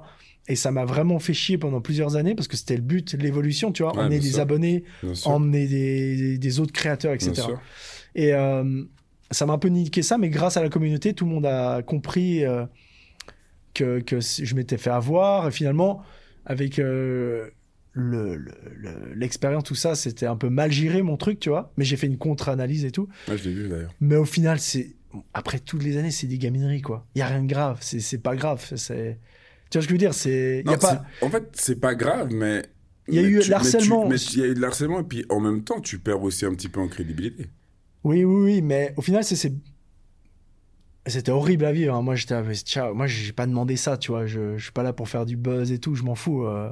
Et 0.49 0.55
ça 0.57 0.71
m'a 0.71 0.83
vraiment 0.83 1.19
fait 1.19 1.33
chier 1.33 1.57
pendant 1.57 1.79
plusieurs 1.79 2.15
années 2.17 2.35
parce 2.35 2.47
que 2.49 2.57
c'était 2.57 2.75
le 2.75 2.81
but, 2.81 3.13
l'évolution, 3.13 3.71
tu 3.71 3.83
vois, 3.83 3.93
Ouais, 3.95 4.01
emmener 4.03 4.19
des 4.19 4.31
sûr. 4.31 4.39
abonnés, 4.41 4.83
emmener 5.25 5.67
des, 5.67 6.37
des 6.37 6.59
autres 6.59 6.73
créateurs, 6.73 7.13
etc. 7.13 7.47
Et 8.15 8.33
euh, 8.33 8.83
ça 9.31 9.45
m'a 9.45 9.53
un 9.53 9.57
peu 9.57 9.69
niqué 9.69 10.01
ça, 10.01 10.17
mais 10.17 10.29
grâce 10.29 10.57
à 10.57 10.61
la 10.61 10.67
communauté, 10.69 11.13
tout 11.13 11.23
le 11.25 11.31
monde 11.31 11.45
a 11.45 11.81
compris 11.81 12.43
euh, 12.43 12.65
que, 13.73 13.99
que 14.01 14.19
je 14.19 14.55
m'étais 14.55 14.77
fait 14.77 14.89
avoir. 14.89 15.47
Et 15.47 15.51
finalement, 15.51 16.01
avec 16.45 16.77
euh, 16.79 17.49
le- 17.93 18.35
le- 18.35 18.51
le- 18.75 19.13
l'expérience, 19.15 19.63
tout 19.63 19.75
ça, 19.75 19.95
c'était 19.95 20.25
un 20.25 20.35
peu 20.35 20.49
mal 20.49 20.71
géré 20.71 21.01
mon 21.01 21.17
truc, 21.17 21.39
tu 21.39 21.49
vois. 21.49 21.71
Mais 21.77 21.85
j'ai 21.85 21.95
fait 21.95 22.07
une 22.07 22.17
contre-analyse 22.17 22.85
et 22.85 22.91
tout. 22.91 23.07
Ouais, 23.29 23.37
je 23.37 23.47
l'ai 23.49 23.55
vu 23.55 23.69
d'ailleurs. 23.69 23.93
Mais 24.01 24.15
au 24.17 24.25
final, 24.25 24.59
c'est 24.59 24.95
après 25.33 25.59
toutes 25.59 25.83
les 25.83 25.97
années, 25.97 26.11
c'est 26.11 26.27
des 26.27 26.37
gamineries, 26.37 26.81
quoi. 26.81 27.07
Il 27.15 27.19
y 27.19 27.21
a 27.21 27.27
rien 27.27 27.41
de 27.43 27.47
grave. 27.47 27.77
C'est 27.81 28.21
pas 28.21 28.35
grave. 28.35 28.63
C'est 28.75 29.19
tu 29.69 29.77
vois 29.77 29.81
ce 29.83 29.87
que 29.87 29.89
je 29.89 29.93
veux 29.93 29.97
dire 29.97 30.13
C'est 30.13 30.63
pas. 30.79 31.03
En 31.21 31.29
fait, 31.29 31.49
c'est 31.53 31.79
pas 31.79 31.95
grave, 31.95 32.29
mais. 32.31 32.63
Il 33.09 33.15
y 33.15 33.19
a 33.19 33.21
mais 33.23 33.27
eu 33.27 33.39
tu- 33.41 33.49
l'harcèlement. 33.49 34.09
il 34.09 34.39
y 34.39 34.43
a 34.43 34.47
eu 34.47 34.53
de 34.53 34.61
l'harcèlement, 34.61 35.01
et 35.01 35.03
puis 35.03 35.25
en 35.29 35.39
même 35.41 35.63
temps, 35.63 35.81
tu 35.81 35.99
perds 35.99 36.23
aussi 36.23 36.45
un 36.45 36.53
petit 36.53 36.69
peu 36.69 36.79
en 36.79 36.87
crédibilité. 36.87 37.47
Oui, 38.05 38.23
oui, 38.23 38.43
oui. 38.43 38.61
Mais 38.61 38.93
au 38.97 39.01
final, 39.01 39.23
c'est 39.25 39.35
c'est 39.35 39.51
c'était 41.07 41.31
horrible 41.31 41.65
à 41.65 41.71
vivre. 41.73 41.93
hein. 41.95 42.01
Moi, 42.01 42.15
j'étais 42.15 42.35
ciao. 42.55 42.93
Moi, 42.93 43.07
j'ai 43.07 43.33
pas 43.33 43.45
demandé 43.45 43.75
ça, 43.75 43.97
tu 43.97 44.11
vois. 44.11 44.25
Je, 44.25 44.57
je 44.57 44.63
suis 44.63 44.71
pas 44.71 44.83
là 44.83 44.93
pour 44.93 45.09
faire 45.09 45.25
du 45.25 45.35
buzz 45.35 45.71
et 45.71 45.79
tout. 45.79 45.95
Je 45.95 46.03
m'en 46.03 46.15
fous. 46.15 46.45
euh. 46.45 46.71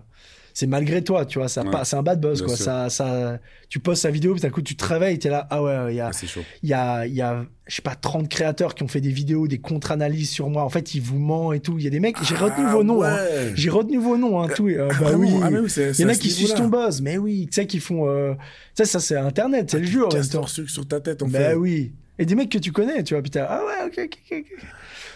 C'est 0.53 0.67
malgré 0.67 1.03
toi, 1.03 1.25
tu 1.25 1.39
vois. 1.39 1.47
Ça 1.47 1.63
Ouais. 1.63 1.69
c'est 1.83 1.95
un 1.95 2.03
bad 2.03 2.19
buzz, 2.19 2.39
Bien 2.39 2.47
quoi. 2.47 2.55
sûr. 2.55 2.65
Ça, 2.65 2.89
ça, 2.89 3.39
tu 3.69 3.79
postes 3.79 4.01
sa 4.01 4.11
vidéo, 4.11 4.33
puis 4.33 4.41
d'un 4.41 4.49
coup, 4.49 4.61
tu 4.61 4.75
te 4.75 4.83
réveilles, 4.85 5.17
t'es 5.19 5.29
là. 5.29 5.47
Ah 5.49 5.63
ouais, 5.63 5.93
il 5.93 5.95
y 5.95 5.99
a, 6.01 6.09
Ah, 6.13 6.27
il 6.63 6.69
y 6.69 6.73
a, 6.73 7.05
il 7.07 7.13
y 7.13 7.21
a, 7.21 7.45
je 7.67 7.75
sais 7.75 7.81
pas, 7.81 7.95
30 7.95 8.27
créateurs 8.27 8.75
qui 8.75 8.83
ont 8.83 8.87
fait 8.87 8.99
des 9.01 9.11
vidéos, 9.11 9.47
des 9.47 9.59
contre-analyses 9.59 10.29
sur 10.29 10.49
moi. 10.49 10.63
En 10.63 10.69
fait, 10.69 10.93
ils 10.93 11.01
vous 11.01 11.19
mentent 11.19 11.55
et 11.55 11.59
tout. 11.59 11.77
Il 11.77 11.83
y 11.83 11.87
a 11.87 11.89
des 11.89 11.99
mecs, 11.99 12.17
j'ai 12.23 12.35
retenu 12.35 12.65
Ah, 12.67 12.71
vos 12.73 12.83
noms, 12.83 13.03
hein. 13.03 13.17
J'ai 13.55 13.69
retenu 13.69 13.97
vos 13.97 14.17
noms, 14.17 14.41
hein, 14.41 14.47
tout. 14.55 14.67
euh, 14.67 14.89
Ah, 14.91 14.97
bah 14.99 15.11
oui. 15.15 15.29
Ah, 15.41 15.49
oui, 15.51 15.71
Il 15.97 16.01
y 16.01 16.05
en 16.05 16.09
a 16.09 16.15
qui 16.15 16.29
sucent 16.29 16.55
ton 16.55 16.67
buzz, 16.67 17.01
mais 17.01 17.17
oui, 17.17 17.47
tu 17.49 17.55
sais, 17.55 17.65
qui 17.67 17.79
font. 17.79 18.07
Euh... 18.09 18.33
Tu 18.75 18.83
sais, 18.83 18.85
ça, 18.85 18.99
c'est 18.99 19.15
Internet, 19.17 19.71
c'est 19.71 19.79
le 19.79 19.85
jeu 19.85 20.03
sucre 20.21 20.69
sur 20.69 20.87
ta 20.87 20.99
tête, 20.99 21.21
en 21.23 21.27
Bah 21.27 21.39
fait. 21.39 21.53
oui. 21.55 21.93
Et 22.19 22.25
des 22.25 22.35
mecs 22.35 22.49
que 22.51 22.57
tu 22.59 22.71
connais, 22.71 23.03
tu 23.03 23.13
vois, 23.15 23.23
putain. 23.23 23.45
Ah 23.49 23.61
ouais, 23.65 23.87
ok, 23.87 23.99
ok, 24.05 24.17
ok. 24.39 24.45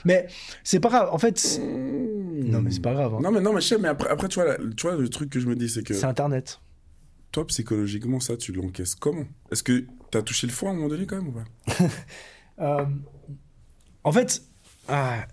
Mais 0.06 0.28
c'est 0.64 0.80
pas 0.80 0.90
grave. 0.90 1.10
En 1.12 1.18
fait, 1.18 1.60
Mmh. 1.62 2.50
non, 2.52 2.62
mais 2.62 2.72
c'est 2.72 2.82
pas 2.82 2.94
grave. 2.94 3.16
hein. 3.16 3.20
Non, 3.22 3.32
mais 3.32 3.42
non, 3.42 3.54
mais 3.54 3.62
je 3.62 3.68
sais, 3.68 3.78
mais 3.78 3.88
après, 3.88 4.10
après 4.10 4.28
tu, 4.28 4.40
vois, 4.40 4.56
tu 4.78 4.88
vois, 4.88 4.96
le 4.96 5.10
truc 5.10 5.30
que 5.30 5.40
je 5.40 5.48
me 5.48 5.56
dis, 5.56 5.68
c'est 5.70 5.84
que 5.84 5.94
C'est 5.94 6.06
Internet. 6.06 6.60
toi, 7.32 7.46
psychologiquement, 7.48 8.20
ça, 8.20 8.38
tu 8.38 8.52
l'encaisses 8.52 8.96
comment? 8.96 9.26
Est-ce 9.52 9.64
que 9.64 9.86
t'as 10.12 10.22
touché 10.22 10.48
le 10.48 10.54
foie 10.54 10.70
à 10.70 10.72
un 10.74 10.76
moment 10.76 10.88
donné, 10.90 11.06
quand 11.06 11.16
même, 11.18 11.28
ou 11.30 11.32
pas? 11.34 11.46
Euh, 12.62 12.86
en 14.06 14.12
fait, 14.14 14.42
ah, 14.88 15.28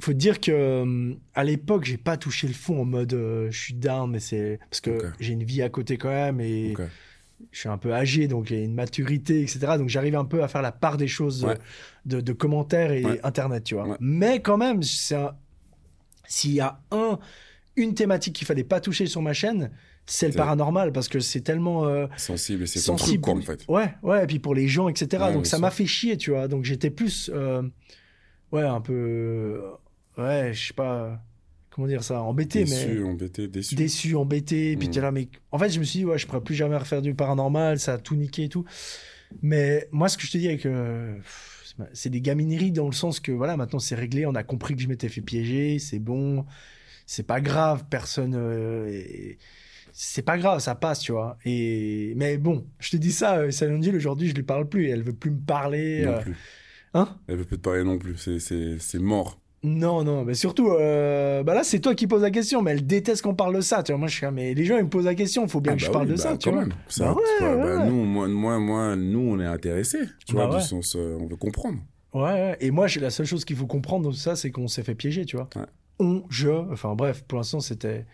faut 0.00 0.12
dire 0.12 0.38
que 0.38 0.50
euh, 0.52 1.14
à 1.34 1.44
l'époque, 1.44 1.84
j'ai 1.84 1.96
pas 1.96 2.18
touché 2.18 2.46
le 2.46 2.52
fond 2.52 2.82
en 2.82 2.84
mode 2.84 3.14
euh, 3.14 3.50
je 3.50 3.58
suis 3.58 3.72
down, 3.74 4.10
mais 4.10 4.20
c'est 4.20 4.58
parce 4.68 4.82
que 4.82 4.98
j'ai 5.18 5.32
une 5.32 5.44
vie 5.44 5.62
à 5.62 5.70
côté 5.70 5.96
quand 5.96 6.10
même 6.10 6.40
et. 6.42 6.74
Je 7.50 7.60
suis 7.60 7.68
un 7.68 7.78
peu 7.78 7.92
âgé, 7.94 8.28
donc 8.28 8.50
il 8.50 8.58
y 8.58 8.60
a 8.60 8.64
une 8.64 8.74
maturité, 8.74 9.42
etc. 9.42 9.58
Donc 9.78 9.88
j'arrive 9.88 10.16
un 10.16 10.24
peu 10.24 10.42
à 10.42 10.48
faire 10.48 10.62
la 10.62 10.72
part 10.72 10.96
des 10.96 11.08
choses 11.08 11.44
Ouais. 11.44 11.58
de, 12.06 12.20
de 12.20 12.32
commentaires 12.32 12.92
et 12.92 13.04
Ouais. 13.04 13.20
Internet, 13.24 13.64
tu 13.64 13.74
vois. 13.74 13.88
Ouais. 13.88 13.96
Mais 14.00 14.40
quand 14.40 14.56
même, 14.56 14.82
c'est 14.82 15.16
un- 15.16 15.34
s'il 16.26 16.52
y 16.52 16.60
a 16.60 16.80
un, 16.90 17.18
une 17.76 17.94
thématique 17.94 18.34
qu'il 18.36 18.46
fallait 18.46 18.64
pas 18.64 18.80
toucher 18.80 19.06
sur 19.06 19.20
ma 19.22 19.32
chaîne, 19.32 19.70
c'est 20.06 20.28
le 20.28 20.34
paranormal 20.34 20.92
parce 20.92 21.08
que 21.08 21.20
c'est 21.20 21.42
tellement 21.42 21.86
euh, 21.86 22.06
Sensible, 22.16 22.66
c'est 22.66 22.80
ton 22.80 22.96
sensible. 22.98 23.22
truc, 23.22 23.34
quoi, 23.34 23.34
en 23.34 23.56
fait. 23.56 23.64
Ouais, 23.68 23.94
ouais, 24.02 24.24
et 24.24 24.26
puis 24.26 24.38
pour 24.38 24.54
les 24.54 24.66
gens, 24.68 24.88
etc. 24.88 25.24
Donc 25.32 25.46
ça 25.46 25.58
m'a 25.58 25.70
fait 25.70 25.86
chier, 25.86 26.16
tu 26.16 26.30
vois. 26.30 26.48
Donc 26.48 26.64
j'étais 26.64 26.90
plus, 26.90 27.30
euh, 27.32 27.62
ouais, 28.50 28.62
un 28.62 28.80
peu, 28.80 28.92
euh, 28.94 29.70
ouais, 30.18 30.52
je 30.54 30.68
sais 30.68 30.74
pas, 30.74 31.20
comment 31.74 31.86
dire 31.88 32.04
ça, 32.04 32.22
embêté, 32.22 32.60
mais 32.60 32.64
Déçu, 32.66 33.02
embêté, 33.04 33.48
déçu. 33.48 33.74
déçu, 33.74 34.14
embêté. 34.16 34.76
Puis 34.76 34.88
Mm. 34.88 34.90
t'es 34.90 35.00
là, 35.00 35.10
mais 35.12 35.28
en 35.50 35.58
fait, 35.58 35.70
je 35.70 35.78
me 35.80 35.84
suis 35.84 36.00
dit, 36.00 36.04
ouais, 36.04 36.18
je 36.18 36.26
pourrais 36.26 36.42
plus 36.42 36.54
jamais 36.54 36.76
refaire 36.76 37.02
du 37.02 37.14
paranormal, 37.14 37.78
ça 37.78 37.94
a 37.94 37.98
tout 37.98 38.14
niqué 38.16 38.44
et 38.44 38.48
tout. 38.48 38.64
Mais 39.42 39.88
moi, 39.92 40.08
ce 40.08 40.16
que 40.18 40.24
je 40.26 40.32
te 40.32 40.38
dis 40.38 40.48
avec. 40.48 40.66
euh, 40.66 41.16
c'est 41.94 42.10
des 42.10 42.20
gamineries 42.20 42.70
dans 42.72 42.86
le 42.86 42.92
sens 42.92 43.18
que 43.18 43.32
voilà, 43.32 43.56
maintenant 43.56 43.78
c'est 43.78 43.94
réglé, 43.94 44.26
on 44.26 44.34
a 44.34 44.42
compris 44.44 44.76
que 44.76 44.82
je 44.82 44.88
m'étais 44.88 45.08
fait 45.08 45.22
piéger, 45.22 45.78
c'est 45.78 45.98
bon, 45.98 46.44
c'est 47.06 47.22
pas 47.26 47.40
grave, 47.40 47.84
personne. 47.90 48.34
euh, 48.36 48.88
est- 48.88 49.38
c'est 49.94 50.22
pas 50.22 50.38
grave, 50.38 50.60
ça 50.60 50.74
passe, 50.74 51.00
tu 51.00 51.12
vois. 51.12 51.38
Et 51.44 52.14
mais 52.16 52.38
bon, 52.38 52.66
je 52.78 52.90
te 52.90 52.96
dis 52.98 53.12
ça, 53.12 53.38
euh, 53.38 53.50
Silent 53.50 53.80
Hill 53.82 53.96
aujourd'hui, 53.96 54.28
je 54.28 54.34
lui 54.34 54.42
parle 54.42 54.68
plus, 54.68 54.88
elle 54.88 55.02
veut 55.02 55.12
plus 55.14 55.30
me 55.30 55.40
parler. 55.40 56.02
Non 56.04 56.12
euh, 56.12 56.20
plus. 56.20 56.36
Hein? 56.94 57.18
Elle 57.28 57.36
veut 57.38 57.44
plus 57.44 57.56
te 57.58 57.62
parler 57.62 57.84
non 57.84 57.98
plus. 57.98 58.16
C'est 58.18 58.98
mort. 58.98 59.40
Non, 59.64 60.02
non, 60.02 60.24
mais 60.24 60.34
surtout, 60.34 60.70
euh, 60.70 61.44
bah 61.44 61.54
là, 61.54 61.62
c'est 61.62 61.78
toi 61.78 61.94
qui 61.94 62.08
poses 62.08 62.22
la 62.22 62.32
question, 62.32 62.62
mais 62.62 62.72
elle 62.72 62.84
déteste 62.84 63.22
qu'on 63.22 63.34
parle 63.36 63.54
de 63.54 63.60
ça. 63.60 63.84
Tu 63.84 63.92
vois, 63.92 63.98
moi, 63.98 64.08
je 64.08 64.16
suis, 64.16 64.26
mais 64.32 64.54
les 64.54 64.64
gens, 64.64 64.76
ils 64.76 64.82
me 64.84 64.88
posent 64.88 65.04
la 65.04 65.14
question, 65.14 65.46
faut 65.46 65.60
bien 65.60 65.74
Ah 65.74 65.76
que 65.76 65.82
je 65.82 65.86
bah 65.86 65.92
parle 65.92 66.06
oui, 66.06 66.12
de 66.12 66.16
bah 66.16 66.22
ça, 66.22 66.36
tu 66.36 66.48
quand 66.48 66.56
vois. 66.56 66.64
même. 66.66 66.74
Ça, 66.88 67.04
Bah 67.04 67.12
ouais, 67.14 67.22
tu 67.38 67.44
vois, 67.44 67.54
ouais, 67.56 67.62
bah 67.62 67.78
ouais. 67.84 67.88
Nous, 67.88 68.04
moi, 68.04 68.26
moi, 68.28 68.58
moi, 68.58 68.96
nous, 68.96 69.20
on 69.20 69.38
est 69.38 69.46
intéressés. 69.46 70.00
Tu 70.26 70.34
Bah 70.34 70.46
vois, 70.46 70.56
ouais. 70.56 70.62
du 70.62 70.66
sens, 70.66 70.96
euh, 70.96 71.16
on 71.20 71.26
veut 71.26 71.36
comprendre. 71.36 71.78
Ouais. 72.12 72.56
Et 72.60 72.72
moi, 72.72 72.88
la 73.00 73.10
seule 73.10 73.26
chose 73.26 73.44
qu'il 73.44 73.54
faut 73.56 73.66
comprendre 73.68 74.04
dans 74.06 74.10
tout 74.10 74.16
ça, 74.16 74.34
c'est 74.34 74.50
qu'on 74.50 74.66
s'est 74.66 74.82
fait 74.82 74.96
piéger, 74.96 75.24
tu 75.26 75.36
vois. 75.36 75.48
On, 76.00 76.24
je, 76.28 76.48
enfin 76.50 76.96
bref, 76.96 77.22
pour 77.28 77.38
l'instant, 77.38 77.60
c'était, 77.60 78.04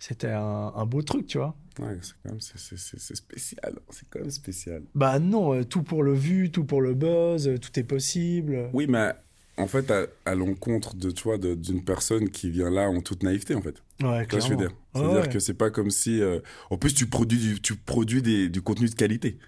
c'était 0.00 0.30
un, 0.30 0.72
un 0.74 0.84
beau 0.86 1.02
truc, 1.02 1.26
tu 1.26 1.38
vois. 1.38 1.54
Ouais, 1.78 1.96
c'est 2.02 2.14
quand 2.24 2.30
même 2.30 2.40
c'est- 2.40 3.14
spécial. 3.14 3.74
C'est 3.90 4.08
quand 4.10 4.20
même 4.20 4.30
spécial. 4.30 4.82
Bah 4.94 5.18
non, 5.20 5.54
euh, 5.54 5.62
tout 5.64 5.82
pour 5.82 6.02
le 6.02 6.12
vu, 6.14 6.50
tout 6.50 6.64
pour 6.64 6.80
le 6.80 6.94
buzz, 6.94 7.46
euh, 7.48 7.58
tout 7.58 7.78
est 7.78 7.84
possible. 7.84 8.70
Oui, 8.72 8.86
mais 8.88 9.12
en 9.58 9.66
fait, 9.66 9.90
à, 9.90 10.06
à 10.24 10.34
l'encontre 10.34 10.94
de, 10.96 11.10
de- 11.10 11.54
d'une 11.54 11.84
personne 11.84 12.28
qui 12.30 12.50
vient 12.50 12.70
là 12.70 12.88
en 12.90 13.00
toute 13.00 13.22
naïveté, 13.22 13.54
en 13.54 13.62
fait. 13.62 13.76
Ouais, 14.02 14.08
je 14.08 14.18
veux 14.18 14.26
clairement. 14.26 14.56
dire? 14.56 14.70
C'est-à-dire 14.94 15.20
ouais. 15.22 15.28
que 15.28 15.38
c'est 15.38 15.54
pas 15.54 15.70
comme 15.70 15.90
si. 15.90 16.20
euh, 16.20 16.40
En 16.70 16.76
plus, 16.76 16.92
tu 16.94 17.06
produis, 17.06 17.38
du, 17.38 17.60
tu 17.60 17.74
produis 17.76 18.22
des- 18.22 18.48
du 18.48 18.60
contenu 18.62 18.88
de 18.88 18.94
qualité. 18.94 19.38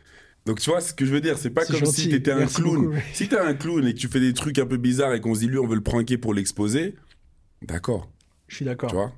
Donc, 0.46 0.60
tu 0.60 0.70
vois 0.70 0.80
ce 0.80 0.94
que 0.94 1.04
je 1.04 1.12
veux 1.12 1.20
dire? 1.20 1.36
C'est 1.36 1.50
pas 1.50 1.66
comme 1.66 1.76
gentil, 1.76 2.00
si 2.02 2.08
t'étais 2.08 2.30
un 2.30 2.38
merci 2.38 2.62
clown. 2.62 2.84
beaucoup. 2.86 2.96
Si 3.12 3.28
t'es 3.28 3.38
un 3.38 3.52
clown 3.54 3.86
et 3.86 3.92
que 3.92 3.98
tu 3.98 4.08
fais 4.08 4.20
des 4.20 4.32
trucs 4.32 4.58
un 4.58 4.66
peu 4.66 4.78
bizarres 4.78 5.12
et 5.12 5.20
qu'on 5.20 5.34
se 5.34 5.40
dit, 5.40 5.46
lui, 5.48 5.58
on 5.58 5.66
veut 5.66 5.74
le 5.76 5.82
pranker 5.82 6.16
pour 6.16 6.32
l'exposer, 6.32 6.94
d'accord, 7.62 8.10
Je 8.46 8.56
suis 8.56 8.64
d'accord. 8.64 8.88
tu 8.90 8.96
vois? 8.96 9.12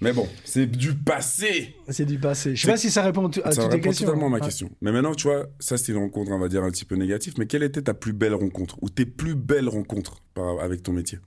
Mais 0.00 0.12
bon, 0.12 0.28
c'est 0.44 0.66
du 0.66 0.94
passé 0.94 1.74
C'est 1.88 2.04
du 2.04 2.18
passé. 2.20 2.54
Je 2.54 2.62
sais 2.62 2.70
pas 2.70 2.76
si 2.76 2.90
ça 2.90 3.02
répond 3.02 3.26
à 3.28 3.32
Ça 3.32 3.40
toutes 3.42 3.54
tes 3.54 3.60
répond 3.76 3.88
questions. 3.88 4.06
totalement 4.06 4.26
à 4.26 4.30
ma 4.30 4.36
Ouais. 4.36 4.42
question. 4.42 4.70
Mais 4.80 4.92
maintenant, 4.92 5.14
tu 5.14 5.26
vois, 5.26 5.46
ça, 5.58 5.76
c'est 5.76 5.90
une 5.92 5.98
rencontre, 5.98 6.30
on 6.30 6.38
va 6.38 6.48
dire, 6.48 6.62
un 6.62 6.70
petit 6.70 6.84
peu 6.84 6.94
négative. 6.94 7.34
Mais 7.38 7.46
quelle 7.46 7.64
était 7.64 7.82
ta 7.82 7.94
plus 7.94 8.12
belle 8.12 8.34
rencontre? 8.34 8.76
Ou 8.82 8.90
tes 8.90 9.06
plus 9.06 9.34
belles 9.34 9.68
rencontres 9.68 10.20
par- 10.34 10.60
avec 10.60 10.82
ton 10.84 10.92
métier? 10.92 11.18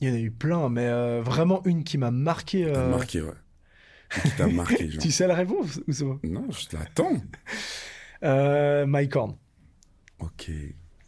Il 0.00 0.08
y 0.08 0.10
en 0.10 0.14
a 0.14 0.18
eu 0.18 0.30
plein, 0.30 0.68
mais 0.70 0.86
euh, 0.86 1.20
vraiment 1.22 1.60
une 1.66 1.84
qui 1.84 1.98
m'a 1.98 2.10
marqué. 2.10 2.70
T'as 2.72 2.80
euh, 2.80 2.90
marqué, 2.90 3.20
ouais. 3.20 3.32
Qui 4.22 4.30
t'a 4.36 4.46
marqué, 4.48 4.90
genre. 4.90 5.02
Tu 5.02 5.10
sais 5.10 5.26
la 5.26 5.34
réponse 5.34 5.80
ou 5.86 5.92
ça 5.92 6.04
Non, 6.22 6.46
je 6.50 6.74
l'attends. 6.76 7.20
euh, 8.24 8.86
Mike 8.86 9.14
Horn. 9.16 9.36
Ok. 10.20 10.50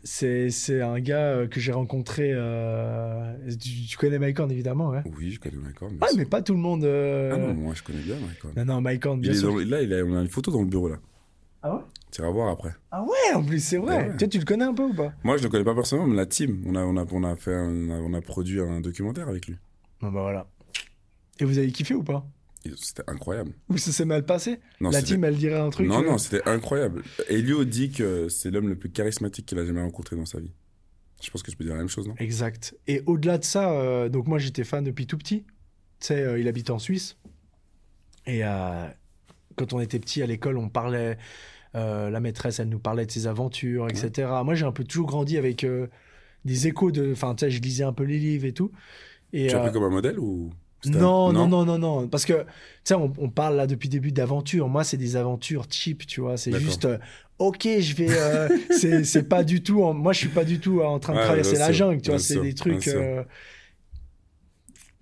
C'est, 0.03 0.81
un 0.81 0.99
gars 1.01 1.27
euh, 1.33 1.47
que 1.47 1.61
j'ai 1.61 1.73
rencontré. 1.73 2.31
euh, 2.33 3.35
tu, 3.61 3.87
tu 3.87 3.97
connais 3.99 4.19
Mike 4.19 4.39
Horn, 4.41 4.51
évidemment, 4.51 4.89
ouais. 4.91 5.03
Oui, 5.19 5.31
je 5.33 5.41
connais 5.41 5.57
Mike 5.57 5.81
Horn. 5.83 5.97
Ah, 6.01 6.09
sûr. 6.09 6.17
mais 6.19 6.25
pas 6.25 6.41
tout 6.43 6.55
le 6.55 6.59
monde. 6.59 6.85
euh, 6.85 7.33
Ah 7.35 7.39
non, 7.39 7.55
moi 7.55 7.75
je 7.75 7.83
connais 7.83 8.01
bien 8.01 8.15
Mike 8.17 8.45
Horn. 8.45 8.55
non, 8.57 8.65
non, 8.77 8.81
Mike 8.81 9.05
Horn, 9.05 9.19
Il 9.19 9.23
bien 9.23 9.33
est 9.33 9.35
sûr. 9.35 9.49
dans- 9.53 9.59
là, 9.59 9.83
il 9.83 9.93
a, 9.93 10.03
on 10.05 10.17
a 10.17 10.21
une 10.23 10.29
photo 10.29 10.51
dans 10.51 10.61
le 10.63 10.67
bureau 10.69 10.89
là. 10.89 10.97
Ah 11.63 11.75
ouais? 11.77 11.83
Tu 12.11 12.23
vas 12.23 12.31
voir 12.31 12.49
après. 12.51 12.71
Ah 12.91 13.03
ouais, 13.03 13.35
en 13.35 13.45
plus, 13.45 13.63
c'est 13.63 13.77
vrai. 13.77 14.09
Ouais. 14.19 14.29
Tu 14.29 14.39
le 14.39 14.45
connais 14.45 14.65
un 14.65 14.75
peu 14.75 14.85
ou 14.85 14.95
pas? 14.95 15.13
Moi, 15.23 15.37
je 15.37 15.43
le 15.43 15.49
connais 15.51 15.65
pas 15.65 15.75
personnellement, 15.75 16.11
mais 16.11 16.17
la 16.17 16.27
team, 16.27 16.63
on 16.67 16.75
a, 16.75 16.83
on 16.83 16.97
a, 16.97 17.05
on 17.13 17.23
a 17.25 17.37
fait, 17.37 17.55
un- 17.55 17.69
on 17.69 17.91
a, 17.91 17.99
on 18.01 18.15
a 18.15 18.21
produit 18.23 18.61
un 18.61 18.81
documentaire 18.81 19.29
avec 19.29 19.47
lui. 19.47 19.57
Non, 20.03 20.11
bah 20.11 20.23
voilà. 20.23 20.47
Et 21.39 21.45
vous 21.45 21.59
avez 21.59 21.71
kiffé 21.71 21.95
ou 21.95 22.03
pas? 22.03 22.27
C'était 22.77 23.03
incroyable. 23.07 23.53
Ou 23.69 23.79
ça 23.79 23.91
s'est 23.91 24.05
mal 24.05 24.25
passé 24.27 24.61
Non, 24.81 24.91
La 24.91 25.03
team, 25.03 25.25
elle 25.25 25.37
dirait 25.37 25.59
un 25.59 25.71
truc 25.71 25.87
non, 25.87 26.03
non, 26.03 26.19
c'était 26.19 26.47
incroyable. 26.47 27.03
Elio 27.29 27.65
dit 27.65 27.91
que 27.91 28.29
c'est 28.29 28.51
l'homme 28.51 28.69
le 28.69 28.77
plus 28.77 28.91
charismatique 28.91 29.47
qu'il 29.47 29.59
a 29.59 29.65
jamais 29.65 29.81
rencontré 29.81 30.15
dans 30.17 30.27
sa 30.27 30.41
vie. 30.41 30.53
Je 31.23 31.31
pense 31.31 31.43
que 31.43 31.51
je 31.51 31.57
peux 31.57 31.65
dire 31.65 31.73
la 31.75 31.79
même 31.81 31.89
chose, 31.89 32.07
non? 32.07 32.15
Exact. 32.19 32.75
Et 32.87 33.03
au-delà 33.07 33.39
de 33.39 33.45
ça, 33.45 33.73
euh, 33.73 34.09
donc 34.09 34.27
moi 34.27 34.39
j'étais 34.39 34.65
fan 34.65 34.85
depuis 34.85 35.07
tout 35.07 35.17
petit. 35.19 35.45
Tu 36.01 36.07
sais, 36.07 36.23
euh, 36.23 36.39
il 36.39 36.49
habite 36.49 36.71
en 36.71 36.79
Suisse. 36.79 37.17
Et 38.27 38.45
euh, 38.45 38.87
quand 39.57 39.73
on 39.73 39.81
était 39.81 39.99
petit 39.99 40.23
à 40.23 40.27
l'école, 40.27 40.57
on 40.59 40.69
parlait. 40.69 41.17
la 41.75 42.21
maîtresse, 42.21 42.59
elle 42.59 42.69
nous 42.69 42.79
parlait 42.79 43.07
de 43.07 43.11
ses 43.11 43.27
aventures, 43.27 43.89
etc. 43.89 44.29
Moi, 44.45 44.55
j'ai 44.55 44.65
un 44.67 44.73
peu 44.73 44.85
toujours 44.85 45.07
grandi 45.07 45.37
avec 45.39 45.67
des 46.45 46.67
échos 46.67 46.91
de. 46.91 47.13
Enfin, 47.13 47.35
tu 47.35 47.45
sais, 47.45 47.51
je 47.51 47.61
lisais 47.61 47.85
un 47.85 47.93
peu 47.93 48.05
les 48.05 48.19
livres 48.19 48.45
et 48.47 48.53
tout. 48.53 48.71
Et, 49.33 49.47
Tu 49.49 49.55
as 49.55 49.59
euh, 49.59 49.63
pris 49.63 49.73
comme 49.73 49.85
un 49.85 49.91
modèle 49.91 50.19
ou? 50.19 50.51
un- 50.53 50.70
non, 50.85 51.33
non, 51.33 51.47
non, 51.47 51.65
non, 51.65 51.79
non. 51.79 52.09
Parce 52.09 52.25
que, 52.25 52.43
tu 52.43 52.49
sais, 52.85 52.95
on, 52.95 53.13
on 53.19 53.29
parle 53.31 53.57
là 53.57 53.67
depuis 53.67 53.89
le 53.89 53.93
début 53.93 54.13
d'aventure. 54.13 54.69
Moi, 54.69 54.83
c'est 54.85 54.97
des 54.97 55.17
aventures 55.17 55.67
cheap, 55.71 56.07
tu 56.07 56.21
vois. 56.23 56.37
C'est 56.39 56.55
juste, 56.55 56.87
euh, 56.87 56.99
ok, 57.39 57.69
je 57.81 57.95
vais. 57.95 58.17
euh, 58.17 58.49
c'est 59.05 59.29
pas 59.29 59.45
du 59.45 59.63
tout. 59.63 59.83
en- 59.83 59.93
moi, 59.95 60.13
je 60.13 60.19
suis 60.21 60.29
pas 60.31 60.45
du 60.45 60.59
tout 60.61 60.81
en 60.83 60.99
train 60.99 61.15
de 61.15 61.19
Ouais, 61.19 61.25
traverser 61.27 61.57
la 61.59 61.67
sûr, 61.67 61.75
jungle, 61.75 62.01
tu 62.03 62.11
vois. 62.11 62.19
C'est 62.19 62.39
des 62.39 62.55
trucs. 62.55 62.89
euh, 62.89 63.25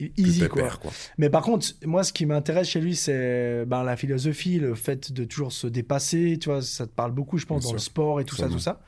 easy, 0.00 0.38
Tout 0.38 0.44
est 0.44 0.48
quoi. 0.48 0.70
Mais 1.18 1.28
par 1.30 1.42
contre, 1.42 1.66
moi, 1.84 2.04
ce 2.04 2.12
qui 2.12 2.24
m'intéresse 2.26 2.68
chez 2.68 2.80
lui, 2.80 2.94
c'est 2.94 3.64
ben, 3.66 3.82
la 3.82 3.96
philosophie, 3.96 4.58
le 4.58 4.74
fait 4.74 5.12
de 5.12 5.24
toujours 5.24 5.52
se 5.52 5.66
dépasser. 5.66 6.38
Tu 6.40 6.48
vois, 6.48 6.62
ça 6.62 6.86
te 6.86 6.92
parle 6.92 7.12
beaucoup, 7.12 7.38
je 7.38 7.46
pense, 7.46 7.62
Bien 7.62 7.68
dans 7.70 7.72
le 7.72 7.78
sport 7.78 8.20
et 8.20 8.24
tout 8.24 8.36
ça, 8.36 8.48
tout 8.48 8.58
ça. 8.60 8.80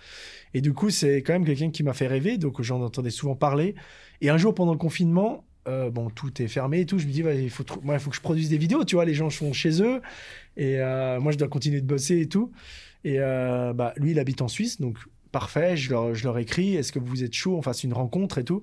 Et 0.55 0.61
du 0.61 0.73
coup, 0.75 0.91
c'est 0.91 1.19
quand 1.23 1.33
même 1.35 1.45
quelqu'un 1.47 1.71
qui 1.71 1.83
m'a 1.83 1.95
fait 1.95 2.09
rêver. 2.09 2.39
Donc, 2.39 2.63
j'en 2.63 2.83
entendais 2.83 3.11
souvent 3.11 3.37
parler. 3.37 3.75
Et 4.21 4.31
un 4.31 4.39
jour, 4.39 4.55
pendant 4.55 4.73
le 4.73 4.79
confinement, 4.79 5.45
euh, 5.69 5.91
bon, 5.91 6.11
tout 6.11 6.43
est 6.43 6.49
fermé 6.49 6.81
et 6.81 6.87
tout. 6.87 6.99
Je 6.99 7.07
me 7.07 7.13
dis, 7.13 7.23
ouais, 7.23 7.43
il 7.43 7.51
faut, 7.51 7.65
moi, 7.83 7.95
il 7.95 8.01
faut 8.01 8.11
que 8.11 8.17
je 8.17 8.21
produise 8.21 8.49
des 8.49 8.59
vidéos. 8.59 8.85
Tu 8.85 8.95
vois, 8.95 9.05
les 9.05 9.15
gens 9.15 9.31
sont 9.31 9.53
chez 9.53 9.83
eux. 9.83 10.01
Et 10.57 10.81
euh, 10.81 11.21
moi, 11.21 11.33
je 11.33 11.39
dois 11.39 11.49
continuer 11.49 11.81
de 11.81 11.87
bosser 11.87 12.21
et 12.21 12.29
tout. 12.29 12.51
Et 13.05 13.17
euh, 13.19 13.73
bah, 13.73 13.93
lui, 13.97 14.13
il 14.13 14.19
habite 14.19 14.43
en 14.43 14.49
Suisse. 14.49 14.81
Donc, 14.81 14.99
parfait. 15.33 15.77
Je 15.77 15.91
leur, 15.91 16.15
je 16.15 16.25
leur 16.25 16.39
écris, 16.39 16.77
est-ce 16.77 16.93
que 16.93 16.99
vous 16.99 17.25
êtes 17.25 17.35
chaud 17.35 17.57
On 17.57 17.63
fasse 17.63 17.85
une 17.85 17.93
rencontre 17.93 18.39
et 18.39 18.45
tout. 18.45 18.63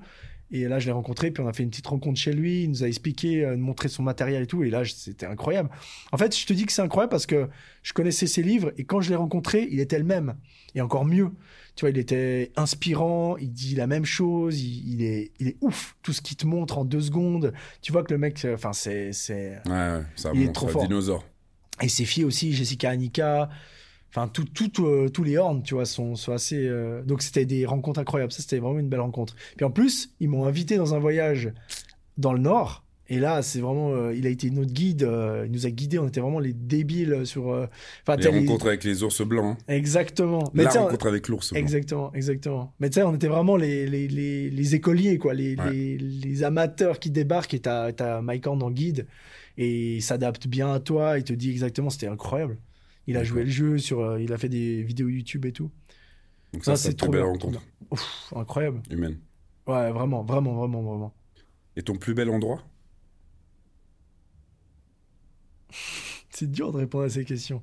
Et 0.50 0.68
là, 0.68 0.80
je 0.80 0.86
l'ai 0.86 0.93
rencontré, 0.93 1.30
puis 1.32 1.43
on 1.43 1.48
a 1.48 1.54
fait 1.54 1.64
une 1.64 1.70
petite 1.70 1.88
rencontre 1.88 2.18
chez 2.20 2.32
lui. 2.32 2.64
Il 2.64 2.70
nous 2.70 2.84
a 2.84 2.88
expliqué, 2.88 3.43
euh, 3.43 3.58
montré 3.58 3.89
son 3.89 4.02
matériel 4.02 4.43
et 4.43 4.48
tout. 4.48 4.64
Et 4.64 4.70
là, 4.70 4.84
c'était 4.86 5.26
incroyable. 5.26 5.70
En 6.14 6.18
fait, 6.18 6.38
je 6.38 6.45
te 6.45 6.54
dis 6.54 6.66
que 6.66 6.72
c'est 6.72 6.82
incroyable 6.82 7.12
parce 7.12 7.26
que 7.26 7.50
je 7.84 7.91
connaissais 7.93 8.28
ses 8.28 8.43
livres 8.43 8.72
et 8.78 8.86
quand 8.86 9.02
je 9.02 9.10
l'ai 9.10 9.16
rencontré, 9.18 9.68
il 9.70 9.80
était 9.82 9.98
le 10.00 10.06
même. 10.06 10.36
Et 10.74 10.82
encore 10.82 11.04
mieux. 11.06 11.32
Tu 11.76 11.82
vois, 11.82 11.89
il 11.89 11.98
était 11.98 12.52
inspirant, 12.56 13.36
il 13.38 13.52
dit 13.52 13.76
la 13.76 13.88
même 13.88 14.06
chose, 14.06 14.62
il, 14.62 14.93
il 14.93 15.04
est, 15.04 15.32
il 15.39 15.50
est 15.50 15.58
ouf. 15.62 15.95
Tout 16.02 16.14
ce 16.14 16.22
qu'il 16.22 16.38
te 16.38 16.48
montre 16.48 16.78
en 16.78 16.86
deux 16.86 17.02
secondes. 17.02 17.54
Tu 17.82 17.91
vois 17.91 18.04
que 18.04 18.14
le 18.14 18.18
mec, 18.18 18.43
euh, 18.45 18.56
enfin, 18.56 18.74
c'est, 18.74 19.12
c'est. 19.12 19.60
Ouais, 19.66 19.72
ouais, 19.72 20.02
ça 20.16 20.32
Il 20.34 20.41
est 20.41 20.45
montre 20.45 20.54
trop 20.62 20.68
fort. 20.70 20.82
dinosaure. 20.88 21.26
Et 21.82 21.89
ses 21.89 22.06
filles 22.06 22.24
aussi, 22.24 22.54
Jessica 22.54 22.89
Annika. 22.89 23.50
Enfin, 24.10 24.28
tout, 24.28 24.45
tout, 24.45 24.86
euh, 24.86 25.10
tous 25.10 25.24
les 25.24 25.38
horns, 25.38 25.62
tu 25.64 25.74
vois, 25.76 25.86
sont, 25.86 26.16
sont 26.16 26.32
assez. 26.32 26.66
euh, 26.66 27.03
Donc, 27.03 27.22
c'était 27.22 27.45
des 27.45 27.66
rencontres 27.66 27.99
incroyables. 27.99 28.32
Ça, 28.32 28.41
c'était 28.41 28.60
vraiment 28.60 28.80
une 28.80 28.89
belle 28.89 29.01
rencontre. 29.01 29.36
Puis 29.58 29.66
en 29.66 29.72
plus, 29.72 30.12
ils 30.20 30.30
m'ont 30.30 30.45
invité 30.45 30.78
dans 30.78 30.93
un 30.95 30.99
voyage 30.99 31.51
dans 32.18 32.34
le 32.34 32.39
Nord. 32.39 32.84
Et 33.10 33.20
là, 33.20 33.41
c'est 33.41 33.60
vraiment. 33.62 33.91
euh, 33.91 34.14
il 34.14 34.26
a 34.28 34.30
été 34.30 34.49
notre 34.49 34.74
guide. 34.74 35.03
euh, 35.03 35.43
il 35.45 35.51
nous 35.53 35.66
a 35.66 35.70
guidés. 35.70 35.97
On 35.99 36.08
était 36.08 36.20
vraiment 36.20 36.39
les 36.39 36.51
débiles 36.51 37.26
sur. 37.26 37.51
euh, 37.53 37.68
Les 38.18 38.28
rencontres 38.28 38.68
avec 38.68 38.84
les 38.84 39.01
ours 39.03 39.22
blancs. 39.22 39.58
hein. 39.58 39.74
Exactement. 39.74 40.49
Mais 40.53 40.64
La 40.64 40.76
on- 40.82 40.86
rencontre 40.86 41.08
avec 41.08 41.28
l'ours 41.30 41.51
blanc. 41.53 41.60
Exactement, 41.62 42.14
exactement. 42.14 42.74
Mais 42.82 42.89
tu 42.89 42.95
sais, 42.95 43.03
on 43.03 43.16
était 43.16 43.28
vraiment 43.30 43.55
les, 43.55 43.86
les, 43.88 44.08
les, 44.49 44.76
écoliers, 44.76 45.18
quoi, 45.18 45.34
les, 45.34 45.55
Ouais. 45.55 46.43
amateurs 46.43 46.99
qui 46.99 47.10
débarquent 47.12 47.53
et 47.53 47.60
t'as, 47.60 47.91
t'as 47.93 48.22
Mike 48.22 48.45
Horn 48.47 48.62
en 48.64 48.72
guide 48.72 49.08
et 49.58 49.95
il 49.97 50.01
s'adapte 50.01 50.47
bien 50.47 50.74
à 50.74 50.80
toi, 50.82 51.18
il 51.18 51.24
te 51.24 51.34
dit 51.34 51.49
exactement, 51.51 51.89
c'était 51.89 52.08
incroyable. 52.08 52.58
Il 53.08 53.16
a 53.18 53.24
joué 53.24 53.43
le 53.43 53.49
jeu, 53.49 53.78
sur, 53.78 54.01
euh, 54.01 54.22
il 54.22 54.34
a 54.34 54.38
fait 54.38 54.49
des 54.49 54.84
vidéos 54.84 55.08
YouTube 55.08 55.45
et 55.45 55.53
tout. 55.53 55.72
Donc 56.53 56.66
ça, 56.66 56.76
c'est 56.76 56.93
trop 56.93 57.10
belle 57.10 57.22
bien, 57.24 57.32
rencontre 57.32 57.62
Ouf, 57.91 58.34
incroyable. 58.36 58.82
humaine. 58.89 59.20
Ouais, 59.66 59.91
vraiment, 59.91 60.24
vraiment, 60.24 60.53
vraiment, 60.55 60.82
vraiment. 60.84 61.14
Et 61.76 61.84
ton 61.84 61.95
plus 61.95 62.14
bel 62.14 62.30
endroit? 62.30 62.62
C'est 66.30 66.49
dur 66.51 66.72
de 66.72 66.78
répondre 66.78 67.05
à 67.05 67.10
ces 67.10 67.26
questions. 67.26 67.62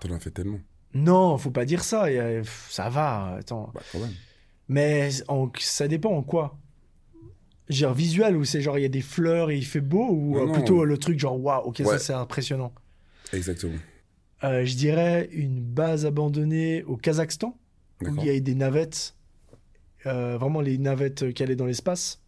T'en 0.00 0.10
as 0.12 0.20
fait 0.20 0.30
tellement. 0.30 0.60
Non, 0.94 1.36
faut 1.38 1.50
pas 1.50 1.64
dire 1.64 1.82
ça. 1.84 2.04
euh, 2.06 2.42
ça 2.68 2.88
va, 2.88 3.36
attends. 3.38 3.70
Bah, 3.74 3.80
quand 3.92 3.98
même. 4.00 4.14
Mais 4.68 5.10
en- 5.28 5.50
ça 5.58 5.88
dépend 5.88 6.10
en 6.10 6.22
quoi. 6.22 6.58
Genre 7.68 7.94
visuel 7.94 8.36
ou 8.36 8.44
c'est 8.44 8.60
genre 8.60 8.78
il 8.78 8.82
y 8.82 8.84
a 8.86 8.88
des 8.88 9.00
fleurs 9.00 9.50
et 9.50 9.56
il 9.56 9.64
fait 9.64 9.80
beau 9.80 10.08
ou 10.08 10.34
Non, 10.34 10.42
euh, 10.42 10.46
non. 10.46 10.52
plutôt 10.52 10.84
le 10.84 10.98
truc 10.98 11.18
genre 11.18 11.40
waouh, 11.42 11.62
ok, 11.66 11.78
ça 11.84 11.98
c'est 11.98 12.12
impressionnant. 12.12 12.72
Exactement. 13.32 13.78
Euh, 14.44 14.64
je 14.64 14.76
dirais 14.76 15.28
une 15.32 15.60
base 15.60 16.06
abandonnée 16.06 16.84
au 16.84 16.96
Kazakhstan 16.96 17.58
où 18.02 18.14
il 18.20 18.26
y 18.26 18.30
a 18.30 18.38
des 18.38 18.54
navettes, 18.54 19.16
euh, 20.04 20.36
vraiment 20.38 20.60
les 20.60 20.78
navettes 20.78 21.32
qui 21.32 21.42
allaient 21.42 21.56
dans 21.56 21.66
l'espace. 21.66 22.20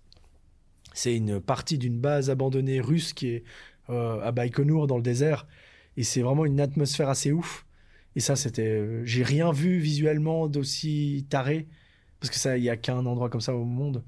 C'est 0.95 1.15
une 1.15 1.41
partie 1.41 1.79
d'une 1.79 2.01
base 2.01 2.31
abandonnée 2.31 2.81
russe 2.81 3.13
qui 3.13 3.29
est 3.29 3.45
euh, 3.91 4.21
à 4.23 4.33
Baïkonour 4.33 4.87
dans 4.87 4.97
le 4.97 5.03
désert 5.03 5.47
et 5.97 6.03
c'est 6.03 6.23
vraiment 6.23 6.47
une 6.47 6.61
atmosphère 6.61 7.09
assez 7.09 7.31
ouf. 7.31 7.65
Et 8.17 8.21
ça, 8.21 8.35
c'était, 8.35 9.05
j'ai 9.05 9.23
rien 9.23 9.53
vu 9.53 9.79
visuellement 9.79 10.49
d'aussi 10.49 11.27
taré 11.29 11.69
parce 12.19 12.31
que 12.31 12.37
ça, 12.37 12.57
il 12.59 12.65
y 12.65 12.71
a 12.71 12.77
qu'un 12.77 13.07
endroit 13.07 13.29
comme 13.29 13.41
ça 13.41 13.55
au 13.55 13.65
monde. 13.65 14.03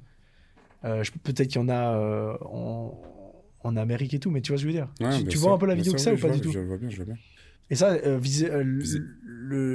Euh, 0.85 1.03
Peut-être 1.23 1.49
qu'il 1.49 1.61
y 1.61 1.65
en 1.65 1.69
a 1.69 1.95
euh, 1.97 2.37
en, 2.43 3.01
en 3.65 3.77
Amérique 3.77 4.15
et 4.15 4.19
tout, 4.19 4.31
mais 4.31 4.41
tu 4.41 4.53
vois 4.53 4.59
ce 4.59 4.65
que 4.65 4.71
je 4.71 4.75
veux 4.77 4.79
dire? 4.85 4.89
Ouais, 5.01 5.25
tu 5.25 5.37
vois 5.39 5.53
un 5.53 5.59
peu 5.59 5.67
la 5.67 5.75
vidéo 5.75 5.93
que 5.93 6.01
ça 6.01 6.11
oui, 6.11 6.17
ou 6.17 6.21
pas 6.21 6.29
vois, 6.29 6.37
du 6.37 6.43
tout? 6.43 6.53
Je 6.53 6.59
vois 6.61 6.77
bien, 6.79 6.89
je 6.91 6.97
vois 6.97 7.05
bien. 7.05 7.17
et 7.69 7.75
ça, 7.75 7.91
euh, 7.93 8.19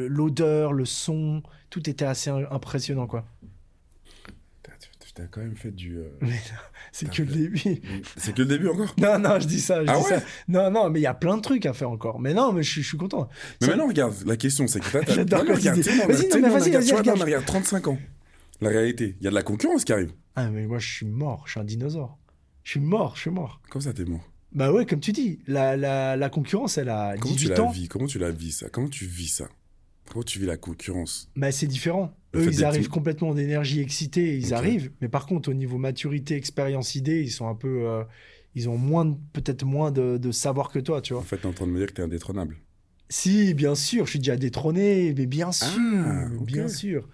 l'odeur, 0.09 0.73
le 0.73 0.85
son, 0.85 1.43
tout 1.69 1.89
était 1.89 2.05
assez 2.05 2.29
im- 2.29 2.47
impressionnant, 2.51 3.07
quoi. 3.07 3.25
T'as- 5.13 5.27
quand 5.27 5.39
même 5.39 5.55
fait 5.55 5.71
du. 5.71 5.97
euh, 5.97 6.09
c'est 6.91 7.09
que 7.09 7.21
le 7.21 7.31
début. 7.31 7.61
C'est 8.17 8.33
que 8.33 8.41
le 8.41 8.47
début 8.49 8.67
encore? 8.67 8.93
Non, 8.97 9.17
non, 9.17 9.39
je 9.39 9.47
dis 9.47 9.61
ça, 9.61 9.85
je 9.85 9.89
Ah 9.89 9.95
dis 9.97 10.03
ouais? 10.03 10.19
Ça. 10.19 10.25
Non, 10.49 10.69
non, 10.69 10.89
mais 10.89 10.99
il 10.99 11.03
y 11.03 11.07
a 11.07 11.13
plein 11.13 11.37
de 11.37 11.41
trucs 11.41 11.65
à 11.65 11.71
faire 11.71 11.89
encore. 11.89 12.19
Mais 12.19 12.33
non, 12.33 12.51
mais 12.51 12.63
je, 12.63 12.71
suis- 12.71 12.81
je 12.83 12.87
suis 12.89 12.97
content. 12.97 13.29
Mais 13.61 13.67
maintenant, 13.67 13.87
regarde, 13.87 14.13
la 14.25 14.35
question, 14.35 14.67
c'est 14.67 14.81
que 14.81 14.91
t'as. 14.91 15.13
J'adore 15.13 15.45
quand 15.45 15.53
tu 15.53 15.71
dis- 15.71 15.81
Vas-y, 15.83 16.27
non, 16.27 16.41
mais 16.41 16.49
vas-y, 16.49 16.71
vas-y, 16.71 16.83
tu 16.85 16.89
vois, 16.91 16.99
regarde. 16.99 17.21
regarde 17.21 17.45
35 17.45 17.87
ans. 17.87 17.97
La 18.61 18.69
réalité, 18.69 19.15
il 19.19 19.23
y 19.23 19.27
a 19.27 19.29
de 19.29 19.35
la 19.35 19.43
concurrence 19.43 19.83
qui 19.85 19.93
arrive. 19.93 20.13
Ah, 20.35 20.49
mais 20.49 20.65
moi, 20.67 20.79
je 20.79 20.91
suis 20.93 21.05
mort, 21.05 21.43
je 21.45 21.51
suis 21.51 21.59
un 21.59 21.63
dinosaure. 21.63 22.17
Je 22.63 22.71
suis 22.71 22.79
mort, 22.79 23.15
je 23.15 23.21
suis 23.21 23.29
mort. 23.31 23.61
Comme 23.69 23.81
ça, 23.81 23.93
t'es 23.93 24.05
mort. 24.05 24.29
Bah 24.53 24.71
ouais, 24.71 24.85
comme 24.85 24.99
tu 25.01 25.11
dis, 25.11 25.39
la, 25.47 25.75
la, 25.75 26.15
la 26.15 26.29
concurrence, 26.29 26.77
elle 26.77 26.89
a 26.89 27.15
Comment 27.17 27.35
tu 27.35 27.39
18 27.45 27.49
la 27.49 27.61
ans. 27.63 27.69
vis? 27.69 27.87
Comment 27.89 28.07
tu 28.07 28.19
la 28.19 28.31
vis 28.31 28.51
ça? 28.53 28.69
Comment 28.69 28.87
tu 28.87 29.05
vis 29.05 29.27
ça? 29.27 29.49
Comment 30.09 30.23
tu 30.23 30.39
vis 30.39 30.45
la 30.45 30.57
concurrence? 30.57 31.29
Mais 31.35 31.51
c'est 31.51 31.67
différent. 31.67 32.15
Le 32.33 32.41
Eux, 32.41 32.47
ils 32.47 32.63
arrivent 32.63 32.89
complètement 32.89 33.33
d'énergie 33.33 33.81
excitée, 33.81 34.37
ils 34.37 34.53
arrivent. 34.53 34.91
Mais 35.01 35.09
par 35.09 35.25
contre, 35.25 35.49
au 35.49 35.53
niveau 35.53 35.77
maturité, 35.77 36.35
expérience, 36.35 36.95
idée, 36.95 37.21
ils 37.21 37.31
sont 37.31 37.47
un 37.47 37.55
peu. 37.55 37.87
euh, 37.87 38.03
ils 38.55 38.69
ont 38.69 38.77
moins, 38.77 39.11
peut-être 39.33 39.65
moins 39.65 39.91
de, 39.91 40.17
de 40.17 40.31
savoir 40.31 40.69
que 40.71 40.79
toi, 40.79 41.01
tu 41.01 41.13
En 41.13 41.17
vois. 41.17 41.25
fait, 41.25 41.37
t'es 41.37 41.45
en 41.47 41.53
train 41.53 41.67
de 41.67 41.71
me 41.71 41.77
dire 41.79 41.87
que 41.87 41.93
t'es 41.93 42.01
indétrônable. 42.03 42.57
Si, 43.09 43.53
bien 43.53 43.75
sûr, 43.75 44.05
je 44.05 44.11
suis 44.11 44.19
déjà 44.19 44.37
détrôné, 44.37 45.13
mais 45.15 45.25
bien 45.25 45.51
sûr, 45.51 45.67
Ah, 46.05 46.27
ok. 46.39 46.45
bien 46.45 46.67
sûr. 46.69 47.09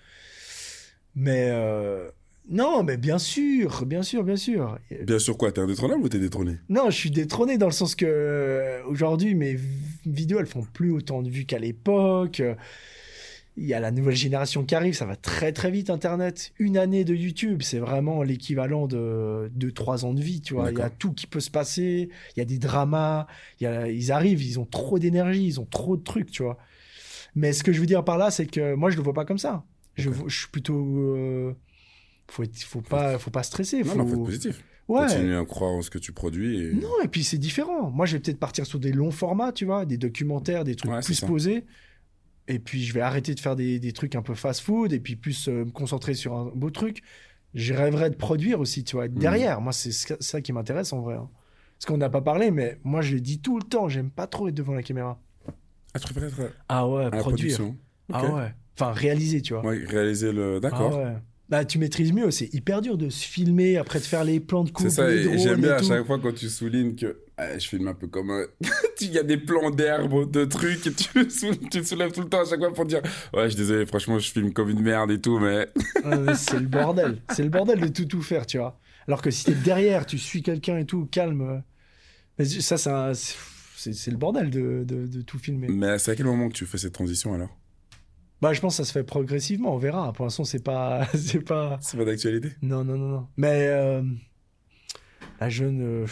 Mais 1.16 1.48
euh, 1.50 2.10
non, 2.50 2.84
mais 2.84 2.98
bien 2.98 3.20
sûr, 3.20 3.86
bien 3.86 4.02
sûr, 4.04 4.24
bien 4.24 4.36
sûr. 4.36 4.78
Bien 5.04 5.20
sûr, 5.20 5.38
quoi 5.38 5.52
T'es 5.52 5.62
indétrônable 5.62 6.04
ou 6.04 6.10
t'es 6.10 6.20
détrôné? 6.20 6.58
Non, 6.70 6.90
je 6.90 6.96
suis 6.96 7.12
détrôné 7.12 7.58
dans 7.58 7.68
le 7.68 7.72
sens 7.74 7.96
que 7.96 8.06
euh, 8.08 8.82
aujourd'hui 8.86 9.36
mes 9.36 9.58
vidéos 10.06 10.40
elles 10.40 10.46
font 10.46 10.66
plus 10.74 10.92
autant 10.92 11.22
de 11.22 11.30
vues 11.30 11.46
qu'à 11.46 11.60
l'époque. 11.60 12.42
Il 13.58 13.66
y 13.66 13.74
a 13.74 13.82
la 13.82 13.92
nouvelle 13.92 14.16
génération 14.16 14.64
qui 14.64 14.76
arrive, 14.76 14.94
ça 14.94 15.06
va 15.06 15.18
très 15.18 15.52
très 15.52 15.70
vite 15.72 15.90
Internet. 15.90 16.54
Une 16.58 16.78
année 16.78 17.04
de 17.04 17.14
YouTube, 17.14 17.62
c'est 17.64 17.80
vraiment 17.80 18.24
l'équivalent 18.24 18.88
de 18.88 19.52
2-3 19.54 20.06
ans 20.06 20.14
de 20.14 20.22
vie, 20.22 20.40
tu 20.42 20.54
vois. 20.54 20.72
Il 20.72 20.78
y 20.78 20.82
a 20.82 20.90
tout 20.90 21.12
qui 21.12 21.28
peut 21.28 21.42
se 21.42 21.52
passer, 21.52 22.10
il 22.36 22.40
y 22.40 22.42
a 22.42 22.46
des 22.46 22.58
dramas, 22.60 23.28
il 23.60 23.66
y 23.66 23.68
a- 23.68 23.90
ils 23.90 24.12
arrivent, 24.14 24.42
ils 24.42 24.58
ont 24.58 24.66
trop 24.66 25.00
d'énergie, 25.00 25.46
ils 25.46 25.60
ont 25.60 25.66
trop 25.66 25.98
de 25.98 26.02
trucs, 26.04 26.32
tu 26.32 26.44
vois. 26.44 26.58
Mais 27.36 27.52
ce 27.52 27.64
que 27.64 27.74
je 27.74 27.82
veux 27.82 27.86
dire 27.86 28.06
par 28.06 28.18
là, 28.18 28.32
c'est 28.32 28.46
que 28.46 28.74
moi 28.74 28.90
je 28.90 28.96
le 28.96 29.04
vois 29.04 29.14
pas 29.14 29.26
comme 29.26 29.38
ça. 29.38 29.66
Je, 30.02 30.12
suis 30.36 30.48
plutôt. 30.50 30.76
euh, 31.16 31.54
faut, 32.30 32.44
être- 32.44 32.62
faut, 32.64 32.82
pas, 32.82 33.18
faut 33.18 33.32
pas 33.32 33.44
stresser. 33.44 33.84
Faut... 33.84 33.98
non, 33.98 34.06
faut 34.06 34.16
être 34.16 34.24
positif. 34.26 34.64
Ouais. 34.88 35.02
Continue 35.08 35.36
à 35.38 35.46
croire 35.46 35.72
en 35.72 35.82
ce 35.82 35.90
que 35.90 35.98
tu 36.00 36.12
produis. 36.12 36.62
Et... 36.66 36.74
Non, 36.74 36.90
et 37.04 37.08
puis 37.08 37.24
c'est 37.24 37.38
différent. 37.38 37.90
Moi, 37.92 38.06
je 38.06 38.14
vais 38.18 38.20
peut-être 38.20 38.40
partir 38.40 38.66
sur 38.66 38.80
des 38.80 38.92
longs 38.92 39.12
formats, 39.12 39.52
tu 39.54 39.64
vois, 39.66 39.86
des 39.86 39.98
documentaires, 39.98 40.64
des 40.66 40.76
trucs 40.76 40.92
Ouais, 40.92 41.00
plus 41.02 41.22
posés. 41.22 41.66
et 42.48 42.60
puis 42.60 42.84
je 42.84 42.94
vais 42.94 43.02
arrêter 43.02 43.34
de 43.34 43.40
faire 43.40 43.56
des, 43.56 43.80
des 43.80 43.94
trucs 43.94 44.16
un 44.16 44.22
peu 44.22 44.34
fast-food, 44.34 44.92
et 44.92 45.00
puis 45.00 45.16
plus 45.16 45.48
euh, 45.48 45.66
me 45.66 45.72
concentrer 45.72 46.14
sur 46.14 46.36
un 46.36 46.52
beau 46.54 46.70
truc. 46.72 47.02
Je 47.54 47.74
rêverais 47.74 48.10
de 48.10 48.16
produire 48.16 48.60
aussi, 48.60 48.84
tu 48.84 48.96
vois, 48.98 49.06
être 49.06 49.14
Mhm. 49.14 49.20
derrière. 49.20 49.62
Moi, 49.62 49.72
c'est 49.74 49.92
ça 49.92 50.42
qui 50.42 50.52
m'intéresse 50.52 50.92
en 50.94 51.02
vrai. 51.02 51.16
hein. 51.16 51.30
Parce 51.78 51.86
qu'on 51.86 51.98
n'a 51.98 52.10
pas 52.10 52.22
parlé, 52.22 52.52
mais 52.52 52.78
moi, 52.84 53.02
je 53.02 53.14
le 53.14 53.22
dis 53.22 53.40
tout 53.40 53.58
le 53.58 53.64
temps, 53.64 53.88
j'aime 53.90 54.10
pas 54.10 54.28
trop 54.28 54.48
être 54.50 54.56
devant 54.56 54.74
la 54.74 54.84
caméra. 54.84 55.20
Ah, 55.94 56.00
tu 56.00 56.14
préfères 56.14 56.30
être 56.48 56.56
Ah 56.70 56.88
ouais, 56.88 57.06
à 57.06 57.10
la 57.10 57.18
produire. 57.18 57.60
Ah 58.14 58.34
ouais. 58.34 58.54
Enfin, 58.76 58.92
réaliser, 58.94 59.42
tu 59.42 59.54
vois. 59.54 59.66
Ouais, 59.66 59.84
réaliser 59.86 60.32
le. 60.32 60.56
Ah 60.58 60.60
D'accord. 60.60 60.98
ouais. 60.98 61.16
Bah, 61.50 61.66
tu 61.66 61.80
maîtrises 61.80 62.14
mieux, 62.14 62.32
c'est 62.32 62.54
hyper 62.54 62.80
dur 62.82 62.98
de 62.98 63.10
se 63.10 63.26
filmer, 63.26 63.76
après 63.76 64.00
de 64.00 64.06
faire 64.06 64.24
les 64.24 64.40
plans 64.40 64.64
de 64.64 64.72
coupe, 64.72 64.88
C'est 64.88 64.96
ça, 64.96 65.12
et 65.12 65.38
j'aime 65.38 65.60
bien 65.60 65.72
et 65.72 65.80
à 65.80 65.84
chaque 65.84 66.06
fois 66.08 66.18
quand 66.18 66.34
tu 66.34 66.48
soulignes 66.48 66.96
que 66.96 67.20
ah, 67.36 67.58
je 67.58 67.68
filme 67.68 67.90
un 67.90 67.94
peu 67.94 68.08
comme 68.08 68.30
un. 68.32 68.46
Il 69.02 69.12
y 69.12 69.18
a 69.20 69.24
des 69.24 69.36
plans 69.36 69.70
d'herbe, 69.70 70.32
de 70.32 70.46
trucs, 70.46 70.88
et 70.88 70.94
tu, 70.94 71.30
sou- 71.30 71.54
tu 71.70 71.82
te 71.82 71.84
soulèves 71.84 72.14
tout 72.14 72.22
le 72.22 72.30
temps 72.30 72.42
à 72.42 72.46
chaque 72.46 72.60
fois 72.62 72.74
pour 72.74 72.86
dire 72.86 73.02
Ouais, 73.34 73.44
je 73.44 73.50
suis 73.50 73.58
désolé, 73.58 73.86
franchement, 73.86 74.18
je 74.18 74.32
filme 74.32 74.54
comme 74.54 74.70
une 74.70 74.82
merde 74.82 75.12
et 75.12 75.20
tout, 75.20 75.40
mais. 75.42 75.68
C'est 76.36 76.60
le 76.60 76.68
bordel. 76.68 77.18
C'est 77.34 77.44
le 77.44 77.50
bordel 77.50 77.82
de 77.82 77.88
tout 77.90 78.06
tout 78.06 78.22
faire, 78.22 78.46
tu 78.46 78.58
vois. 78.58 78.80
Alors 79.08 79.22
que 79.22 79.30
si 79.30 79.44
t'es 79.44 79.56
derrière, 79.56 80.06
tu 80.06 80.18
suis 80.18 80.42
quelqu'un 80.44 80.78
et 80.78 80.86
tout, 80.86 81.06
calme. 81.12 81.42
euh, 81.42 81.58
Mais 82.40 82.46
ça, 82.46 82.78
c'est 83.14 83.94
c'est 83.94 84.12
le 84.12 84.18
bordel 84.18 84.50
de, 84.52 84.84
de, 84.86 85.08
de 85.08 85.22
tout 85.22 85.38
filmer. 85.40 85.68
Mais 85.68 85.98
c'est 86.00 86.12
à 86.12 86.16
quel 86.16 86.28
moment 86.28 86.48
que 86.48 86.54
tu 86.54 86.66
fais 86.66 86.78
cette 86.78 86.94
transition 86.94 87.34
alors? 87.34 87.50
Bah, 88.42 88.54
je 88.54 88.60
pense 88.62 88.74
que 88.78 88.84
ça 88.84 88.88
se 88.88 88.92
fait 88.92 89.04
progressivement, 89.04 89.76
on 89.76 89.78
verra. 89.78 90.12
Pour 90.14 90.26
l'instant, 90.26 90.44
c'est 90.44 90.64
pas, 90.64 91.08
c'est 91.16 91.42
pas. 91.42 91.78
C'est 91.82 91.98
pas 91.98 92.06
d'actualité 92.06 92.50
Non, 92.62 92.84
non, 92.84 92.98
non, 92.98 93.08
non. 93.10 93.28
Mais 93.38 93.68
euh, 93.68 94.02
la 95.40 95.50
jeune, 95.50 95.82
euh, 95.82 96.06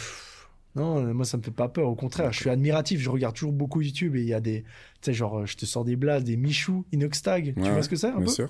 non, 0.76 1.12
moi 1.14 1.24
ça 1.24 1.36
me 1.36 1.42
fait 1.42 1.50
pas 1.50 1.68
peur. 1.68 1.88
Au 1.88 1.94
contraire, 1.96 2.32
je 2.32 2.40
suis 2.40 2.50
admiratif. 2.50 3.00
Je 3.00 3.10
regarde 3.10 3.34
toujours 3.34 3.52
beaucoup 3.52 3.80
YouTube 3.80 4.16
et 4.16 4.20
il 4.20 4.28
y 4.28 4.34
a 4.34 4.40
des, 4.40 4.62
tu 4.62 4.68
sais, 5.02 5.12
genre, 5.14 5.40
euh, 5.40 5.46
je 5.46 5.56
te 5.56 5.66
sors 5.66 5.84
des 5.84 5.96
blagues, 5.96 6.24
des 6.24 6.36
Michou, 6.36 6.84
Inoxtag. 6.92 7.54
tu 7.54 7.60
Ouais, 7.60 7.72
vois 7.72 7.82
ce 7.82 7.88
que 7.88 7.96
c'est 7.96 8.08
un 8.08 8.16
Bien 8.18 8.26
peu? 8.26 8.30
sûr. 8.32 8.48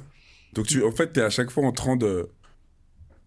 Donc, 0.52 0.66
tu, 0.66 0.82
en 0.84 0.92
fait, 0.92 1.12
t'es 1.12 1.22
à 1.22 1.30
chaque 1.30 1.50
fois 1.50 1.64
en 1.64 1.72
train 1.72 1.96
de. 1.96 2.28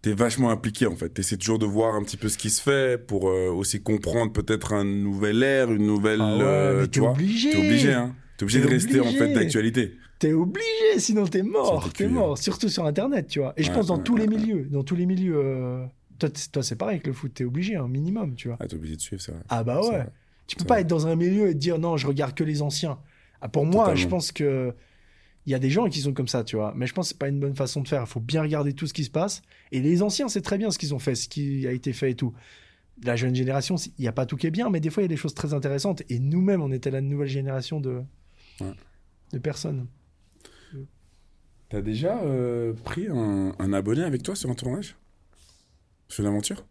T'es 0.02 0.12
vachement 0.12 0.50
impliqué 0.50 0.86
en 0.86 0.94
fait. 0.96 1.08
T'essaies 1.08 1.38
toujours 1.38 1.58
de 1.58 1.64
voir 1.64 1.94
un 1.94 2.02
petit 2.04 2.18
peu 2.18 2.28
ce 2.28 2.36
qui 2.36 2.50
se 2.50 2.60
fait 2.60 2.98
pour 3.06 3.30
euh, 3.30 3.48
aussi 3.48 3.82
comprendre 3.82 4.32
peut-être 4.34 4.74
un 4.74 4.84
nouvel 4.84 5.42
air, 5.42 5.72
une 5.72 5.86
nouvelle. 5.86 6.20
Ah 6.20 6.36
ouais, 6.36 6.42
euh, 6.42 6.80
mais 6.82 6.88
tu 6.88 7.00
vois 7.00 7.12
obligé. 7.12 7.50
T'es 7.52 7.56
obligé, 7.58 7.92
hein. 7.94 8.14
T'es 8.36 8.42
obligé 8.42 8.60
T'es 8.60 8.66
de 8.66 8.70
rester 8.70 9.00
en 9.00 9.04
fait 9.12 9.32
d'actualité. 9.32 9.94
T'es 10.18 10.32
obligé, 10.32 10.98
sinon 10.98 11.26
t'es 11.26 11.42
mort. 11.42 11.84
T'es 11.92 12.04
cuit, 12.04 12.12
mort. 12.12 12.38
Surtout 12.38 12.68
sur 12.68 12.86
Internet, 12.86 13.26
tu 13.28 13.40
vois. 13.40 13.52
Et 13.56 13.62
je 13.62 13.72
pense 13.72 13.86
dans 13.88 13.96
ouais, 13.98 14.02
tous 14.04 14.16
les 14.16 14.26
milieux, 14.26 14.64
dans 14.70 14.82
tous 14.84 14.94
les 14.96 15.06
milieux. 15.06 15.36
euh, 15.36 15.84
Toi, 16.52 16.62
c'est 16.62 16.76
pareil 16.76 16.94
avec 16.96 17.06
le 17.06 17.12
foot. 17.12 17.32
T'es 17.34 17.44
obligé, 17.44 17.76
un 17.76 17.88
minimum, 17.88 18.34
tu 18.34 18.48
vois. 18.48 18.56
Ah, 18.60 18.66
t'es 18.66 18.76
obligé 18.76 18.96
de 18.96 19.00
suivre, 19.00 19.20
c'est 19.20 19.32
vrai. 19.32 19.42
Ah 19.48 19.64
bah 19.64 19.80
ouais. 19.80 20.06
Tu 20.46 20.56
peux 20.56 20.64
pas 20.64 20.74
vrai. 20.74 20.80
être 20.82 20.86
dans 20.88 21.06
un 21.06 21.16
milieu 21.16 21.48
et 21.48 21.52
te 21.52 21.58
dire 21.58 21.78
non, 21.78 21.96
je 21.96 22.06
regarde 22.06 22.34
que 22.34 22.44
les 22.44 22.62
anciens. 22.62 22.98
Ah, 23.40 23.48
pour 23.48 23.66
moi, 23.66 23.94
je 23.94 24.06
pense 24.06 24.30
que 24.32 24.74
il 25.46 25.50
y 25.52 25.54
a 25.54 25.58
des 25.58 25.68
gens 25.68 25.88
qui 25.90 26.00
sont 26.00 26.14
comme 26.14 26.28
ça, 26.28 26.42
tu 26.44 26.56
vois. 26.56 26.72
Mais 26.74 26.86
je 26.86 26.94
pense 26.94 27.08
que 27.08 27.12
c'est 27.14 27.18
pas 27.18 27.28
une 27.28 27.40
bonne 27.40 27.54
façon 27.56 27.82
de 27.82 27.88
faire. 27.88 28.00
Il 28.02 28.06
faut 28.06 28.20
bien 28.20 28.40
regarder 28.40 28.72
tout 28.72 28.86
ce 28.86 28.94
qui 28.94 29.04
se 29.04 29.10
passe. 29.10 29.42
Et 29.72 29.80
les 29.80 30.02
anciens, 30.02 30.28
c'est 30.28 30.40
très 30.40 30.56
bien 30.56 30.70
ce 30.70 30.78
qu'ils 30.78 30.94
ont 30.94 30.98
fait, 30.98 31.14
ce 31.14 31.28
qui 31.28 31.66
a 31.66 31.72
été 31.72 31.92
fait 31.92 32.12
et 32.12 32.14
tout. 32.14 32.32
La 33.04 33.16
jeune 33.16 33.34
génération, 33.34 33.74
il 33.76 34.02
n'y 34.02 34.08
a 34.08 34.12
pas 34.12 34.24
tout 34.24 34.36
qui 34.36 34.46
est 34.46 34.50
bien, 34.50 34.70
mais 34.70 34.80
des 34.80 34.88
fois, 34.88 35.02
il 35.02 35.04
y 35.04 35.08
a 35.08 35.08
des 35.08 35.16
choses 35.18 35.34
très 35.34 35.52
intéressantes. 35.52 36.02
Et 36.08 36.18
nous-mêmes, 36.18 36.62
on 36.62 36.70
était 36.72 36.90
la 36.90 37.00
nouvelle 37.02 37.28
génération 37.28 37.80
de, 37.80 38.00
Ouais. 38.60 38.72
de 39.32 39.38
personnes. 39.38 39.86
T'as 41.74 41.82
déjà 41.82 42.22
euh, 42.22 42.72
pris 42.84 43.08
un, 43.08 43.52
un 43.58 43.72
abonné 43.72 44.04
avec 44.04 44.22
toi 44.22 44.36
sur 44.36 44.48
un 44.48 44.54
tournage? 44.54 44.94
Sur 46.06 46.22
une 46.22 46.30
aventure? 46.30 46.64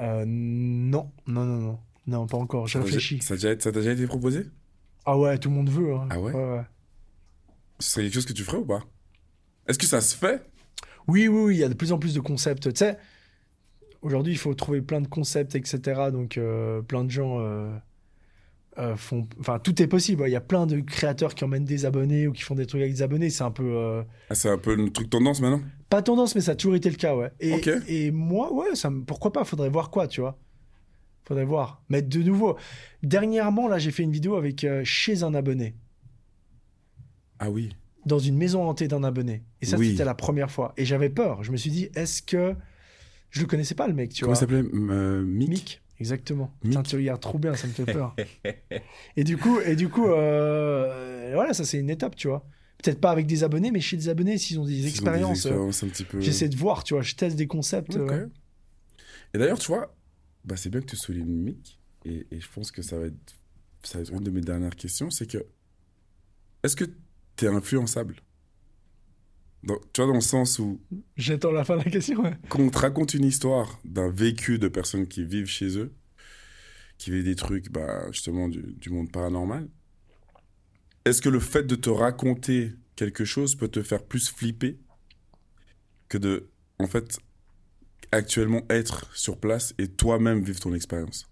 Euh, 0.00 0.24
non, 0.26 1.12
non, 1.28 1.44
non, 1.44 1.58
non. 1.60 1.78
Non, 2.08 2.26
pas 2.26 2.38
encore. 2.38 2.66
Je 2.66 2.78
réfléchis. 2.78 3.20
Ça 3.22 3.36
t'a 3.36 3.70
déjà, 3.70 3.92
été 3.92 4.06
proposé? 4.08 4.46
Ah 5.06 5.16
ouais, 5.16 5.38
tout 5.38 5.48
le 5.48 5.54
monde 5.54 5.70
veut. 5.70 5.94
hein. 5.94 6.08
Ah 6.10 6.20
ouais? 6.20 6.32
Ouais. 6.32 6.62
Ce 7.78 7.90
serait 7.90 8.02
quelque 8.02 8.14
chose 8.14 8.26
que 8.26 8.32
tu 8.32 8.42
ferais 8.42 8.58
ou 8.58 8.64
pas? 8.64 8.82
Est-ce 9.68 9.78
que 9.78 9.86
ça 9.86 10.00
se 10.00 10.16
fait? 10.16 10.42
Oui, 11.06 11.28
oui, 11.28 11.40
oui, 11.40 11.54
il 11.54 11.60
y 11.60 11.64
a 11.64 11.68
de 11.68 11.74
plus 11.74 11.92
en 11.92 12.00
plus 12.00 12.14
de 12.14 12.20
concepts. 12.20 12.64
Tu 12.72 12.78
sais, 12.78 12.98
aujourd'hui, 14.02 14.32
il 14.32 14.38
faut 14.38 14.54
trouver 14.54 14.82
plein 14.82 15.00
de 15.00 15.06
concepts, 15.06 15.54
etc. 15.54 16.10
Donc, 16.10 16.36
euh, 16.36 16.82
plein 16.82 17.04
de 17.04 17.10
gens 17.12 17.38
euh, 18.78 18.96
font. 18.96 19.26
Enfin, 19.40 19.58
tout 19.58 19.80
est 19.82 19.86
possible. 19.86 20.24
Il 20.26 20.30
y 20.30 20.36
a 20.36 20.40
plein 20.40 20.66
de 20.66 20.80
créateurs 20.80 21.34
qui 21.34 21.44
emmènent 21.44 21.64
des 21.64 21.84
abonnés 21.84 22.26
ou 22.28 22.32
qui 22.32 22.42
font 22.42 22.54
des 22.54 22.66
trucs 22.66 22.80
avec 22.80 22.92
des 22.94 23.02
abonnés. 23.02 23.30
C'est 23.30 23.42
un 23.44 23.50
peu. 23.50 23.64
euh, 23.64 24.02
ah, 24.30 24.34
C'est 24.34 24.48
un 24.48 24.58
peu 24.58 24.74
le 24.74 24.90
truc 24.90 25.10
tendance 25.10 25.40
maintenant? 25.40 25.60
Pas 25.90 26.02
tendance, 26.02 26.34
mais 26.34 26.40
ça 26.40 26.52
a 26.52 26.54
toujours 26.54 26.76
été 26.76 26.88
le 26.90 26.96
cas, 26.96 27.16
ouais. 27.16 27.30
Et, 27.40 27.60
et 27.88 28.10
moi, 28.10 28.52
ouais, 28.52 28.74
ça 28.74 28.90
pourquoi 29.06 29.32
pas 29.32 29.44
Faudrait 29.44 29.70
voir 29.70 29.90
quoi, 29.90 30.06
tu 30.06 30.20
vois 30.20 30.38
Faudrait 31.26 31.44
voir. 31.44 31.82
Mais 31.88 32.02
de 32.02 32.22
nouveau, 32.22 32.56
dernièrement, 33.02 33.68
là, 33.68 33.78
j'ai 33.78 33.90
fait 33.90 34.02
une 34.02 34.12
vidéo 34.12 34.36
avec 34.36 34.64
euh, 34.64 34.82
chez 34.84 35.22
un 35.22 35.34
abonné. 35.34 35.74
Ah 37.38 37.50
oui. 37.50 37.70
dans 38.06 38.18
une 38.18 38.36
maison 38.36 38.62
hantée 38.68 38.88
d'un 38.88 39.04
abonné. 39.04 39.44
Et 39.60 39.66
ça, 39.66 39.76
Oui. 39.76 39.90
c'était 39.90 40.04
la 40.04 40.14
première 40.14 40.50
fois. 40.50 40.72
Et 40.76 40.84
j'avais 40.84 41.08
peur. 41.10 41.42
Je 41.44 41.52
me 41.52 41.56
suis 41.56 41.70
dit, 41.70 41.88
est-ce 41.94 42.22
que. 42.22 42.54
Je 43.30 43.40
le 43.42 43.46
connaissais 43.46 43.74
pas, 43.74 43.86
le 43.86 43.92
mec, 43.92 44.10
tu 44.10 44.22
Comment 44.24 44.32
il 44.32 44.36
vois. 44.36 44.40
s'appelait 44.40 44.64
euh, 44.90 45.22
Mick? 45.22 45.48
Mick, 45.50 45.82
exactement. 46.00 46.52
Putain, 46.62 46.82
tu 46.82 46.96
regardes 46.96 47.20
trop 47.20 47.38
bien, 47.38 47.54
ça 47.54 47.66
me 47.66 47.72
fait 47.72 47.84
peur. 47.86 48.14
et 49.16 49.24
du 49.24 49.36
coup, 49.36 49.60
et 49.60 49.76
du 49.76 49.88
coup 49.88 50.06
euh, 50.08 51.30
voilà, 51.34 51.52
ça, 51.54 51.64
c'est 51.64 51.78
une 51.78 51.90
étape, 51.90 52.16
tu 52.16 52.28
vois. 52.28 52.46
Peut-être 52.82 53.00
pas 53.00 53.10
avec 53.10 53.26
des 53.26 53.42
abonnés, 53.42 53.70
mais 53.72 53.80
chez 53.80 53.96
des 53.96 54.08
abonnés, 54.08 54.38
s'ils 54.38 54.60
ont 54.60 54.64
des 54.64 54.72
Ils 54.74 54.78
ont 54.78 54.82
des 54.82 54.88
expériences. 54.88 55.46
euh, 55.46 56.04
peu. 56.08 56.20
J'essaie 56.20 56.48
de 56.48 56.56
voir, 56.56 56.84
tu 56.84 56.94
vois. 56.94 57.02
Je 57.02 57.14
teste 57.16 57.36
des 57.36 57.46
concepts. 57.48 57.96
Euh, 57.96 58.28
Et 59.34 59.38
d'ailleurs, 59.38 59.58
tu 59.58 59.66
vois, 59.66 59.94
bah, 60.44 60.56
c'est 60.56 60.70
bien 60.70 60.80
que 60.80 60.86
tu 60.86 60.96
soulignes 60.96 61.26
Mick. 61.26 61.80
Et, 62.04 62.26
et 62.30 62.40
je 62.40 62.48
pense 62.48 62.70
que 62.70 62.80
ça 62.82 62.96
va, 62.98 63.06
être, 63.06 63.36
ça 63.82 63.98
va 63.98 64.02
être 64.02 64.12
une 64.12 64.20
de 64.20 64.30
mes 64.30 64.40
dernières 64.40 64.76
questions. 64.76 65.10
C'est 65.10 65.26
que, 65.26 65.44
est-ce 66.62 66.76
que 66.76 66.84
tu 67.36 67.44
es 67.44 67.48
influençable? 67.48 68.16
Dans- 69.64 69.78
Tu 69.92 70.00
vois, 70.00 70.06
dans 70.06 70.14
le 70.14 70.20
sens 70.20 70.58
où, 70.58 70.80
J'attends 71.16 71.50
la 71.52 71.64
fin 71.64 71.76
de 71.76 71.84
la 71.84 71.90
question, 71.90 72.22
ouais. 72.22 72.36
quand 72.48 72.60
on 72.60 72.70
te 72.70 72.78
raconte 72.78 73.14
une 73.14 73.24
histoire 73.24 73.78
d'un 73.84 74.10
vécu 74.10 74.58
de 74.58 74.68
personnes 74.68 75.06
qui 75.08 75.24
vivent 75.24 75.46
chez 75.46 75.76
eux, 75.78 75.92
qui 76.96 77.10
vivent 77.10 77.24
des 77.24 77.34
trucs, 77.36 77.70
bah, 77.70 78.10
justement, 78.12 78.48
du, 78.48 78.62
du 78.62 78.90
monde 78.90 79.10
paranormal, 79.10 79.68
est-ce 81.04 81.22
que 81.22 81.28
le 81.28 81.40
fait 81.40 81.64
de 81.64 81.74
te 81.74 81.90
raconter 81.90 82.72
quelque 82.96 83.24
chose 83.24 83.54
peut 83.54 83.68
te 83.68 83.82
faire 83.82 84.02
plus 84.04 84.28
flipper 84.30 84.78
que 86.08 86.18
de, 86.18 86.50
en 86.78 86.86
fait, 86.86 87.18
actuellement 88.12 88.62
être 88.70 89.14
sur 89.14 89.38
place 89.38 89.74
et 89.78 89.88
toi-même 89.88 90.42
vivre 90.42 90.60
ton 90.60 90.74
expérience? 90.74 91.28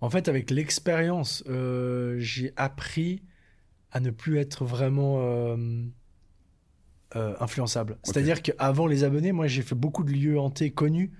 En 0.00 0.10
fait, 0.10 0.28
avec 0.28 0.50
l'expérience, 0.50 1.42
euh, 1.48 2.16
j'ai 2.18 2.52
appris 2.56 3.22
à 3.90 4.00
ne 4.00 4.10
plus 4.10 4.38
être 4.38 4.64
vraiment 4.64 5.20
euh, 5.20 5.56
euh, 7.16 7.34
influençable. 7.40 7.98
C'est-à-dire 8.02 8.42
qu'avant 8.42 8.86
les 8.86 9.04
abonnés, 9.04 9.32
moi, 9.32 9.46
j'ai 9.46 9.62
fait 9.62 9.74
beaucoup 9.74 10.04
de 10.04 10.12
lieux 10.12 10.38
hantés 10.38 10.70
connus 10.70 11.12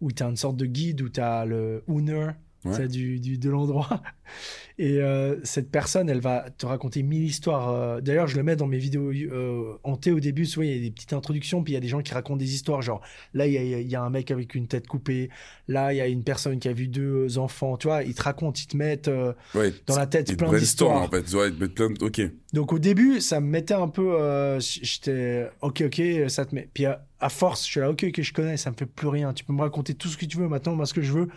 où 0.00 0.12
tu 0.12 0.22
as 0.22 0.26
une 0.26 0.36
sorte 0.36 0.56
de 0.56 0.66
guide, 0.66 1.02
où 1.02 1.08
tu 1.08 1.20
as 1.20 1.44
le 1.44 1.84
owner 1.86 2.30
Ouais. 2.64 2.72
c'est 2.74 2.88
du, 2.88 3.18
du- 3.20 3.38
de 3.38 3.48
l'endroit. 3.50 4.02
Et 4.78 4.98
euh, 5.02 5.36
cette 5.44 5.70
personne, 5.70 6.08
elle 6.08 6.20
va 6.20 6.46
te 6.56 6.64
raconter 6.64 7.02
mille 7.02 7.24
histoires. 7.24 7.68
euh, 7.70 8.00
D'ailleurs, 8.00 8.28
je 8.28 8.36
le 8.36 8.42
mets 8.42 8.56
dans 8.56 8.66
mes 8.66 8.78
vidéos 8.78 9.10
euh, 9.12 9.74
hantées 9.84 10.10
au 10.12 10.20
début. 10.20 10.46
Souvent, 10.46 10.64
il 10.64 10.74
y 10.74 10.78
a 10.78 10.80
des 10.80 10.90
petites 10.90 11.12
introductions, 11.12 11.62
puis 11.62 11.72
il 11.72 11.74
y 11.74 11.76
a 11.76 11.80
des 11.80 11.88
gens 11.88 12.00
qui 12.00 12.14
racontent 12.14 12.38
des 12.38 12.54
histoires. 12.54 12.80
Genre, 12.80 13.02
là, 13.34 13.46
il 13.46 13.52
y 13.52 13.58
a, 13.58 13.62
il 13.80 13.88
y 13.88 13.94
a 13.94 14.02
un 14.02 14.08
mec 14.08 14.30
avec 14.30 14.54
une 14.54 14.66
tête 14.68 14.86
coupée. 14.86 15.28
Là, 15.68 15.92
il 15.92 15.96
y 15.96 16.00
a 16.00 16.06
une 16.06 16.24
personne 16.24 16.58
qui 16.58 16.68
a 16.68 16.72
vu 16.72 16.88
deux 16.88 17.36
enfants. 17.36 17.76
Tu 17.76 17.88
vois, 17.88 18.02
ils 18.04 18.14
te 18.14 18.22
racontent, 18.22 18.58
ils 18.58 18.66
te 18.68 18.76
mettent 18.76 19.08
euh, 19.08 19.34
Ouais, 19.54 19.72
dans 19.86 19.96
la 19.96 20.06
tête 20.06 20.34
plein 20.38 20.50
d'histoires. 20.56 21.02
en 21.02 21.08
fait. 21.08 21.30
Ouais, 21.34 21.48
ils 21.48 21.54
te 21.56 21.60
mettent 21.60 21.74
plein 21.74 21.90
de... 21.90 22.02
Ok. 22.02 22.20
Donc, 22.54 22.72
au 22.72 22.78
début, 22.78 23.20
ça 23.20 23.40
me 23.40 23.46
mettait 23.48 23.74
un 23.74 23.88
peu. 23.88 24.14
euh, 24.18 24.58
J'étais. 24.60 25.48
Ok, 25.60 25.82
ok, 25.86 26.02
ça 26.28 26.46
te 26.46 26.54
met. 26.54 26.68
Puis 26.72 26.86
à, 26.86 27.04
à 27.20 27.28
force, 27.28 27.66
je 27.66 27.70
suis 27.70 27.80
là, 27.80 27.90
ok, 27.90 28.04
ok, 28.08 28.22
je 28.22 28.32
connais, 28.32 28.56
ça 28.56 28.70
me 28.70 28.76
fait 28.76 28.86
plus 28.86 29.08
rien. 29.08 29.34
Tu 29.34 29.44
peux 29.44 29.52
me 29.52 29.60
raconter 29.60 29.92
tout 29.94 30.08
ce 30.08 30.16
que 30.16 30.24
tu 30.24 30.38
veux. 30.38 30.48
Maintenant, 30.48 30.74
moi, 30.74 30.86
ce 30.86 30.94
que 30.94 31.02
je 31.02 31.12
veux, 31.12 31.28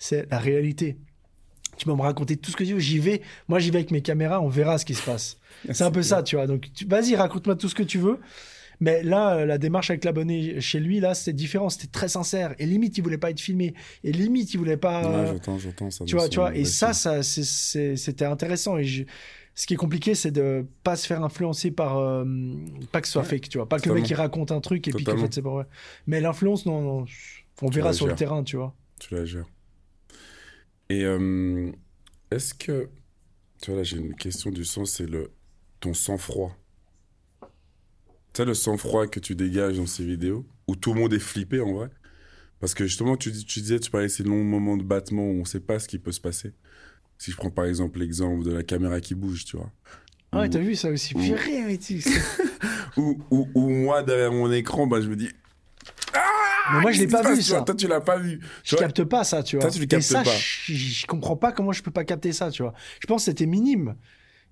c'est 0.00 0.28
la 0.32 0.38
réalité. 0.40 0.96
Tu 1.76 1.86
peux 1.86 1.94
me 1.94 2.02
raconter 2.02 2.36
tout 2.36 2.50
ce 2.50 2.56
que 2.56 2.64
tu 2.64 2.72
veux. 2.74 2.78
J'y 2.80 2.98
vais. 2.98 3.22
Moi, 3.48 3.58
j'y 3.60 3.70
vais 3.70 3.78
avec 3.78 3.90
mes 3.92 4.02
caméras. 4.02 4.40
On 4.40 4.48
verra 4.48 4.76
ce 4.78 4.84
qui 4.84 4.94
se 4.94 5.02
passe. 5.02 5.38
C'est 5.70 5.84
un 5.84 5.90
peu 5.92 6.02
ça, 6.02 6.22
tu 6.24 6.34
vois. 6.36 6.46
Donc, 6.48 6.70
tu- 6.74 6.84
vas-y, 6.86 7.14
raconte-moi 7.16 7.54
tout 7.56 7.68
ce 7.68 7.74
que 7.76 7.82
tu 7.84 7.98
veux. 7.98 8.18
Mais 8.80 9.02
là, 9.02 9.36
euh, 9.36 9.44
la 9.46 9.56
démarche 9.58 9.90
avec 9.90 10.04
l'abonné 10.04 10.60
chez 10.60 10.80
lui, 10.80 11.00
là, 11.00 11.14
c'était 11.14 11.32
différent. 11.34 11.68
C'était 11.68 11.86
très 11.86 12.08
sincère. 12.08 12.54
Et 12.58 12.66
limite, 12.66 12.96
il 12.98 13.02
voulait 13.02 13.18
pas 13.18 13.30
être 13.30 13.40
filmé. 13.40 13.74
Et 14.04 14.12
limite, 14.12 14.52
il 14.52 14.56
voulait 14.56 14.76
pas. 14.78 15.06
Ouais, 15.06 15.26
j'entends, 15.28 15.58
j'entends 15.58 15.90
ça. 15.90 16.04
tu 16.04 16.14
me 16.16 16.20
vois, 16.20 16.28
tu 16.28 16.38
vois. 16.38 16.54
Et 16.56 16.64
ça, 16.64 16.92
ça, 16.92 17.22
c'était 17.22 18.24
intéressant. 18.24 18.76
Et 18.78 18.84
je- 18.84 19.04
ce 19.54 19.66
qui 19.66 19.74
est 19.74 19.78
compliqué, 19.78 20.14
c'est 20.14 20.30
de 20.30 20.66
pas 20.82 20.96
se 20.96 21.06
faire 21.06 21.22
influencer 21.22 21.70
par 21.70 21.98
euh, 21.98 22.24
pas 22.92 23.00
que 23.02 23.06
ce 23.06 23.12
soit 23.14 23.22
Ouais, 23.22 23.28
fake, 23.28 23.48
tu 23.50 23.58
vois. 23.58 23.68
Pas 23.68 23.78
que 23.78 23.88
le 23.88 23.94
mec 23.96 24.08
il 24.08 24.14
raconte 24.14 24.52
un 24.52 24.60
truc 24.60 24.86
et 24.88 24.92
puis 24.92 25.04
qu'en 25.04 25.12
fait 25.26 25.34
c'est 25.34 25.42
pas 25.42 25.50
vrai. 25.50 25.64
Mais 26.06 26.20
l'influence, 26.20 26.64
non, 26.66 26.80
non. 26.80 27.04
On 27.62 27.68
Tu 27.68 27.76
verra 27.76 27.92
sur 27.92 28.06
le 28.06 28.14
terrain, 28.14 28.42
tu 28.42 28.56
vois. 28.56 28.74
Tu 28.98 29.14
la 29.14 29.24
gères. 29.26 29.44
Et 30.90 31.04
euh, 31.04 31.70
est-ce 32.30 32.52
que... 32.52 32.90
Tu 33.62 33.70
vois, 33.70 33.78
là, 33.78 33.84
j'ai 33.84 33.96
une 33.96 34.14
question 34.14 34.50
du 34.50 34.64
sens, 34.64 34.90
c'est 34.92 35.06
le 35.06 35.30
ton 35.80 35.94
sang-froid. 35.94 36.54
Tu 37.40 37.48
sais, 38.38 38.44
le 38.44 38.54
sang-froid 38.54 39.06
que 39.06 39.20
tu 39.20 39.34
dégages 39.34 39.76
dans 39.76 39.86
ces 39.86 40.04
vidéos, 40.04 40.44
où 40.66 40.76
tout 40.76 40.92
le 40.92 41.00
monde 41.00 41.14
est 41.14 41.18
flippé, 41.20 41.60
en 41.60 41.72
vrai. 41.72 41.90
Parce 42.58 42.74
que 42.74 42.86
justement, 42.86 43.16
tu, 43.16 43.30
dis- 43.30 43.44
tu 43.44 43.60
disais, 43.60 43.78
tu 43.78 43.90
parlais 43.90 44.08
de 44.08 44.12
ces 44.12 44.24
longs 44.24 44.44
moments 44.44 44.76
de 44.76 44.82
battement 44.82 45.22
où 45.22 45.36
on 45.36 45.40
ne 45.40 45.44
sait 45.44 45.60
pas 45.60 45.78
ce 45.78 45.88
qui 45.88 45.98
peut 45.98 46.12
se 46.12 46.20
passer. 46.20 46.52
Si 47.18 47.30
je 47.30 47.36
prends 47.36 47.50
par 47.50 47.66
exemple 47.66 47.98
l'exemple 48.00 48.44
de 48.44 48.52
la 48.52 48.62
caméra 48.62 49.00
qui 49.00 49.14
bouge, 49.14 49.44
tu 49.44 49.56
vois. 49.56 49.72
Ah 50.32 50.40
ouais, 50.40 50.48
Ou- 50.48 50.50
t'as 50.50 50.58
vu 50.58 50.74
ça 50.74 50.90
aussi 50.90 51.14
Purée, 51.14 51.62
mais 51.66 51.78
tu... 51.78 52.02
ou, 52.96 53.18
ou, 53.30 53.48
ou 53.54 53.68
moi, 53.68 54.02
derrière 54.02 54.32
mon 54.32 54.50
écran, 54.52 54.86
bah, 54.86 55.00
je 55.00 55.08
me 55.08 55.16
dis. 55.16 55.30
Mais 56.74 56.80
moi, 56.80 56.92
je 56.92 57.00
l'ai 57.00 57.06
pas 57.06 57.22
vu, 57.34 57.42
ça. 57.42 57.62
Toi, 57.62 57.74
tu 57.74 57.88
l'as 57.88 58.00
pas 58.00 58.18
vu. 58.18 58.40
Je 58.64 58.76
capte 58.76 59.04
pas 59.04 59.24
ça, 59.24 59.42
tu 59.42 59.56
vois. 59.56 59.62
Toi, 59.62 59.70
tu 59.70 59.78
le 59.78 59.84
Et 59.84 59.88
captes 59.88 60.02
ça, 60.02 60.22
pas. 60.22 60.30
Je, 60.30 60.72
je 60.74 61.06
comprends 61.06 61.36
pas 61.36 61.52
comment 61.52 61.72
je 61.72 61.82
peux 61.82 61.90
pas 61.90 62.04
capter 62.04 62.32
ça, 62.32 62.50
tu 62.50 62.62
vois. 62.62 62.72
Je 63.00 63.06
pense 63.06 63.22
que 63.22 63.30
c'était 63.30 63.46
minime. 63.46 63.96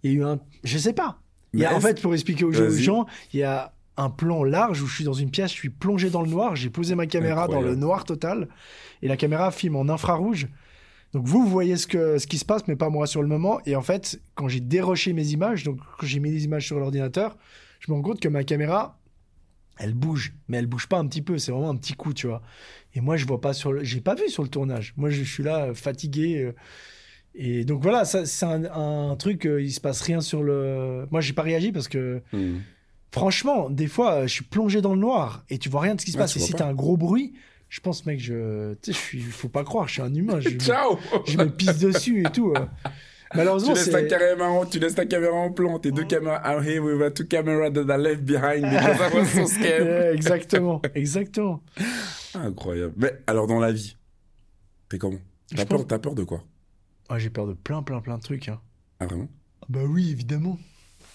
Il 0.02 0.12
y 0.12 0.14
a 0.14 0.18
eu 0.18 0.24
un... 0.24 0.40
Je 0.64 0.78
sais 0.78 0.92
pas. 0.92 1.20
Il 1.54 1.60
y 1.60 1.64
a- 1.64 1.74
en 1.74 1.80
fait, 1.80 2.00
pour 2.00 2.12
expliquer 2.14 2.44
aux 2.44 2.52
gens, 2.52 3.06
il 3.32 3.40
y 3.40 3.42
a 3.42 3.72
un 3.96 4.10
plan 4.10 4.44
large 4.44 4.80
où 4.82 4.86
je 4.86 4.94
suis 4.94 5.04
dans 5.04 5.12
une 5.12 5.30
pièce, 5.30 5.50
je 5.50 5.56
suis 5.56 5.70
plongé 5.70 6.08
dans 6.08 6.22
le 6.22 6.28
noir, 6.28 6.54
j'ai 6.54 6.70
posé 6.70 6.94
ma 6.94 7.06
caméra 7.06 7.48
dans 7.48 7.60
le 7.60 7.74
noir 7.74 8.04
total, 8.04 8.48
et 9.02 9.08
la 9.08 9.16
caméra 9.16 9.50
filme 9.50 9.74
en 9.76 9.88
infrarouge. 9.88 10.46
Donc 11.14 11.26
vous, 11.26 11.42
vous 11.42 11.48
voyez 11.48 11.76
ce, 11.76 11.86
que, 11.86 12.18
ce 12.18 12.26
qui 12.26 12.38
se 12.38 12.44
passe, 12.44 12.62
mais 12.68 12.76
pas 12.76 12.90
moi 12.90 13.06
sur 13.06 13.22
le 13.22 13.28
moment. 13.28 13.60
Et 13.66 13.74
en 13.76 13.82
fait, 13.82 14.20
quand 14.34 14.46
j'ai 14.46 14.60
déroché 14.60 15.14
mes 15.14 15.28
images, 15.28 15.64
donc 15.64 15.78
quand 15.98 16.06
j'ai 16.06 16.20
mis 16.20 16.30
les 16.30 16.44
images 16.44 16.66
sur 16.66 16.78
l'ordinateur, 16.78 17.36
je 17.80 17.90
me 17.90 17.96
rends 17.96 18.02
compte 18.02 18.20
que 18.20 18.28
ma 18.28 18.44
caméra, 18.44 18.97
elle 19.78 19.94
bouge, 19.94 20.32
mais 20.48 20.58
elle 20.58 20.66
bouge 20.66 20.86
pas 20.88 20.98
un 20.98 21.06
petit 21.06 21.22
peu, 21.22 21.38
c'est 21.38 21.52
vraiment 21.52 21.70
un 21.70 21.76
petit 21.76 21.94
coup, 21.94 22.12
tu 22.12 22.26
vois. 22.26 22.42
Et 22.94 23.00
moi, 23.00 23.16
je 23.16 23.24
vois 23.26 23.40
pas 23.40 23.52
sur 23.52 23.72
le... 23.72 23.84
J'ai 23.84 24.00
pas 24.00 24.14
vu 24.14 24.28
sur 24.28 24.42
le 24.42 24.48
tournage. 24.48 24.92
Moi, 24.96 25.10
je 25.10 25.22
suis 25.22 25.42
là, 25.42 25.66
euh, 25.66 25.74
fatigué. 25.74 26.38
euh, 26.42 26.52
Et 27.34 27.64
donc 27.64 27.82
voilà, 27.82 28.04
ça, 28.04 28.26
c'est 28.26 28.44
un, 28.46 28.64
un 28.64 29.14
truc, 29.16 29.46
euh, 29.46 29.62
il 29.62 29.70
se 29.72 29.80
passe 29.80 30.00
rien 30.02 30.20
sur 30.20 30.42
le... 30.42 31.06
Moi, 31.10 31.20
j'ai 31.20 31.32
pas 31.32 31.42
réagi 31.42 31.70
parce 31.72 31.86
que, 31.88 32.22
Hmm. 32.32 32.58
franchement, 33.12 33.70
des 33.70 33.86
fois, 33.86 34.26
je 34.26 34.32
suis 34.32 34.44
plongé 34.44 34.80
dans 34.80 34.94
le 34.94 35.00
noir 35.00 35.44
et 35.50 35.58
tu 35.58 35.68
vois 35.68 35.82
rien 35.82 35.94
de 35.94 36.00
ce 36.00 36.06
qui 36.06 36.12
se 36.12 36.16
Ouais, 36.16 36.24
passe. 36.24 36.36
Et 36.36 36.40
si 36.40 36.52
t'as 36.54 36.66
un 36.66 36.74
gros 36.74 36.96
bruit, 36.96 37.34
je 37.68 37.80
pense, 37.80 38.04
mec, 38.06 38.18
je... 38.20 38.74
Tu 38.82 38.92
sais, 38.92 38.92
je 38.92 38.98
suis... 38.98 39.20
Faut 39.20 39.48
pas 39.48 39.62
croire, 39.64 39.86
je 39.86 39.92
suis 39.94 40.02
un 40.02 40.14
humain. 40.14 40.40
Je, 40.40 40.48
Ciao 40.58 40.98
je 41.26 41.36
me 41.38 41.46
pisse 41.50 41.78
dessus 41.78 42.20
et 42.26 42.30
tout. 42.32 42.52
Tu 43.30 43.38
laisses, 43.74 43.90
ta 43.90 44.02
caméra 44.04 44.50
en, 44.50 44.64
tu 44.66 44.78
laisses 44.78 44.94
ta 44.94 45.04
caméra 45.06 45.34
en 45.34 45.52
plan, 45.52 45.78
tes 45.78 45.90
deux 45.92 46.04
caméras. 46.04 46.40
I'm 46.44 46.62
here 46.66 46.80
with 46.80 47.14
two 47.14 47.26
cameras 47.26 47.70
that 47.72 47.82
I 47.94 47.98
left 48.00 48.24
behind 48.24 48.62
because 48.62 49.00
I 49.00 50.12
exactement, 50.14 50.80
exactement. 50.94 51.62
Incroyable. 52.34 52.94
Mais 52.96 53.12
alors, 53.26 53.46
dans 53.46 53.60
la 53.60 53.72
vie, 53.72 53.96
t'es 54.88 54.98
comment? 54.98 55.18
T'as 55.54 55.64
peur, 55.66 55.78
pense- 55.78 55.86
t'as 55.88 55.98
peur 55.98 56.14
de 56.14 56.24
quoi? 56.24 56.42
Ah, 57.08 57.18
j'ai 57.18 57.30
peur 57.30 57.46
de 57.46 57.54
plein, 57.54 57.82
plein, 57.82 58.00
plein 58.00 58.18
de 58.18 58.22
trucs. 58.22 58.48
hein. 58.48 58.60
Ah, 59.00 59.06
vraiment? 59.06 59.28
Ah 59.62 59.66
Bah 59.68 59.80
oui, 59.86 60.10
évidemment. 60.10 60.58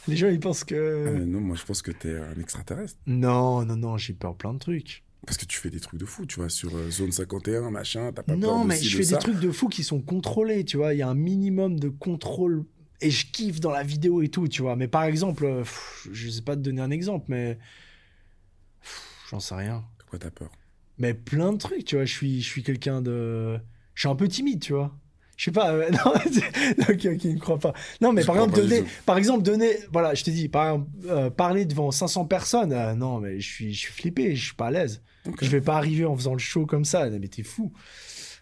Les 0.08 0.16
gens, 0.18 0.28
ils 0.28 0.40
pensent 0.40 0.64
que... 0.64 1.06
Ah, 1.08 1.12
mais 1.12 1.26
Non, 1.26 1.40
moi, 1.40 1.56
je 1.56 1.64
pense 1.64 1.82
que 1.82 1.92
t'es 1.92 2.16
un 2.18 2.40
extraterrestre. 2.42 3.00
Non, 3.08 3.64
non, 3.66 3.76
non, 3.76 3.98
j'ai 3.98 4.14
peur 4.14 4.32
de 4.34 4.38
plein 4.38 4.54
de 4.54 4.60
trucs. 4.60 5.03
Parce 5.26 5.38
que 5.38 5.46
tu 5.46 5.58
fais 5.58 5.70
des 5.70 5.80
trucs 5.80 6.00
de 6.00 6.06
fou, 6.06 6.26
tu 6.26 6.40
vois, 6.40 6.50
sur 6.50 6.76
euh, 6.76 6.90
zone 6.92 7.12
51, 7.12 7.70
machin, 7.72 8.12
t'as 8.14 8.24
pas 8.24 8.34
peur 8.34 8.38
Non, 8.38 8.64
de 8.64 8.68
mais 8.70 8.76
ci, 8.76 8.86
je 8.90 8.98
de 8.98 9.04
fais 9.04 9.10
ça. 9.10 9.16
des 9.18 9.22
trucs 9.22 9.40
de 9.40 9.52
fou 9.52 9.70
qui 9.70 9.84
sont 9.84 10.02
contrôlés, 10.02 10.66
tu 10.66 10.78
vois. 10.78 10.94
Il 10.94 10.98
y 10.98 11.02
a 11.02 11.08
un 11.08 11.14
minimum 11.16 11.80
de 11.80 11.88
contrôle 11.90 12.66
et 13.00 13.10
je 13.10 13.26
kiffe 13.32 13.60
dans 13.60 13.72
la 13.72 13.84
vidéo 13.84 14.22
et 14.22 14.30
tout, 14.30 14.48
tu 14.48 14.62
vois. 14.62 14.76
Mais 14.76 14.88
par 14.88 15.04
exemple, 15.04 15.46
euh, 15.46 15.60
pff, 15.62 16.08
je 16.12 16.30
sais 16.30 16.42
pas 16.42 16.56
te 16.56 16.62
donner 16.62 16.82
un 16.82 16.92
exemple, 16.92 17.26
mais 17.30 17.58
j'en 19.30 19.40
sais 19.40 19.56
rien. 19.56 19.84
De 20.00 20.04
quoi 20.10 20.20
t'as 20.20 20.32
peur? 20.32 20.52
Mais 20.98 21.14
plein 21.14 21.54
de 21.54 21.58
trucs, 21.58 21.86
tu 21.86 21.96
vois. 21.96 22.06
Je 22.06 22.14
suis, 22.14 22.42
je 22.42 22.48
suis 22.48 22.64
quelqu'un 22.64 23.02
de, 23.02 23.58
je 23.96 24.02
suis 24.02 24.10
un 24.10 24.16
peu 24.16 24.28
timide, 24.28 24.62
tu 24.62 24.74
vois. 24.74 24.96
Je 25.36 25.46
sais 25.46 25.52
pas. 25.52 25.72
euh, 25.72 25.90
non, 25.92 26.12
ok, 26.90 27.08
ok, 27.14 27.24
il 27.24 27.36
me 27.36 27.40
croit 27.40 27.58
pas. 27.60 27.74
Non, 28.02 28.14
mais 28.14 28.22
Je 28.22 28.28
par 28.28 28.36
exemple, 28.36 28.56
donner, 28.56 28.84
par 29.06 29.18
exemple, 29.18 29.44
donner, 29.44 29.78
voilà, 29.92 30.14
je 30.14 30.24
te 30.24 30.30
dis, 30.30 30.48
par 30.48 30.66
exemple, 30.74 30.90
euh, 31.08 31.30
parler 31.30 31.66
devant 31.66 31.92
500 31.92 32.26
personnes, 32.26 32.72
euh, 32.74 32.94
non, 32.94 33.20
mais 33.20 33.40
je 33.40 33.50
suis, 33.50 33.74
je 33.74 33.80
suis 33.80 33.94
flippé, 33.94 34.36
je 34.36 34.46
suis 34.46 34.56
pas 34.56 34.68
à 34.68 34.72
l'aise. 34.72 35.02
Ok. 35.28 35.38
Je 35.42 35.50
vais 35.50 35.62
pas 35.62 35.76
arriver 35.78 36.06
en 36.06 36.16
faisant 36.16 36.34
le 36.34 36.40
show 36.40 36.66
comme 36.66 36.86
ça, 36.86 37.10
mais 37.10 37.28
t'es 37.28 37.44
fou. 37.44 37.72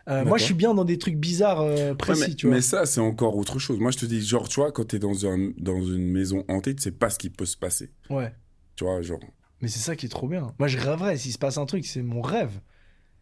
Moi, 0.07 0.37
je 0.37 0.43
suis 0.43 0.53
bien 0.53 0.73
dans 0.73 0.83
des 0.83 0.97
trucs 0.97 1.15
bizarres 1.15 1.63
Ouais, 1.63 1.95
précis, 1.95 2.23
mais, 2.29 2.35
tu 2.35 2.47
vois. 2.47 2.55
mais 2.55 2.61
ça, 2.61 2.85
c'est 2.85 2.99
encore 2.99 3.37
autre 3.37 3.59
chose. 3.59 3.79
Moi, 3.79 3.91
je 3.91 3.97
te 3.97 4.05
dis, 4.05 4.21
genre, 4.25 4.49
tu 4.49 4.59
vois, 4.59 4.71
quand 4.73 4.83
t'es 4.83 4.99
dans, 4.99 5.25
un, 5.25 5.51
dans 5.57 5.81
une 5.81 6.05
maison 6.11 6.43
hantée, 6.49 6.75
tu 6.75 6.81
sais 6.81 6.91
pas 6.91 7.09
ce 7.09 7.17
qui 7.17 7.29
peut 7.29 7.45
se 7.45 7.55
passer. 7.55 7.91
Ouais. 8.09 8.33
Tu 8.75 8.83
vois, 8.83 9.01
genre. 9.01 9.21
Mais 9.61 9.69
c'est 9.69 9.79
ça 9.79 9.95
qui 9.95 10.07
est 10.07 10.09
trop 10.09 10.27
bien. 10.27 10.53
Moi, 10.59 10.67
je 10.67 10.77
rêverais. 10.77 11.15
S'il 11.17 11.31
se 11.31 11.37
passe 11.37 11.57
un 11.57 11.65
truc, 11.65 11.85
c'est 11.85 12.01
mon 12.01 12.21
rêve. 12.21 12.59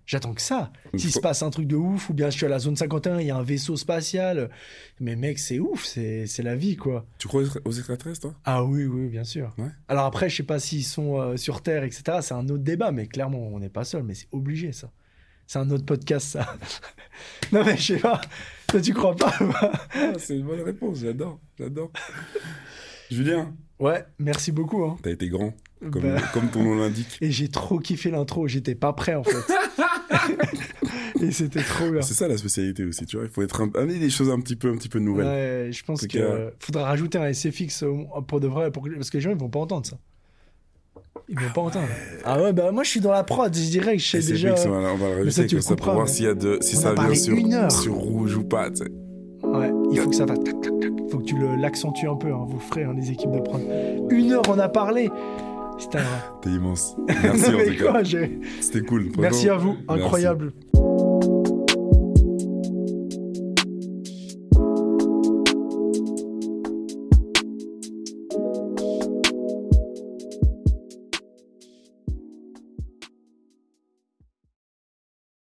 J'attends 0.09 0.33
que 0.33 0.41
ça. 0.41 0.71
Il 0.91 0.99
S'il 0.99 1.11
se 1.11 1.19
passe 1.19 1.43
un 1.43 1.51
truc 1.51 1.67
de 1.67 1.75
ouf, 1.75 2.09
ou 2.09 2.15
bien 2.15 2.31
je 2.31 2.37
suis 2.37 2.45
à 2.47 2.49
la 2.49 2.57
zone 2.57 2.75
51, 2.75 3.19
il 3.19 3.27
y 3.27 3.29
a 3.29 3.35
un 3.35 3.43
vaisseau 3.43 3.77
spatial. 3.77 4.49
Mais 4.99 5.15
mec, 5.15 5.37
c'est 5.37 5.59
ouf, 5.59 5.85
c'est 5.85 6.25
c'est 6.25 6.41
la 6.41 6.55
vie, 6.55 6.77
quoi. 6.77 7.05
Tu 7.19 7.27
crois 7.27 7.43
aux 7.63 7.71
extraterrestres, 7.71 8.21
toi? 8.21 8.33
Ah 8.43 8.63
oui, 8.63 8.85
oui, 8.85 9.07
bien 9.09 9.23
sûr. 9.23 9.53
Ouais. 9.59 9.69
Alors 9.87 10.05
après, 10.05 10.27
je 10.27 10.37
sais 10.37 10.41
pas 10.41 10.57
s'ils 10.57 10.83
sont 10.83 11.21
euh, 11.21 11.37
sur 11.37 11.61
Terre, 11.61 11.83
etc. 11.83 12.01
C'est 12.21 12.33
un 12.33 12.49
autre 12.49 12.63
débat, 12.63 12.91
mais 12.91 13.05
clairement, 13.05 13.37
on 13.53 13.59
n'est 13.59 13.69
pas 13.69 13.83
seul. 13.83 14.01
Mais 14.01 14.15
c'est 14.15 14.29
obligé, 14.31 14.71
ça. 14.71 14.89
C'est 15.45 15.59
un 15.59 15.69
autre 15.69 15.85
podcast, 15.85 16.25
ça. 16.25 16.55
non, 17.51 17.63
mais 17.63 17.77
je 17.77 17.93
sais 17.93 17.99
pas. 17.99 18.19
Toi, 18.65 18.81
tu 18.81 18.95
crois 18.95 19.15
pas 19.15 19.31
Ah, 19.93 20.13
C'est 20.17 20.35
une 20.39 20.47
bonne 20.47 20.61
réponse, 20.61 21.01
j'adore, 21.01 21.39
j'adore. 21.59 21.91
Julien, 23.11 23.53
Ouais, 23.79 24.03
merci 24.17 24.51
beaucoup. 24.51 24.83
Hein. 24.83 24.97
t'as 25.03 25.11
été 25.11 25.29
grand, 25.29 25.53
comme, 25.91 26.01
Bah, 26.01 26.21
comme 26.33 26.49
ton 26.49 26.63
nom 26.63 26.75
l'indique. 26.75 27.17
Et 27.21 27.31
j'ai 27.31 27.47
trop 27.47 27.77
kiffé 27.77 28.09
l'intro. 28.09 28.47
J'étais 28.47 28.75
pas 28.75 28.91
prêt, 28.91 29.13
en 29.13 29.23
fait. 29.23 29.53
Et 31.21 31.31
c'était 31.31 31.61
trop 31.63 31.89
bien. 31.89 32.01
C'est 32.01 32.13
ça 32.13 32.27
la 32.27 32.37
spécialité 32.37 32.85
aussi, 32.85 33.05
tu 33.05 33.17
vois. 33.17 33.25
Il 33.25 33.31
faut 33.31 33.41
être 33.41 33.61
un... 33.61 33.69
amener 33.75 33.99
des 33.99 34.09
choses 34.09 34.29
un 34.29 34.39
petit 34.39 34.55
peu, 34.55 34.69
un 34.69 34.75
petit 34.77 34.89
peu 34.89 34.99
nouvelles. 34.99 35.25
Ouais, 35.27 35.69
je 35.71 35.83
pense 35.83 36.05
qu'il 36.07 36.25
faudra 36.59 36.83
rajouter 36.85 37.17
un 37.17 37.31
SFX 37.33 37.83
pour 38.27 38.39
de 38.39 38.47
vrai, 38.47 38.71
pour 38.71 38.87
parce 38.95 39.09
que 39.09 39.17
les 39.17 39.21
gens 39.21 39.31
ils 39.31 39.37
vont 39.37 39.49
pas 39.49 39.59
entendre 39.59 39.85
ça. 39.85 39.97
Ils 41.27 41.37
vont 41.39 41.53
pas 41.53 41.61
entendre. 41.61 41.87
Ah 42.25 42.41
ouais, 42.41 42.53
bah 42.53 42.71
moi 42.71 42.83
je 42.83 42.89
suis 42.89 42.99
dans 43.01 43.11
la 43.11 43.23
prod, 43.23 43.53
je 43.53 43.69
dirais 43.69 43.97
que 43.97 44.01
je 44.01 44.07
sais 44.07 44.19
déjà. 44.19 44.55
fixe, 44.55 44.65
on 44.65 44.69
va, 44.71 44.77
on 44.93 44.95
va 44.97 45.09
le 45.09 45.15
rajouter 45.25 45.47
comme 45.47 45.61
ça 45.61 45.75
pour 45.75 45.93
voir 45.93 46.05
mais- 46.05 46.11
s'il 46.11 46.25
y 46.25 46.27
a 46.29 46.33
de, 46.33 46.57
si 46.61 46.75
On 46.77 46.81
ça 46.81 46.93
vient 46.93 47.69
sur, 47.69 47.93
rouge 47.93 48.35
ou 48.37 48.43
pas. 48.43 48.69
tu 48.71 48.77
sais. 48.77 48.91
Ouais, 49.43 49.71
il 49.91 49.99
faut 49.99 50.09
que 50.09 50.15
ça 50.15 50.25
tac. 50.25 50.37
Il 50.39 51.11
faut 51.11 51.19
que 51.19 51.23
tu 51.25 51.35
l'accentues 51.57 52.07
un 52.07 52.15
peu, 52.15 52.27
hein, 52.31 52.45
vous 52.47 52.59
ferez, 52.59 52.83
hein, 52.83 52.93
les 52.95 53.11
équipes 53.11 53.31
de 53.31 53.39
prod. 53.39 53.61
Une 54.09 54.31
heure 54.31 54.43
on 54.49 54.59
a 54.59 54.69
parlé. 54.69 55.09
C'était 55.79 55.97
un. 55.99 56.39
T'es 56.41 56.49
immense. 56.49 56.95
Merci 57.07 57.45
en 57.45 57.57
tout 57.57 57.83
cas. 57.83 58.03
C'était 58.61 58.81
cool. 58.81 59.09
Merci 59.17 59.49
à 59.49 59.55
vous, 59.55 59.77
Merci. 59.87 60.03
incroyable. 60.03 60.53